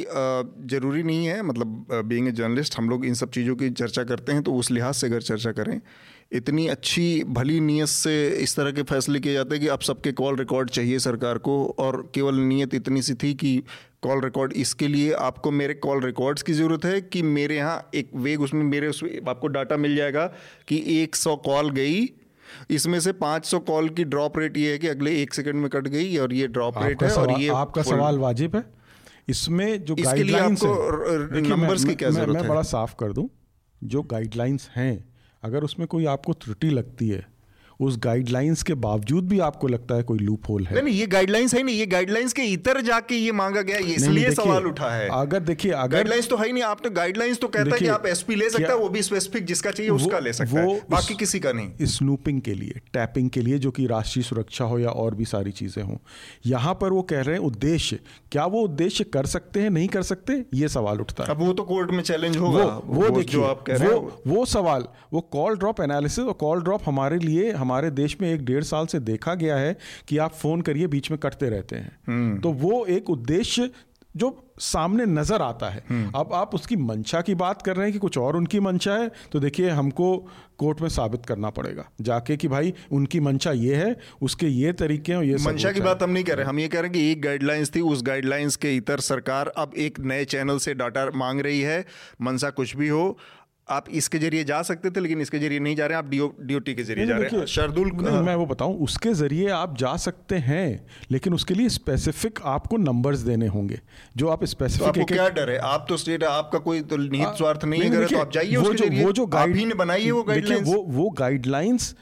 ज़रूरी 0.68 1.04
नहीं 1.04 1.26
है 1.26 1.42
मतलब 1.42 2.02
बींग 2.06 2.28
ए 2.28 2.32
जर्नलिस्ट 2.32 2.78
हम 2.78 2.90
लोग 2.90 3.06
इन 3.06 3.14
सब 3.14 3.30
चीज़ों 3.30 3.56
की 3.56 3.70
चर्चा 3.70 4.04
करते 4.04 4.32
हैं 4.32 4.44
तो 4.44 4.54
उस 4.54 4.72
लिहाज 4.72 4.94
से 4.94 5.08
अगर 5.08 5.22
चर्चा 5.22 5.52
करें 5.52 5.80
इतनी 6.32 6.68
अच्छी 6.68 7.24
भली 7.28 7.60
नीयत 7.60 7.88
से 7.88 8.14
इस 8.44 8.56
तरह 8.56 8.72
के 8.72 8.84
फैसले 8.84 9.20
किए 9.20 9.34
जाते 9.34 9.56
हैं 9.56 9.62
कि 9.62 9.68
अब 9.68 9.80
सबके 9.80 10.12
कॉल 10.12 10.36
रिकॉर्ड 10.36 10.70
चाहिए 10.70 11.00
सरकार 11.00 11.38
को 11.38 11.56
और 11.80 12.12
केवल 12.16 12.36
नीयत 12.36 12.74
इतनी 12.74 13.02
सी 13.02 13.14
थी 13.14 13.34
कि 13.34 13.64
कॉल 14.02 14.22
रिकॉर्ड 14.22 14.54
इसके 14.54 14.88
लिए 14.88 15.12
आपको 15.22 15.52
मेरे 15.52 15.74
कॉल 15.74 16.04
रिकॉर्ड्स 16.06 16.44
की 16.44 16.54
ज़रूरत 16.54 16.86
है 16.86 17.02
कि 17.02 17.22
मेरे 17.22 17.56
यहाँ 17.56 17.90
एक 17.96 18.10
वेग 18.16 18.42
उसमें 18.42 18.64
मेरे 18.64 18.88
उसमें 18.88 19.20
आपको 19.30 19.48
डाटा 19.48 19.78
मिल 19.78 19.96
जाएगा 19.96 20.26
कि 20.68 20.84
एक 21.02 21.16
सौ 21.16 21.36
कॉल 21.46 21.70
गई। 21.72 22.10
इसमें 22.72 23.00
से 23.00 23.12
500 23.14 23.60
कॉल 23.68 23.90
की 23.90 24.04
ड्रॉप 24.06 24.38
रेट 24.40 24.58
ये 24.58 24.72
है 24.72 24.78
कि 24.78 24.88
अगले 24.88 25.22
एक 25.22 25.34
सेकंड 25.34 25.56
में 25.56 25.70
कट 25.70 25.88
गई 25.88 26.18
और 26.18 26.34
ये 26.34 26.48
ड्रॉप 26.48 26.78
रेट 26.84 27.04
है 27.04 27.12
और 27.16 27.40
ये 27.42 27.50
आपका 27.50 27.82
सवाल 27.84 28.18
वाजिब 28.20 28.56
है। 28.56 28.64
इसमें 29.30 29.84
जो 29.86 29.96
गाइडलाइंस 29.96 30.64
नंबर्स 30.64 31.86
की 31.86 31.96
क्या 31.96 32.10
ज़रूरत 32.10 32.36
है? 32.36 32.42
मैं 32.42 32.50
बड़ा 32.50 32.62
साफ़ 32.72 32.96
कर 33.00 33.14
दूँ 33.14 33.30
जो 33.82 34.02
गाइडलाइंस 34.12 34.70
हैं 34.76 35.11
अगर 35.44 35.64
उसमें 35.64 35.88
कोई 35.88 36.06
आपको 36.06 36.34
त्रुटि 36.34 36.70
लगती 36.70 37.10
है 37.10 37.31
उस 37.82 37.98
गाइडलाइंस 38.00 38.64
के 38.64 38.74
बावजूद 38.78 39.28
भी 39.28 39.40
आपको 39.40 39.68
लगता 39.68 39.96
है 39.96 40.04
कोई 40.04 40.20
लूप 40.20 40.50
होल 40.50 40.66
है? 40.66 40.82
नहीं 40.84 40.96
ये 40.96 41.06
गाइडलाइंस 41.08 41.54
है 41.56 41.64
नहीं 41.64 41.76
ये 41.76 41.86
गाइडलाइंस 41.86 42.34
के 42.34 42.42
इतर 42.44 42.82
जाके 42.82 43.16
ये 43.16 43.32
मांगा 43.32 43.62
गया 43.62 43.78
ये 43.78 43.94
इसलिए 43.96 44.32
सवाल 44.32 44.66
उठा 44.68 44.90
है। 44.90 45.08
अगर 45.12 45.40
देखिए 45.42 45.72
अगर 45.72 45.94
गाइडलाइंस 45.94 46.30
तो 46.30 46.38
है 46.38 46.46
ही 46.46 46.54
नहीं 46.54 46.64
आपने 46.64 46.90
गाइडलाइंस 46.92 47.40
तो 47.40 47.48
कहता 47.48 47.74
है 47.74 47.80
कि 47.80 47.88
आप 47.88 48.06
एसपी 48.06 48.36
ले 48.36 48.50
सकता 48.50 48.72
है 48.74 48.78
वो 48.78 48.90
भी 48.90 49.02
स्पेसिफिक 49.02 49.46
जिसका 49.46 49.72
चाहिए 49.72 49.92
उसका 49.92 50.20
ले 50.20 50.34
सकता 50.34 50.60
है 50.60 50.80
बाकी 50.92 51.16
किसी 51.16 51.40
का 51.40 51.52
नहीं। 51.52 51.86
स्नूपिंग 51.88 52.42
के 52.42 52.54
लिए 52.54 52.82
टैपिंग 52.94 53.30
के 53.30 53.42
लिए 53.42 53.60
जो 53.60 53.72
कि 53.72 53.86
राष्ट्रीय 53.88 54.24
सुरक्षा 54.24 54.66
हो 54.66 54.80
या 54.80 54.90
और 55.02 55.16
भी 55.16 55.26
सारी 55.26 55.52
चीज़ें 55.54 55.84
हो। 55.84 56.00
यहाँ 56.46 56.74
पर 56.82 56.94
वो 56.94 57.02
कह 57.04 57.22
रहे 57.22 57.36
हैं 57.36 57.44
उद्देश्य। 57.44 58.00
क्या 58.32 58.46
वो 58.46 58.62
उद्देश्य 58.62 59.04
कर 59.14 59.26
सकते 59.26 59.62
हैं 59.62 59.70
नहीं 59.70 59.88
कर 59.88 60.04
सकते? 60.04 60.34
ये 60.54 60.68
सवाल 60.70 61.02
उठता 61.02 61.24
है। 61.24 61.30
अब 61.30 61.40
वो 61.40 61.52
तो 61.54 61.64
कोर्ट 61.64 61.92
में 61.92 62.04
चैलेंज 62.04 62.38
होगा 62.38 62.64
वो, 62.64 63.02
वो 63.02 63.10
देखिए 63.10 63.44
आप 63.46 63.64
कह 63.68 63.76
रहे 63.76 63.90
वो 63.90 64.22
वो 64.28 64.46
सवाल 64.48 64.88
वो 65.14 65.22
कॉल 65.32 65.58
ड्रॉप 65.58 65.82
एनालिसिस 65.82 66.26
और 66.26 66.34
कॉल 66.40 66.62
ड्रॉप 66.62 66.82
हमारे 66.86 67.18
लिए 67.20 67.52
हमारे 67.52 67.71
देश 67.92 68.18
में 68.22 68.32
एक 68.34 68.46
डेढ़ 68.46 68.64
साल 68.64 68.86
से 68.86 69.00
देखा 69.02 69.36
गया 69.36 69.56
है 69.58 69.78
कि 70.08 70.18
आप 70.18 70.34
फ़ोन 70.34 70.62
करिए 70.62 70.88
बीच 70.88 71.12
में 71.12 71.20
कटते 71.20 71.50
रहते 71.50 71.76
हैं। 71.76 71.98
हम्म। 72.08 72.40
तो 72.40 72.52
वो 72.52 72.86
एक 72.88 73.10
उद्देश्य 73.10 73.70
जो 74.16 74.30
सामने 74.60 75.06
नज़र 75.06 75.42
आता 75.42 75.70
है। 75.70 75.84
हम्म। 75.90 76.12
अब 76.16 76.34
आप 76.34 76.56
उसकी 76.56 76.76
मंशा 76.76 77.22
की 77.22 77.36
बात 77.36 77.62
कर 77.62 77.76
रहे 77.76 77.86
हैं 77.86 77.94
कि 77.94 78.00
कुछ 78.00 78.18
और 78.18 78.36
उनकी 78.36 78.60
मंशा 78.60 78.94
है 78.94 79.12
तो 79.32 79.40
देखिए 79.40 79.70
हमको 79.70 80.16
कोर्ट 80.58 80.82
में 80.82 80.88
साबित 80.90 81.26
करना 81.26 81.50
पड़ेगा। 81.50 81.88
जाके 82.02 82.38
कि 82.38 82.48
भाई 82.48 82.74
उनकी 82.92 83.20
मंशा 83.20 83.52
ये 83.52 83.76
है 83.76 83.96
उसके 84.22 84.48
ये 84.48 84.74
तरीके 84.74 85.14
हैं 85.14 85.22
ये 85.24 85.38
मंशा 85.42 85.72
की 85.72 85.82
बात 85.82 86.04
हम 86.04 86.10
नहीं 86.10 86.24
कर 86.24 86.38
रहे। 86.38 86.46
हम 86.46 86.60
ये 86.60 86.68
कह 86.68 86.80
रहे 86.80 86.88
हैं 86.88 86.94
कि 86.94 87.12
एक 87.12 87.22
गाइडलाइंस 87.22 87.76
थी 87.76 87.82
उस 87.82 88.04
गाइडलाइंस 88.04 88.56
के 88.56 88.76
इतर 88.76 89.00
सरकार 89.00 89.48
अब 89.58 89.72
एक 89.78 90.00
नए 90.00 90.26
चैनल 90.26 90.58
से 90.58 90.74
डाटा 90.74 91.10
मांग 91.16 91.42
रही 91.42 91.62
है। 91.62 91.86
मंशा 92.22 92.50
कुछ 92.50 92.76
भी 92.76 92.88
हो 92.88 93.18
आप 93.72 93.86
इसके 93.92 94.20
ज़रिए 94.20 94.44
जा 94.44 94.62
सकते 94.62 94.90
थे 94.92 95.00
लेकिन 95.00 95.22
इसके 95.22 95.40
ज़रिए 95.40 95.60
नहीं 95.60 95.76
जा 95.76 95.86
रहे 95.86 95.98
आप 95.98 96.10
डीओ 96.10 96.28
डीओटी 96.42 96.74
के 96.74 96.84
ज़रिए 96.84 97.06
जा 97.06 97.18
रहे 97.18 97.40
हैं। 97.40 97.46
शरदुल 97.48 97.92
मैं 98.26 98.36
वो 98.36 98.46
बताऊँ 98.46 98.78
उसके 98.84 99.14
ज़रिए 99.14 99.50
आप 99.52 99.78
जा 99.78 99.96
सकते 99.98 100.36
हैं 100.46 100.68
लेकिन 101.12 101.34
उसके 101.34 101.54
लिए 101.54 101.70
स्पेसिफिक 101.70 102.40
आपको 102.46 102.78
नंबर्स 102.78 103.20
देने 103.22 103.48
होंगे 103.48 103.80
जो 104.18 104.30
आप 104.30 104.46
स्पेसिफिक 104.46 104.84
तो 104.84 104.90
आपको 104.92 105.06
क्या 105.06 105.28
डर 105.30 105.50
है? 105.50 105.58
आप 105.58 105.86
तो 105.90 105.98
स्टेट 105.98 106.24
आपका 106.24 106.60
कोई 106.60 106.82
तो 106.84 106.98
निहित 106.98 107.38
स्वार्थ 107.38 107.66
नहीं 107.66 107.82
है 107.82 108.08
तो 108.08 108.18
आप 108.20 108.32
जाइए 108.32 108.56
वो 108.58 108.74
जो 108.74 108.90
वो 109.04 109.12
जो 109.12 109.26
गाइड 109.36 109.76
बनाई 109.76 110.04
है 110.04 110.12
वो 110.12 110.24
गाइडलाइंस 110.24 110.68
वो 110.68 110.82
वो 110.90 111.10
गाइडलाइंस 111.20 111.96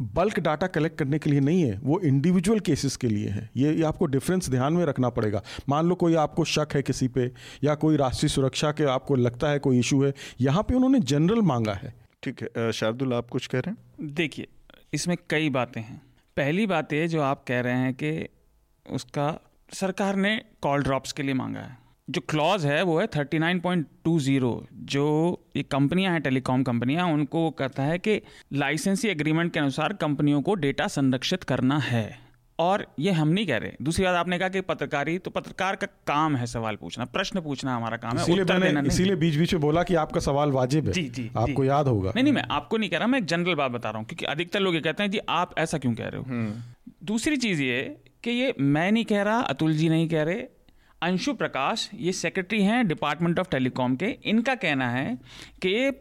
बल्क 0.00 0.38
डाटा 0.40 0.66
कलेक्ट 0.66 0.98
करने 0.98 1.18
के 1.18 1.30
लिए 1.30 1.40
नहीं 1.40 1.62
है 1.62 1.78
वो 1.78 1.98
इंडिविजुअल 2.00 2.60
केसेस 2.60 2.96
के 2.96 3.08
लिए 3.08 3.28
है। 3.28 3.48
ये, 3.56 3.72
ये 3.72 3.82
आपको 3.82 4.06
डिफरेंस 4.06 4.48
ध्यान 4.50 4.72
में 4.72 4.84
रखना 4.86 5.08
पड़ेगा। 5.08 5.42
मान 5.68 5.86
लो 5.86 5.94
कोई 5.94 6.14
आपको 6.14 6.44
शक 6.44 6.74
है 6.74 6.82
किसी 6.82 7.08
पे 7.08 7.30
या 7.64 7.74
कोई 7.74 7.96
राष्ट्रीय 7.96 8.30
सुरक्षा 8.30 8.72
के 8.72 8.84
आपको 8.84 9.14
लगता 9.14 9.50
है 9.50 9.58
कोई 9.58 9.78
इशू 9.78 10.02
है 10.04 10.12
यहाँ 10.40 10.62
पे 10.62 10.74
उन्होंने 10.74 11.00
जनरल 11.00 11.42
मांगा 11.42 11.74
है। 11.74 11.94
ठीक 12.22 12.42
है 12.42 12.70
शार्दुल 12.72 13.12
आप 13.14 13.28
कुछ 13.30 13.46
कह 13.46 13.58
रहे 13.58 13.70
हैं? 13.70 14.14
देखिए 14.14 14.48
इसमें 14.94 15.16
कई 15.30 15.50
बातें 15.50 15.80
हैं। 15.80 16.00
पहली 16.36 16.66
बात 16.66 16.92
ये 16.92 17.08
जो 17.08 17.20
आप 17.22 17.44
कह 17.48 17.60
रहे 17.60 17.76
हैं 17.76 17.94
कि 17.94 18.28
उसका 18.86 19.28
सरकार 19.72 20.16
ने 20.16 20.40
कॉल 20.62 20.82
ड्रॉप्स 20.82 21.12
के 21.12 21.22
लिए 21.22 21.34
मांगा 21.34 21.60
है। 21.60 21.76
जो 22.10 22.20
क्लॉज 22.28 22.64
है 22.66 22.82
वो 22.82 22.98
है 23.00 23.06
thirty 23.06 23.38
nine 23.38 23.58
point 23.60 23.86
two 24.04 24.18
zero 24.20 24.52
जो 24.92 25.06
ये 25.56 25.62
कंपनियाँ 25.62 26.12
हैं 26.12 26.20
टेलीकॉम 26.22 26.62
कंपनियाँ 26.62 27.06
उनको 27.06 27.42
वो 27.42 27.50
कहता 27.50 27.82
है 27.82 27.98
कि 27.98 28.20
लाइसेंसी 28.52 29.08
एग्रीमेंट 29.08 29.52
के 29.52 29.60
अनुसार 29.60 29.92
कंपनियों 29.92 30.40
को 30.42 30.54
डेटा 30.54 30.86
संरक्षित 30.88 31.44
करना 31.44 31.78
है। 31.78 32.28
और 32.58 32.86
ये 32.98 33.10
हम 33.10 33.28
नहीं 33.28 33.46
कह 33.46 33.56
रहे। 33.56 33.72
दूसरी 33.82 34.04
बात 34.04 34.14
आपने 34.14 34.38
कहा 34.38 34.48
कि 34.48 34.60
पत्रकारी 34.60 35.18
तो 35.18 35.30
पत्रकार 35.30 35.76
का 35.76 35.86
काम 36.06 36.36
है 36.36 36.46
सवाल 36.46 36.76
पूछना 36.76 37.04
प्रश्न 37.04 37.40
पूछना 37.40 37.74
हमारा 37.76 37.96
काम 37.96 38.18
है 38.18 38.40
उत्तर 38.40 38.60
देना 38.60 38.80
इसीलिए 38.86 39.16
बीच 39.16 39.36
बीच 39.36 39.52
में 39.54 39.60
बोला 39.62 39.82
कि 39.82 39.94
आपका 39.94 40.20
सवाल 40.20 40.52
वाजिब 40.52 40.86
है। 40.86 40.92
जी 40.92 41.02
जी 41.08 41.30
आपको 41.36 41.62
जी, 41.62 41.68
याद 41.68 41.88
होगा। 41.88 42.12
नहीं 42.14 42.24
नहीं 42.24 42.34
मैं 42.34 42.44
आपको 42.50 42.76
नहीं 42.76 42.90
कह 42.90 42.98
रहा 42.98 43.06
मैं 43.06 43.18
एक 43.18 43.24
जनरल 43.24 43.54
बात 43.54 43.70
बता 43.70 43.90
रहा 43.90 43.98
हूँ 43.98 44.06
क्योंकि 44.06 44.24
अधिकतर 44.24 44.60
लोग 44.60 44.74
ये 44.74 44.80
कहते 44.80 45.02
हैं 45.02 45.10
जी 45.10 45.20
आप 45.28 45.54
ऐसा 45.58 45.78
क्यों 45.78 45.94
कह 45.94 46.08
रहे 46.08 46.20
हो? 46.20 46.26
हम्म। 46.28 46.62
दूसरी 47.06 47.36
चीज़ 47.36 47.62
ये 47.62 47.80
कि 48.24 48.30
ये 48.30 48.54
मैं 48.60 48.90
नहीं 48.92 49.04
कह 49.04 49.22
रहा 49.22 49.38
अतुल 49.40 49.74
जी 49.74 49.88
नहीं 49.88 50.08
कह 50.08 50.22
रहे 50.22 50.42
अंशु 51.02 51.32
प्रकाश, 51.32 51.90
ये 51.94 52.12
सेक्रेटरी 52.12 52.62
हैं 52.62 52.86
डिपार्टमेंट 52.88 53.38
ऑफ़ 53.38 53.48
टेलीकॉम 53.50 53.94
के। 53.96 54.06
इनका 54.24 54.54
कहना 54.54 54.88
है 54.90 55.18
कि 55.62 55.68
ये 55.68 55.92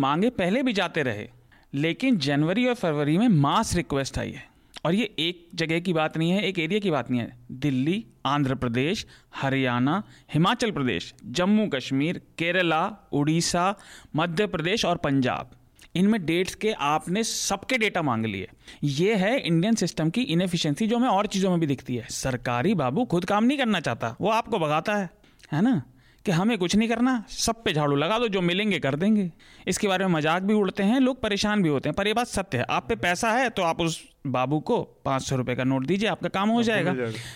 मांगे 0.00 0.30
पहले 0.30 0.62
भी 0.62 0.72
जाते 0.72 1.02
रहे, 1.02 1.28
लेकिन 1.74 2.18
जनवरी 2.18 2.66
और 2.66 2.74
फरवरी 2.74 3.16
में 3.18 3.28
मास 3.28 3.74
रिक्वेस्ट 3.76 4.18
आई 4.18 4.30
है। 4.30 4.44
और 4.84 4.94
ये 4.94 5.14
एक 5.18 5.48
जगह 5.54 5.80
की 5.80 5.92
बात 5.92 6.16
नहीं 6.18 6.30
है, 6.30 6.42
एक 6.42 6.58
एरिया 6.58 6.80
की 6.80 6.90
बात 6.90 7.10
नहीं 7.10 7.20
है। 7.20 7.36
दिल्ली, 7.52 8.04
आंध्र 8.26 8.54
प्रदेश, 8.54 9.06
हरियाणा, 9.34 10.02
हिमाचल 10.34 10.70
प्रदेश, 10.70 11.14
जम्मू 11.24 11.66
कश्मीर, 11.66 12.20
केरला, 12.38 13.08
उड़ीसा, 13.12 13.78
मध्य 14.16 14.46
प्रदेश 14.46 14.84
और 14.84 14.96
पंजाब। 14.96 15.50
इनमें 15.94 16.24
डेट्स 16.26 16.54
के 16.54 16.72
आपने 16.72 17.22
सबके 17.24 17.78
डेटा 17.78 18.02
मांग 18.02 18.26
लिए। 18.26 18.48
ये 18.84 19.14
है 19.14 19.38
इंडियन 19.38 19.74
सिस्टम 19.74 20.10
की 20.10 20.22
इनएफिशिएंसी 20.22 20.86
जो 20.86 20.96
हमें 20.96 21.08
और 21.08 21.26
चीज़ों 21.26 21.50
में 21.50 21.60
भी 21.60 21.66
दिखती 21.66 21.96
है। 21.96 22.06
सरकारी 22.10 22.74
बाबू 22.74 23.04
खुद 23.04 23.24
काम 23.24 23.44
नहीं 23.44 23.58
करना 23.58 23.80
चाहता 23.80 24.16
वो 24.20 24.30
आपको 24.30 24.58
भगाता 24.58 24.96
है। 24.96 25.10
है 25.52 25.62
ना? 25.62 25.82
कि 26.26 26.30
हमें 26.30 26.56
कुछ 26.58 26.74
नहीं 26.76 26.88
करना 26.88 27.12
सब 27.28 27.62
पे 27.64 27.72
झाड़ू 27.72 27.96
लगा 27.96 28.18
दो 28.18 28.26
जो 28.28 28.40
मिलेंगे 28.40 28.78
कर 28.78 28.96
देंगे। 28.96 29.30
इसके 29.68 29.88
बारे 29.88 30.06
में 30.06 30.12
मज़ाक 30.12 30.42
भी 30.42 30.54
उड़ते 30.54 30.82
हैं 30.82 31.00
लोग 31.00 31.20
परेशान 31.22 31.62
भी 31.62 31.68
होते 31.68 31.88
हैं 31.88 31.94
पर 31.96 32.06
ये 32.06 32.12
बात 32.14 32.26
सत्य 32.26 32.58
है। 32.58 32.64
आप 32.70 32.86
पे 32.88 32.96
पैसा 32.96 33.30
है 33.32 33.48
तो 33.50 33.62
आप 33.62 33.80
उस 33.80 34.00
बाबू 34.26 34.60
को 34.60 34.80
पाँच 35.04 35.22
सौ 35.22 35.36
रुपये 35.36 35.56
का 35.56 35.64
नोट 35.64 35.86
दीजिए 35.86 36.08
आपका 36.08 36.28
काम 36.28 36.48
हो 36.48 36.62
जाएगा। 36.62 36.94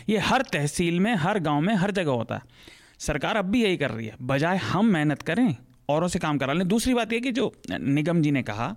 ये 0.09 0.18
हर 0.18 0.42
तहसील 0.52 1.00
में 1.00 1.14
हर 1.14 1.38
गाँव 1.38 1.61
में 1.61 1.74
हर 1.74 1.90
जगह 1.90 2.11
होता 2.12 2.34
है। 2.34 2.42
सरकार 2.98 3.36
अब 3.36 3.44
भी 3.44 3.62
यही 3.62 3.76
कर 3.76 3.90
रही 3.90 4.07
है। 4.07 4.14
बजाय 4.22 4.57
हम 4.64 4.86
मेहनत 4.86 5.22
करें 5.22 5.57
औरों 5.89 6.09
से 6.09 6.18
काम 6.18 6.39
करा 6.39 6.53
लें। 6.53 6.66
दूसरी 6.68 6.95
बात 6.95 7.12
यह 7.12 7.20
कि 7.20 7.32
जो 7.32 7.53
निगम 7.70 8.22
जी 8.22 8.30
ने 8.30 8.43
कहा 8.43 8.74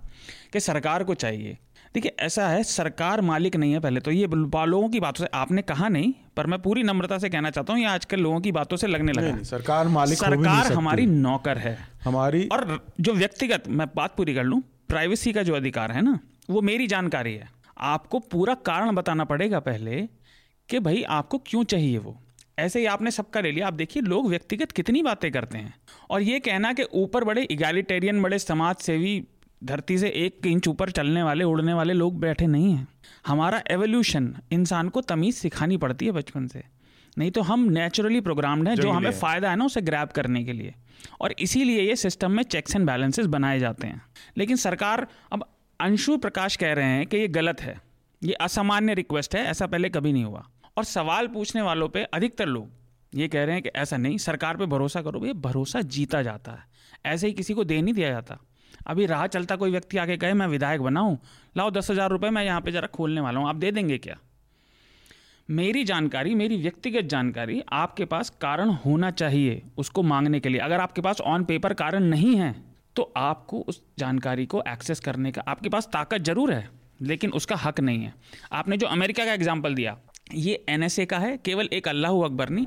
कि 0.52 0.60
सरकार 0.60 1.04
को 1.04 1.14
चाहिए। 1.16 1.56
देखिए 1.94 2.14
ऐसा 2.20 2.48
है 2.48 2.62
सरकार 2.64 3.20
मालिक 3.20 3.56
नहीं 3.56 3.72
है 3.72 3.80
पहले 3.80 4.00
तो। 4.00 4.10
ये 4.10 4.26
लोगों 4.26 4.88
की 4.88 5.00
बातों 5.00 5.24
से 5.24 5.30
आपने 5.34 5.62
कहा 5.64 5.88
नहीं 5.88 6.12
पर 6.36 6.46
मैं 6.46 6.60
पूरी 6.62 6.82
नम्रता 6.82 7.18
से 7.18 7.28
कहना 7.28 7.50
चाहता 7.50 7.72
हूँ 7.72 7.80
ये 7.80 7.86
आजकल 7.88 8.20
लोगों 8.20 8.40
की 8.40 8.52
बातों 8.52 8.76
से 8.76 8.86
लगने 8.86 9.12
लगा 9.12 9.42
सरकार 9.44 9.88
मालिक 9.88 10.18
सरकार 10.18 10.72
हमारी 10.72 11.06
नौकर 11.06 11.58
है। 11.58 11.76
हमारी 12.04 12.46
और 12.48 12.78
जो 13.00 13.12
व्यक्तिगत 13.14 13.64
मैं 13.70 13.86
बात 13.96 14.16
पूरी 14.16 14.34
कर 14.34 14.44
लूँ 14.44 14.62
प्राइवेसी 14.88 15.32
का 15.32 15.42
जो 15.42 15.54
अधिकार 15.54 15.92
है 15.92 16.02
ना 16.02 16.18
वो 16.50 16.60
मेरी 16.62 16.86
जानकारी 16.86 17.34
है। 17.34 17.48
आपको 17.88 18.18
पूरा 18.30 18.54
कारण 18.66 18.94
बताना 18.94 19.24
पड़ेगा 19.24 19.60
पहले 19.60 20.00
कि 20.68 20.78
भाई 20.80 21.02
आपको 21.10 21.38
क्यों 21.46 21.62
चाहिए 21.64 21.98
वो? 21.98 22.16
ऐसे 22.60 22.80
ही 22.80 22.86
आपने 22.86 23.10
सबका 23.10 23.40
ले 23.40 23.52
लिया। 23.52 23.66
आप 23.66 23.72
देखिए 23.72 24.02
लोग 24.02 24.28
व्यक्तिगत 24.28 24.72
कितनी 24.72 25.02
बातें 25.02 25.32
करते 25.32 25.58
हैं। 25.58 25.74
और 26.10 26.22
ये 26.22 26.40
कहना 26.40 26.72
कि 26.72 26.82
ऊपर 26.82 27.24
बड़े 27.24 27.42
इगैलिटेरियन 27.42 28.22
बड़े 28.22 28.38
समाज 28.38 28.76
सेवी 28.76 29.24
धरती 29.64 29.98
से 29.98 30.08
एक 30.08 30.46
इंच 30.46 30.68
ऊपर 30.68 30.90
चलने 30.90 31.22
वाले 31.22 31.44
उड़ने 31.44 31.72
वाले 31.74 31.92
लोग 31.92 32.20
बैठे 32.20 32.46
नहीं 32.46 32.72
हैं। 32.72 32.88
हमारा 33.26 33.62
एवोल्यूशन 33.70 34.36
इंसान 34.52 34.88
को 34.88 35.00
तमीज़ 35.00 35.36
सिखानी 35.36 35.76
पड़ती 35.76 36.06
है 36.06 36.12
बचपन 36.12 36.46
से। 36.46 36.62
नहीं 37.18 37.30
तो 37.30 37.42
हम 37.42 37.60
नेचुरली 37.60 38.20
प्रोग्राम्ड 38.20 38.68
हैं 38.68 38.74
जो 38.76 38.90
हमें 38.90 39.10
फ़ायदा 39.10 39.50
है 39.50 39.56
ना 39.56 39.64
उसे 39.64 39.80
ग्रैब 39.80 40.08
करने 40.08 40.44
के 40.44 40.52
लिए। 40.52 40.74
और 41.20 41.34
इसीलिए 41.38 41.80
ये 41.80 41.96
सिस्टम 41.96 42.30
में 42.30 42.42
चेक्स 42.42 42.76
एंड 42.76 42.86
बैलेंसेस 42.86 43.26
बनाए 43.26 43.58
जाते 43.58 43.86
हैं। 43.86 44.02
लेकिन 44.36 44.56
सरकार 44.56 45.06
अब 45.32 45.44
अंशु 45.80 46.16
प्रकाश 46.16 46.56
कह 46.56 46.72
रहे 46.72 46.84
हैं 46.84 47.06
कि 47.06 47.16
ये 47.16 47.28
गलत 47.28 47.60
है। 47.60 47.80
ये 48.22 48.32
असामान्य 48.32 48.94
रिक्वेस्ट 48.94 49.36
है 49.36 49.44
ऐसा 49.44 49.66
पहले 49.66 49.88
कभी 49.88 50.12
नहीं 50.12 50.24
हुआ। 50.24 50.46
और 50.80 50.84
सवाल 50.86 51.26
पूछने 51.28 51.62
वालों 51.62 51.88
पे 51.88 52.02
अधिकतर 52.14 52.46
लोग 52.48 52.68
ये 53.12 53.26
कह 53.28 53.44
रहे 53.44 53.54
हैं 53.54 53.62
कि 53.62 53.68
ऐसा 53.76 53.96
नहीं, 53.96 54.18
सरकार 54.20 54.56
पे 54.56 54.66
भरोसा 54.68 55.00
करो 55.02 55.20
भैया, 55.20 55.32
भरोसा 55.34 55.80
जीता 55.82 56.22
जाता 56.22 56.52
है। 56.52 56.64
ऐसे 57.06 57.26
ही 57.26 57.32
किसी 57.34 57.54
को 57.54 57.64
दे 57.64 57.80
नहीं 57.82 57.94
दिया 57.94 58.10
जाता। 58.10 58.38
अभी 58.86 59.06
राह 59.06 59.26
चलता 59.28 59.56
कोई 59.56 59.70
व्यक्ति 59.70 59.98
आके 59.98 60.16
कहे, 60.16 60.32
मैं 60.34 60.46
विधायक 60.48 60.80
बनाऊँ, 60.82 61.18
लाओ 61.56 61.70
दस 61.70 61.90
हज़ार 61.90 62.10
रुपये 62.10 62.30
मैं 62.30 62.44
यहाँ 62.44 62.60
पे 62.60 62.72
ज़रा 62.72 62.88
खोलने 62.88 63.20
वाला 63.20 63.40
हूँ, 63.40 63.48
आप 63.48 63.56
दे 63.56 63.70
देंगे 63.72 63.98
क्या? 63.98 64.16
मेरी 65.48 65.84
जानकारी, 65.84 66.34
मेरी 66.34 66.56
व्यक्तिगत 66.58 67.04
जानकारी 67.06 67.62
आपके 67.74 68.04
पास 68.06 68.30
कारण 68.40 68.70
होना 68.84 69.10
चाहिए 69.12 69.62
उसको 69.78 70.02
मांगने 70.04 70.40
के 70.40 70.48
लिए। 70.48 70.60
अगर 70.60 70.80
आपके 70.80 71.00
पास 71.00 71.20
ऑन 71.22 71.44
पेपर 71.44 71.72
कारण 71.76 72.04
नहीं 72.06 72.34
है 72.36 72.54
तो 72.96 73.12
आपको 73.18 73.60
उस 73.62 73.82
जानकारी 73.98 74.46
को 74.46 74.62
एक्सेस 74.68 75.00
करने 75.00 75.32
का 75.32 75.42
आपके 75.48 75.68
पास 75.68 75.88
ताकत 75.92 76.22
ज़रूर 76.22 76.52
है, 76.52 76.68
लेकिन 77.02 77.30
उसका 77.32 77.56
हक 77.58 77.80
नहीं 77.80 78.02
है। 78.02 78.12
आपने 78.52 78.76
जो 78.76 78.86
अमेरिका 78.88 79.24
का 79.24 79.32
एग्ज़ाम्पल 79.34 79.74
दिया 79.74 79.96
ये 80.34 80.64
एनएसए 80.68 81.06
का 81.06 81.18
है 81.18 81.36
केवल 81.44 81.68
एक 81.72 81.88
अल्लाह 81.88 82.22
अकबर 82.24 82.48
नहीं 82.50 82.66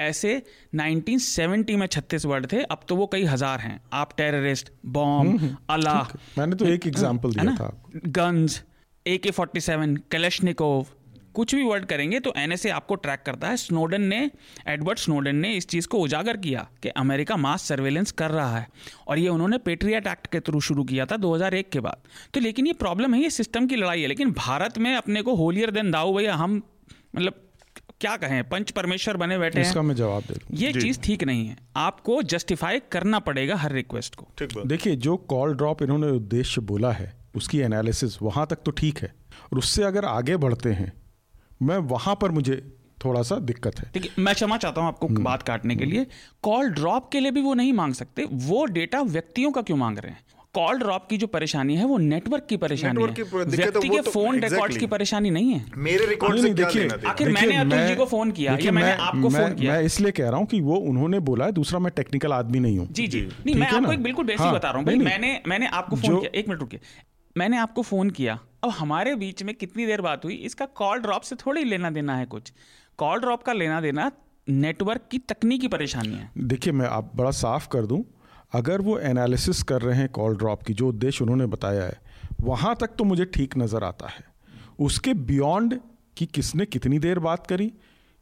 ऐसे 0.00 0.30
1970 0.74 1.76
में 1.76 1.86
छत्तीस 1.86 2.24
वर्ड 2.26 2.46
थे 2.52 2.62
अब 2.64 2.80
तो 2.88 2.96
वो 2.96 3.06
कई 3.06 3.24
हज़ार 3.24 3.60
हैं। 3.60 3.80
आप 3.94 4.16
टेररिस्ट 4.16 4.70
बॉम्ब 4.88 5.56
अल्लाह 5.70 6.16
मैंने 6.38 6.56
तो 6.56 6.66
एक 6.68 6.86
एग्जांपल 6.86 7.32
दिया 7.32 7.54
था 7.56 7.72
गन्स 8.08 8.62
ए 9.06 9.16
के 9.18 9.30
फोर्टी 9.32 9.60
सेवन 9.62 9.96
कलेशनिकोव 10.12 10.86
कुछ 11.34 11.54
भी 11.54 11.62
वर्ड 11.62 11.84
करेंगे 11.86 12.18
तो 12.20 12.32
एनएसए 12.36 12.68
आपको 12.70 12.94
ट्रैक 12.96 13.22
करता 13.26 13.48
है। 13.48 13.56
स्नोडन 13.56 14.02
ने 14.04 14.18
एडवर्ड 14.68 14.98
स्नोडन 14.98 15.36
ने 15.36 15.52
इस 15.56 15.68
चीज़ 15.68 15.86
को 15.88 15.98
उजागर 15.98 16.36
किया 16.36 16.66
कि 16.82 16.88
अमेरिका 16.98 17.36
मास 17.36 17.62
सर्वेलेंस 17.64 18.12
कर 18.12 18.30
रहा 18.30 18.56
है। 18.56 18.66
और 19.08 19.18
ये 19.18 19.28
उन्होंने 19.28 19.58
पेट्रियट 19.60 20.06
एक्ट 20.06 20.26
के 20.26 20.40
थ्रू 20.40 20.60
शुरू 20.60 20.84
किया 20.84 21.06
था 21.06 21.16
2001 21.18 21.68
के 21.72 21.80
बाद। 21.80 22.02
तो 22.34 22.40
लेकिन 22.40 22.66
ये 22.66 22.72
प्रॉब्लम 22.80 23.14
है 23.14 23.22
ये 23.22 23.30
सिस्टम 23.30 23.66
की 23.66 23.76
लड़ाई 23.76 24.00
है। 24.00 24.08
लेकिन 24.08 24.32
भारत 24.32 24.78
में 24.78 24.94
अपने 24.94 25.22
को 25.22 25.34
होलियर 25.36 25.70
देन 25.70 25.90
दाऊ 25.90 26.16
भैया 26.16 26.34
हम 26.34 26.62
मतलब 27.14 27.46
क्या 28.00 28.16
कहें 28.16 28.42
पंच 28.48 28.70
परमेश्वर 28.70 29.16
बने 29.16 29.38
बैठे 29.38 29.60
इसका 29.60 29.82
मैं 29.82 29.94
जवाब 29.94 30.22
दे 30.22 30.38
ये 30.56 30.72
चीज़ 30.72 31.00
ठीक 31.00 31.24
नहीं 31.24 31.46
है। 31.46 31.56
आपको 31.76 32.22
जस्टिफाई 32.24 32.80
करना 32.92 33.18
पड़ेगा 33.18 33.56
हर 33.56 33.72
रिक्वेस्ट 33.72 34.14
को। 34.14 34.64
देखिए 34.64 34.96
जो 34.98 35.16
कॉल 35.28 35.54
ड्रॉप 35.54 35.82
इन्होंने 35.82 36.10
उद्देश्य 36.10 36.60
बोला 36.60 36.92
है 36.92 37.12
उसकी 37.36 37.58
एनालिसिस 37.60 38.20
वहाँ 38.22 38.46
तक 38.46 38.62
तो 38.64 38.70
ठीक 38.72 38.98
है। 38.98 39.12
और 39.52 39.58
उससे 39.58 39.82
अगर 39.82 40.04
आगे 40.04 40.36
बढ़ते 40.36 40.72
हैं 40.72 40.92
मैं 41.62 41.76
वहाँ 41.88 42.14
पर 42.20 42.30
मुझे 42.30 42.56
थोड़ा 43.04 43.22
सा 43.22 43.36
दिक्कत 43.40 43.78
है। 43.80 43.90
देखिए 43.94 44.22
मैं 44.22 44.34
क्षमा 44.34 44.56
चाहता 44.56 44.80
हूँ 44.80 44.88
आपको 44.88 45.06
हम्म। 45.06 45.22
बात 45.24 45.42
काटने 45.42 45.76
के 45.76 45.84
लिए। 45.84 46.06
कॉल 46.42 46.70
ड्रॉप 46.70 47.08
के 47.12 47.20
लिए 47.20 47.30
भी 47.30 47.40
वो 47.40 47.54
नहीं 47.54 47.72
मांग 47.72 47.94
सकते। 47.94 48.26
वो 48.32 48.64
डेटा 48.70 49.00
व्यक्तियों 49.02 49.52
का 49.52 49.62
क्यों 49.62 49.76
मांग 49.76 49.98
रहे 49.98 50.12
हैं? 50.12 50.24
कॉल 50.54 50.78
ड्रॉप 50.78 51.06
की 51.10 51.16
जो 51.16 51.26
परेशानी 51.26 51.74
है 51.76 51.84
वो 51.86 51.96
नेटवर्क 51.98 52.46
की 52.48 52.56
परेशानी 52.56 53.02
है। 53.02 53.08
व्यक्ति 53.08 53.88
के 53.88 54.00
तो, 54.00 54.10
फ़ोन 54.10 54.40
रिकॉर्ड्स 54.40 54.76
की 54.76 54.86
परेशानी 54.86 55.30
नहीं 55.30 55.52
है। 55.52 55.64
मेरे 55.78 56.06
रिकॉर्ड 56.06 56.40
से 56.40 56.52
देखिए 56.54 56.88
आखिर 57.06 57.28
मैंने 57.28 57.56
अतुल 57.56 57.86
जी 57.88 57.94
को 57.96 58.04
फ़ोन 58.06 58.30
किया 58.30 58.56
या 58.62 58.72
मैंने 58.72 58.92
आपको 58.92 59.28
फ़ोन 59.30 59.54
किया? 59.54 59.72
मैं 59.72 59.82
इसलिए 59.82 60.12
कह 60.12 60.28
रहा 60.28 60.38
हूँ 60.38 60.46
कि 60.46 60.60
वो 60.60 60.76
उन्होंने 60.90 61.20
बोला 61.20 61.44
है 61.44 61.52
दूसरा 61.52 61.78
मैं 61.78 61.92
टेक्निकल 61.96 62.32
आदमी 62.32 62.60
नहीं 62.60 62.78
हूँ। 62.78 62.88
जी 62.90 63.06
जी। 63.06 63.20
नहीं 63.46 63.54
मैं 63.54 63.68
आपको 63.68 63.92
एक 63.92 64.02
बिल्कुल 64.02 64.24
बेसिक 64.24 64.40
हाँ, 64.40 64.54
बता 64.54 64.70
रहा 64.70 64.78
हूँ। 64.78 64.98
मैंने 64.98 65.40
मैंने 65.46 65.66
आपको 65.68 65.96
फ़ोन 65.96 66.18
किया। 66.20 66.38
एक 66.40 66.48
मिनट 66.48 66.60
रुकिए। 66.60 66.80
मैंने 67.36 67.58
आपको 67.58 67.82
फ़ोन 67.82 68.10
किया। 68.10 68.38
अब 68.64 68.70
हमारे 68.70 69.14
बीच 69.16 69.42
में 69.42 69.54
कितनी 69.54 69.86
देर 69.86 70.00
बात 70.00 70.24
हुई? 70.24 70.34
इसका 70.34 70.64
कॉल 70.76 70.98
ड्रॉप 70.98 71.22
से 71.22 71.36
थोड़ी 71.36 71.64
लेना 71.64 71.90
देना 71.90 72.16
है 72.16 72.26
कुछ। 72.26 72.52
कॉल 72.98 73.20
ड्रॉप 73.20 73.42
का 73.42 73.52
लेना 73.52 73.80
देना 73.80 74.10
नेटवर्क 74.48 75.02
की 75.10 75.18
तकनीकी 75.18 75.68
परेशानी 75.68 76.14
है। 76.14 76.30
देखिए 76.38 76.72
मैं 76.72 76.86
आप 76.88 77.12
बड़ा 77.16 77.30
साफ़ 77.38 77.68
कर 77.68 77.86
दूँ। 77.86 78.02
अगर 78.52 78.80
वो 78.80 78.98
एनालिसिस 78.98 79.62
कर 79.62 79.82
रहे 79.82 79.96
हैं 79.96 80.08
कॉल 80.08 80.36
ड्रॉप 80.36 80.62
की 80.62 80.74
जो 80.74 80.88
उद्देश्य 80.88 81.24
उन्होंने 81.24 81.46
बताया 81.46 81.84
है 81.84 82.00
वहाँ 82.42 82.74
तक 82.80 82.94
तो 82.98 83.04
मुझे 83.04 83.24
ठीक 83.24 83.56
नज़र 83.58 83.84
आता 83.84 84.08
है। 84.08 84.24
उसके 84.80 85.14
बियॉन्ड 85.14 85.78
कि 86.16 86.26
किसने 86.26 86.66
कितनी 86.66 86.98
देर 86.98 87.18
बात 87.18 87.46
करी 87.46 87.72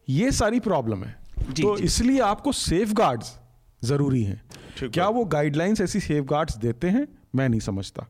ये 0.09 0.31
सारी 0.33 0.61
प्रॉब्लम 0.61 1.05
है। 1.05 1.15
जी, 1.51 1.63
तो 1.63 1.77
इसलिए 1.79 2.21
आपको 2.21 2.53
सेफ़ 2.53 2.93
गार्ड्स 2.93 3.39
ज़रूरी 3.83 4.23
हैं। 4.23 4.43
क्या 4.85 5.09
वो 5.09 5.25
गाइडलाइंस 5.27 5.81
ऐसी 5.81 6.01
सेफ़ 6.01 6.25
गार्ड्स 6.25 6.57
देते 6.57 6.89
हैं? 6.89 7.07
मैं 7.35 7.49
नहीं 7.49 7.61
समझता। 7.61 8.07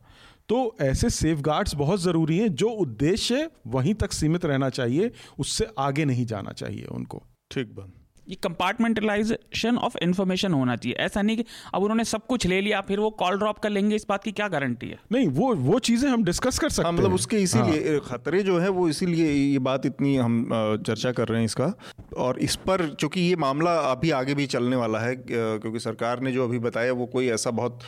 तो 0.49 0.77
ऐसे 0.81 1.11
सेफ़ 1.11 1.41
गार्ड्स 1.41 1.75
बहुत 1.75 2.01
ज़रूरी 2.01 2.39
हैं 2.39 2.55
जो 2.55 2.69
उद्देश्य 2.79 3.49
वहीं 3.67 3.95
तक 3.95 4.13
सीमित 4.13 4.45
रहना 4.45 4.69
चाहिए 4.71 5.11
उससे 5.39 5.67
आगे 5.79 6.05
नहीं 6.05 6.27
जाना 6.27 6.53
चाहिए 6.53 6.85
उनको। 6.85 7.23
ठीक 7.51 7.75
बात। 7.75 7.93
ये 8.29 8.35
कंपार्टमेंटलाइजेशन 8.43 9.77
ऑफ़ 9.79 9.97
इन्फॉर्मेशन 10.03 10.53
होना 10.53 10.77
चाहिए। 10.77 10.97
ऐसा 11.01 11.23
नहीं 11.23 11.37
कि 11.37 11.45
अब 11.75 11.83
उन्होंने 11.83 12.05
सब 12.05 12.27
कुछ 12.27 12.47
ले 12.47 12.61
लिया 12.61 12.81
फिर 12.89 13.01
वो 13.01 13.11
कॉल 13.21 13.39
ड्रॉप 13.39 13.59
कर 13.59 13.71
लेंगे 13.71 13.97
इस 13.97 14.07
बात 14.09 14.25
की 14.25 14.33
क्या 14.33 14.49
गारंटी 14.49 14.87
है? 14.87 14.99
नहीं 15.13 15.29
वो 15.29 15.55
वो 15.57 15.79
चीज़ें 15.81 16.09
हम 16.11 16.25
डिस्कस 16.25 16.59
कर 16.59 16.69
सकते 16.69 16.89
हैं 16.89 16.95
मतलब 16.95 17.15
उसके 17.15 17.37
इसीलिए 17.39 17.91
हाँ। 17.91 18.01
खतरे 18.09 18.43
जो 18.43 18.59
है 18.59 18.69
वो 18.71 18.89
इसीलिए 18.89 19.31
ये 19.33 19.59
बात 19.61 19.87
इतनी 19.87 20.17
हम 20.17 20.49
चर्चा 20.87 21.13
कर 21.13 21.29
रहे 21.29 21.39
हैं 21.39 21.47
इसका। 21.47 21.73
और 22.17 22.39
इस 22.41 22.57
पर 22.57 22.87
चूँकि 23.01 23.21
ये 23.21 23.37
मामला 23.37 23.75
अभी 23.91 24.11
आगे 24.11 24.35
भी 24.35 24.47
चलने 24.47 24.77
वाला 24.77 24.99
है 24.99 25.15
क्योंकि 25.19 25.79
सरकार 25.79 26.21
ने 26.21 26.33
जो 26.33 26.45
अभी 26.45 26.59
बताया 26.59 26.93
वो 26.93 27.07
कोई 27.07 27.29
ऐसा 27.31 27.51
बहुत 27.51 27.81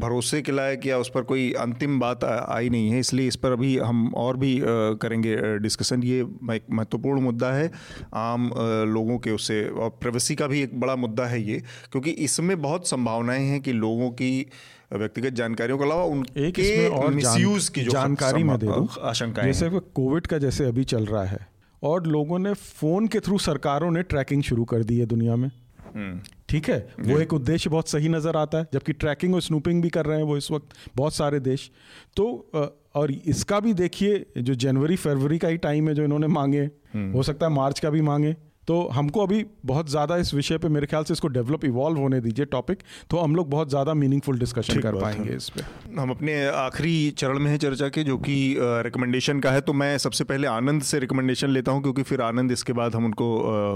भरोसे 0.00 0.42
के 0.42 0.52
लायक 0.52 0.86
या 0.86 0.98
उस 0.98 1.10
पर 1.14 1.22
कोई 1.24 1.52
अंतिम 1.60 1.98
बात 2.00 2.24
आई 2.24 2.68
नहीं 2.68 2.90
है 2.90 2.98
इसलिए 3.00 3.28
इस 3.28 3.36
पर 3.36 3.52
अभी 3.52 3.76
हम 3.78 4.06
और 4.16 4.36
भी 4.36 4.58
करेंगे 5.02 5.36
डिस्कशन 5.58 6.02
ये 6.02 6.20
एक 6.54 6.66
महत्वपूर्ण 6.70 7.20
मुद्दा 7.20 7.52
है 7.52 7.70
आम 8.14 8.50
लोगों 8.88 9.18
के 9.18 9.30
उससे 9.30 9.62
और 9.68 9.90
प्राइवेसी 9.90 10.34
का 10.34 10.46
भी 10.46 10.62
एक 10.62 10.80
बड़ा 10.80 10.96
मुद्दा 10.96 11.26
है 11.26 11.42
ये 11.42 11.62
क्योंकि 11.92 12.10
इसमें 12.10 12.60
बहुत 12.62 12.88
संभावनाएँ 12.88 13.44
हैं 13.44 13.60
कि 13.60 13.72
लोगों 13.72 14.10
की 14.10 14.46
व्यक्तिगत 14.92 15.32
जानकारियों 15.32 15.78
के 15.78 15.84
अलावा 15.84 16.04
उनके 16.04 16.88
और 16.88 17.10
मिसयूज 17.10 17.68
की 17.68 17.82
जो 17.82 17.90
जानकारी 17.90 18.42
में 18.42 18.58
दे 18.58 18.66
दूँ 18.66 18.88
आशंका 19.02 19.42
जैसे 19.42 19.70
कोविड 19.70 20.26
का 20.26 20.38
जैसे 20.38 20.64
अभी 20.64 20.84
चल 20.84 21.06
रहा 21.06 21.24
है 21.24 21.46
और 21.82 22.06
लोगों 22.06 22.38
ने 22.38 22.52
फ़ोन 22.54 23.06
के 23.06 23.20
थ्रू 23.20 23.38
सरकारों 23.38 23.90
ने 23.90 24.02
ट्रैकिंग 24.02 24.42
शुरू 24.42 24.64
कर 24.64 24.84
दी 24.84 24.98
है 24.98 25.06
दुनिया 25.06 25.36
में। 25.36 25.50
हम्म। 25.94 26.20
ठीक 26.48 26.68
है? 26.68 26.94
वो 27.00 27.18
एक 27.18 27.32
उद्देश्य 27.32 27.70
बहुत 27.70 27.88
सही 27.88 28.08
नज़र 28.08 28.36
आता 28.36 28.58
है 28.58 28.66
जबकि 28.72 28.92
ट्रैकिंग 28.92 29.34
और 29.34 29.40
स्नूपिंग 29.40 29.82
भी 29.82 29.88
कर 29.88 30.06
रहे 30.06 30.16
हैं 30.16 30.24
वो 30.24 30.36
इस 30.36 30.50
वक्त 30.50 30.76
बहुत 30.96 31.14
सारे 31.14 31.40
देश। 31.40 31.70
तो 32.16 32.50
और 32.94 33.10
इसका 33.10 33.60
भी 33.60 33.74
देखिए 33.74 34.26
जो 34.38 34.54
जनवरी 34.54 34.96
फरवरी 34.96 35.38
का 35.38 35.48
ही 35.48 35.56
टाइम 35.56 35.88
है 35.88 35.94
जो 35.94 36.04
इन्होंने 36.04 36.26
मांगे 36.26 36.70
हम्म। 36.94 37.12
हो 37.12 37.22
सकता 37.22 37.46
है 37.46 37.52
मार्च 37.52 37.80
का 37.80 37.90
भी 37.90 38.00
मांगे 38.00 38.36
तो 38.68 38.80
हमको 38.88 39.22
अभी 39.22 39.44
बहुत 39.64 39.90
ज़्यादा 39.90 40.16
इस 40.16 40.32
विषय 40.34 40.58
पे 40.58 40.68
मेरे 40.68 40.86
ख्याल 40.86 41.04
से 41.04 41.12
इसको 41.12 41.28
डेवलप 41.28 41.64
इवॉल्व 41.64 41.98
होने 41.98 42.20
दीजिए 42.20 42.46
टॉपिक 42.46 42.82
तो 43.10 43.18
हम 43.18 43.36
लोग 43.36 43.50
बहुत 43.50 43.70
ज़्यादा 43.70 43.94
मीनिंगफुल 43.94 44.38
डिस्कशन 44.38 44.80
कर 44.80 45.00
पाएँगे 45.00 45.34
इस 45.34 45.48
पर 45.48 45.98
हम 45.98 46.10
अपने 46.10 46.44
आखिरी 46.46 47.10
चरण 47.18 47.38
में 47.38 47.50
है 47.50 47.58
चर्चा 47.58 47.88
के 47.88 48.04
जो 48.04 48.16
कि 48.18 48.36
रिकमेंडेशन 48.84 49.40
का 49.40 49.50
है 49.50 49.60
तो 49.60 49.72
मैं 49.74 49.96
सबसे 49.98 50.24
पहले 50.24 50.46
आनंद 50.48 50.82
से 50.82 50.98
रिकमेंडेशन 50.98 51.50
लेता 51.50 51.72
हूँ 51.72 51.82
क्योंकि 51.82 52.02
फिर 52.04 52.20
आनंद 52.22 52.52
इसके 52.52 52.72
बाद 52.72 52.94
हम 52.94 53.04
उनको 53.04 53.28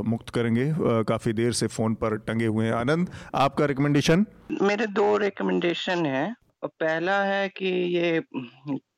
मुक्त 0.06 0.30
करेंगे। 0.30 0.72
काफ़ी 1.08 1.32
देर 1.32 1.52
से 1.52 1.66
फ़ोन 1.68 1.94
पर 1.94 2.16
टंगे 2.26 2.46
हुए 2.46 2.64
हैं। 2.66 2.72
आनंद 2.74 3.10
आपका 3.36 3.64
रिकमेंडेशन 3.66 4.24
मेरे 4.62 4.86
दो 4.88 5.16
रिकमेंडेशन 5.18 6.06
है। 6.06 6.34
पहला 6.64 7.22
है 7.24 7.48
कि 7.48 7.68
ये 7.96 8.20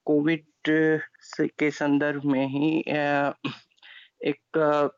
कोविड 0.07 0.45
के 0.69 1.71
संदर्भ 1.73 2.23
में 2.27 2.47
ही 2.49 2.71
एक 4.29 4.91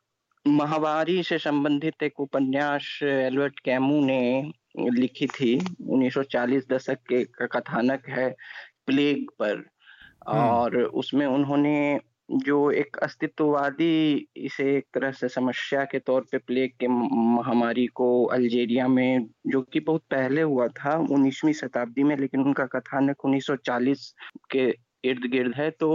महावारी 0.45 1.23
से 1.23 1.39
संबंधित 1.39 2.03
एक 2.03 2.21
उपन्यास 2.21 2.99
एल्बर्ट 3.03 3.61
कैमू 3.61 4.01
ने 4.05 4.51
लिखी 4.91 5.27
थी 5.29 5.59
1940 5.59 6.69
दशक 6.71 6.99
के 7.09 7.23
का 7.27 7.47
कथानक 7.49 8.09
है 8.09 8.29
प्लेग 8.87 9.31
पर 9.39 9.57
हम्म। 10.29 10.39
और 10.39 10.77
उसमें 10.77 11.27
उन्होंने 11.27 12.01
जो 12.39 12.71
एक 12.71 12.97
अस्तित्ववादी 12.97 14.27
इसे 14.39 14.65
एक 14.77 14.85
तरह 14.95 15.13
से 15.13 15.29
समस्या 15.29 15.85
के 15.85 15.99
तौर 16.01 16.25
पे 16.33 16.39
प्लेग 16.41 16.73
के 16.81 16.89
महामारी 16.89 17.87
को 17.95 18.09
अल्जेरिया 18.27 18.87
में 18.89 19.27
जो 19.47 19.63
कि 19.63 19.81
बहुत 19.81 20.03
पहले 20.11 20.43
हुआ 20.43 20.69
था 20.75 20.97
19वीं 21.01 21.53
शताब्दी 21.55 22.03
में 22.03 22.17
लेकिन 22.17 22.41
उनका 22.43 22.67
कथानक 22.69 23.27
1940 23.27 24.09
के 24.51 24.73
इर्द 25.05 25.25
गिर्द 25.27 25.55
है 25.57 25.71
तो 25.73 25.91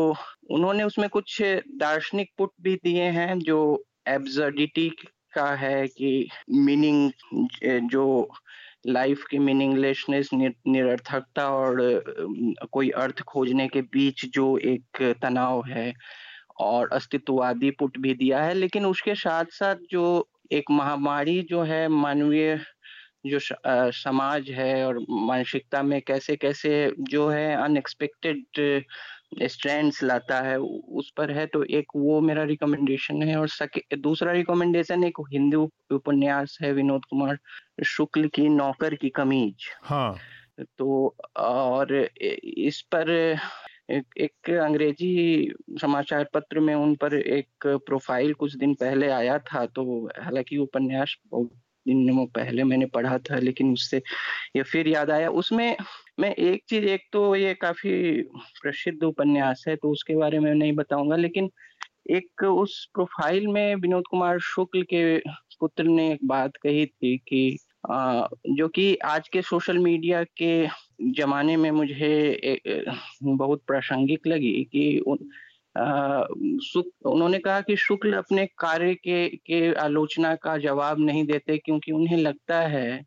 उन्होंने 0.51 0.83
उसमें 0.83 1.07
कुछ 1.09 1.41
दार्शनिक 1.77 2.31
पुट 2.37 2.51
भी 2.61 2.75
दिए 2.75 3.03
हैं 3.11 3.37
जो 3.39 3.59
एब्जर्डिटी 4.07 4.89
का 5.33 5.49
है 5.55 5.87
कि 5.87 6.27
मीनिंग 6.51 7.09
जो 7.89 8.05
लाइफ 8.87 9.23
की 9.31 9.39
मीनिंगलेसनेस 9.39 10.29
निरर्थकता 10.33 11.47
और 11.49 11.79
कोई 12.71 12.89
अर्थ 12.89 13.21
खोजने 13.21 13.67
के 13.67 13.81
बीच 13.93 14.25
जो 14.25 14.57
एक 14.57 15.01
तनाव 15.21 15.63
है 15.67 15.93
और 16.59 16.89
अस्तित्ववादी 16.93 17.71
पुट 17.71 17.97
भी 17.99 18.13
दिया 18.13 18.43
है, 18.43 18.53
लेकिन 18.53 18.85
उसके 18.85 19.15
साथ 19.15 19.45
साथ 19.51 19.75
जो 19.91 20.27
एक 20.51 20.71
महामारी 20.71 21.41
जो 21.49 21.61
है, 21.63 21.87
मानवीय 21.87 22.59
जो 23.27 23.39
समाज 23.91 24.49
है 24.49 24.85
और 24.87 24.99
मानसिकता 25.09 25.81
में 25.83 26.01
कैसे 26.01 26.35
कैसे 26.35 26.91
जो 26.99 27.27
है 27.29 27.55
अनएक्सपेक्टेड 27.63 28.83
स्ट्रैंड्स 29.31 30.01
लाता 30.03 30.39
है 30.41 30.57
उस 30.59 31.11
पर 31.17 31.31
है 31.31 31.45
तो 31.45 31.63
एक 31.63 31.87
वो 31.95 32.19
मेरा 32.21 32.43
रिकमेंडेशन 32.43 33.23
है 33.23 33.35
और 33.37 33.49
दूसरा 33.97 34.31
रिकमेंडेशन 34.31 35.03
एक 35.03 35.21
हिंदू 35.33 35.69
उपन्यास 35.91 36.57
है 36.61 36.71
विनोद 36.73 37.05
कुमार 37.05 37.37
शुक्ल 37.85 38.27
की 38.27 38.47
नौकर 38.49 38.95
की 38.95 39.09
कमीज। 39.09 39.69
हाँ। 39.83 40.17
तो 40.77 41.15
और 41.37 41.93
इस 41.95 42.81
पर 42.81 43.09
एक, 43.91 44.05
एक 44.17 44.49
अंग्रेज़ी 44.49 45.51
समाचार 45.81 46.27
पत्र 46.33 46.59
में 46.59 46.73
उन 46.75 46.95
पर 46.95 47.13
एक 47.13 47.67
प्रोफ़ाइल 47.67 48.33
कुछ 48.33 48.55
दिन 48.55 48.73
पहले 48.73 49.09
आया 49.09 49.37
था 49.39 49.65
तो 49.65 50.09
हालाँकि 50.19 50.57
उपन्यास 50.57 51.15
बहुत 51.31 51.51
दिनों 51.87 52.25
पहले 52.25 52.63
मैंने 52.63 52.85
पढ़ा 52.85 53.17
था 53.17 53.39
लेकिन 53.39 53.73
उससे 53.73 54.01
ये 54.55 54.63
फिर 54.63 54.87
याद 54.87 55.11
आया। 55.11 55.29
उसमें 55.29 55.75
मैं 56.19 56.33
एक 56.35 56.63
चीज़ 56.69 56.85
एक 56.85 57.01
तो 57.13 57.35
ये 57.35 57.53
काफ़ी 57.53 58.21
प्रसिद्ध 58.61 59.03
उपन्यास 59.03 59.63
है 59.67 59.75
तो 59.75 59.89
उसके 59.89 60.15
बारे 60.15 60.39
में 60.39 60.53
नहीं 60.53 60.73
बताऊँगा 60.73 61.15
लेकिन 61.15 61.51
एक 62.11 62.43
उस 62.43 62.89
प्रोफ़ाइल 62.93 63.47
में 63.47 63.75
विनोद 63.75 64.03
कुमार 64.11 64.39
शुक्ल 64.39 64.83
के 64.83 65.17
पुत्र 65.59 65.83
ने 65.83 66.11
एक 66.13 66.19
बात 66.23 66.57
कही 66.57 66.85
थी 66.85 67.17
कि 67.17 67.57
आ, 67.91 68.27
जो 68.49 68.67
कि 68.67 68.95
आज 68.95 69.29
के 69.29 69.41
सोशल 69.41 69.77
मीडिया 69.77 70.23
के 70.23 70.67
जमाने 71.11 71.57
में 71.57 71.71
मुझे 71.71 72.31
ए, 72.43 72.85
बहुत 73.23 73.63
प्रासंगिक 73.67 74.27
लगी 74.27 74.63
कि 74.63 74.99
उन, 74.99 75.17
उन्होंने 77.05 77.39
कहा 77.39 77.61
कि 77.61 77.75
शुक्ल 77.75 78.13
अपने 78.13 78.45
कार्य 78.45 78.95
के 78.95 79.29
के 79.29 79.73
आलोचना 79.73 80.35
का 80.35 80.57
जवाब 80.57 80.99
नहीं 80.99 81.25
देते 81.25 81.57
क्योंकि 81.57 81.91
उन्हें 81.91 82.17
लगता 82.17 82.61
है 82.61 83.03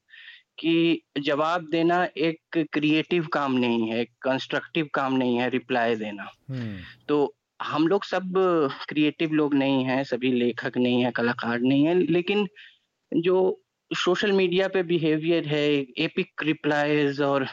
कि 0.61 1.03
जवाब 1.21 1.69
देना 1.73 2.03
एक 2.19 2.59
क्रिएटिव 2.73 3.27
काम 3.33 3.53
नहीं 3.57 3.91
है 3.91 4.05
कंस्ट्रक्टिव 4.23 4.89
काम 4.95 5.17
नहीं 5.17 5.37
है 5.37 5.49
रिप्लाई 5.49 5.97
देना 5.97 6.31
हम्म। 6.51 6.79
तो 7.09 7.35
हम 7.63 7.87
लोग 7.89 8.05
सब 8.05 8.33
क्रिएटिव 8.89 9.33
लोग 9.33 9.55
नहीं 9.55 9.85
हैं 9.85 10.03
सभी 10.05 10.33
लेखक 10.33 10.77
नहीं 10.77 11.05
है 11.05 11.11
कलाकार 11.11 11.61
नहीं 11.61 11.85
है 11.87 11.95
लेकिन 11.95 12.47
जो 13.13 13.41
सोशल 13.91 14.33
मीडिया 14.33 14.69
पे 14.69 14.83
बिहेवियर 14.83 15.47
है 15.49 15.67
एपिक 15.99 16.43
रिप्लाईज 16.43 17.21
और 17.23 17.47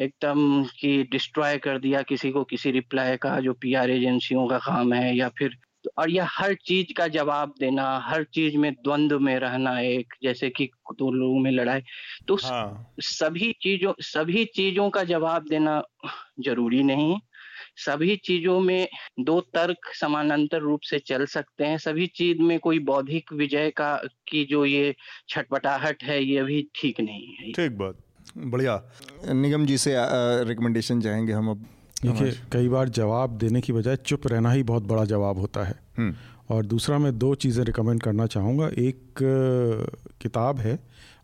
एकदम 0.00 0.62
कि 0.80 1.02
डिस्ट्रॉय 1.12 1.58
कर 1.58 1.78
दिया 1.78 2.02
किसी 2.02 2.30
को 2.30 2.44
किसी 2.44 2.70
रिप्लाई 2.70 3.16
का 3.16 3.38
जो 3.40 3.52
पीआर 3.54 3.90
एजेंसियों 3.90 4.46
का 4.48 4.58
काम 4.58 4.92
है 4.92 5.16
या 5.16 5.28
फिर 5.38 5.56
और 5.98 6.10
यह 6.10 6.28
हर 6.30 6.54
चीज़ 6.54 6.92
का 6.92 7.06
जवाब 7.08 7.54
देना 7.60 7.84
हर 8.04 8.24
चीज़ 8.24 8.56
में 8.56 8.72
द्वंद्व 8.74 9.18
में 9.20 9.38
रहना 9.38 9.78
एक 9.80 10.14
जैसे 10.22 10.50
कि 10.50 10.70
दो 10.92 11.10
लोगों 11.10 11.38
में 11.38 11.50
लड़ाई 11.50 11.80
तो 12.28 12.36
हाँ। 12.44 12.94
सभी 13.00 13.52
चीज़ों 13.62 13.92
सभी 14.00 14.44
चीज़ों 14.44 14.88
का 14.90 15.04
जवाब 15.04 15.46
देना 15.48 15.82
ज़रूरी 16.40 16.82
नहीं। 16.82 17.18
सभी 17.76 18.16
चीज़ों 18.16 18.58
में 18.60 18.88
दो 19.20 19.40
तर्क 19.40 19.92
समानांतर 19.94 20.58
रूप 20.58 20.80
से 20.80 20.98
चल 20.98 21.24
सकते 21.26 21.64
हैं। 21.64 21.78
सभी 21.78 22.06
चीज़ 22.06 22.38
में 22.38 22.58
कोई 22.58 22.78
बौद्धिक 22.78 23.32
विजय 23.32 23.70
का 23.70 23.94
की 24.28 24.44
जो 24.44 24.64
ये 24.64 24.94
छटपटाहट 25.28 26.04
है 26.04 26.22
ये 26.24 26.42
भी 26.42 26.62
ठीक 26.74 27.00
नहीं 27.00 27.34
है। 27.34 27.52
ठीक 27.52 27.78
बात। 27.78 27.96
बढ़िया। 28.36 28.82
निगम 29.32 29.66
जी 29.66 29.78
से 29.78 29.94
रिकमेंडेशन 30.44 31.00
चाहेंगे 31.00 31.32
हम 31.32 31.50
अब? 31.50 31.66
देखिए 32.02 32.32
कई 32.52 32.68
बार 32.68 32.88
जवाब 32.88 33.36
देने 33.38 33.60
की 33.60 33.72
बजाय 33.72 33.96
चुप 33.96 34.26
रहना 34.26 34.50
ही 34.52 34.62
बहुत 34.62 34.82
बड़ा 34.82 35.04
जवाब 35.04 35.38
होता 35.38 35.64
है। 35.64 35.74
हम्म। 35.98 36.14
और 36.50 36.66
दूसरा 36.66 36.98
मैं 36.98 37.18
दो 37.18 37.34
चीज़ें 37.34 37.64
रिकमेंड 37.64 38.02
करना 38.02 38.26
चाहूँगा। 38.26 38.68
एक 38.68 39.18
किताब 40.20 40.58
है 40.58 40.78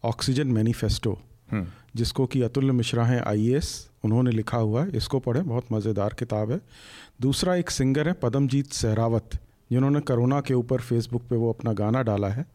ऑक्सीजन 0.05 0.48
मैनिफेस्टो 0.48 1.19
हम्म। 1.51 1.66
जिसको 1.97 2.27
कि 2.27 2.43
अतुल्य 2.43 2.73
मिश्रा 2.73 3.05
हैं 3.05 3.20
आईएएस 3.23 3.90
उन्होंने 4.05 4.31
लिखा 4.31 4.59
हुआ 4.59 4.85
है। 4.85 4.97
इसको 4.97 5.19
पढ़ें 5.19 5.47
बहुत 5.47 5.73
मज़ेदार 5.73 6.15
किताब 6.19 6.51
है। 6.51 6.61
दूसरा 7.20 7.55
एक 7.55 7.70
सिंगर 7.70 8.09
है 8.09 8.12
पदमजीत 8.12 8.73
सहरावत 8.73 9.39
जिन्होंने 9.70 10.01
करोना 10.01 10.40
के 10.40 10.55
ऊपर 10.55 10.81
फेसबुक 10.81 11.23
पे 11.23 11.36
वो 11.36 11.53
अपना 11.53 11.73
गाना 11.73 12.03
डाला 12.03 12.28
है। 12.28 12.47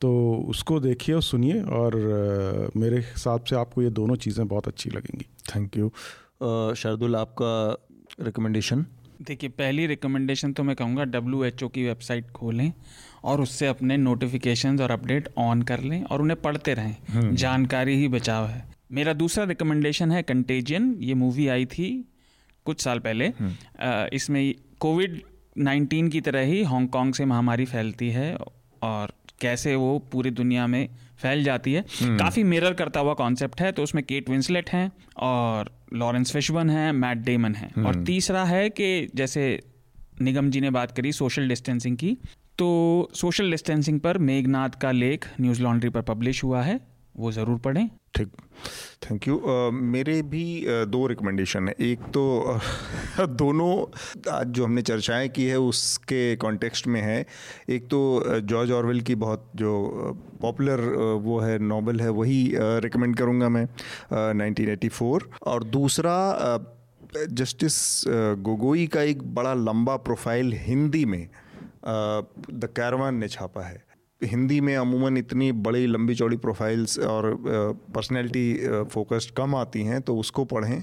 तो 0.00 0.10
उसको 0.48 0.78
देखिए 0.80 1.14
और 1.14 1.22
सुनिए 1.22 1.60
और 1.62 2.70
मेरे 2.76 2.98
हिसाब 2.98 3.44
से 3.44 3.56
आपको 3.56 3.82
ये 3.82 3.90
दोनों 3.90 4.16
चीज़ें 4.16 4.46
बहुत 4.48 4.68
अच्छी 4.68 4.90
लगेंगी। 4.90 5.26
थैंक 5.54 5.76
यू 5.76 5.92
शार्दुल 6.40 7.16
आपका 7.16 8.24
रिकमेंडेशन 8.24 8.84
देखिए 9.22 9.50
पहली 9.50 9.86
रिकमेंडेशन 9.86 10.52
तो 10.52 10.62
मैं 10.62 10.74
कहूँगा 10.76 11.04
डब्ल्यू 11.06 11.42
एच 11.44 11.62
ओ 11.62 11.68
की 11.68 11.84
वेबसाइट 11.84 12.30
खोलें 12.30 12.72
और 13.24 13.40
उससे 13.40 13.66
अपने 13.66 13.96
नोटिफिकेशन 13.96 14.80
और 14.80 14.90
अपडेट 14.90 15.28
ऑन 15.38 15.62
कर 15.62 15.80
लें 15.82 16.02
और 16.02 16.22
उन्हें 16.22 16.40
पढ़ते 16.40 16.74
रहें 16.74 16.96
हम्म। 17.08 17.34
जानकारी 17.36 17.96
ही 17.96 18.08
बचाव 18.08 18.46
है 18.46 18.64
मेरा 18.92 19.12
दूसरा 19.14 19.44
रिकमेंडेशन 19.44 20.12
है 20.12 20.22
कंटेजियन 20.24 20.94
ये 21.00 21.14
मूवी 21.16 21.48
आई 21.48 21.66
थी 21.68 21.88
कुछ 22.66 22.80
साल 22.80 22.98
पहले 23.00 23.26
हम्म। 23.30 24.08
इसमें 24.12 24.54
कोविड 24.78 25.20
नाइन्टीन 25.60 26.08
की 26.08 26.20
तरह 26.20 26.44
ही 26.44 26.62
हांगकांग 26.64 27.12
से 27.14 27.24
महामारी 27.24 27.64
फैलती 27.66 28.10
है 28.10 28.34
और 28.82 29.12
कैसे 29.40 29.74
वो 29.76 29.98
पूरी 30.12 30.30
दुनिया 30.32 30.66
में 30.66 30.88
फैल 31.18 31.42
जाती 31.44 31.72
है 31.72 31.84
हम्म। 31.92 32.18
काफ़ी 32.18 32.42
मिरर 32.44 32.74
करता 32.74 33.00
हुआ 33.00 33.14
कॉन्सेप्ट 33.14 33.60
है 33.60 33.72
तो 33.72 33.82
उसमें 33.82 34.02
केट 34.04 34.28
विंसलेट 34.30 34.70
हैं 34.70 34.90
और 35.22 35.70
लॉरेंस 35.92 36.32
फिशवन 36.32 36.70
है 36.70 36.90
मैट 36.92 37.18
डेमन 37.18 37.54
है 37.54 37.68
और 37.68 37.84
हम्म। 37.86 38.04
तीसरा 38.04 38.44
है 38.44 38.68
कि 38.70 39.08
जैसे 39.14 39.44
निगम 40.22 40.50
जी 40.50 40.60
ने 40.60 40.70
बात 40.70 40.96
करी 40.96 41.12
सोशल 41.12 41.48
डिस्टेंसिंग 41.48 41.96
की 41.96 42.16
तो 42.58 42.68
सोशल 43.14 43.50
डिस्टेंसिंग 43.50 44.00
पर 44.00 44.18
मेघनाथ 44.18 44.80
का 44.80 44.90
लेख 44.92 45.26
न्यूज़ 45.40 45.62
लॉन्ड्री 45.62 45.90
पर 45.90 46.02
पब्लिश 46.04 46.42
हुआ 46.44 46.62
है 46.62 46.80
वो 47.16 47.32
ज़रूर 47.32 47.58
पढ़ें 47.58 47.88
ठीक। 48.18 48.28
थैंक 49.04 49.28
यू 49.28 49.36
uh, 49.36 49.72
मेरे 49.72 50.22
भी 50.22 50.44
uh, 50.62 50.86
दो 50.88 51.06
रिकमेंडेशन 51.06 51.68
है। 51.68 51.74
एक 51.80 52.00
तो 52.00 52.22
uh, 52.54 53.28
दोनों 53.28 53.70
आज 54.32 54.46
जो 54.46 54.64
हमने 54.64 54.82
चर्चाएँ 54.82 55.28
की 55.28 55.44
है 55.44 55.58
उसके 55.58 56.36
कॉन्टेक्स्ट 56.36 56.86
में 56.86 57.00
है। 57.00 57.26
एक 57.68 57.86
तो 57.86 58.24
जॉर्ज 58.40 58.70
ऑरवेल 58.70 59.00
की 59.00 59.14
बहुत 59.14 59.50
जो 59.56 59.72
पॉपुलर 60.42 60.80
वो 61.22 61.38
है 61.38 61.58
नॉवल 61.58 62.00
है 62.00 62.10
वही 62.10 62.52
रिकमेंड 62.56 63.16
करूँगा 63.16 63.48
मैं 63.48 63.64
1984 64.34 65.22
और 65.42 65.64
दूसरा 65.64 66.16
जस्टिस 67.30 68.04
गोगोई 68.38 68.86
का 68.86 69.02
एक 69.02 69.22
बड़ा 69.34 69.54
लंबा 69.54 69.96
प्रोफ़ाइल 69.96 70.52
हिंदी 70.56 71.04
में 71.04 71.28
द 71.84 72.68
कैरवान 72.76 73.14
ने 73.14 73.28
छापा 73.28 73.62
है। 73.62 73.87
हिंदी 74.22 74.60
में 74.60 74.76
अमूमन 74.76 75.16
इतनी 75.16 75.50
बड़ी 75.52 75.86
लंबी 75.86 76.14
चौड़ी 76.14 76.36
प्रोफाइल्स 76.36 76.98
और 76.98 77.34
पर्सनैलिटी 77.94 78.54
फोकस्ड 78.84 79.30
कम 79.30 79.54
आती 79.54 79.82
हैं 79.82 80.00
तो 80.02 80.16
उसको 80.16 80.44
पढ़ें। 80.44 80.82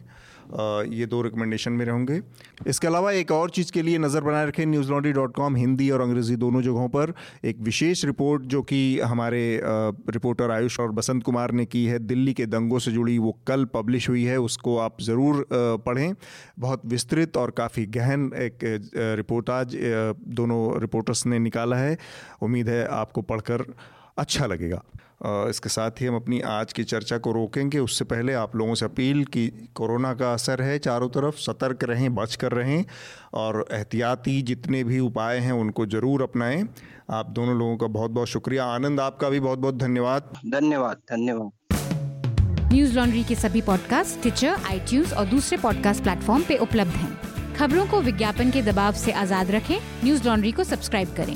ये 0.89 1.05
दो 1.05 1.21
रिकमेंडेशन 1.21 1.71
मेरे 1.73 1.91
होंगे। 1.91 2.19
इसके 2.67 2.87
अलावा 2.87 3.11
एक 3.13 3.31
और 3.31 3.49
चीज़ 3.49 3.71
के 3.71 3.81
लिए 3.81 3.97
नज़र 3.97 4.23
बनाए 4.23 4.45
रखें 4.47 4.65
news 4.65 4.91
laundry 4.91 5.11
dot 5.13 5.35
com 5.35 5.55
Hindi 5.55 5.89
और 5.89 6.01
अंग्रेज़ी 6.01 6.35
दोनों 6.35 6.61
जगहों 6.61 6.87
पर। 6.89 7.13
एक 7.45 7.59
विशेष 7.61 8.03
रिपोर्ट 8.05 8.43
जो 8.45 8.61
कि 8.63 8.99
हमारे 9.01 9.41
रिपोर्टर 9.63 10.51
आयुष 10.51 10.79
और 10.79 10.91
बसंत 10.91 11.23
कुमार 11.23 11.51
ने 11.51 11.65
की 11.65 11.85
है, 11.85 11.99
दिल्ली 12.01 12.33
के 12.33 12.45
दंगों 12.47 12.79
से 12.79 12.91
जुड़ी, 12.91 13.17
वो 13.17 13.37
कल 13.47 13.65
पब्लिश 13.73 14.09
हुई 14.09 14.23
है, 14.23 14.37
उसको 14.39 14.77
आप 14.77 15.01
ज़रूर 15.01 15.45
पढ़ें। 15.51 16.13
बहुत 16.59 16.85
विस्तृत 16.85 17.37
और 17.37 17.51
काफ़ी 17.57 17.85
गहन 17.97 18.31
एक 18.37 18.59
रिपोर्ट 19.17 19.49
आज 19.49 19.77
दोनों 20.35 20.79
रिपोर्टर्स 20.81 21.25
ने 21.25 21.39
निकाला 21.39 21.77
है। 21.77 21.97
उम्मीद 22.41 22.69
है 22.69 22.85
आपको 22.87 23.21
पढ़कर 23.23 23.65
अच्छा 24.17 24.45
लगेगा। 24.45 24.81
इसके 25.49 25.69
साथ 25.69 26.01
ही 26.01 26.05
हम 26.05 26.15
अपनी 26.15 26.39
आज 26.41 26.73
की 26.73 26.83
चर्चा 26.83 27.17
को 27.17 27.31
रोकेंगे। 27.31 27.79
उससे 27.79 28.05
पहले 28.05 28.33
आप 28.33 28.55
लोगों 28.55 28.75
से 28.75 28.85
अपील 28.85 29.23
कि 29.25 29.47
कोरोना 29.75 30.13
का 30.13 30.33
असर 30.33 30.61
है 30.61 30.77
चारों 30.79 31.09
तरफ़ 31.09 31.35
सतर्क 31.35 31.83
रहें 31.83 32.13
बच 32.15 32.35
कर 32.35 32.51
रहें 32.51 32.85
और 33.33 33.65
एहतियाती 33.71 34.41
जितने 34.41 34.83
भी 34.83 34.99
उपाय 34.99 35.37
हैं 35.37 35.51
उनको 35.53 35.85
ज़रूर 35.85 36.23
अपनाएँ। 36.23 36.67
आप 37.11 37.29
दोनों 37.29 37.57
लोगों 37.57 37.77
का 37.77 37.87
बहुत 37.87 38.11
बहुत 38.11 38.27
शुक्रिया। 38.27 38.65
आनंद 38.65 38.99
आपका 38.99 39.29
भी 39.29 39.39
बहुत 39.39 39.59
बहुत 39.59 39.75
धन्यवाद। 39.75 40.33
धन्यवाद 40.47 40.97
धन्यवाद। 41.11 41.51
न्यूज़ 42.73 42.95
लॉन्ड्री 42.95 43.23
के 43.23 43.35
सभी 43.35 43.61
पॉडकास्ट 43.61 44.21
ट्विटर 44.21 44.47
आई 44.47 45.03
और 45.13 45.25
दूसरे 45.25 45.57
पॉडकास्ट 45.57 46.03
प्लेटफॉर्म 46.03 46.43
पे 46.43 46.57
उपलब्ध 46.57 46.91
हैं। 46.91 47.53
खबरों 47.55 47.85
को 47.87 48.01
विज्ञापन 48.01 48.51
के 48.51 48.61
दबाव 48.61 48.93
से 48.95 49.11
आज़ाद 49.13 49.51
रखें। 49.51 49.77
न्यूज़ 50.03 50.27
लॉन्ड्री 50.27 50.51
को 50.51 50.63
सब्सक्राइब 50.63 51.15
करें। 51.17 51.35